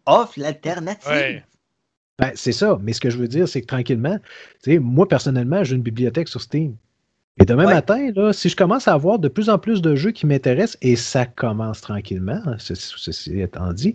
offre 0.06 0.40
l'alternative. 0.40 1.42
Ben, 2.18 2.32
c'est 2.34 2.52
ça, 2.52 2.78
mais 2.80 2.92
ce 2.92 3.00
que 3.00 3.10
je 3.10 3.18
veux 3.18 3.28
dire, 3.28 3.48
c'est 3.48 3.60
que 3.60 3.66
tranquillement, 3.66 4.18
moi 4.66 5.06
personnellement, 5.06 5.62
j'ai 5.62 5.76
une 5.76 5.82
bibliothèque 5.82 6.28
sur 6.28 6.40
Steam. 6.40 6.76
Et 7.40 7.44
demain 7.44 7.66
matin, 7.66 8.12
là, 8.14 8.32
si 8.32 8.48
je 8.48 8.54
commence 8.54 8.86
à 8.86 8.92
avoir 8.92 9.18
de 9.18 9.26
plus 9.28 9.48
en 9.48 9.58
plus 9.58 9.82
de 9.82 9.96
jeux 9.96 10.12
qui 10.12 10.24
m'intéressent, 10.24 10.78
et 10.82 10.94
ça 10.94 11.26
commence 11.26 11.80
tranquillement, 11.80 12.40
ceci, 12.58 13.40
étant 13.40 13.72
dit, 13.72 13.94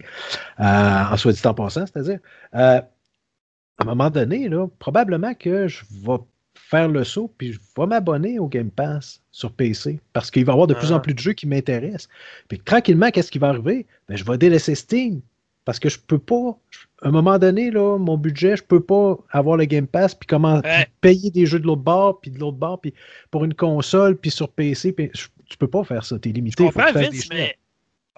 euh, 0.59 0.63
en 0.63 1.15
soit 1.15 1.31
dit 1.31 1.41
en 1.45 1.53
passant, 1.53 1.85
c'est-à-dire, 1.85 2.19
euh, 2.55 2.81
à 2.81 3.83
un 3.83 3.85
moment 3.85 4.09
donné, 4.09 4.49
là, 4.49 4.67
probablement 4.79 5.33
que 5.33 5.69
je 5.69 5.85
vais 5.89 6.17
faire 6.53 6.89
le 6.89 7.05
saut, 7.05 7.33
puis 7.37 7.53
je 7.53 7.59
vais 7.77 7.87
m'abonner 7.87 8.39
au 8.39 8.47
Game 8.47 8.69
Pass 8.69 9.21
sur 9.31 9.53
PC, 9.53 10.01
parce 10.11 10.29
qu'il 10.29 10.43
va 10.43 10.51
y 10.51 10.53
avoir 10.53 10.67
de 10.67 10.73
plus 10.73 10.91
en 10.91 10.97
ah. 10.97 10.99
plus 10.99 11.13
de 11.13 11.19
jeux 11.19 11.33
qui 11.33 11.47
m'intéressent. 11.47 12.09
Puis 12.49 12.59
tranquillement, 12.59 13.09
qu'est-ce 13.09 13.31
qui 13.31 13.39
va 13.39 13.49
arriver? 13.49 13.87
Ben, 14.09 14.17
je 14.17 14.25
vais 14.25 14.37
délaisser 14.37 14.75
Steam, 14.75 15.21
parce 15.69 15.77
que 15.77 15.87
je 15.87 15.99
peux 15.99 16.17
pas, 16.17 16.57
à 17.03 17.09
un 17.09 17.11
moment 17.11 17.37
donné, 17.37 17.69
là, 17.69 17.99
mon 17.99 18.17
budget, 18.17 18.57
je 18.57 18.63
peux 18.63 18.81
pas 18.81 19.19
avoir 19.29 19.55
le 19.55 19.65
Game 19.65 19.85
Pass, 19.85 20.15
puis 20.15 20.25
comment 20.25 20.63
payer 20.99 21.29
des 21.29 21.45
jeux 21.45 21.59
de 21.59 21.67
l'autre 21.67 21.83
bord, 21.83 22.19
puis 22.19 22.31
de 22.31 22.39
l'autre 22.39 22.57
bord, 22.57 22.81
puis 22.81 22.91
pour 23.29 23.45
une 23.45 23.53
console, 23.53 24.17
puis 24.17 24.31
sur 24.31 24.49
PC, 24.49 24.93
puis 24.93 25.11
tu 25.11 25.57
peux 25.59 25.67
pas 25.67 25.83
faire 25.83 26.03
ça, 26.03 26.15
es 26.15 26.29
limité. 26.29 26.63
Je 26.63 26.71
comprends, 26.71 26.91
Vince, 26.91 27.29
mais 27.29 27.55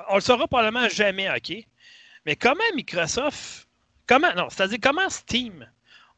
on 0.10 0.16
le 0.16 0.22
saura 0.22 0.48
probablement 0.48 0.88
jamais, 0.88 1.30
OK? 1.30 1.54
Mais 2.26 2.38
comment 2.38 2.64
Microsoft, 2.74 3.68
comment, 4.08 4.34
non, 4.38 4.48
c'est-à-dire 4.50 4.80
comment 4.82 5.10
Steam 5.10 5.68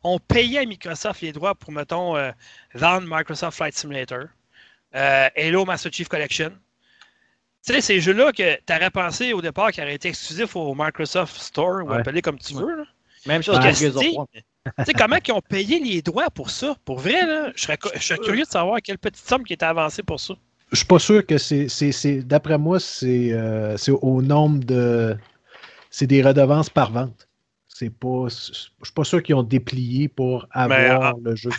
ont 0.03 0.19
payé 0.19 0.59
à 0.59 0.65
Microsoft 0.65 1.21
les 1.21 1.31
droits 1.31 1.55
pour, 1.55 1.71
mettons, 1.71 2.15
euh, 2.15 2.29
vendre 2.75 3.07
Microsoft 3.09 3.57
Flight 3.57 3.75
Simulator, 3.75 4.25
euh, 4.93 5.29
Halo 5.35 5.65
Master 5.65 5.91
Chief 5.91 6.07
Collection, 6.07 6.51
sais, 7.71 7.81
ces 7.81 7.99
jeux-là 8.01 8.31
que 8.31 8.55
tu 8.55 8.73
aurais 8.73 8.89
pensé 8.89 9.33
au 9.33 9.41
départ 9.41 9.71
qu'ils 9.71 9.83
auraient 9.83 9.95
été 9.95 10.09
exclusifs 10.09 10.55
au 10.55 10.75
Microsoft 10.75 11.39
Store, 11.39 11.85
ou 11.85 11.91
appelé 11.93 12.21
comme 12.21 12.37
tu 12.37 12.53
veux. 12.55 12.75
Là. 12.75 12.83
Même 13.25 13.41
chose 13.41 13.59
que 13.59 13.71
sais, 13.73 14.93
comment 14.93 15.17
ils 15.25 15.31
ont 15.31 15.41
payé 15.41 15.79
les 15.79 16.01
droits 16.01 16.29
pour 16.29 16.49
ça? 16.49 16.75
Pour 16.85 16.99
vrai, 16.99 17.25
là, 17.25 17.51
je 17.55 17.61
serais, 17.61 17.77
je 17.95 18.01
serais 18.01 18.19
curieux 18.19 18.43
de 18.43 18.49
savoir 18.49 18.81
quelle 18.81 18.97
petite 18.97 19.25
somme 19.25 19.43
qui 19.43 19.53
était 19.53 19.65
avancée 19.65 20.03
pour 20.03 20.19
ça. 20.19 20.35
Je 20.71 20.77
suis 20.77 20.85
pas 20.85 20.99
sûr 20.99 21.25
que 21.25 21.37
c'est. 21.37 22.23
D'après 22.23 22.57
moi, 22.57 22.79
euh, 23.03 23.77
c'est 23.77 23.91
au 23.91 24.21
nombre 24.21 24.63
de. 24.63 25.15
C'est 25.89 26.07
des 26.07 26.23
redevances 26.23 26.69
par 26.69 26.91
vente. 26.91 27.27
C'est 27.67 27.91
pas. 27.91 28.27
Je 28.27 28.53
suis 28.53 28.93
pas 28.95 29.03
sûr 29.03 29.21
qu'ils 29.21 29.35
ont 29.35 29.43
déplié 29.43 30.07
pour 30.07 30.47
avoir 30.51 31.13
le 31.23 31.35
jeu. 31.35 31.51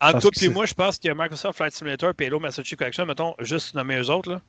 en 0.00 0.18
tout 0.18 0.30
et 0.42 0.48
moi, 0.48 0.66
je 0.66 0.74
pense 0.74 0.98
a 1.04 1.14
Microsoft 1.14 1.56
Flight 1.56 1.74
Simulator 1.74 2.12
et 2.18 2.30
Master 2.30 2.64
Chief 2.64 2.76
Collection, 2.76 3.06
mettons, 3.06 3.34
juste 3.40 3.74
nommer 3.74 3.98
eux 3.98 4.10
autres. 4.10 4.32
Là. 4.32 4.40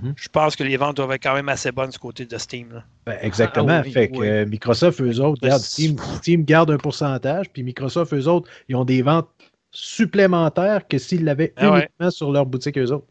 Mhm. 0.00 0.14
Je 0.16 0.28
pense 0.28 0.56
que 0.56 0.64
les 0.64 0.76
ventes 0.76 0.96
doivent 0.96 1.12
être 1.12 1.22
quand 1.22 1.34
même 1.34 1.48
assez 1.48 1.70
bonnes 1.72 1.90
du 1.90 1.98
côté 1.98 2.24
de 2.24 2.38
Steam. 2.38 2.82
Ben, 3.06 3.18
exactement. 3.20 3.68
Ah, 3.68 3.82
fait 3.82 4.08
que 4.08 4.22
euh, 4.22 4.46
Microsoft, 4.46 5.00
eux 5.00 5.20
autres, 5.20 5.48
Steam, 5.58 5.96
Steam, 6.16 6.44
garde 6.44 6.70
un 6.70 6.78
pourcentage, 6.78 7.50
puis 7.50 7.62
Microsoft, 7.62 8.12
eux 8.14 8.26
autres, 8.26 8.50
ils 8.68 8.76
ont 8.76 8.84
des 8.84 9.02
ventes 9.02 9.28
supplémentaires 9.70 10.86
que 10.86 10.98
s'ils 10.98 11.24
l'avaient 11.24 11.52
ah 11.56 11.78
uniquement 11.78 12.10
sur 12.10 12.32
leur 12.32 12.46
boutique, 12.46 12.78
eux 12.78 12.90
autres. 12.90 13.06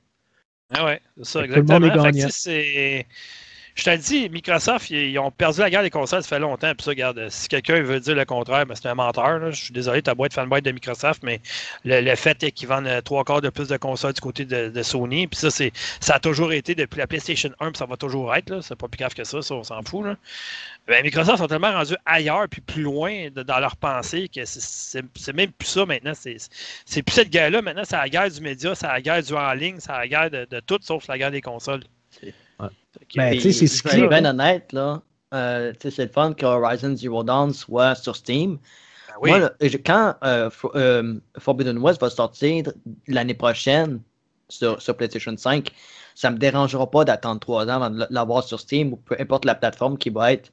Ah 0.73 0.85
ouais, 0.85 1.01
c'est 1.17 1.25
ça, 1.25 1.43
exactement. 1.43 1.79
Tout 1.79 1.85
le 1.85 1.89
monde 1.89 1.97
est 1.97 2.03
gagnant. 2.03 2.29
Je 3.75 3.83
te 3.83 3.95
dis, 3.95 4.29
Microsoft, 4.29 4.89
ils, 4.89 5.17
ont 5.19 5.31
perdu 5.31 5.59
la 5.59 5.69
guerre 5.69 5.83
des 5.83 5.89
consoles, 5.89 6.23
ça 6.23 6.29
fait 6.29 6.39
longtemps. 6.39 6.73
Puis 6.75 6.83
ça, 6.83 6.91
regarde, 6.91 7.29
si 7.29 7.47
quelqu'un 7.47 7.81
veut 7.81 7.99
dire 7.99 8.15
le 8.15 8.25
contraire, 8.25 8.65
ben, 8.65 8.75
c'est 8.75 8.87
un 8.87 8.95
menteur. 8.95 9.51
Je 9.51 9.65
suis 9.65 9.73
désolé, 9.73 10.01
beau 10.01 10.25
être 10.25 10.33
fanboy 10.33 10.61
de 10.61 10.71
Microsoft, 10.71 11.23
mais 11.23 11.39
le, 11.85 12.15
fait 12.15 12.43
est 12.43 12.51
qu'ils 12.51 12.67
vendent 12.67 12.87
euh, 12.87 13.01
trois 13.01 13.23
quarts 13.23 13.41
de 13.41 13.49
plus 13.49 13.69
de 13.69 13.77
consoles 13.77 14.13
du 14.13 14.21
côté 14.21 14.45
de, 14.45 14.83
Sony. 14.83 15.27
Puis 15.27 15.39
ça, 15.39 15.51
c'est, 15.51 15.71
ça 15.99 16.15
a 16.15 16.19
toujours 16.19 16.51
été 16.53 16.75
depuis 16.75 16.97
la 16.97 17.07
PlayStation 17.07 17.51
1, 17.59 17.71
puis 17.71 17.77
ça 17.77 17.85
va 17.85 17.97
toujours 17.97 18.35
être. 18.35 18.61
C'est 18.61 18.75
pas 18.75 18.87
plus 18.87 18.97
grave 18.97 19.13
que 19.13 19.23
ça, 19.23 19.41
ça 19.41 19.55
on 19.55 19.63
s'en 19.63 19.81
fout. 19.83 20.05
Ben, 20.87 21.03
Microsoft 21.03 21.37
sont 21.37 21.47
tellement 21.47 21.71
rendus 21.71 21.95
ailleurs 22.05 22.47
puis 22.49 22.59
plus 22.59 22.81
loin 22.81 23.29
dans 23.29 23.59
leur 23.59 23.77
pensée 23.77 24.27
que 24.27 24.41
c'est, 24.45 25.33
même 25.33 25.51
plus 25.51 25.67
ça 25.67 25.85
maintenant. 25.85 26.13
C'est, 26.13 27.03
plus 27.03 27.13
cette 27.13 27.29
guerre-là. 27.29 27.61
Maintenant, 27.61 27.83
c'est 27.85 27.97
la 27.97 28.09
guerre 28.09 28.29
du 28.29 28.41
média, 28.41 28.75
c'est 28.75 28.87
la 28.87 29.01
guerre 29.01 29.23
du 29.23 29.33
en 29.33 29.53
ligne, 29.53 29.77
c'est 29.79 29.91
la 29.91 30.07
guerre 30.07 30.29
de, 30.31 30.47
de 30.49 30.59
tout 30.59 30.79
sauf 30.81 31.07
la 31.07 31.17
guerre 31.17 31.31
des 31.31 31.41
consoles. 31.41 31.83
Ben, 33.15 33.39
tu 33.39 33.53
sais, 33.53 33.67
c'est 33.67 34.07
bien 34.07 34.25
honnête, 34.25 34.73
là. 34.73 35.01
Euh, 35.33 35.73
c'est 35.79 35.97
le 35.97 36.11
fun 36.11 36.33
que 36.33 36.45
Horizon 36.45 36.95
Zero 36.95 37.23
Dawn 37.23 37.53
soit 37.53 37.95
sur 37.95 38.15
Steam. 38.15 38.57
Ben 39.21 39.39
Moi, 39.39 39.49
quand 39.85 40.15
euh, 40.23 40.49
euh, 40.75 41.15
Forbidden 41.37 41.77
West 41.77 42.01
va 42.01 42.09
sortir 42.09 42.65
l'année 43.07 43.33
prochaine 43.33 44.01
sur, 44.49 44.81
sur, 44.81 44.95
PlayStation 44.97 45.35
5, 45.35 45.71
ça 46.15 46.29
ne 46.29 46.35
me 46.35 46.39
dérangera 46.39 46.89
pas 46.89 47.05
d'attendre 47.05 47.39
trois 47.39 47.65
ans 47.65 47.81
avant 47.81 47.89
de 47.89 48.05
l'avoir 48.09 48.43
sur 48.43 48.59
Steam 48.59 48.93
ou 48.93 48.97
peu 48.97 49.15
importe 49.19 49.45
la 49.45 49.55
plateforme 49.55 49.97
qui 49.97 50.09
va 50.09 50.33
être. 50.33 50.51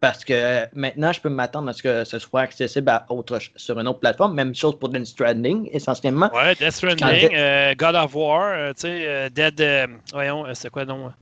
Parce 0.00 0.24
que 0.24 0.66
maintenant, 0.74 1.10
je 1.12 1.20
peux 1.20 1.30
m'attendre 1.30 1.70
à 1.70 1.72
ce 1.72 1.82
que 1.82 2.04
ce 2.04 2.18
soit 2.18 2.42
accessible 2.42 2.90
à 2.90 3.06
autre, 3.08 3.38
sur 3.56 3.80
une 3.80 3.88
autre 3.88 4.00
plateforme. 4.00 4.34
Même 4.34 4.54
chose 4.54 4.78
pour 4.78 4.90
Death 4.90 5.06
Stranding, 5.06 5.70
essentiellement. 5.72 6.30
Ouais, 6.34 6.54
Death 6.54 6.72
Stranding, 6.72 7.30
euh, 7.34 7.74
God 7.74 7.94
of 7.94 8.14
War, 8.14 8.52
euh, 8.52 8.72
tu 8.74 8.82
sais, 8.82 9.06
euh, 9.06 9.28
Dead. 9.30 9.90
voyons, 10.12 10.44
c'est 10.54 10.70
quoi 10.70 10.84
non? 10.84 11.12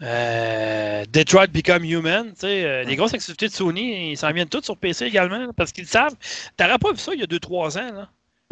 Detroit 0.00 1.46
Become 1.46 1.84
Human, 1.84 2.30
tu 2.32 2.40
sais, 2.40 2.84
les 2.84 2.96
grosses 2.96 3.14
activités 3.14 3.46
de 3.46 3.52
Sony, 3.52 4.10
ils 4.12 4.16
s'en 4.16 4.32
viennent 4.32 4.48
toutes 4.48 4.64
sur 4.64 4.76
PC 4.76 5.04
également, 5.04 5.52
parce 5.56 5.70
qu'ils 5.70 5.86
savent. 5.86 6.16
T'aurais 6.56 6.78
pas 6.78 6.90
vu 6.90 6.98
ça 6.98 7.12
il 7.14 7.20
y 7.20 7.22
a 7.22 7.26
2-3 7.26 7.78
ans, 7.78 7.92
là. 7.94 8.08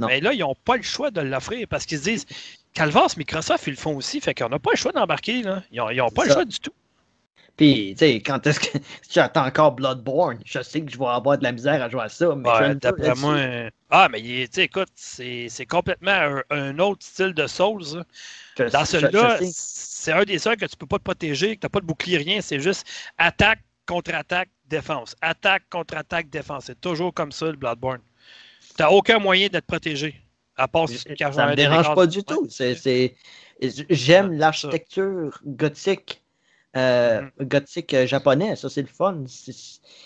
Mais 0.07 0.21
là, 0.21 0.33
ils 0.33 0.39
n'ont 0.39 0.55
pas 0.65 0.77
le 0.77 0.83
choix 0.83 1.11
de 1.11 1.21
l'offrir 1.21 1.67
parce 1.69 1.85
qu'ils 1.87 1.99
se 1.99 2.05
disent, 2.05 2.27
Calvas, 2.73 3.15
Microsoft, 3.19 3.67
ils 3.67 3.71
le 3.71 3.77
font 3.77 3.97
aussi, 3.97 4.21
fait 4.21 4.33
qu'on 4.33 4.49
n'a 4.49 4.61
pas 4.61 4.71
le 4.73 4.77
choix 4.79 4.93
d'embarquer, 4.93 5.43
là. 5.43 5.63
Ils 5.73 5.79
n'ont 5.79 6.09
pas 6.11 6.25
le 6.25 6.31
choix 6.31 6.45
du 6.45 6.59
tout. 6.61 6.73
Puis, 7.61 7.91
tu 7.91 8.07
sais, 8.07 8.23
quand 8.23 8.47
est-ce 8.47 8.59
que 8.59 8.79
j'attends 9.11 9.45
encore 9.45 9.73
Bloodborne, 9.73 10.39
je 10.47 10.63
sais 10.63 10.81
que 10.81 10.91
je 10.91 10.99
vais 10.99 11.05
avoir 11.05 11.37
de 11.37 11.43
la 11.43 11.53
misère 11.53 11.83
à 11.83 11.91
jouer 11.91 12.01
à 12.01 12.09
ça. 12.09 12.35
Mais 12.35 12.75
d'après 12.77 13.15
moi. 13.17 13.37
Ah, 13.91 14.09
mais 14.11 14.23
tu 14.23 14.49
sais, 14.51 14.65
écoute, 14.65 14.89
c'est 14.95 15.67
complètement 15.69 16.41
un, 16.49 16.79
autre 16.79 17.05
style 17.05 17.35
de 17.35 17.47
Souls. 17.47 18.03
Dans 18.57 18.85
celui-là, 18.87 19.41
c'est 19.53 20.13
un 20.13 20.25
des 20.25 20.39
seuls 20.39 20.57
que 20.57 20.65
tu 20.65 20.77
peux 20.79 20.87
pas 20.87 20.97
te 20.97 21.03
protéger, 21.03 21.57
que 21.57 21.61
tu 21.61 21.67
n'as 21.67 21.69
pas 21.69 21.81
de 21.81 21.85
bouclier, 21.85 22.17
rien. 22.17 22.41
C'est 22.41 22.61
juste 22.61 22.87
attaque, 23.19 23.61
contre-attaque, 23.87 24.49
défense. 24.65 25.15
Attaque, 25.21 25.65
contre-attaque, 25.69 26.31
défense. 26.31 26.65
C'est 26.65 26.81
toujours 26.81 27.13
comme 27.13 27.31
ça, 27.31 27.45
le 27.45 27.57
Bloodborne. 27.57 28.01
Tu 28.75 28.83
n'as 28.83 28.89
aucun 28.89 29.19
moyen 29.19 29.49
d'être 29.49 29.67
protégé. 29.67 30.15
À 30.57 30.67
part 30.67 30.89
si 30.89 30.97
Ça 30.97 31.47
me 31.47 31.55
dérange 31.57 31.95
pas 31.95 32.07
du 32.07 32.25
tout. 32.25 32.49
J'aime 33.91 34.33
l'architecture 34.33 35.39
gothique 35.45 36.23
euh, 36.77 37.23
mm. 37.23 37.45
gothique 37.47 37.95
euh, 37.95 38.07
japonais. 38.07 38.55
Ça, 38.55 38.69
c'est 38.69 38.83
le 38.83 38.89
fun. 38.89 39.25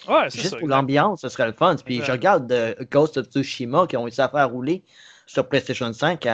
Ouais, 0.09 0.31
Juste 0.31 0.59
pour 0.59 0.69
l'ambiance, 0.69 1.20
ce 1.20 1.28
serait 1.28 1.47
le 1.47 1.53
fun. 1.53 1.77
Puis 1.85 2.01
je 2.03 2.11
regarde 2.11 2.51
euh, 2.51 2.74
Ghost 2.91 3.19
of 3.19 3.27
Tsushima 3.27 3.86
qui 3.86 3.97
ont 3.97 4.05
réussi 4.05 4.23
à 4.23 4.28
faire 4.31 4.49
rouler 4.49 4.82
sur 5.27 5.47
PlayStation 5.49 5.93
5 5.93 6.27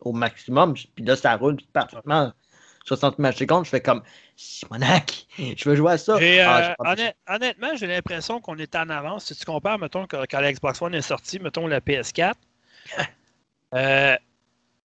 au 0.00 0.12
maximum. 0.12 0.74
Puis 0.74 1.04
là, 1.04 1.14
ça 1.14 1.36
roule 1.36 1.58
parfaitement 1.74 2.32
60 2.86 3.18
matchs 3.18 3.38
secondes. 3.38 3.66
Je 3.66 3.70
fais 3.70 3.82
comme 3.82 4.02
Simonac, 4.36 5.26
je 5.38 5.68
veux 5.68 5.76
jouer 5.76 5.92
à 5.92 5.98
ça. 5.98 6.18
Ah, 6.18 6.94
honnêtement, 7.28 7.74
j'ai 7.74 7.86
l'impression 7.86 8.40
qu'on 8.40 8.56
est 8.56 8.74
en 8.76 8.88
avance. 8.88 9.26
Si 9.26 9.36
tu 9.36 9.44
compares, 9.44 9.78
mettons, 9.78 10.06
quand, 10.06 10.24
quand 10.30 10.40
la 10.40 10.52
Xbox 10.52 10.80
One 10.80 10.94
est 10.94 11.02
sortie, 11.02 11.38
mettons 11.38 11.66
la 11.66 11.80
PS4. 11.80 12.34
tu 13.72 13.78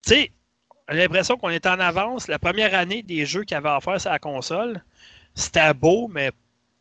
sais, 0.03 0.33
l'impression 0.95 1.37
qu'on 1.37 1.51
est 1.51 1.67
en 1.67 1.79
avance. 1.79 2.29
La 2.29 2.39
première 2.39 2.75
année 2.75 3.03
des 3.03 3.27
jeux 3.27 3.45
qu'il 3.45 3.57
avait 3.57 3.69
à 3.69 3.81
faire 3.81 4.01
sur 4.01 4.11
la 4.11 4.19
console, 4.19 4.83
c'était 5.35 5.73
beau, 5.75 6.09
mais 6.09 6.31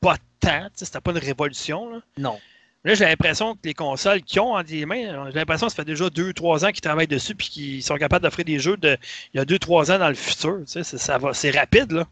pas 0.01 0.17
tant. 0.39 0.67
C'était 0.75 1.01
pas 1.01 1.11
une 1.11 1.17
révolution. 1.17 2.01
Non. 2.17 2.39
Là, 2.85 2.93
j'ai 2.93 3.05
l'impression 3.05 3.55
que 3.55 3.59
les 3.65 3.73
consoles 3.73 4.21
qui 4.21 4.39
ont 4.39 4.53
en 4.53 4.63
des 4.63 4.85
mains, 4.85 5.29
j'ai 5.31 5.39
l'impression 5.39 5.67
que 5.67 5.73
ça 5.73 5.75
fait 5.75 5.85
déjà 5.85 6.05
2-3 6.07 6.65
ans 6.65 6.71
qu'ils 6.71 6.81
travaillent 6.81 7.07
dessus 7.07 7.33
et 7.33 7.35
qu'ils 7.35 7.83
sont 7.83 7.97
capables 7.97 8.23
d'offrir 8.23 8.45
des 8.45 8.59
jeux 8.59 8.77
de 8.77 8.97
il 9.33 9.37
y 9.37 9.41
a 9.41 9.45
2-3 9.45 9.91
ans 9.91 9.99
dans 9.99 10.07
le 10.07 10.15
futur. 10.15 10.61
Ça 10.65 11.17
va, 11.17 11.33
c'est 11.33 11.51
rapide, 11.51 11.91
là. 11.91 12.07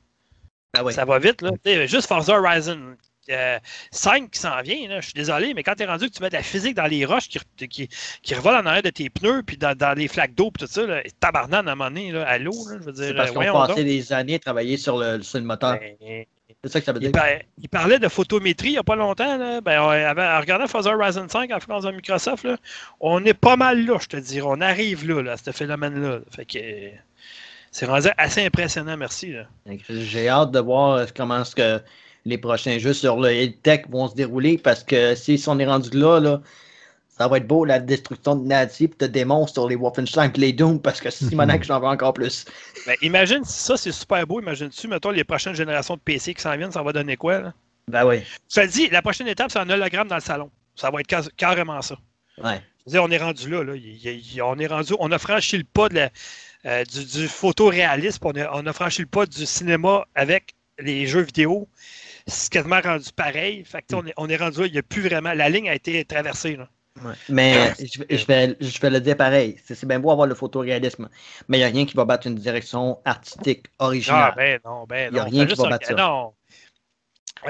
Ah 0.73 0.83
Ça 0.91 1.05
va 1.05 1.19
vite, 1.19 1.41
là. 1.41 1.51
juste 1.87 2.07
Forza 2.07 2.37
Horizon 2.37 2.97
5 3.27 4.23
euh, 4.23 4.27
qui 4.31 4.39
s'en 4.39 4.61
vient, 4.61 4.99
je 4.99 5.05
suis 5.05 5.13
désolé, 5.13 5.53
mais 5.53 5.63
quand 5.63 5.75
tu 5.75 5.83
es 5.83 5.85
rendu 5.85 6.09
que 6.09 6.15
tu 6.15 6.21
mets 6.21 6.29
de 6.29 6.35
la 6.35 6.43
physique 6.43 6.75
dans 6.75 6.87
les 6.87 7.05
roches 7.05 7.27
qui, 7.27 7.39
qui, 7.67 7.89
qui 8.21 8.35
revolent 8.35 8.55
en 8.55 8.65
arrière 8.65 8.83
de 8.83 8.89
tes 8.89 9.09
pneus, 9.09 9.43
puis 9.43 9.57
dans, 9.57 9.75
dans 9.75 9.97
les 9.97 10.07
flaques 10.07 10.33
d'eau, 10.33 10.51
puis 10.51 10.65
tout 10.65 10.71
ça, 10.71 10.85
là, 10.85 11.01
tabarnane 11.19 11.67
à 11.67 11.71
un 11.71 11.75
moment 11.75 11.89
donné, 11.89 12.11
là, 12.11 12.27
à 12.27 12.37
l'eau, 12.37 12.53
je 12.71 12.83
veux 12.83 12.91
dire. 12.91 13.05
C'est 13.07 13.13
parce 13.13 13.31
qu'on 13.31 13.41
passé 13.41 13.83
des 13.83 14.13
années 14.13 14.35
à 14.35 14.39
travailler 14.39 14.77
sur 14.77 14.97
le, 14.97 15.21
sur 15.21 15.39
le 15.39 15.45
moteur. 15.45 15.79
Ben, 15.79 16.25
c'est 16.63 16.71
ça 16.71 16.79
que 16.79 16.85
ça 16.85 16.93
veut 16.93 16.99
dire. 16.99 17.11
Il, 17.57 17.69
parlait 17.69 17.99
de 17.99 18.07
photométrie 18.07 18.69
il 18.69 18.73
n'y 18.73 18.77
a 18.77 18.83
pas 18.83 18.95
longtemps. 18.95 19.37
Là. 19.37 19.61
Ben, 19.61 19.79
en 19.79 20.39
regardant 20.39 20.67
Forza 20.67 20.95
Horizon 20.95 21.27
5 21.29 21.51
en 21.51 21.59
France 21.59 21.83
de 21.83 21.91
Microsoft, 21.91 22.45
là, 22.45 22.57
on 22.99 23.23
est 23.25 23.33
pas 23.33 23.55
mal 23.55 23.85
là, 23.85 23.97
je 24.01 24.07
te 24.07 24.17
dirais. 24.17 24.47
On 24.47 24.61
arrive 24.61 25.07
là, 25.07 25.21
là 25.21 25.31
à 25.33 25.37
ce 25.37 25.51
phénomène-là. 25.51 26.19
Fait 26.31 26.45
que 26.45 26.59
c'est 27.71 27.85
rendu 27.85 28.07
assez 28.17 28.45
impressionnant, 28.45 28.97
merci. 28.97 29.35
J'ai 29.89 30.29
hâte 30.29 30.51
de 30.51 30.59
voir 30.59 31.05
comment 31.15 31.41
est-ce 31.41 31.55
que 31.55 31.81
les 32.27 32.37
prochains 32.37 32.77
jeux 32.77 32.93
sur 32.93 33.17
le 33.19 33.47
tech 33.47 33.85
vont 33.89 34.07
se 34.07 34.15
dérouler 34.15 34.57
parce 34.57 34.83
que 34.83 35.15
si 35.15 35.41
on 35.47 35.57
est 35.59 35.65
rendu 35.65 35.97
là, 35.97 36.19
là 36.19 36.41
ça 37.17 37.27
va 37.27 37.37
être 37.37 37.47
beau 37.47 37.65
la 37.65 37.79
destruction 37.79 38.35
de 38.35 38.45
Nazi 38.45 38.83
et 38.83 38.91
de 38.99 39.07
démons 39.07 39.47
sur 39.47 39.67
les 39.67 39.75
Wolfenstein 39.75 40.31
et 40.35 40.39
les 40.39 40.53
Doom 40.53 40.79
parce 40.79 41.01
que 41.01 41.09
Simonac, 41.09 41.63
j'en 41.63 41.79
veux 41.79 41.87
encore 41.87 42.13
plus. 42.13 42.45
Ben, 42.85 42.95
imagine 43.01 43.43
si 43.43 43.59
ça 43.59 43.75
c'est 43.75 43.91
super 43.91 44.25
beau, 44.25 44.39
imagine-tu, 44.39 44.87
mettons 44.87 45.09
les 45.09 45.25
prochaines 45.25 45.55
générations 45.55 45.95
de 45.95 45.99
PC 45.99 46.33
qui 46.33 46.41
s'en 46.41 46.55
viennent, 46.55 46.71
ça 46.71 46.81
va 46.83 46.93
donner 46.93 47.17
quoi 47.17 47.39
là? 47.39 47.53
Ben 47.89 48.05
oui. 48.05 48.21
Ça 48.47 48.65
dit, 48.65 48.87
la 48.89 49.01
prochaine 49.01 49.27
étape, 49.27 49.51
c'est 49.51 49.59
un 49.59 49.69
hologramme 49.69 50.07
dans 50.07 50.15
le 50.15 50.21
salon. 50.21 50.49
Ça 50.75 50.89
va 50.89 50.99
être 50.99 51.29
carrément 51.35 51.81
ça. 51.81 51.97
Ouais. 52.41 52.61
Dire, 52.85 53.03
on 53.03 53.09
est 53.09 53.17
rendu 53.17 53.49
là, 53.49 53.63
là. 53.63 53.73
on 54.43 54.59
est 54.59 54.67
rendu, 54.67 54.93
on 54.99 55.11
a 55.11 55.17
franchi 55.17 55.57
le 55.57 55.63
pas 55.65 55.89
de 55.89 56.07
euh, 56.65 56.83
du, 56.85 57.05
du 57.05 57.27
photoréalisme, 57.27 58.25
on 58.25 58.35
a, 58.35 58.49
on 58.53 58.65
a 58.65 58.73
franchi 58.73 59.01
le 59.01 59.07
pas 59.07 59.25
du 59.25 59.45
cinéma 59.45 60.05
avec 60.15 60.53
les 60.79 61.07
jeux 61.07 61.21
vidéo 61.21 61.67
c'est 62.27 62.51
quasiment 62.51 62.81
rendu 62.81 63.09
pareil. 63.15 63.63
Fait 63.65 63.81
que, 63.81 63.95
on, 63.95 64.05
est, 64.05 64.13
on 64.17 64.29
est 64.29 64.37
rendu 64.37 64.59
là, 64.61 64.65
il 64.67 64.73
n'y 64.73 64.77
a 64.77 64.83
plus 64.83 65.01
vraiment. 65.01 65.33
La 65.33 65.49
ligne 65.49 65.69
a 65.69 65.75
été 65.75 66.03
traversée. 66.05 66.55
Là. 66.55 66.69
Mais 67.29 67.73
je, 67.79 68.03
je, 68.09 68.25
vais, 68.25 68.57
je 68.59 68.79
vais 68.79 68.89
le 68.89 68.99
dire 68.99 69.17
pareil. 69.17 69.57
C'est 69.63 69.85
bien 69.85 69.99
beau 69.99 70.11
avoir 70.11 70.27
le 70.27 70.35
photoréalisme, 70.35 71.09
mais 71.47 71.57
il 71.57 71.61
n'y 71.61 71.65
a 71.65 71.69
rien 71.69 71.85
qui 71.85 71.95
va 71.95 72.05
battre 72.05 72.27
une 72.27 72.35
direction 72.35 72.99
artistique 73.05 73.67
originale. 73.79 74.31
Ah, 74.33 74.35
ben 74.35 74.59
non, 74.65 74.85
ben 74.85 75.05
non. 75.05 75.09
Il 75.11 75.13
n'y 75.13 75.19
a 75.19 75.23
rien 75.23 75.45
qui 75.45 75.55
va 75.55 75.69
battre 75.69 75.87
ça. 75.87 75.93
Non. 75.93 76.33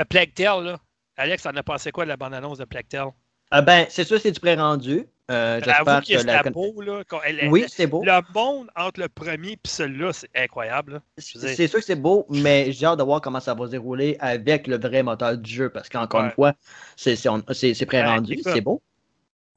Plague 0.10 0.34
Tale, 0.34 0.64
là. 0.64 0.80
Alex, 1.16 1.46
en 1.46 1.56
a 1.56 1.64
pensé 1.64 1.92
quoi 1.92 2.04
de 2.04 2.10
la 2.10 2.18
bande-annonce 2.18 2.60
de 2.60 2.66
Plague 2.66 2.88
Tale? 2.88 3.10
Ah 3.50 3.62
ben, 3.62 3.86
c'est 3.90 4.04
sûr, 4.04 4.20
c'est 4.20 4.32
du 4.32 4.40
pré-rendu. 4.40 5.08
Euh, 5.30 5.60
que 5.60 5.68
la... 5.68 6.44
beau, 6.44 6.82
là. 6.82 7.04
oui, 7.50 7.66
c'est 7.68 7.86
beau. 7.86 8.02
Le 8.02 8.22
monde 8.34 8.70
entre 8.78 9.02
le 9.02 9.10
premier 9.10 9.52
et 9.54 9.60
celui-là, 9.66 10.14
c'est 10.14 10.30
incroyable. 10.34 11.02
C'est 11.18 11.68
sûr 11.68 11.80
que 11.80 11.86
c'est 11.86 11.96
beau, 11.96 12.26
mais 12.30 12.72
j'ai 12.72 12.86
hâte 12.86 13.00
de 13.00 13.04
voir 13.04 13.20
comment 13.20 13.42
ça 13.42 13.54
va 13.54 13.66
se 13.66 13.72
dérouler 13.72 14.16
avec 14.20 14.68
le 14.68 14.78
vrai 14.78 15.04
moteur 15.04 15.38
du 15.38 15.54
jeu, 15.54 15.70
parce 15.70 15.90
qu'encore 15.90 16.22
une 16.22 16.32
fois, 16.32 16.54
c'est 16.96 17.86
pré-rendu, 17.86 18.40
c'est 18.44 18.62
beau. 18.62 18.82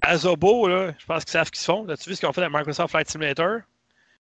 Azobo, 0.02 0.66
là, 0.66 0.94
je 0.98 1.04
pense 1.04 1.24
qu'ils 1.24 1.32
savent 1.32 1.46
ce 1.46 1.50
qu'ils 1.50 1.60
font. 1.60 1.86
As-tu 1.88 2.08
vu 2.08 2.16
ce 2.16 2.20
qu'ils 2.20 2.28
ont 2.28 2.32
fait 2.32 2.40
avec 2.40 2.56
Microsoft 2.56 2.90
Flight 2.90 3.10
Simulator? 3.10 3.58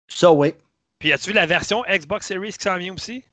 Ça, 0.10 0.30
oui. 0.30 0.54
Puis 1.00 1.14
as-tu 1.14 1.30
vu 1.30 1.36
la 1.36 1.46
version 1.46 1.84
Xbox 1.88 2.28
Series 2.28 2.52
qui 2.52 2.64
s'en 2.64 2.78
vient 2.78 2.94
aussi? 2.94 3.24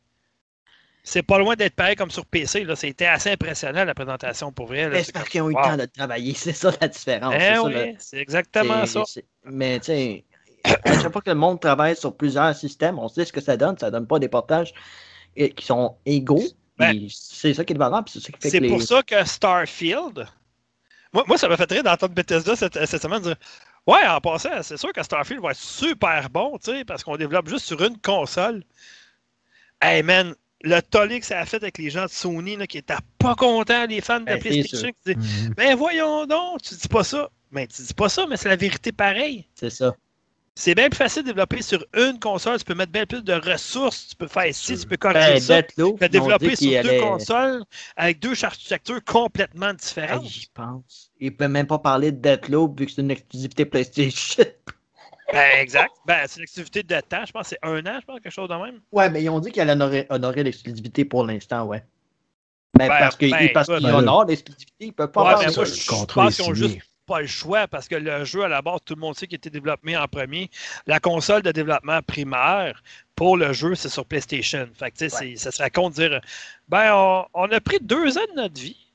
C'est 1.07 1.23
pas 1.23 1.39
loin 1.39 1.55
d'être 1.55 1.77
pareil 1.77 1.95
comme 1.95 2.11
sur 2.11 2.27
PC. 2.27 2.67
C'était 2.75 3.07
assez 3.07 3.31
impressionnant 3.31 3.85
la 3.85 3.95
présentation 3.95 4.51
pour 4.51 4.67
vrai. 4.67 5.05
C'est 5.05 5.13
parce 5.13 5.29
qu'ils 5.29 5.41
ont 5.41 5.49
eu 5.49 5.55
le 5.55 5.63
temps 5.63 5.77
de 5.77 5.85
travailler, 5.87 6.35
c'est 6.37 6.53
ça 6.53 6.73
la 6.81 6.89
différence. 6.89 7.33
Eh 7.39 7.95
c'est 8.01 8.19
exactement 8.19 8.85
ça. 8.87 9.05
Mais 9.45 9.79
tu 9.79 9.87
sais, 9.87 10.25
à 10.65 11.01
chaque 11.01 11.13
fois 11.13 11.23
que 11.23 11.31
le 11.31 11.37
monde 11.37 11.61
travaille 11.61 11.95
sur 11.95 12.17
plusieurs 12.17 12.57
systèmes, 12.57 12.99
on 12.99 13.07
sait 13.07 13.25
ce 13.25 13.33
que 13.33 13.41
ça 13.41 13.57
donne. 13.57 13.79
Ça 13.79 13.93
donne 13.93 14.09
pas 14.09 14.19
des 14.19 14.29
portages 14.29 14.75
qui 15.37 15.65
sont 15.65 15.95
égaux. 16.05 16.43
Ben, 16.77 17.07
c'est 17.09 17.55
ça 17.55 17.65
qui 17.65 17.73
est 17.73 17.79
valable. 17.79 18.09
C'est 18.41 18.69
pour 18.69 18.83
ça 18.83 19.01
que 19.05 19.25
Starfield. 19.25 20.27
Moi, 21.13 21.23
moi 21.29 21.39
ça 21.39 21.49
m'a 21.49 21.57
fait 21.57 21.71
rire 21.71 21.85
d'entendre 21.85 22.15
Bethesda 22.15 22.57
cette, 22.57 22.85
cette 22.85 23.01
semaine 23.01 23.23
dire 23.23 23.37
Ouais, 23.87 24.05
en 24.09 24.21
passant, 24.21 24.61
c'est 24.63 24.77
sûr 24.77 24.93
que 24.93 25.05
Starfield 25.05 25.41
va 25.41 25.53
être 25.53 25.57
super 25.57 26.29
bon, 26.31 26.59
tu 26.59 26.73
sais, 26.73 26.85
parce 26.85 27.05
qu'on 27.05 27.17
développe 27.17 27.49
juste 27.49 27.67
sur 27.67 27.81
une 27.81 27.97
console. 27.99 28.65
Hey 29.81 30.03
man, 30.03 30.35
le 30.63 30.81
tollé 30.81 31.21
que 31.21 31.27
ça 31.27 31.39
a 31.41 31.47
fait 31.47 31.59
avec 31.59 31.79
les 31.79 31.91
gens 31.91 32.05
de 32.05 32.11
Sony 32.11 32.57
là, 32.57 32.67
qui 32.67 32.79
étaient 32.79 32.95
pas 33.19 33.35
contents, 33.35 33.87
les 33.87 34.01
fans 34.01 34.21
de 34.21 34.27
la 34.27 34.35
ben, 34.35 34.41
PlayStation, 34.41 34.89
qui 34.89 35.15
disaient 35.15 35.47
mhm. 35.49 35.55
Ben 35.55 35.77
voyons 35.77 36.27
donc, 36.27 36.63
tu 36.63 36.75
dis 36.75 36.89
pas 36.89 37.05
ça. 37.05 37.31
Mais 37.53 37.67
ben, 37.67 37.69
tu 37.75 37.83
dis 37.83 37.95
pas 37.95 38.09
ça, 38.09 38.27
mais 38.29 38.37
c'est 38.37 38.49
la 38.49 38.57
vérité 38.57 38.91
pareil. 38.93 39.47
C'est 39.55 39.71
ça. 39.71 39.95
c'est 40.55 40.75
bien 40.75 40.89
plus 40.89 40.97
facile 40.97 41.23
de 41.23 41.29
développer 41.29 41.63
sur 41.63 41.85
une 41.95 42.19
console. 42.19 42.59
Tu 42.59 42.65
peux 42.65 42.75
mettre 42.75 42.91
bien 42.91 43.07
plus 43.07 43.23
de 43.23 43.35
ressources. 43.35 44.09
Tu 44.09 44.17
peux 44.17 44.27
faire 44.27 44.47
ici, 44.47 44.77
tu 44.77 44.87
peux 44.87 44.97
Ben, 44.97 45.13
corriger 45.13 45.41
ça. 45.41 45.63
Deathloop, 45.63 45.95
Tu 45.95 46.01
peux 46.01 46.09
développer 46.09 46.57
sur 46.57 46.71
deux 46.71 46.77
allait- 46.77 47.01
consoles 47.01 47.63
avec 47.95 48.19
deux 48.19 48.45
architectures 48.45 49.05
complètement 49.05 49.75
différentes. 49.75 50.27
J'y 50.27 50.47
pense. 50.53 51.11
Il 51.21 51.37
peut 51.37 51.49
même 51.49 51.67
pas 51.67 51.79
parler 51.79 52.11
de 52.11 52.17
Deathloop 52.19 52.81
vu 52.81 52.87
que 52.87 52.93
c'est 52.93 53.03
une 53.03 53.11
exclusivité 53.11 53.65
PlayStation. 53.65 54.45
Ben, 55.33 55.61
exact. 55.61 55.93
Ben, 56.07 56.25
c'est 56.27 56.39
une 56.39 56.45
activité 56.45 56.83
de 56.83 57.01
temps. 57.01 57.25
Je 57.27 57.33
pense 57.33 57.49
que 57.51 57.57
c'est 57.61 57.69
un 57.69 57.85
an, 57.87 57.99
je 58.01 58.07
pense, 58.07 58.21
quelque 58.21 58.33
chose 58.33 58.49
de 58.49 58.55
même. 58.55 58.81
ouais, 58.93 59.11
mais 59.11 59.23
ils 59.23 59.29
ont 59.29 59.41
dit 59.41 59.51
qu'elle 59.51 59.71
honorait, 59.71 60.07
honorait 60.11 60.43
l'exclusivité 60.45 61.05
pour 61.05 61.25
l'instant, 61.25 61.65
ouais. 61.65 61.83
Ben, 62.79 62.89
Ben, 62.89 62.99
parce 62.99 63.17
qu'ils 63.17 63.31
ben, 63.31 63.51
parce 63.53 63.69
ben, 63.69 63.85
honorent 63.95 64.27
l'exclusivité, 64.27 64.73
ils 64.87 64.93
peuvent 64.93 65.11
pas 65.11 65.25
Ouais, 65.39 65.45
mais 65.47 65.51
de 65.51 65.57
moi, 65.57 65.65
je 65.65 65.87
contrat 65.87 66.25
pense 66.25 66.37
qu'ils 66.37 66.45
ont 66.45 66.55
signé. 66.55 66.69
juste 66.69 66.81
pas 67.07 67.21
le 67.21 67.27
choix 67.27 67.67
parce 67.69 67.89
que 67.89 67.95
le 67.95 68.25
jeu, 68.25 68.43
à 68.43 68.49
la 68.49 68.61
base, 68.63 68.81
tout 68.85 68.95
le 68.95 69.01
monde 69.01 69.17
sait 69.17 69.27
qu'il 69.27 69.37
était 69.37 69.51
développé 69.51 69.97
en 69.97 70.07
premier. 70.09 70.51
La 70.87 70.99
console 71.01 71.43
de 71.43 71.53
développement 71.53 72.01
primaire 72.03 72.83
pour 73.15 73.37
le 73.37 73.53
jeu, 73.53 73.75
c'est 73.75 73.89
sur 73.89 74.05
PlayStation. 74.05 74.69
Fait 74.75 74.91
que, 74.91 75.09
ça 75.09 75.51
se 75.51 75.63
raconte 75.63 75.95
dire 75.95 76.21
ben, 76.69 76.93
on, 76.95 77.25
on 77.35 77.51
a 77.53 77.61
pris 77.61 77.79
deux 77.81 78.19
ans 78.19 78.27
de 78.35 78.43
notre 78.43 78.61
vie. 78.61 78.86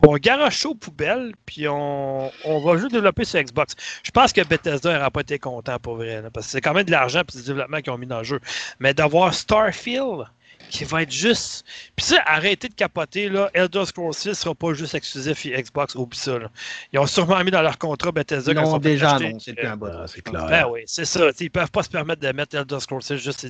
On 0.00 0.14
garoche 0.16 0.66
aux 0.66 0.74
poubelles, 0.74 1.32
puis 1.46 1.66
on, 1.68 2.30
on 2.44 2.60
va 2.60 2.76
juste 2.76 2.92
développer 2.92 3.24
sur 3.24 3.40
Xbox. 3.42 3.74
Je 4.02 4.10
pense 4.10 4.32
que 4.32 4.42
Bethesda 4.42 4.92
n'aura 4.92 5.10
pas 5.10 5.22
été 5.22 5.38
content 5.38 5.78
pour 5.78 5.96
vrai, 5.96 6.20
là, 6.20 6.30
parce 6.30 6.46
que 6.46 6.52
c'est 6.52 6.60
quand 6.60 6.74
même 6.74 6.84
de 6.84 6.90
l'argent 6.90 7.22
et 7.22 7.36
du 7.38 7.44
développement 7.44 7.80
qu'ils 7.80 7.92
ont 7.92 7.98
mis 7.98 8.06
dans 8.06 8.18
le 8.18 8.24
jeu. 8.24 8.40
Mais 8.78 8.92
d'avoir 8.92 9.32
Starfield, 9.32 10.26
qui 10.70 10.84
va 10.84 11.02
être 11.02 11.10
juste. 11.12 11.64
Puis 11.94 12.06
ça, 12.06 12.22
arrêtez 12.26 12.68
de 12.68 12.74
capoter, 12.74 13.28
là. 13.28 13.50
Elder 13.54 13.84
Scrolls 13.86 14.14
6 14.14 14.34
sera 14.34 14.54
pas 14.54 14.74
juste 14.74 14.94
exclusif 14.94 15.46
Xbox, 15.46 15.94
oublie 15.94 16.18
ça, 16.18 16.38
là. 16.38 16.50
Ils 16.92 16.98
ont 16.98 17.06
sûrement 17.06 17.42
mis 17.44 17.50
dans 17.50 17.62
leur 17.62 17.78
contrat 17.78 18.12
Bethesda 18.12 18.52
Ils 18.52 18.54
quand 18.54 18.64
ils 18.64 18.70
l'ont 18.72 18.78
déjà 18.78 19.12
acheter. 19.12 19.26
annoncé 19.28 19.52
depuis 19.52 19.66
un 19.66 19.76
bout. 19.76 19.86
Ah, 19.86 20.06
c'est 20.06 20.22
clair. 20.22 20.46
Ben 20.46 20.66
oui, 20.68 20.82
c'est 20.86 21.04
ça. 21.04 21.32
T'sais, 21.32 21.44
ils 21.44 21.50
peuvent 21.50 21.70
pas 21.70 21.82
se 21.82 21.88
permettre 21.88 22.20
de 22.20 22.32
mettre 22.32 22.56
Elder 22.56 22.80
Scrolls 22.80 23.02
6 23.02 23.16
juste 23.16 23.46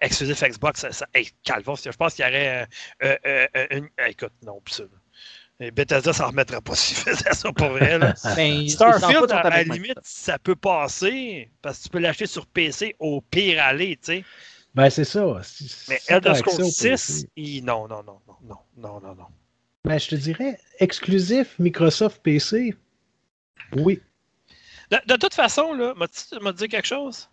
exclusif 0.00 0.42
Xbox. 0.42 0.80
Ça, 0.80 0.92
ça, 0.92 1.06
hey, 1.14 1.28
calvos, 1.44 1.76
je 1.84 1.90
pense 1.90 2.14
qu'il 2.14 2.24
y 2.24 2.28
aurait 2.28 2.68
euh, 3.02 3.16
euh, 3.26 3.46
euh, 3.56 3.66
une. 3.70 3.88
écoute, 4.06 4.32
non, 4.44 4.60
pis 4.64 4.74
ça. 4.74 4.84
là. 4.84 4.99
Et 5.62 5.70
Bethesda 5.70 6.12
s'en 6.14 6.28
remettrait 6.28 6.60
pas 6.62 6.74
s'ils 6.76 6.96
faisaient 6.96 7.32
ça 7.34 7.52
pour 7.52 7.68
vrai. 7.68 7.98
Là. 7.98 8.14
Ben, 8.36 8.66
Starfield, 8.68 9.30
à, 9.30 9.40
à 9.40 9.50
la 9.50 9.62
limite, 9.62 9.98
ça 10.02 10.38
peut 10.38 10.56
passer 10.56 11.50
parce 11.62 11.78
que 11.78 11.82
tu 11.84 11.88
peux 11.90 11.98
l'acheter 11.98 12.26
sur 12.26 12.46
PC 12.46 12.96
au 12.98 13.20
pire 13.20 13.62
aller, 13.62 13.96
tu 13.96 14.06
sais. 14.14 14.24
Ben, 14.74 14.88
c'est 14.88 15.04
ça. 15.04 15.40
Si- 15.42 15.70
Mais 15.88 15.98
si 16.00 16.12
Elder 16.12 16.34
Scrolls 16.34 16.62
au 16.62 16.70
6, 16.70 16.88
PC. 16.90 17.28
il- 17.36 17.64
non, 17.64 17.86
non, 17.88 18.02
non, 18.02 18.20
non, 18.26 18.36
non, 18.48 18.58
non, 18.76 19.00
non, 19.00 19.14
non. 19.14 19.26
Ben, 19.84 19.98
je 19.98 20.08
te 20.08 20.14
dirais, 20.14 20.58
exclusif 20.78 21.58
Microsoft 21.58 22.22
PC. 22.22 22.74
Oui. 23.76 24.00
De, 24.90 24.98
de 25.06 25.16
toute 25.16 25.34
façon, 25.34 25.72
là, 25.74 25.92
m'as-tu 25.96 26.38
m'as 26.40 26.52
dit 26.52 26.68
quelque 26.68 26.86
chose? 26.88 27.28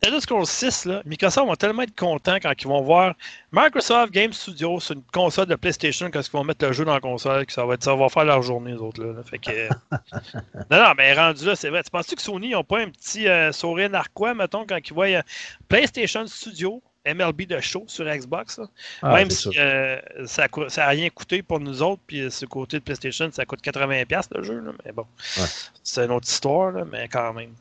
Elder 0.00 0.20
Scrolls 0.20 0.46
6, 0.46 0.84
là, 0.84 1.02
Microsoft 1.06 1.48
va 1.48 1.56
tellement 1.56 1.82
être 1.82 1.96
content 1.98 2.36
quand 2.40 2.52
ils 2.56 2.68
vont 2.68 2.82
voir 2.82 3.14
Microsoft 3.50 4.12
Game 4.12 4.32
Studios 4.32 4.78
sur 4.78 4.94
une 4.94 5.02
console 5.12 5.46
de 5.46 5.56
PlayStation 5.56 6.08
quand 6.08 6.20
ils 6.20 6.30
vont 6.30 6.44
mettre 6.44 6.64
le 6.64 6.72
jeu 6.72 6.84
dans 6.84 6.94
la 6.94 7.00
console, 7.00 7.44
que 7.46 7.52
ça 7.52 7.66
va, 7.66 7.74
être, 7.74 7.82
ça 7.82 7.96
va 7.96 8.08
faire 8.08 8.24
leur 8.24 8.42
journée, 8.42 8.72
les 8.72 8.78
autres. 8.78 9.02
Là, 9.02 9.12
là. 9.12 9.22
Fait 9.24 9.40
que... 9.40 9.68
non, 10.70 10.84
non, 10.84 10.92
mais 10.96 11.14
rendu 11.14 11.44
là, 11.44 11.56
c'est 11.56 11.70
vrai. 11.70 11.82
Tu 11.82 11.90
penses-tu 11.90 12.14
que 12.14 12.22
Sony 12.22 12.50
n'ont 12.50 12.62
pas 12.62 12.80
un 12.80 12.90
petit 12.90 13.26
euh, 13.26 13.50
sourire 13.50 13.90
narquois, 13.90 14.34
mettons, 14.34 14.64
quand 14.66 14.78
ils 14.78 14.94
voient 14.94 15.06
euh, 15.06 15.22
PlayStation 15.68 16.24
Studio, 16.28 16.80
MLB 17.06 17.46
de 17.46 17.60
show 17.60 17.84
sur 17.86 18.04
Xbox? 18.04 18.60
Ah, 19.02 19.14
Même 19.14 19.30
si 19.30 19.52
ça. 19.52 19.60
euh, 19.60 20.00
ça 20.26 20.46
n'a 20.76 20.88
rien 20.88 21.08
coûté 21.10 21.42
pour 21.42 21.60
nous 21.60 21.82
autres, 21.82 22.02
puis 22.06 22.20
euh, 22.22 22.30
ce 22.30 22.44
côté 22.46 22.78
de 22.78 22.84
PlayStation, 22.84 23.30
ça 23.32 23.44
coûte 23.46 23.62
80$ 23.62 24.28
le 24.34 24.42
jeu, 24.42 24.60
là, 24.60 24.72
mais 24.84 24.92
bon. 24.92 25.06
Ouais. 25.38 25.46
C'est 25.82 26.04
une 26.04 26.10
autre 26.12 26.28
histoire, 26.28 26.72
là, 26.72 26.84
mais 26.84 27.08
quand 27.08 27.32
même. 27.32 27.52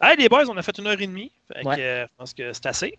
Hey, 0.00 0.16
les 0.16 0.28
boys, 0.28 0.44
on 0.48 0.56
a 0.56 0.62
fait 0.62 0.76
une 0.78 0.86
heure 0.86 1.00
et 1.00 1.06
demie. 1.06 1.32
Fait 1.52 1.62
que, 1.62 1.68
Ouais. 1.68 1.76
euh, 1.80 2.02
je 2.06 2.12
pense 2.18 2.34
que 2.34 2.52
c'est 2.52 2.66
assez. 2.66 2.98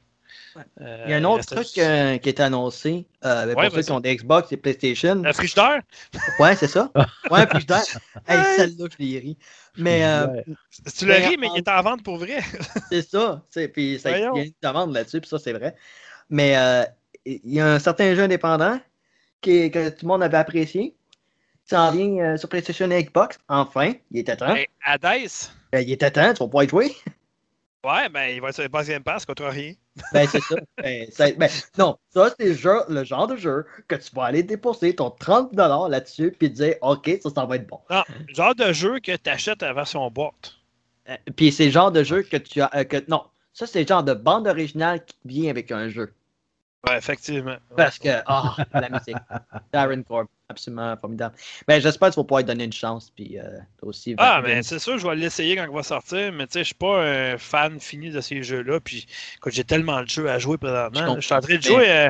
Ouais. 0.56 0.64
Euh, 0.82 1.04
Il 1.06 1.12
y 1.12 1.14
a 1.14 1.18
un 1.18 1.24
autre 1.24 1.38
reste 1.38 1.56
truc 1.56 1.84
euh, 1.84 2.18
qui 2.18 2.30
est 2.30 2.40
annoncé 2.40 3.06
euh, 3.26 3.46
ben, 3.48 3.56
Ouais, 3.56 3.68
pour 3.68 3.76
ceux 3.76 3.84
qui 3.84 3.92
ont 3.92 4.00
des 4.00 4.16
Xbox 4.16 4.52
et 4.52 4.58
PlayStation. 4.58 5.24
Un 5.26 5.34
frigidaire? 5.34 5.82
Ouais, 6.40 6.56
c'est 6.56 6.68
ça. 6.68 6.92
Ouais, 7.32 7.46
dis, 7.46 7.74
hey, 8.28 8.44
celle-là, 8.58 8.88
je 8.92 9.04
l'ai 9.04 9.20
ri. 9.20 9.38
Mais 9.78 10.06
euh, 10.06 10.28
Ouais. 10.28 10.44
Tu 10.96 11.06
l'as 11.06 11.20
Mais 11.20 11.28
rit, 11.28 11.38
mais 11.38 11.48
il 11.54 11.58
est 11.58 11.68
en 11.68 11.82
vente 11.82 12.04
pour 12.04 12.18
vrai? 12.18 12.40
c'est 12.92 13.08
ça. 13.08 13.44
Puis 13.74 14.00
ça 14.00 14.10
Voyons. 14.10 14.36
il 14.36 14.40
y 14.40 14.42
a 14.42 14.46
une 14.46 14.54
demande 14.62 14.94
là-dessus, 14.94 15.22
puis 15.22 15.30
ça, 15.30 15.40
c'est 15.40 15.54
vrai. 15.54 15.76
Mais 16.30 16.58
euh, 16.58 16.84
il 17.26 17.54
y 17.54 17.60
a 17.60 17.74
un 17.74 17.80
certain 17.80 18.14
jeu 18.16 18.24
indépendant 18.24 18.80
qui, 19.42 19.72
que 19.72 19.90
tout 19.90 20.00
le 20.04 20.08
monde 20.08 20.24
avait 20.24 20.38
apprécié. 20.38 20.96
Ça 21.66 21.84
en 21.84 21.92
vient 21.92 22.18
euh, 22.20 22.38
sur 22.38 22.50
PlayStation 22.50 22.90
et 22.92 23.04
Xbox. 23.04 23.38
Enfin, 23.48 23.94
il 24.12 24.20
était 24.20 24.36
temps. 24.36 24.54
Hey, 24.54 24.68
Hades? 24.84 25.30
Ben, 25.72 25.80
il 25.80 25.92
était 25.92 26.12
temps, 26.12 26.34
tu 26.34 26.40
vas 26.40 26.46
pouvoir 26.46 26.66
y 26.66 26.70
jouer. 26.70 26.96
Ouais, 27.86 28.10
ben, 28.10 28.28
il 28.28 28.42
va 28.42 28.50
être 28.50 28.56
sur 28.56 28.64
le 28.64 28.70
Pass 28.70 28.88
Game 28.88 29.04
Pass 29.04 29.26
contre 29.26 29.46
rien. 29.46 29.74
Ben, 30.12 30.28
c'est 30.28 30.42
ça. 30.42 30.56
Ben, 30.82 31.12
ça- 31.12 31.32
ben, 31.34 31.50
non, 31.78 31.98
ça, 32.10 32.34
c'est 32.40 32.48
le, 32.48 32.94
le 32.94 33.04
genre 33.04 33.28
de 33.28 33.36
jeu 33.36 33.66
que 33.88 33.96
tu 33.96 34.10
vas 34.16 34.24
aller 34.26 34.42
déposer 34.44 34.96
ton 34.96 35.10
30$ 35.10 35.88
là-dessus, 35.88 36.32
puis 36.38 36.50
te 36.50 36.56
dire, 36.56 36.76
OK, 36.82 37.10
ça, 37.22 37.30
ça 37.30 37.46
va 37.46 37.58
être 37.58 37.68
bon. 37.68 37.80
Non, 37.90 38.04
genre 38.30 38.56
de 38.56 38.74
jeu 38.74 39.00
que 39.00 39.16
tu 39.16 39.30
achètes 39.30 39.62
la 39.62 39.74
version 39.74 40.10
boîte. 40.10 40.56
Euh, 41.10 41.18
Puis 41.36 41.52
c'est 41.52 41.66
le 41.66 41.72
genre 41.72 41.92
de 41.92 42.04
jeu 42.04 42.24
que 42.24 42.38
tu 42.38 42.62
as. 42.62 42.72
euh, 42.76 42.84
que, 42.86 43.04
non, 43.08 43.24
ça, 43.54 43.68
c'est 43.68 43.82
le 43.82 43.88
genre 43.88 44.04
de 44.04 44.14
bande 44.14 44.48
originale 44.48 45.04
qui 45.06 45.16
vient 45.26 45.50
avec 45.52 45.72
un 45.72 45.90
jeu. 45.90 46.14
Ouais, 46.88 46.98
effectivement. 46.98 47.58
Parce 47.78 48.00
que, 48.00 48.10
ah, 48.26 48.58
la 48.74 48.90
musique. 48.90 49.16
Darren 49.72 50.04
Corb, 50.04 50.28
absolument 50.54 50.96
formidable. 50.98 51.36
Ben, 51.68 51.82
j'espère 51.82 52.10
que 52.10 52.14
tu 52.14 52.20
vas 52.20 52.24
pouvoir 52.24 52.42
lui 52.42 52.48
donner 52.48 52.64
une 52.64 52.74
chance, 52.74 53.12
puis 53.16 53.38
euh, 53.38 53.44
aussi. 53.82 54.16
Ah, 54.18 54.42
mais 54.44 54.64
c'est 54.64 54.80
sûr, 54.80 54.98
je 54.98 55.08
vais 55.08 55.16
l'essayer 55.16 55.56
quand 55.56 55.66
il 55.66 55.76
va 55.76 55.84
sortir, 55.84 56.32
mais 56.32 56.48
tu 56.48 56.54
sais, 56.54 56.60
je 56.60 56.66
suis 56.66 56.76
pas 56.76 57.04
un 57.04 57.38
fan 57.38 57.80
fini 57.80 58.10
de 58.10 58.22
ces 58.22 58.44
jeux-là. 58.44 58.80
Puis, 58.80 59.06
écoute, 59.38 59.54
j'ai 59.54 59.64
tellement 59.64 60.02
de 60.02 60.10
jeux 60.10 60.30
à 60.30 60.40
jouer 60.40 60.58
présentement. 60.58 61.16
Je 61.16 61.22
suis 61.22 61.34
en 61.34 61.42
train 61.42 61.58
de 61.58 61.62
jouer. 61.62 61.90
euh, 61.90 62.10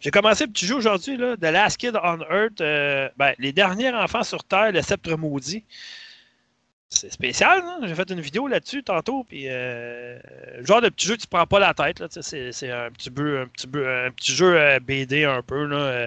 j'ai 0.00 0.10
commencé 0.10 0.44
un 0.44 0.48
petit 0.48 0.66
jeu 0.66 0.76
aujourd'hui, 0.76 1.16
là, 1.16 1.36
The 1.36 1.44
Last 1.44 1.78
Kid 1.78 1.96
on 2.02 2.18
Earth. 2.30 2.60
euh, 2.60 3.08
ben, 3.16 3.32
les 3.38 3.52
derniers 3.52 3.92
enfants 3.92 4.22
sur 4.22 4.44
Terre, 4.44 4.72
le 4.72 4.82
sceptre 4.82 5.16
maudit. 5.16 5.64
C'est 6.90 7.12
spécial, 7.12 7.60
hein? 7.64 7.80
J'ai 7.82 7.94
fait 7.94 8.08
une 8.10 8.20
vidéo 8.20 8.46
là-dessus 8.46 8.84
tantôt, 8.84 9.24
puis 9.24 9.46
euh, 9.48 10.16
le 10.58 10.64
genre 10.64 10.80
de 10.80 10.88
petit 10.90 11.08
jeu 11.08 11.16
tu 11.16 11.26
prends 11.26 11.46
pas 11.46 11.58
la 11.58 11.74
tête, 11.74 12.04
c'est, 12.20 12.52
c'est 12.52 12.70
un 12.70 12.90
petit 12.90 13.10
peu, 13.10 13.40
un 13.40 13.46
petit 13.46 13.66
peu, 13.66 13.88
un 13.88 14.10
petit 14.12 14.32
jeu 14.32 14.78
BD 14.78 15.24
un 15.24 15.42
peu, 15.42 15.64
là, 15.64 16.06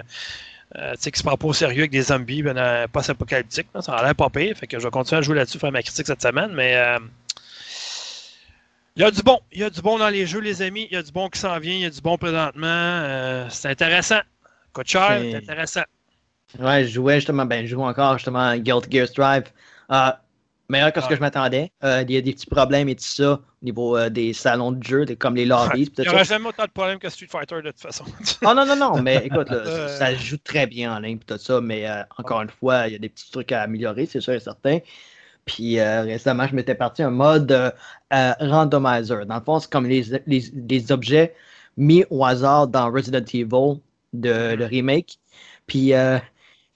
euh, 0.76 0.92
tu 0.92 1.02
sais, 1.02 1.10
qui 1.10 1.18
se 1.18 1.24
prend 1.24 1.36
pas 1.36 1.46
au 1.48 1.52
sérieux 1.52 1.80
avec 1.80 1.90
des 1.90 2.02
zombies, 2.02 2.42
ben, 2.42 2.56
euh, 2.58 2.86
post-apocalyptiques, 2.88 3.68
là, 3.74 3.82
ça 3.82 3.94
a 3.94 4.02
l'air 4.04 4.14
pas 4.14 4.28
pire, 4.30 4.56
fait 4.56 4.66
que 4.66 4.78
je 4.78 4.84
vais 4.84 4.90
continuer 4.90 5.18
à 5.18 5.22
jouer 5.22 5.36
là-dessus, 5.36 5.58
faire 5.58 5.72
ma 5.72 5.82
critique 5.82 6.06
cette 6.06 6.22
semaine, 6.22 6.50
mais 6.52 6.76
euh, 6.76 6.98
il 8.96 9.02
y 9.02 9.04
a 9.04 9.10
du 9.10 9.22
bon, 9.22 9.38
il 9.52 9.60
y 9.60 9.64
a 9.64 9.70
du 9.70 9.80
bon 9.80 9.98
dans 9.98 10.08
les 10.08 10.26
jeux, 10.26 10.40
les 10.40 10.60
amis, 10.62 10.88
il 10.90 10.94
y 10.94 10.98
a 10.98 11.02
du 11.02 11.12
bon 11.12 11.28
qui 11.28 11.38
s'en 11.38 11.58
vient, 11.58 11.74
il 11.74 11.80
y 11.80 11.86
a 11.86 11.90
du 11.90 12.00
bon 12.00 12.18
présentement, 12.18 12.66
euh, 12.66 13.46
c'est 13.50 13.68
intéressant, 13.68 14.20
coûte 14.72 14.88
cher, 14.88 15.18
C'est- 15.20 15.36
intéressant. 15.36 15.82
Ouais, 16.58 16.84
je 16.84 16.92
jouais 16.94 17.16
justement, 17.16 17.44
ben, 17.44 17.64
je 17.66 17.70
joue 17.74 17.82
encore 17.82 18.14
justement 18.14 18.56
Guild 18.56 18.86
Gear 18.90 19.06
Strive. 19.06 19.44
Euh, 19.92 20.10
meilleur 20.68 20.92
que 20.92 21.00
ce 21.00 21.06
Ah. 21.06 21.08
que 21.08 21.16
je 21.16 21.20
m'attendais. 21.20 21.72
Euh, 21.84 22.02
il 22.06 22.14
y 22.14 22.16
a 22.16 22.20
des 22.20 22.32
petits 22.32 22.46
problèmes 22.46 22.88
et 22.88 22.94
tout 22.96 23.02
ça 23.04 23.32
au 23.32 23.64
niveau 23.64 23.96
euh, 23.96 24.10
des 24.10 24.32
salons 24.32 24.72
de 24.72 24.82
jeu, 24.82 25.04
des- 25.04 25.16
comme 25.16 25.34
les 25.34 25.46
lobbies. 25.46 25.90
Il 25.98 26.02
n'y 26.02 26.08
aura 26.08 26.24
jamais 26.24 26.46
autant 26.48 26.64
de 26.64 26.70
problèmes 26.70 26.98
que 26.98 27.08
Street 27.08 27.26
Fighter 27.30 27.56
de 27.62 27.70
toute 27.70 27.80
façon. 27.80 28.04
Oh 28.44 28.52
non, 28.54 28.66
non, 28.66 28.76
non, 28.76 29.02
mais 29.02 29.22
écoute, 29.24 29.48
là, 29.50 29.56
Euh. 29.66 29.88
ça 29.88 30.14
joue 30.14 30.36
très 30.38 30.66
bien 30.66 30.94
en 30.94 30.98
ligne, 31.00 31.18
tout 31.18 31.38
ça, 31.38 31.60
mais 31.60 31.88
euh, 31.88 32.02
encore 32.18 32.42
une 32.42 32.50
fois, 32.50 32.86
il 32.86 32.92
y 32.92 32.96
a 32.96 32.98
des 32.98 33.08
petits 33.08 33.30
trucs 33.30 33.50
à 33.52 33.62
améliorer, 33.62 34.06
c'est 34.06 34.20
sûr 34.20 34.34
et 34.34 34.40
certain. 34.40 34.78
Puis 35.46 35.80
récemment, 35.80 36.46
je 36.46 36.54
m'étais 36.54 36.74
parti 36.74 37.02
un 37.02 37.08
mode 37.10 37.72
randomizer. 38.10 39.24
Dans 39.26 39.36
le 39.36 39.40
fond, 39.42 39.58
c'est 39.60 39.70
comme 39.70 39.86
les, 39.86 40.02
les, 40.26 40.44
les 40.54 40.92
objets 40.92 41.34
mis 41.78 42.04
au 42.10 42.24
hasard 42.24 42.68
dans 42.68 42.90
Resident 42.90 43.24
Evil, 43.32 43.80
de, 44.12 44.54
le 44.54 44.64
remake. 44.66 45.18
Puis 45.66 45.92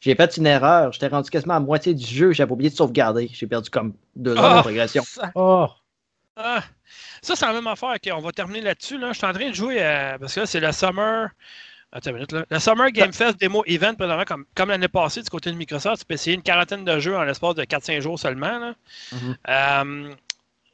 j'ai 0.03 0.15
fait 0.15 0.37
une 0.37 0.47
erreur. 0.47 0.93
J'étais 0.93 1.07
rendu 1.09 1.31
quasiment 1.31 1.55
à 1.55 1.61
moitié 1.61 1.95
du 1.95 2.05
jeu. 2.05 2.33
J'avais 2.33 2.53
oublié 2.53 2.69
de 2.71 2.75
sauvegarder. 2.77 3.31
J'ai 3.33 3.47
perdu 3.47 3.71
comme 3.71 3.95
deux 4.15 4.37
heures 4.37 4.45
Ah, 4.45 4.57
de 4.59 4.61
progression. 4.63 5.03
ça- 5.07 5.33
Oh, 5.35 5.69
Ah, 6.37 6.63
ça, 7.23 7.37
c'est 7.37 7.47
la 7.47 7.53
même 7.55 7.67
affaire. 7.67 7.91
OK, 7.95 8.11
on 8.15 8.21
va 8.21 8.33
terminer 8.33 8.61
là-dessus. 8.63 8.99
Là. 8.99 9.13
Je 9.13 9.19
suis 9.19 9.27
en 9.27 9.33
train 9.33 9.49
de 9.49 9.55
jouer 9.55 9.83
à- 9.83 10.19
Parce 10.19 10.35
que 10.35 10.41
là, 10.41 10.47
c'est 10.47 10.61
le 10.61 10.73
Summer. 10.73 11.29
Attends 11.93 12.09
une 12.11 12.17
minute. 12.17 12.33
Là. 12.33 12.45
Le 12.51 12.59
Summer 12.59 12.91
Game 12.91 13.13
Fest 13.13 13.39
Demo 13.39 13.63
Event, 13.67 13.95
présentement, 13.95 14.25
comme, 14.25 14.45
comme 14.55 14.71
l'année 14.71 14.89
passée, 14.89 15.23
du 15.23 15.29
côté 15.29 15.51
de 15.53 15.57
Microsoft, 15.57 16.01
tu 16.01 16.07
peux 16.07 16.15
essayer 16.15 16.35
une 16.35 16.43
quarantaine 16.43 16.85
de 16.87 16.99
jeux 16.99 17.15
en 17.17 17.23
l'espace 17.23 17.55
de 17.55 17.65
4-5 17.65 18.01
jours 18.01 18.19
seulement. 18.19 18.59
là. 18.59 18.75
Mhm. 19.13 19.37
Euh, 19.49 20.15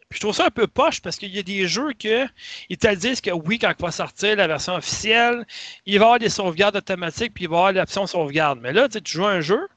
puis 0.09 0.19
je 0.19 0.21
trouve 0.21 0.35
ça 0.35 0.47
un 0.47 0.51
peu 0.51 0.67
poche 0.67 1.01
parce 1.03 1.17
qu'il 1.17 1.35
y 1.35 1.39
a 1.39 1.43
des 1.43 1.67
jeux 1.67 1.93
que 1.93 2.27
ils 2.69 2.79
te 2.79 2.93
disent 2.95 3.21
que 3.21 3.31
oui, 3.31 3.59
quand 3.59 3.73
il 3.79 3.83
va 3.83 3.91
sortir 3.91 4.37
la 4.37 4.47
version 4.47 4.75
officielle, 4.75 5.47
il 5.85 5.99
va 5.99 6.05
y 6.05 6.07
avoir 6.07 6.19
des 6.19 6.31
sauvegardes 6.31 6.77
automatiques 6.77 7.35
puis 7.35 7.45
il 7.45 7.51
va 7.51 7.57
y 7.57 7.59
avoir 7.59 7.73
l'option 7.73 8.07
sauvegarde. 8.07 8.59
Mais 8.63 8.73
là, 8.73 8.89
tu 8.89 9.01
joues 9.05 9.27
à 9.27 9.33
un 9.33 9.41
jeu, 9.41 9.69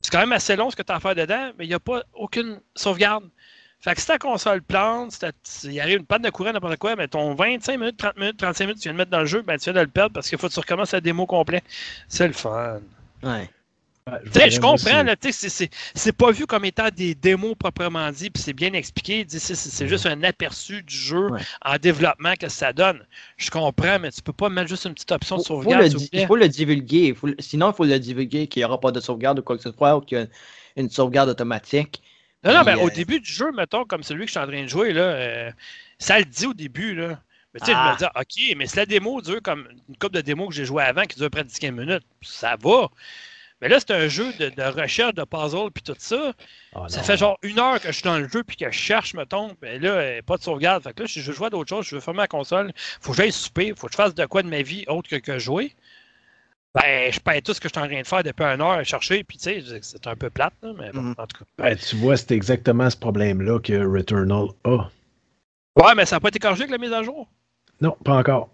c'est 0.00 0.10
quand 0.10 0.20
même 0.20 0.32
assez 0.32 0.56
long 0.56 0.70
ce 0.70 0.76
que 0.76 0.82
tu 0.82 0.92
as 0.92 0.96
à 0.96 1.00
faire 1.00 1.14
dedans, 1.14 1.52
mais 1.58 1.66
il 1.66 1.68
n'y 1.68 1.74
a 1.74 1.80
pas 1.80 2.02
aucune 2.14 2.60
sauvegarde. 2.74 3.28
Fait 3.80 3.94
que 3.94 4.00
si 4.00 4.06
ta 4.06 4.18
console 4.18 4.62
plante, 4.62 5.24
si 5.42 5.68
il 5.68 5.80
arrive 5.80 5.98
une 6.00 6.06
panne 6.06 6.20
de 6.20 6.28
courant, 6.28 6.52
n'importe 6.52 6.76
quoi, 6.76 6.96
mais 6.96 7.08
ton 7.08 7.34
25 7.34 7.78
minutes, 7.78 7.96
30 7.96 8.16
minutes, 8.18 8.36
35 8.36 8.64
minutes, 8.66 8.78
tu 8.78 8.84
viens 8.84 8.92
de 8.92 8.98
mettre 8.98 9.10
dans 9.10 9.20
le 9.20 9.26
jeu, 9.26 9.40
ben 9.40 9.58
tu 9.58 9.64
viens 9.64 9.72
de 9.72 9.80
le 9.80 9.86
perdre 9.86 10.12
parce 10.12 10.28
qu'il 10.28 10.38
faut 10.38 10.48
que 10.48 10.52
tu 10.52 10.60
recommences 10.60 10.92
la 10.92 11.00
démo 11.00 11.26
complet. 11.26 11.62
C'est 12.08 12.26
le 12.26 12.34
fun. 12.34 12.80
Ouais. 13.22 13.48
Je, 14.24 14.50
je 14.50 14.60
comprends, 14.60 15.04
c'est 15.94 16.12
pas 16.12 16.30
vu 16.30 16.46
comme 16.46 16.64
étant 16.64 16.88
des 16.94 17.14
démos 17.14 17.54
proprement 17.58 18.10
dit, 18.10 18.30
puis 18.30 18.42
c'est 18.42 18.52
bien 18.52 18.72
expliqué. 18.72 19.26
C'est 19.28 19.88
juste 19.88 20.06
un 20.06 20.22
aperçu 20.22 20.82
du 20.82 20.96
jeu 20.96 21.28
en 21.64 21.76
développement 21.76 22.34
que 22.38 22.48
ça 22.48 22.72
donne. 22.72 23.04
Je 23.36 23.50
comprends, 23.50 23.98
mais 23.98 24.10
tu 24.10 24.22
peux 24.22 24.32
pas 24.32 24.48
mettre 24.48 24.68
juste 24.68 24.84
une 24.84 24.94
petite 24.94 25.12
option 25.12 25.36
de 25.36 25.42
sauvegarde. 25.42 25.92
Il 26.12 26.26
faut 26.26 26.36
le 26.36 26.48
divulguer. 26.48 27.14
sinon, 27.38 27.70
il 27.70 27.74
faut 27.74 27.84
le 27.84 27.98
divulguer 27.98 28.46
qu'il 28.46 28.60
n'y 28.60 28.64
aura 28.64 28.80
pas 28.80 28.92
de 28.92 29.00
sauvegarde 29.00 29.38
ou 29.38 29.42
quoi 29.42 29.56
que 29.56 29.62
ce 29.62 29.72
soit, 29.72 29.96
ou 29.96 30.00
qu'il 30.00 30.18
y 30.18 30.20
a 30.20 30.26
une 30.76 30.90
sauvegarde 30.90 31.28
automatique. 31.28 32.02
Non, 32.42 32.54
non, 32.54 32.62
mais 32.64 32.74
au 32.74 32.88
euh, 32.88 32.90
début 32.90 33.20
du 33.20 33.30
jeu, 33.30 33.52
mettons, 33.52 33.84
comme 33.84 34.02
celui 34.02 34.22
que 34.22 34.28
je 34.28 34.32
suis 34.32 34.40
en 34.40 34.46
train 34.46 34.62
de 34.62 34.68
jouer, 34.68 34.92
là, 34.92 35.02
euh, 35.02 35.50
ça 35.98 36.18
le 36.18 36.24
dit 36.24 36.46
au 36.46 36.54
début. 36.54 36.94
Là. 36.94 37.20
Mais 37.52 37.60
tu 37.60 37.66
sais, 37.66 37.72
je 37.72 37.76
me 37.76 37.82
ah. 37.82 37.96
dis, 37.98 38.04
OK, 38.04 38.56
mais 38.56 38.66
si 38.66 38.76
la 38.76 38.86
démo 38.86 39.20
dure 39.20 39.42
comme 39.42 39.68
une 39.88 39.96
coupe 39.96 40.12
de 40.12 40.20
démo 40.20 40.48
que 40.48 40.54
j'ai 40.54 40.64
joué 40.64 40.82
avant 40.82 41.02
qui 41.02 41.18
dure 41.18 41.30
près 41.30 41.44
de 41.44 41.50
10-15 41.50 41.72
minutes, 41.72 42.04
ça 42.22 42.56
va. 42.60 42.88
Mais 43.60 43.68
là, 43.68 43.78
c'est 43.78 43.90
un 43.90 44.08
jeu 44.08 44.32
de, 44.32 44.80
recherche, 44.80 45.14
de 45.14 45.24
puzzle, 45.24 45.70
puis 45.72 45.82
tout 45.82 45.94
ça. 45.98 46.32
Ah, 46.74 46.86
ça 46.88 47.02
fait 47.02 47.18
genre 47.18 47.38
une 47.42 47.58
heure 47.58 47.78
que 47.80 47.88
je 47.88 47.92
suis 47.92 48.04
dans 48.04 48.18
le 48.18 48.26
jeu, 48.26 48.42
puis 48.42 48.56
que 48.56 48.70
je 48.70 48.76
cherche, 48.76 49.12
mettons. 49.14 49.54
Mais 49.60 49.78
là, 49.78 50.22
pas 50.22 50.38
de 50.38 50.42
sauvegarde. 50.42 50.82
Fait 50.82 50.94
que 50.94 51.02
là, 51.02 51.08
si 51.08 51.20
je 51.20 51.30
veux 51.30 51.36
jouer 51.36 51.48
à 51.48 51.50
d'autres 51.50 51.68
choses, 51.68 51.86
je 51.86 51.94
veux 51.94 52.00
fermer 52.00 52.18
ma 52.18 52.28
console, 52.28 52.72
faut 53.00 53.12
que 53.12 53.18
j'aille 53.18 53.32
souper, 53.32 53.74
faut 53.76 53.86
que 53.86 53.92
je 53.92 53.96
fasse 53.96 54.14
de 54.14 54.24
quoi 54.24 54.42
de 54.42 54.48
ma 54.48 54.62
vie 54.62 54.84
autre 54.88 55.10
que, 55.10 55.16
que 55.16 55.38
jouer. 55.38 55.74
Ben, 56.74 57.12
je 57.12 57.18
paye 57.18 57.42
tout 57.42 57.52
ce 57.52 57.60
que 57.60 57.68
je 57.68 57.74
suis 57.74 57.84
en 57.84 57.88
train 57.88 58.00
de 58.00 58.06
faire 58.06 58.22
depuis 58.22 58.44
une 58.44 58.60
heure 58.60 58.70
à 58.70 58.84
chercher, 58.84 59.24
puis 59.24 59.36
tu 59.38 59.60
sais, 59.60 59.80
c'est 59.82 60.06
un 60.06 60.14
peu 60.14 60.30
plate, 60.30 60.54
mais 60.62 60.92
bon, 60.92 61.02
mhm. 61.02 61.14
en 61.18 61.26
tout 61.26 61.38
cas. 61.38 61.44
Ben, 61.58 61.76
tu 61.76 61.96
vois, 61.96 62.16
c'est 62.16 62.30
exactement 62.30 62.88
ce 62.88 62.96
problème-là 62.96 63.58
que 63.58 63.84
Returnal 63.84 64.48
a. 64.64 64.88
Ouais, 65.76 65.94
mais 65.96 66.06
ça 66.06 66.16
n'a 66.16 66.20
pas 66.20 66.28
été 66.28 66.38
corrigé 66.38 66.62
avec 66.62 66.70
la 66.70 66.78
mise 66.78 66.92
à 66.92 67.02
jour? 67.02 67.28
Non, 67.80 67.96
pas 68.04 68.16
encore. 68.16 68.50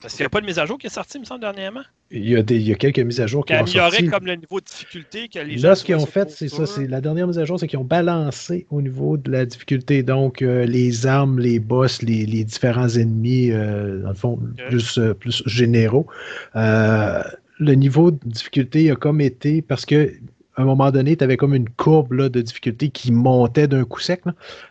Parce 0.00 0.14
qu'il 0.14 0.22
n'y 0.22 0.26
a 0.26 0.30
pas 0.30 0.40
de 0.40 0.46
mise 0.46 0.58
à 0.58 0.66
jour 0.66 0.78
qui 0.78 0.86
est 0.86 0.90
sortie, 0.90 1.18
il 1.18 1.20
me 1.20 1.24
semble, 1.24 1.40
dernièrement? 1.40 1.82
Il 2.10 2.28
y 2.28 2.36
a, 2.36 2.42
des, 2.42 2.56
il 2.56 2.68
y 2.68 2.72
a 2.72 2.76
quelques 2.76 3.00
mises 3.00 3.20
à 3.20 3.26
jour 3.26 3.44
qui, 3.44 3.52
ont 3.52 3.66
sorti. 3.66 4.06
comme 4.06 4.26
le 4.26 4.36
niveau 4.36 4.60
de 4.60 4.64
difficulté 4.64 5.28
que 5.28 5.40
les 5.40 5.56
Là, 5.56 5.74
ce 5.74 5.84
qu'ils 5.84 5.96
ont 5.96 6.06
fait, 6.06 6.30
c'est 6.30 6.48
ça. 6.48 6.66
C'est 6.66 6.86
la 6.86 7.00
dernière 7.00 7.26
mise 7.26 7.38
à 7.38 7.44
jour, 7.44 7.58
c'est 7.58 7.66
qu'ils 7.66 7.78
ont 7.78 7.84
balancé 7.84 8.66
au 8.70 8.80
niveau 8.80 9.16
de 9.16 9.30
la 9.30 9.44
difficulté. 9.44 10.02
Donc, 10.02 10.40
euh, 10.40 10.64
les 10.64 11.06
armes, 11.06 11.38
les 11.38 11.58
boss, 11.58 12.02
les, 12.02 12.26
les 12.26 12.44
différents 12.44 12.88
ennemis, 12.88 13.50
euh, 13.50 14.02
dans 14.02 14.10
le 14.10 14.14
fond, 14.14 14.40
plus, 14.68 14.98
euh, 14.98 15.14
plus 15.14 15.42
généraux. 15.46 16.06
le 16.54 17.74
niveau 17.74 18.12
de 18.12 18.18
difficulté 18.24 18.90
a 18.90 18.94
comme 18.94 19.20
été 19.20 19.62
parce 19.62 19.84
que 19.84 20.12
à 20.58 20.62
un 20.62 20.64
moment 20.64 20.90
donné, 20.90 21.16
tu 21.16 21.22
avais 21.22 21.36
comme 21.36 21.54
une 21.54 21.68
courbe 21.68 22.12
là, 22.14 22.28
de 22.28 22.40
difficulté 22.40 22.90
qui 22.90 23.12
montait 23.12 23.68
d'un 23.68 23.84
coup 23.84 24.00
sec. 24.00 24.22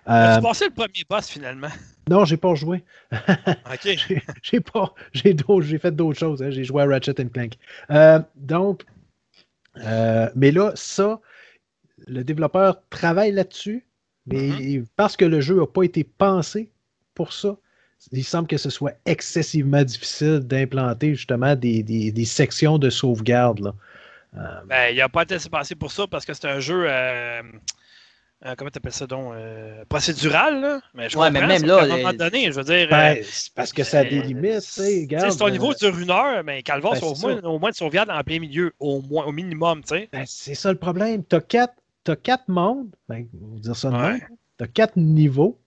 As-tu 0.05 0.43
passé 0.43 0.65
le 0.65 0.73
premier 0.73 1.05
boss 1.09 1.29
finalement? 1.29 1.69
Non, 2.09 2.25
j'ai 2.25 2.35
pas 2.35 2.53
joué. 2.55 2.83
OK. 3.13 3.97
j'ai 4.43 4.59
pas. 4.59 4.93
J'ai 5.13 5.77
fait 5.77 5.95
d'autres 5.95 6.19
choses. 6.19 6.43
Hein. 6.43 6.51
J'ai 6.51 6.65
joué 6.65 6.83
à 6.83 6.87
Ratchet 6.87 7.13
Clank. 7.13 7.53
Euh, 7.89 8.19
donc, 8.35 8.83
euh, 9.77 10.29
mais 10.35 10.51
là, 10.51 10.73
ça, 10.75 11.21
le 12.05 12.21
développeur 12.25 12.81
travaille 12.89 13.31
là-dessus, 13.31 13.85
mais 14.25 14.49
mm-hmm. 14.49 14.85
parce 14.97 15.15
que 15.15 15.23
le 15.23 15.39
jeu 15.39 15.55
n'a 15.55 15.67
pas 15.67 15.83
été 15.83 16.03
pensé 16.03 16.69
pour 17.15 17.31
ça, 17.31 17.55
il 18.11 18.25
semble 18.25 18.49
que 18.49 18.57
ce 18.57 18.69
soit 18.69 18.93
excessivement 19.05 19.83
difficile 19.83 20.39
d'implanter 20.39 21.15
justement 21.15 21.55
des, 21.55 21.81
des, 21.81 22.25
sections 22.25 22.77
de 22.77 22.89
sauvegarde. 22.89 23.59
Là. 23.59 23.73
Euh, 24.35 24.61
ben, 24.65 24.89
il 24.91 24.97
n'a 24.97 25.09
pas 25.09 25.23
été 25.23 25.37
pensé 25.49 25.75
pour 25.75 25.91
ça 25.91 26.05
parce 26.07 26.25
que 26.25 26.33
c'est 26.33 26.47
un 26.47 26.59
jeu 26.59 26.87
euh, 28.45 28.53
comment 28.55 28.69
tu 28.69 28.77
appelles 28.77 28.93
ça 28.93 29.07
donc 29.07 29.33
euh, 29.33 29.83
procédural 29.89 30.61
là. 30.61 30.79
Mais 30.93 31.09
je 31.09 31.17
ouais, 31.17 31.31
mais 31.31 31.41
même 31.41 31.65
là 31.65 31.79
à 31.79 31.83
un 31.85 31.87
moment 31.87 32.13
donné 32.13 32.51
je 32.51 32.55
veux 32.55 32.63
dire 32.63 32.87
ben, 32.87 33.17
euh, 33.17 33.23
parce 33.55 33.73
que 33.73 33.83
ça 33.83 33.99
a 33.99 34.03
des 34.03 34.21
limites 34.21 34.61
c'est 34.61 35.07
ton 35.39 35.49
niveau 35.49 35.73
dure 35.73 35.97
une 35.97 36.11
heure 36.11 36.43
mais 36.43 36.61
ben, 36.61 36.81
au, 37.01 37.15
moins, 37.15 37.41
au 37.41 37.57
moins 37.57 37.71
de 37.71 37.75
sauvegarde 37.75 38.11
en 38.11 38.21
plein 38.21 38.39
milieu 38.39 38.73
au 38.79 39.01
moins 39.01 39.25
au 39.25 39.31
minimum 39.31 39.81
tu 39.81 39.95
sais. 39.95 40.09
Ben, 40.11 40.23
c'est 40.27 40.53
ça 40.53 40.71
le 40.71 40.77
problème. 40.77 41.23
Tu 41.27 41.35
as 41.35 41.41
quatre 41.41 41.73
as 42.07 42.15
quatre 42.15 42.47
mondes 42.47 42.95
ben, 43.09 43.25
on 43.41 43.55
va 43.55 43.59
dire 43.59 43.75
ça 43.75 43.89
de 43.89 44.19
tu 44.19 44.63
as 44.63 44.67
quatre 44.67 44.97
niveaux 44.97 45.57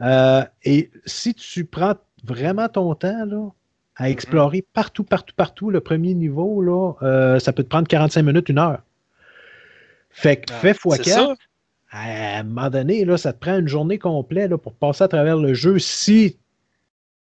et 0.00 0.90
si 1.06 1.34
tu 1.34 1.64
prends 1.64 1.96
vraiment 2.22 2.68
ton 2.68 2.94
temps 2.94 3.24
là 3.24 3.48
à 3.96 4.04
mm-hmm. 4.04 4.10
explorer 4.10 4.64
partout 4.72 5.04
partout 5.04 5.34
partout 5.36 5.70
le 5.70 5.80
premier 5.80 6.14
niveau 6.14 6.62
là 6.62 7.38
ça 7.40 7.52
peut 7.52 7.62
te 7.62 7.68
prendre 7.68 7.88
45 7.88 8.22
minutes 8.22 8.48
une 8.48 8.58
heure 8.58 8.80
fait 10.10 10.36
que 10.36 10.52
ah, 10.52 10.58
fais 10.58 10.74
fois 10.74 10.98
4 10.98 11.36
à 11.94 12.40
un 12.40 12.42
moment 12.42 12.70
donné, 12.70 13.04
là, 13.04 13.16
ça 13.16 13.32
te 13.32 13.38
prend 13.38 13.58
une 13.58 13.68
journée 13.68 13.98
complète 13.98 14.50
là, 14.50 14.58
pour 14.58 14.74
passer 14.74 15.04
à 15.04 15.08
travers 15.08 15.36
le 15.36 15.54
jeu 15.54 15.78
si 15.78 16.36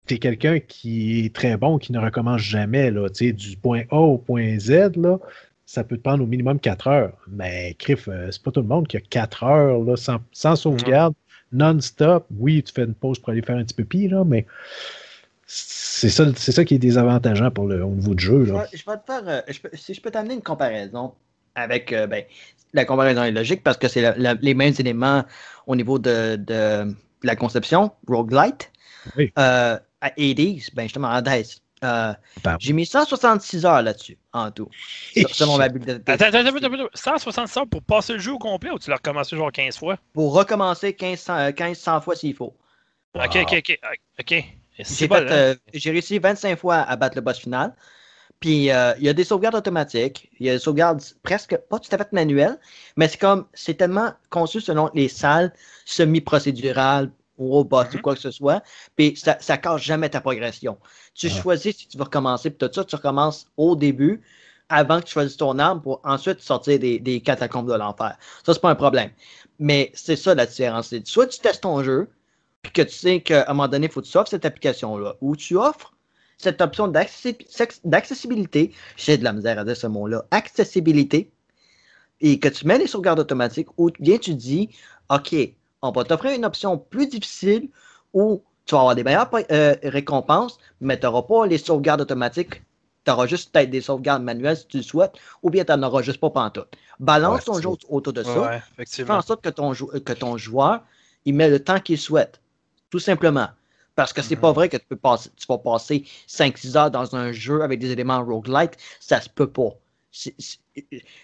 tu 0.06 0.14
es 0.14 0.18
quelqu'un 0.18 0.60
qui 0.60 1.26
est 1.26 1.34
très 1.34 1.58
bon, 1.58 1.78
qui 1.78 1.92
ne 1.92 1.98
recommence 1.98 2.40
jamais, 2.40 2.90
là, 2.90 3.08
du 3.10 3.56
point 3.58 3.82
A 3.90 3.98
au 3.98 4.16
point 4.16 4.58
Z, 4.58 4.96
là, 4.96 5.18
ça 5.66 5.84
peut 5.84 5.98
te 5.98 6.02
prendre 6.02 6.22
au 6.24 6.26
minimum 6.26 6.58
4 6.58 6.86
heures. 6.86 7.12
Mais 7.28 7.74
Criff, 7.78 8.08
euh, 8.08 8.30
c'est 8.30 8.42
pas 8.42 8.50
tout 8.50 8.62
le 8.62 8.68
monde 8.68 8.88
qui 8.88 8.96
a 8.96 9.00
4 9.00 9.42
heures 9.44 9.78
là, 9.80 9.96
sans, 9.96 10.20
sans 10.32 10.56
sauvegarde, 10.56 11.14
non-stop. 11.52 12.26
Oui, 12.38 12.62
tu 12.62 12.72
fais 12.72 12.84
une 12.84 12.94
pause 12.94 13.18
pour 13.18 13.30
aller 13.30 13.42
faire 13.42 13.56
un 13.56 13.64
petit 13.64 13.74
peu 13.74 13.84
pire, 13.84 14.12
là, 14.12 14.24
mais 14.24 14.46
c'est 15.46 16.08
ça, 16.08 16.24
c'est 16.36 16.52
ça 16.52 16.64
qui 16.64 16.74
est 16.74 16.78
désavantageant 16.78 17.50
pour 17.50 17.66
le, 17.66 17.82
au 17.84 17.90
niveau 17.90 18.14
du 18.14 18.24
jeu. 18.24 18.44
Là. 18.44 18.66
Je, 18.72 18.84
vais, 18.84 18.96
te 18.96 19.06
faire, 19.06 19.22
euh, 19.26 19.40
si 19.74 19.94
je 19.94 20.00
peux 20.00 20.10
t'amener 20.10 20.34
une 20.34 20.42
comparaison 20.42 21.14
avec, 21.54 21.92
euh, 21.92 22.06
ben, 22.06 22.24
la 22.72 22.84
comparaison 22.84 23.22
est 23.22 23.30
logique 23.30 23.62
parce 23.62 23.78
que 23.78 23.88
c'est 23.88 24.16
les 24.18 24.54
mêmes 24.54 24.74
éléments 24.78 25.24
au 25.66 25.76
niveau 25.76 25.98
de, 25.98 26.36
de 26.36 26.92
la 27.22 27.36
conception, 27.36 27.92
roguelite. 28.08 28.70
Oui. 29.16 29.32
Euh, 29.38 29.78
à 30.00 30.10
80 30.10 30.70
ben 30.74 30.82
justement, 30.82 31.08
à 31.08 31.22
DICE. 31.22 31.62
Euh, 31.84 32.12
j'ai 32.58 32.72
mis 32.72 32.86
166 32.86 33.66
heures 33.66 33.82
là-dessus, 33.82 34.18
en 34.32 34.50
tout. 34.50 34.68
selon 35.32 35.58
ma 35.58 35.68
bibliothèque. 35.68 36.08
Attends, 36.08 36.38
attends, 36.38 36.56
attends, 36.56 36.88
166 36.94 37.58
heures 37.58 37.68
pour 37.68 37.82
passer 37.82 38.14
le 38.14 38.18
jeu 38.18 38.32
au 38.32 38.38
complet 38.38 38.70
ou 38.70 38.78
tu 38.78 38.90
l'as 38.90 38.96
recommencé 38.96 39.36
genre 39.36 39.52
15 39.52 39.78
fois? 39.78 39.98
Pour 40.12 40.32
recommencer 40.34 40.96
1500, 40.98 41.48
1500 41.48 42.00
fois 42.00 42.16
s'il 42.16 42.34
faut. 42.34 42.56
Ok, 43.14 43.36
ok, 43.42 43.54
ok. 43.58 43.78
ok. 44.20 44.44
Hein? 44.78 45.54
J'ai 45.72 45.90
réussi 45.90 46.18
25 46.18 46.58
fois 46.58 46.76
à 46.76 46.96
battre 46.96 47.16
le 47.16 47.22
boss 47.22 47.38
final. 47.38 47.74
Puis 48.40 48.70
euh, 48.70 48.92
il 48.98 49.04
y 49.04 49.08
a 49.08 49.12
des 49.12 49.24
sauvegardes 49.24 49.54
automatiques, 49.54 50.30
il 50.38 50.46
y 50.46 50.50
a 50.50 50.52
des 50.52 50.58
sauvegardes 50.58 51.02
presque 51.22 51.56
pas 51.56 51.78
tout 51.78 51.88
à 51.92 51.98
fait 51.98 52.12
manuelles, 52.12 52.58
mais 52.96 53.08
c'est 53.08 53.18
comme 53.18 53.46
c'est 53.54 53.74
tellement 53.74 54.12
conçu 54.28 54.60
selon 54.60 54.90
les 54.94 55.08
salles 55.08 55.52
semi-procédurales 55.86 57.10
ou 57.38 57.50
robots 57.50 57.84
ou 57.84 57.96
mhm. 57.96 58.02
quoi 58.02 58.14
que 58.14 58.20
ce 58.20 58.30
soit, 58.30 58.62
puis 58.94 59.16
ça, 59.16 59.38
ça 59.40 59.56
casse 59.56 59.82
jamais 59.82 60.10
ta 60.10 60.20
progression. 60.20 60.76
Tu 61.14 61.30
choisis 61.30 61.76
si 61.76 61.88
tu 61.88 61.96
veux 61.96 62.04
recommencer, 62.04 62.50
puis 62.50 62.68
tout 62.68 62.74
ça, 62.74 62.84
tu 62.84 62.96
recommences 62.96 63.46
au 63.56 63.74
début 63.74 64.20
avant 64.68 65.00
que 65.00 65.06
tu 65.06 65.12
choisisses 65.12 65.36
ton 65.36 65.58
arme 65.58 65.80
pour 65.80 66.00
ensuite 66.04 66.40
sortir 66.40 66.78
des, 66.78 66.98
des 66.98 67.20
catacombes 67.20 67.70
de 67.70 67.76
l'enfer. 67.76 68.16
Ça, 68.44 68.52
c'est 68.52 68.60
pas 68.60 68.70
un 68.70 68.74
problème. 68.74 69.10
Mais 69.58 69.92
c'est 69.94 70.16
ça 70.16 70.34
la 70.34 70.44
différence. 70.44 70.92
Soit 71.04 71.28
tu 71.28 71.38
testes 71.38 71.62
ton 71.62 71.82
jeu, 71.82 72.08
puis 72.66 72.72
que 72.72 72.82
tu 72.82 72.96
sais 72.96 73.20
qu'à 73.20 73.44
un 73.48 73.54
moment 73.54 73.68
donné, 73.68 73.86
il 73.86 73.92
faut 73.92 74.00
que 74.02 74.06
tu 74.06 74.16
offres 74.18 74.30
cette 74.30 74.44
application-là, 74.44 75.14
ou 75.20 75.36
tu 75.36 75.56
offres 75.56 75.94
cette 76.36 76.60
option 76.60 76.88
d'accessibilité, 76.88 78.72
j'ai 78.96 79.16
de 79.16 79.22
la 79.24 79.32
misère 79.32 79.60
à 79.60 79.64
dire 79.64 79.76
ce 79.76 79.86
mot-là, 79.86 80.24
accessibilité, 80.32 81.30
et 82.20 82.40
que 82.40 82.48
tu 82.48 82.66
mets 82.66 82.78
les 82.78 82.88
sauvegardes 82.88 83.20
automatiques, 83.20 83.68
ou 83.76 83.90
bien 84.00 84.18
tu 84.18 84.34
dis, 84.34 84.70
OK, 85.10 85.34
on 85.80 85.92
va 85.92 86.02
t'offrir 86.02 86.32
une 86.32 86.44
option 86.44 86.76
plus 86.76 87.06
difficile 87.06 87.68
où 88.12 88.42
tu 88.64 88.74
vas 88.74 88.80
avoir 88.80 88.94
des 88.96 89.04
meilleures 89.04 89.30
euh, 89.52 89.76
récompenses, 89.84 90.58
mais 90.80 90.98
tu 90.98 91.06
n'auras 91.06 91.22
pas 91.22 91.46
les 91.46 91.58
sauvegardes 91.58 92.00
automatiques. 92.00 92.62
Tu 93.04 93.12
auras 93.12 93.28
juste 93.28 93.52
peut-être 93.52 93.70
des 93.70 93.80
sauvegardes 93.80 94.24
manuelles 94.24 94.56
si 94.56 94.66
tu 94.66 94.78
le 94.78 94.82
souhaites, 94.82 95.12
ou 95.44 95.50
bien 95.50 95.64
tu 95.64 95.70
n'en 95.70 95.84
auras 95.84 96.02
juste 96.02 96.18
pas 96.18 96.30
pantoute. 96.30 96.66
Balance 96.98 97.44
ton 97.44 97.60
jeu 97.60 97.68
autour 97.88 98.12
de 98.12 98.24
ça. 98.24 98.60
fais 99.04 99.08
en 99.08 99.22
sorte 99.22 99.44
que 99.44 99.50
ton, 99.50 99.72
que 99.72 100.12
ton 100.12 100.36
joueur, 100.36 100.82
il 101.24 101.34
met 101.34 101.48
le 101.48 101.60
temps 101.60 101.78
qu'il 101.78 101.98
souhaite. 101.98 102.40
Tout 102.90 102.98
simplement. 102.98 103.48
Parce 103.94 104.12
que 104.12 104.20
c'est 104.20 104.36
pas 104.36 104.50
mhm. 104.50 104.54
vrai 104.54 104.68
que 104.68 104.76
tu, 104.76 104.84
peux 104.86 104.96
passer, 104.96 105.30
tu 105.36 105.46
vas 105.48 105.58
passer 105.58 106.04
5-6 106.28 106.76
heures 106.76 106.90
dans 106.90 107.16
un 107.16 107.32
jeu 107.32 107.62
avec 107.62 107.80
des 107.80 107.90
éléments 107.90 108.22
roguelite. 108.22 108.76
Ça 109.00 109.20
se 109.20 109.28
peut 109.28 109.48
pas. 109.48 109.70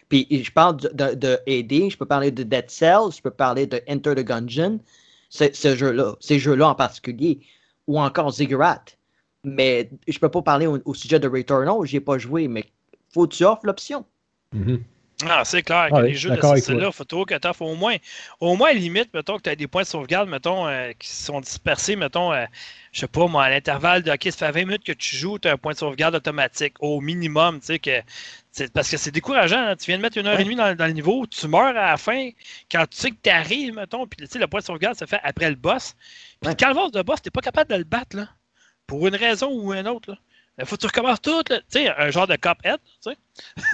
Puis 0.09 0.27
je 0.31 0.51
parle 0.53 0.77
de, 0.79 1.15
de, 1.15 1.33
AD, 1.47 1.91
je 1.91 1.97
peux 1.97 2.07
parler 2.07 2.31
de 2.31 2.43
Dead 2.43 2.71
Cells, 2.71 3.13
je 3.17 3.23
peux 3.23 3.31
parler 3.31 3.67
de 3.67 3.81
Enter 3.89 4.15
the 4.15 4.25
Gungeon, 4.25 4.81
ce 5.31 5.77
jeu-là, 5.77 6.17
ces 6.21 6.39
jeux-là 6.39 6.69
en 6.69 6.75
particulier, 6.75 7.41
ou 7.87 7.99
encore 8.01 8.33
Ziggurat. 8.33 8.85
Mais 9.45 9.91
je 10.07 10.19
peux 10.19 10.29
pas 10.29 10.43
parler 10.43 10.67
au, 10.67 10.95
sujet 10.95 11.19
de 11.19 11.29
Returnal, 11.29 11.85
j'ai 11.85 12.01
pas 12.01 12.19
joué, 12.19 12.49
mais 12.49 12.65
faut 13.09 13.27
que 13.27 13.35
tu 13.35 13.45
offres 13.45 13.65
l'option. 13.65 14.05
Mhm. 14.53 14.83
Ah, 15.29 15.45
c'est 15.45 15.63
clair 15.63 15.89
que 15.91 16.01
les 16.01 16.15
jeux 16.15 16.31
de 16.31 16.41
ce 16.41 16.57
style-là, 16.57 16.87
il 16.89 16.93
faut 16.93 17.05
que 17.25 17.35
tu 17.35 17.49
au 17.61 17.75
moins, 17.75 17.97
au 18.41 18.57
moins, 18.57 18.73
limite, 18.73 19.13
mettons, 19.15 19.37
que 19.37 19.43
tu 19.43 19.51
as 19.51 19.57
des 19.57 19.67
points 19.67 19.83
de 19.83 19.87
sauvegarde, 19.87 20.29
mettons, 20.29 20.67
euh, 20.67 20.93
qui 20.99 21.09
sont 21.09 21.41
dispersés, 21.41 21.97
mettons, 21.97 22.33
euh, 22.33 22.45
je 22.93 23.01
sais 23.01 23.07
pas, 23.07 23.27
moi, 23.27 23.45
à 23.45 23.51
l'intervalle 23.51 24.03
de, 24.03 24.11
OK, 24.11 24.29
ça 24.31 24.47
fait 24.47 24.61
20 24.61 24.65
minutes 24.67 24.85
que 24.85 24.93
tu 24.93 25.17
joues, 25.17 25.39
tu 25.39 25.49
as 25.49 25.53
un 25.53 25.57
point 25.57 25.73
de 25.73 25.79
sauvegarde 25.79 26.15
automatique, 26.15 26.75
au 26.81 27.01
minimum, 27.01 27.61
tu 27.61 27.67
sais, 27.67 27.79
que. 27.79 28.01
Parce 28.75 28.91
que 28.91 28.99
c'est 28.99 29.11
décourageant, 29.11 29.69
hein. 29.69 29.77
tu 29.77 29.87
viens 29.87 29.97
de 29.97 30.03
mettre 30.03 30.19
une 30.19 30.27
heure 30.27 30.39
et 30.39 30.45
demie 30.45 30.57
dans, 30.57 30.75
le 30.79 30.93
niveau, 30.93 31.27
tu 31.27 31.49
meurs 31.49 31.69
à 31.69 31.73
la 31.73 31.97
fin, 31.97 32.29
quand 32.71 32.85
tu 32.91 32.99
sais 32.99 33.11
que 33.11 33.17
tu 33.23 33.31
arrives, 33.31 33.75
mettons, 33.75 34.07
puis 34.07 34.27
le 34.35 34.47
point 34.47 34.61
de 34.61 34.65
sauvegarde 34.65 34.99
se 34.99 35.07
fait 35.07 35.21
après 35.23 35.49
le 35.49 35.57
boss. 35.57 35.95
Puis 36.43 36.55
quand 36.57 36.69
le 36.69 36.75
boss 36.75 36.93
de 36.93 37.01
boss, 37.01 37.23
tu 37.23 37.31
pas 37.31 37.41
capable 37.41 37.71
de 37.71 37.77
le 37.77 37.85
battre, 37.85 38.17
là. 38.17 38.29
Pour 38.87 39.07
une 39.07 39.17
raison 39.17 39.51
ou 39.51 39.73
une 39.73 39.89
autre, 39.89 40.11
là. 40.11 40.19
Il 40.59 40.67
faut 40.67 40.77
que 40.77 40.83
tu 40.83 40.87
recommences 40.87 41.21
tout, 41.23 41.43
tu 41.45 41.55
sais, 41.69 41.89
un 41.89 42.11
genre 42.11 42.27
de 42.27 42.37
Cuphead, 42.37 42.79
tu 43.03 43.11
sais. 43.11 43.17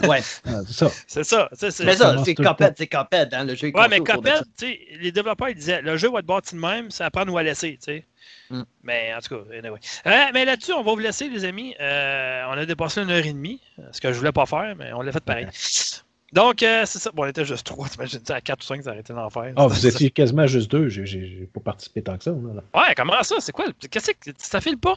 Ouais. 0.08 0.20
C'est 0.22 0.72
ça. 0.72 0.90
C'est 1.08 1.24
ça. 1.24 1.48
c'est- 1.52 1.80
Mais 1.84 1.96
ça, 1.96 2.14
c'est 2.24 2.34
Cuphead, 2.36 2.74
c'est 2.78 2.86
Cuphead, 2.86 3.34
hein, 3.34 3.44
le 3.44 3.54
jeu. 3.56 3.72
Ouais, 3.74 3.88
mais 3.88 3.98
Cuphead, 4.00 4.44
tu 4.56 4.66
sais, 4.66 4.80
les 5.00 5.10
développeurs 5.12 5.48
ils 5.48 5.56
disaient 5.56 5.82
le 5.82 5.96
jeu 5.96 6.08
va 6.10 6.20
être 6.20 6.26
bâti 6.26 6.54
de 6.54 6.60
même, 6.60 6.90
c'est 6.90 7.02
à 7.04 7.10
prendre 7.10 7.32
ou 7.32 7.38
à 7.38 7.42
laisser, 7.42 7.72
tu 7.82 7.92
sais. 7.92 8.04
Mm. 8.50 8.62
Mais 8.84 9.12
en 9.14 9.20
tout 9.20 9.36
cas, 9.44 9.56
anyway. 9.58 9.80
Euh, 10.06 10.24
mais 10.32 10.44
là-dessus, 10.44 10.72
on 10.72 10.82
va 10.82 10.92
vous 10.92 10.98
laisser, 10.98 11.28
les 11.28 11.44
amis. 11.44 11.74
Euh, 11.80 12.44
on 12.48 12.52
a 12.52 12.64
dépassé 12.64 13.00
une 13.02 13.10
heure 13.10 13.26
et 13.26 13.32
demie, 13.32 13.60
ce 13.92 14.00
que 14.00 14.12
je 14.12 14.18
voulais 14.18 14.32
pas 14.32 14.46
faire, 14.46 14.74
mais 14.76 14.92
on 14.92 15.02
l'a 15.02 15.10
fait 15.12 15.20
pareil. 15.24 15.48
Donc, 16.34 16.62
euh, 16.62 16.84
c'est 16.84 16.98
ça. 16.98 17.10
Bon, 17.12 17.24
on 17.24 17.26
était 17.26 17.44
juste 17.46 17.66
trois, 17.66 17.88
t'imagines, 17.88 18.20
à 18.28 18.40
4 18.42 18.60
ou 18.62 18.66
5, 18.66 18.82
ça 18.82 18.90
aurait 18.90 19.00
été 19.00 19.14
l'enfer. 19.14 19.52
Ah, 19.56 19.66
vous 19.66 19.86
étiez 19.86 20.10
quasiment 20.10 20.46
juste 20.46 20.70
deux. 20.70 20.88
J'ai- 20.90 21.06
J'ai 21.06 21.26
j'ai 21.26 21.46
pas 21.52 21.60
participé 21.60 22.02
tant 22.02 22.18
que 22.18 22.24
ça. 22.24 22.30
là. 22.32 22.62
Ouais, 22.80 22.94
comment 22.94 23.22
ça? 23.22 23.36
C'est 23.40 23.50
quoi? 23.52 23.64
Qu'est-ce 23.90 24.10
que 24.12 24.30
ça 24.36 24.60
file 24.60 24.76
pas? 24.78 24.96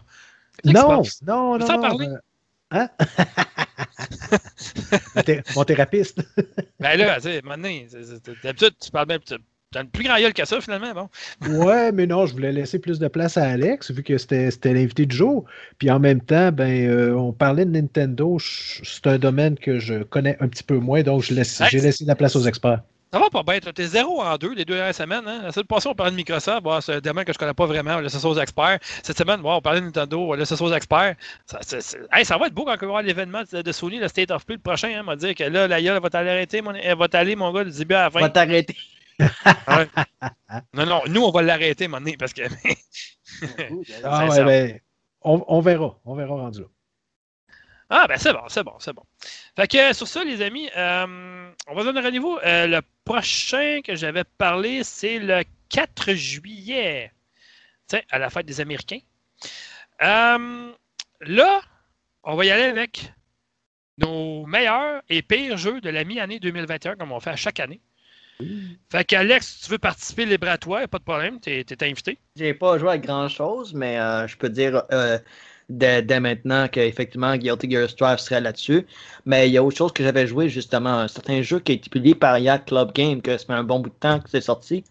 Non, 0.66 1.02
non, 1.26 1.58
non. 1.58 1.66
En 1.66 1.74
non, 1.74 1.82
parler? 1.82 2.08
euh, 2.08 2.18
Hein? 2.74 2.90
Mon 5.16 5.22
thé- 5.24 5.42
Mon 5.56 5.64
thérapeute. 5.64 6.16
Ben 6.80 6.98
là, 6.98 7.16
tu 7.18 7.24
sais, 7.24 7.42
d'habitude, 8.44 8.74
tu 8.82 8.92
parles 8.92 9.08
même. 9.08 9.20
tu- 9.26 9.36
T'as 9.74 9.84
une 9.84 9.90
plus 9.90 10.04
grand 10.04 10.18
gueule 10.20 10.34
que 10.34 10.44
ça, 10.44 10.60
finalement, 10.60 10.92
bon. 10.94 11.10
Ouais, 11.66 11.94
mais 11.94 12.06
non, 12.06 12.26
je 12.26 12.34
voulais 12.34 12.52
laisser 12.52 12.78
plus 12.78 13.00
de 13.00 13.08
place 13.08 13.38
à 13.38 13.46
Alex, 13.46 13.90
vu 13.92 14.04
que 14.04 14.18
c'était 14.18 14.50
l'invité 14.66 15.06
du 15.06 15.16
jour. 15.16 15.46
Puis 15.78 15.90
en 15.90 15.98
même 16.00 16.20
temps, 16.20 16.52
ben, 16.52 16.90
euh, 16.90 17.16
on 17.16 17.32
parlait 17.32 17.64
de 17.64 17.72
Nintendo. 17.72 18.38
C'est 18.40 19.08
un 19.08 19.18
domaine 19.18 19.58
que 19.58 19.80
je 19.80 20.04
connais 20.04 20.36
un 20.42 20.50
petit 20.50 20.64
peu 20.64 20.78
moins, 20.78 21.04
donc 21.04 21.24
je 21.24 21.34
laisse- 21.34 21.62
Hey, 21.62 21.68
j'ai 21.72 21.80
laissé 21.80 22.04
la 22.04 22.16
place 22.16 22.36
aux 22.36 22.46
experts. 22.48 22.82
Ça 23.14 23.20
va 23.20 23.30
pas 23.30 23.44
bien. 23.44 23.60
toi. 23.60 23.74
T'es 23.74 23.86
zéro 23.88 24.22
en 24.22 24.38
deux 24.38 24.54
les 24.54 24.64
deux 24.64 24.76
dernières 24.76 24.96
semaines. 24.96 25.28
Hein? 25.28 25.42
La 25.44 25.52
semaine 25.52 25.66
passée, 25.68 25.90
on 25.90 25.94
parlait 25.96 26.12
de 26.12 26.16
Microsoft. 26.16 26.64
Bon, 26.64 26.80
c'est 26.80 26.94
un 26.96 27.00
domaine 27.00 27.26
que 27.26 27.34
je 27.34 27.38
connais 27.38 27.54
pas 27.54 27.66
vraiment. 27.66 28.00
Laisse 28.00 28.18
ça 28.18 28.28
aux 28.28 28.40
experts. 28.40 28.80
Cette 29.04 29.18
semaine, 29.18 29.42
bon, 29.42 29.54
on 29.54 29.62
parlait 29.62 29.82
de 29.82 29.86
Nintendo. 29.86 30.34
Laisse 30.36 30.54
ça 30.54 30.64
aux 30.64 30.74
experts. 30.74 31.16
Ça, 31.46 31.60
c'est- 31.62 31.82
c'est- 31.82 32.00
Hey, 32.14 32.24
ça 32.24 32.38
va 32.38 32.48
être 32.48 32.54
beau 32.54 32.64
quand 32.64 32.76
on 32.78 32.86
va 32.86 32.88
voir 32.88 33.02
l'événement 33.02 33.42
de 33.52 33.62
de 33.62 33.72
Sony, 33.74 33.98
le 34.00 34.08
State 34.08 34.32
of 34.32 34.46
Play, 34.46 34.56
le 34.56 34.62
prochain. 34.62 34.94
Hein, 34.98 35.04
m'a 35.04 35.16
dit 35.18 35.36
que 35.36 35.44
là, 35.44 35.68
la 35.68 35.82
gueule 35.82 35.96
elle 35.98 36.02
va 36.02 36.10
t'arrêter, 36.10 36.62
mon... 36.62 36.74
elle 36.74 36.98
va 36.98 37.08
t'aller, 37.10 37.36
mon 37.36 37.52
gars, 37.52 37.66
du 37.66 37.72
début 37.72 37.96
à 37.96 38.04
la 38.04 38.08
On 38.08 38.12
va 38.12 38.20
fin. 38.22 38.30
t'arrêter. 38.30 38.76
Ouais. 39.20 39.88
non, 40.74 40.86
non, 40.86 41.02
nous, 41.08 41.22
on 41.24 41.32
va 41.32 41.42
l'arrêter, 41.42 41.88
mon 41.90 41.98
donné, 41.98 42.16
parce 42.18 42.34
que. 42.34 42.44
Ah, 44.04 44.28
ouais, 44.28 44.44
ben, 44.44 44.80
on, 45.22 45.44
on 45.48 45.62
verra. 45.62 45.98
On 46.06 46.16
verra 46.16 46.36
rendu 46.36 46.62
là. 46.62 46.66
Ah, 47.94 48.08
ben 48.08 48.18
c'est 48.18 48.32
bon, 48.32 48.44
c'est 48.48 48.64
bon, 48.64 48.74
c'est 48.80 48.94
bon. 48.94 49.04
Fait 49.58 49.68
que 49.68 49.92
sur 49.92 50.08
ça, 50.08 50.24
les 50.24 50.42
amis, 50.42 50.70
euh, 50.78 51.52
on 51.68 51.76
va 51.76 51.84
donner 51.84 52.00
rendez-vous. 52.00 52.40
Euh, 52.46 52.66
le 52.66 52.82
prochain 53.04 53.82
que 53.84 53.96
j'avais 53.96 54.24
parlé, 54.24 54.86
c'est 54.86 55.20
le 55.20 55.44
4 55.68 56.14
juillet. 56.14 57.12
Tu 57.90 57.98
sais, 57.98 58.06
à 58.10 58.18
la 58.18 58.30
fête 58.30 58.46
des 58.46 58.62
Américains. 58.62 59.02
Euh, 60.02 60.72
là, 61.20 61.62
on 62.24 62.36
va 62.38 62.46
y 62.46 62.50
aller 62.50 62.64
avec 62.64 63.12
nos 63.98 64.46
meilleurs 64.46 65.02
et 65.10 65.22
pires 65.22 65.58
jeux 65.58 65.82
de 65.82 65.90
la 65.90 66.06
mi-année 66.06 66.40
2021, 66.40 66.96
comme 66.96 67.12
on 67.12 67.20
fait 67.20 67.32
à 67.32 67.36
chaque 67.36 67.60
année. 67.60 67.82
Fait 68.90 69.04
qu'Alex, 69.04 69.46
si 69.46 69.66
tu 69.66 69.70
veux 69.72 69.78
participer 69.80 70.26
libre 70.26 70.48
à 70.48 70.58
toi, 70.58 70.88
pas 70.88 70.98
de 70.98 71.04
problème, 71.04 71.42
t'es 71.42 71.66
es 71.70 71.84
invité. 71.84 72.18
J'ai 72.38 72.54
pas 72.54 72.78
joué 72.78 72.92
à 72.92 72.98
grand 72.98 73.28
chose, 73.28 73.74
mais 73.74 73.98
je 74.28 74.38
peux 74.38 74.50
dire 74.50 74.82
dès, 75.72 76.02
dès 76.02 76.20
maintenant 76.20 76.68
qu'effectivement 76.68 77.36
Guilty 77.36 77.72
Gear 77.72 77.90
Strive 77.90 78.18
serait 78.18 78.42
là-dessus. 78.42 78.86
Mais 79.26 79.48
il 79.48 79.54
y 79.54 79.58
a 79.58 79.64
autre 79.64 79.78
chose 79.78 79.94
que 79.94 80.04
j'avais 80.04 80.28
joué 80.28 80.50
justement, 80.50 81.00
un 81.00 81.08
certain 81.08 81.42
jeu 81.42 81.60
qui 81.60 81.72
a 81.72 81.76
été 81.76 81.90
publié 81.90 82.16
par 82.16 82.38
Yacht 82.38 82.68
Club 82.68 82.94
Game, 82.94 83.22
que 83.22 83.38
ça 83.38 83.46
fait 83.46 83.54
un 83.54 83.64
bon 83.64 83.80
bout 83.80 83.90
de 83.90 83.96
temps 83.96 84.20
que 84.20 84.30
c'est 84.30 84.42
sorti. 84.42 84.84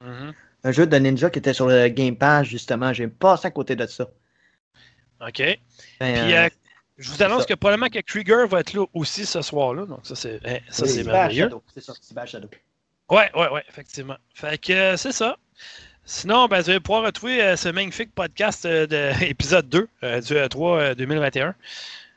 Mhm. 0.00 0.32
Un 0.64 0.72
jeu 0.72 0.86
de 0.86 0.96
ninja 0.96 1.30
qui 1.30 1.38
était 1.38 1.52
sur 1.52 1.68
le 1.68 1.88
Game 1.88 2.16
Pass, 2.16 2.46
justement. 2.46 2.92
J'ai 2.92 3.06
passé 3.08 3.46
à 3.48 3.50
côté 3.50 3.76
de 3.76 3.86
ça. 3.86 4.08
OK. 5.20 5.38
Ben, 5.38 5.58
Puis, 5.98 6.08
euh, 6.08 6.46
euh, 6.46 6.48
je 6.96 7.10
vous 7.10 7.22
annonce 7.22 7.46
que 7.46 7.54
probablement 7.54 7.88
que 7.88 8.00
Krieger 8.00 8.46
va 8.48 8.60
être 8.60 8.72
là 8.72 8.84
aussi 8.94 9.26
ce 9.26 9.42
soir-là. 9.42 9.84
Donc, 9.86 10.00
ça, 10.04 10.14
c'est 10.14 10.40
hein, 10.44 10.58
oui, 10.80 11.04
merveilleux. 11.04 11.50
C'est 11.74 12.26
Shadow. 12.26 12.48
Ouais, 13.10 13.30
ouais, 13.34 13.48
ouais, 13.50 13.64
effectivement. 13.68 14.16
Fait 14.32 14.58
que 14.58 14.72
euh, 14.72 14.96
c'est 14.96 15.12
ça. 15.12 15.36
Sinon, 16.06 16.48
ben, 16.48 16.60
vous 16.60 16.70
allez 16.70 16.80
pouvoir 16.80 17.04
retrouver 17.04 17.42
euh, 17.42 17.56
ce 17.56 17.68
magnifique 17.70 18.14
podcast 18.14 18.66
euh, 18.66 18.86
de 18.86 19.24
épisode 19.24 19.68
2 19.68 19.88
euh, 20.02 20.20
du 20.20 20.34
E3 20.34 20.78
euh, 20.80 20.94
2021. 20.94 21.54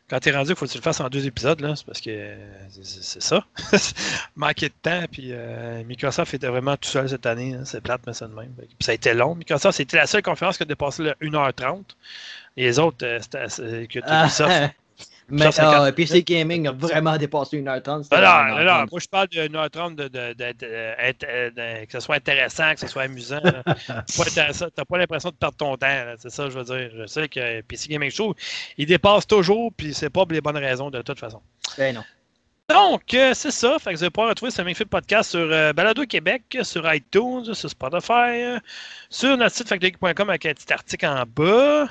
Quand 0.10 0.20
t'es 0.20 0.32
rendu, 0.32 0.52
il 0.52 0.56
faut 0.56 0.66
que 0.66 0.72
tu 0.72 0.78
le 0.78 0.84
fasses 0.84 1.02
en 1.02 1.10
deux 1.10 1.26
épisodes, 1.26 1.60
là. 1.60 1.76
C'est 1.76 1.86
parce 1.86 2.00
que 2.00 2.10
euh, 2.10 2.36
c'est- 2.82 3.22
ça. 3.22 3.46
Manquer 4.36 4.70
de 4.70 4.74
temps, 4.82 5.04
puis 5.12 5.30
euh, 5.32 5.84
Microsoft 5.84 6.34
était 6.34 6.48
vraiment 6.48 6.78
tout 6.78 6.88
seul 6.90 7.10
cette 7.10 7.26
année. 7.26 7.54
hein. 7.56 7.64
C'est 7.66 7.82
plate, 7.82 8.02
mais 8.08 8.14
ça 8.14 8.28
de 8.28 8.34
même. 8.34 8.54
Puis 8.58 8.68
ça 8.82 8.92
a 8.92 8.96
été 8.96 9.14
long. 9.14 9.36
Microsoft, 9.36 9.76
c'était 9.78 9.98
la 9.98 10.08
seule 10.08 10.22
conférence 10.22 10.58
qui 10.58 10.64
a 10.64 10.66
dépassé 10.66 11.04
le 11.04 11.12
1h30. 11.22 11.84
Les 12.56 12.80
autres, 12.80 13.06
euh, 13.06 13.20
c'était 13.22 13.88
que 13.88 14.00
Ah, 14.04 14.24
Ubisoft, 14.26 14.74
mais 15.30 15.50
euh, 15.60 15.92
PC 15.92 16.24
Gaming 16.24 16.68
a 16.68 16.72
vraiment 16.72 17.18
dépassé 17.18 17.62
1h30. 17.62 18.04
c'était 18.04 18.16
Non, 18.18 18.22
non, 18.22 18.28
vraiment 18.28 18.58
non, 18.58 18.64
non, 18.64 18.72
1h30. 18.86 18.88
moi 18.92 19.00
je 19.00 19.08
parle 19.08 19.28
de 19.28 19.38
1h30 19.48 19.96
de, 19.96 20.04
de, 20.08 20.10
de- 20.10 20.34
de- 20.34 21.02
int- 21.02 21.54
de- 21.54 21.86
que 21.86 21.92
ce 21.92 22.00
soit 22.00 22.16
intéressant, 22.16 22.74
que 22.74 22.80
ce 22.80 22.88
soit 22.88 23.04
amusant. 23.04 23.42
T'as 23.76 24.86
pas 24.86 24.98
l'impression 24.98 25.30
de 25.30 25.36
perdre 25.36 25.58
ton 25.58 25.76
temps, 25.78 26.04
c'est 26.20 26.30
ça 26.30 26.46
que 26.46 26.50
je 26.52 26.60
veux 26.60 26.64
dire. 26.64 26.90
Je 26.98 27.06
sais 27.08 27.28
que 27.28 27.62
PC 27.62 27.90
Gaming 27.90 28.12
Show, 28.12 28.36
il 28.78 28.86
dépasse 28.86 29.28
toujours, 29.28 29.72
puis 29.76 29.94
c'est 29.94 30.10
pas 30.10 30.26
pour 30.26 30.32
les 30.34 30.42
bonnes 30.42 30.58
raisons 30.58 30.90
de 30.90 31.02
toute 31.02 31.20
façon. 31.20 31.42
Ben 31.78 31.96
non. 31.96 32.04
Donc, 32.70 33.14
euh, 33.14 33.34
c'est 33.34 33.52
ça. 33.52 33.78
Fait 33.80 33.92
que 33.92 33.96
vous 33.98 34.04
allez 34.04 34.10
pouvoir 34.10 34.30
retrouver 34.30 34.52
ce 34.52 34.62
magnifique 34.62 34.90
podcast 34.90 35.30
sur 35.32 35.40
euh, 35.40 35.72
Balado 35.72 36.04
Québec, 36.06 36.58
sur 36.64 36.94
iTunes, 36.94 37.54
sur 37.54 37.70
Spotify, 37.70 38.12
euh, 38.44 38.60
sur 39.10 39.38
notre 39.38 39.56
site 39.56 39.70
factorgeek.com 39.70 40.30
avec 40.30 40.46
un 40.48 40.54
petit 40.54 40.74
article 40.74 41.06
en 41.06 41.24
bas. 41.26 41.88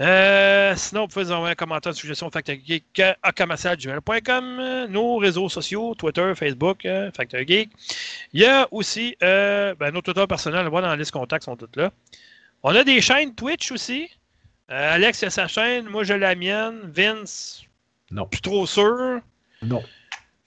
Euh, 0.00 0.74
sinon, 0.76 1.02
vous 1.02 1.06
pouvez 1.08 1.24
nous 1.26 1.32
envoyer 1.32 1.52
un 1.52 1.54
commentaire 1.54 1.94
suggestion 1.94 2.28
factorgeek 2.30 3.00
à 3.22 3.30
commercialgmail.com. 3.32 4.58
euh, 4.58 4.88
Nos 4.88 5.16
réseaux 5.18 5.48
sociaux, 5.48 5.94
Twitter, 5.94 6.32
Facebook, 6.34 6.84
euh, 6.84 7.12
Factor 7.16 7.40
Geek. 7.46 7.70
Il 8.32 8.40
y 8.40 8.44
a 8.46 8.66
aussi 8.72 9.16
euh, 9.22 9.74
ben, 9.76 9.92
nos 9.92 10.02
Twitter 10.02 10.26
personnels, 10.28 10.66
on 10.66 10.70
dans 10.70 10.80
la 10.80 10.96
liste 10.96 11.12
contacts, 11.12 11.44
sont 11.44 11.56
toutes 11.56 11.76
là. 11.76 11.92
On 12.64 12.74
a 12.74 12.82
des 12.82 13.00
chaînes 13.00 13.34
Twitch 13.34 13.70
aussi. 13.70 14.10
Euh, 14.70 14.94
Alex 14.94 15.22
a 15.22 15.30
sa 15.30 15.46
chaîne, 15.46 15.84
moi 15.88 16.02
j'ai 16.02 16.18
la 16.18 16.34
mienne. 16.34 16.80
Vince, 16.84 17.62
Non. 18.10 18.26
plus 18.26 18.40
trop 18.40 18.66
sûr. 18.66 19.20
Non. 19.62 19.82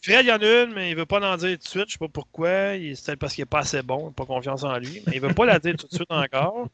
Fred, 0.01 0.25
il 0.25 0.29
y 0.29 0.31
en 0.31 0.41
a 0.41 0.63
une, 0.63 0.73
mais 0.73 0.89
il 0.91 0.95
veut 0.97 1.05
pas 1.05 1.19
en 1.21 1.37
dire 1.37 1.51
tout 1.51 1.63
de 1.63 1.67
suite. 1.67 1.85
Je 1.87 1.91
sais 1.93 1.97
pas 1.99 2.07
pourquoi. 2.09 2.73
C'est 2.73 3.05
peut-être 3.05 3.19
parce 3.19 3.33
qu'il 3.33 3.43
est 3.43 3.45
pas 3.45 3.59
assez 3.59 3.81
bon, 3.81 4.07
il 4.07 4.09
a 4.09 4.11
pas 4.13 4.25
confiance 4.25 4.63
en 4.63 4.77
lui. 4.77 5.01
Mais 5.07 5.13
il 5.15 5.21
veut 5.21 5.33
pas 5.33 5.45
la 5.45 5.59
dire 5.59 5.75
tout 5.77 5.87
de 5.87 5.93
suite 5.93 6.11
encore. 6.11 6.67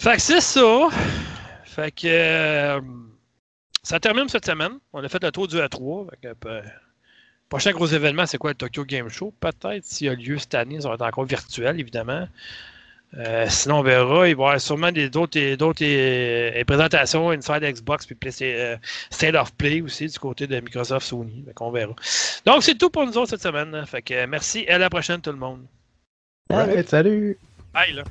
Fait 0.00 0.16
que 0.16 0.22
c'est 0.22 0.40
ça. 0.40 0.88
Fait 1.64 1.90
que 1.90 2.06
euh, 2.06 2.80
ça 3.82 4.00
termine 4.00 4.28
cette 4.28 4.46
semaine. 4.46 4.72
On 4.94 5.04
a 5.04 5.08
fait 5.08 5.22
le 5.22 5.30
tour 5.30 5.46
du 5.46 5.56
A3. 5.56 6.08
Fait 6.10 6.16
que, 6.34 6.48
euh, 6.48 6.62
prochain 7.50 7.72
gros 7.72 7.86
événement, 7.86 8.24
c'est 8.24 8.38
quoi 8.38 8.50
le 8.50 8.56
Tokyo 8.56 8.84
Game 8.84 9.08
Show? 9.10 9.34
Peut-être 9.40 9.84
s'il 9.84 10.06
y 10.06 10.10
a 10.10 10.14
lieu 10.14 10.38
cette 10.38 10.54
année, 10.54 10.80
ça 10.80 10.88
va 10.88 10.94
être 10.94 11.02
encore 11.02 11.24
virtuel, 11.26 11.78
évidemment. 11.78 12.26
Euh, 13.18 13.46
sinon, 13.50 13.80
on 13.80 13.82
verra. 13.82 14.28
Il 14.28 14.36
va 14.36 14.42
y 14.42 14.46
avoir 14.46 14.60
sûrement 14.60 14.90
des- 14.90 15.10
d'autres 15.10 15.54
d'autres, 15.56 15.84
euh, 15.84 16.64
présentations 16.64 17.30
Inside 17.30 17.62
Xbox 17.62 18.06
puis 18.06 18.16
euh, 18.42 18.76
State 19.10 19.34
of 19.34 19.52
Play 19.54 19.82
aussi 19.82 20.06
du 20.06 20.18
côté 20.18 20.46
de 20.46 20.58
Microsoft 20.60 21.06
Sony. 21.06 21.42
Fait 21.46 21.52
qu'on 21.52 21.72
verra. 21.72 21.94
Donc, 22.46 22.62
c'est 22.62 22.78
tout 22.78 22.88
pour 22.88 23.04
nous 23.04 23.18
autres 23.18 23.30
cette 23.30 23.42
semaine. 23.42 23.84
Fait 23.86 24.00
que 24.00 24.14
euh, 24.14 24.26
merci 24.26 24.60
et 24.60 24.70
à 24.70 24.78
la 24.78 24.88
prochaine 24.88 25.20
tout 25.20 25.30
le 25.32 25.36
monde. 25.38 25.66
Salut. 26.86 27.36
Bye 27.74 27.92
là. 27.92 28.04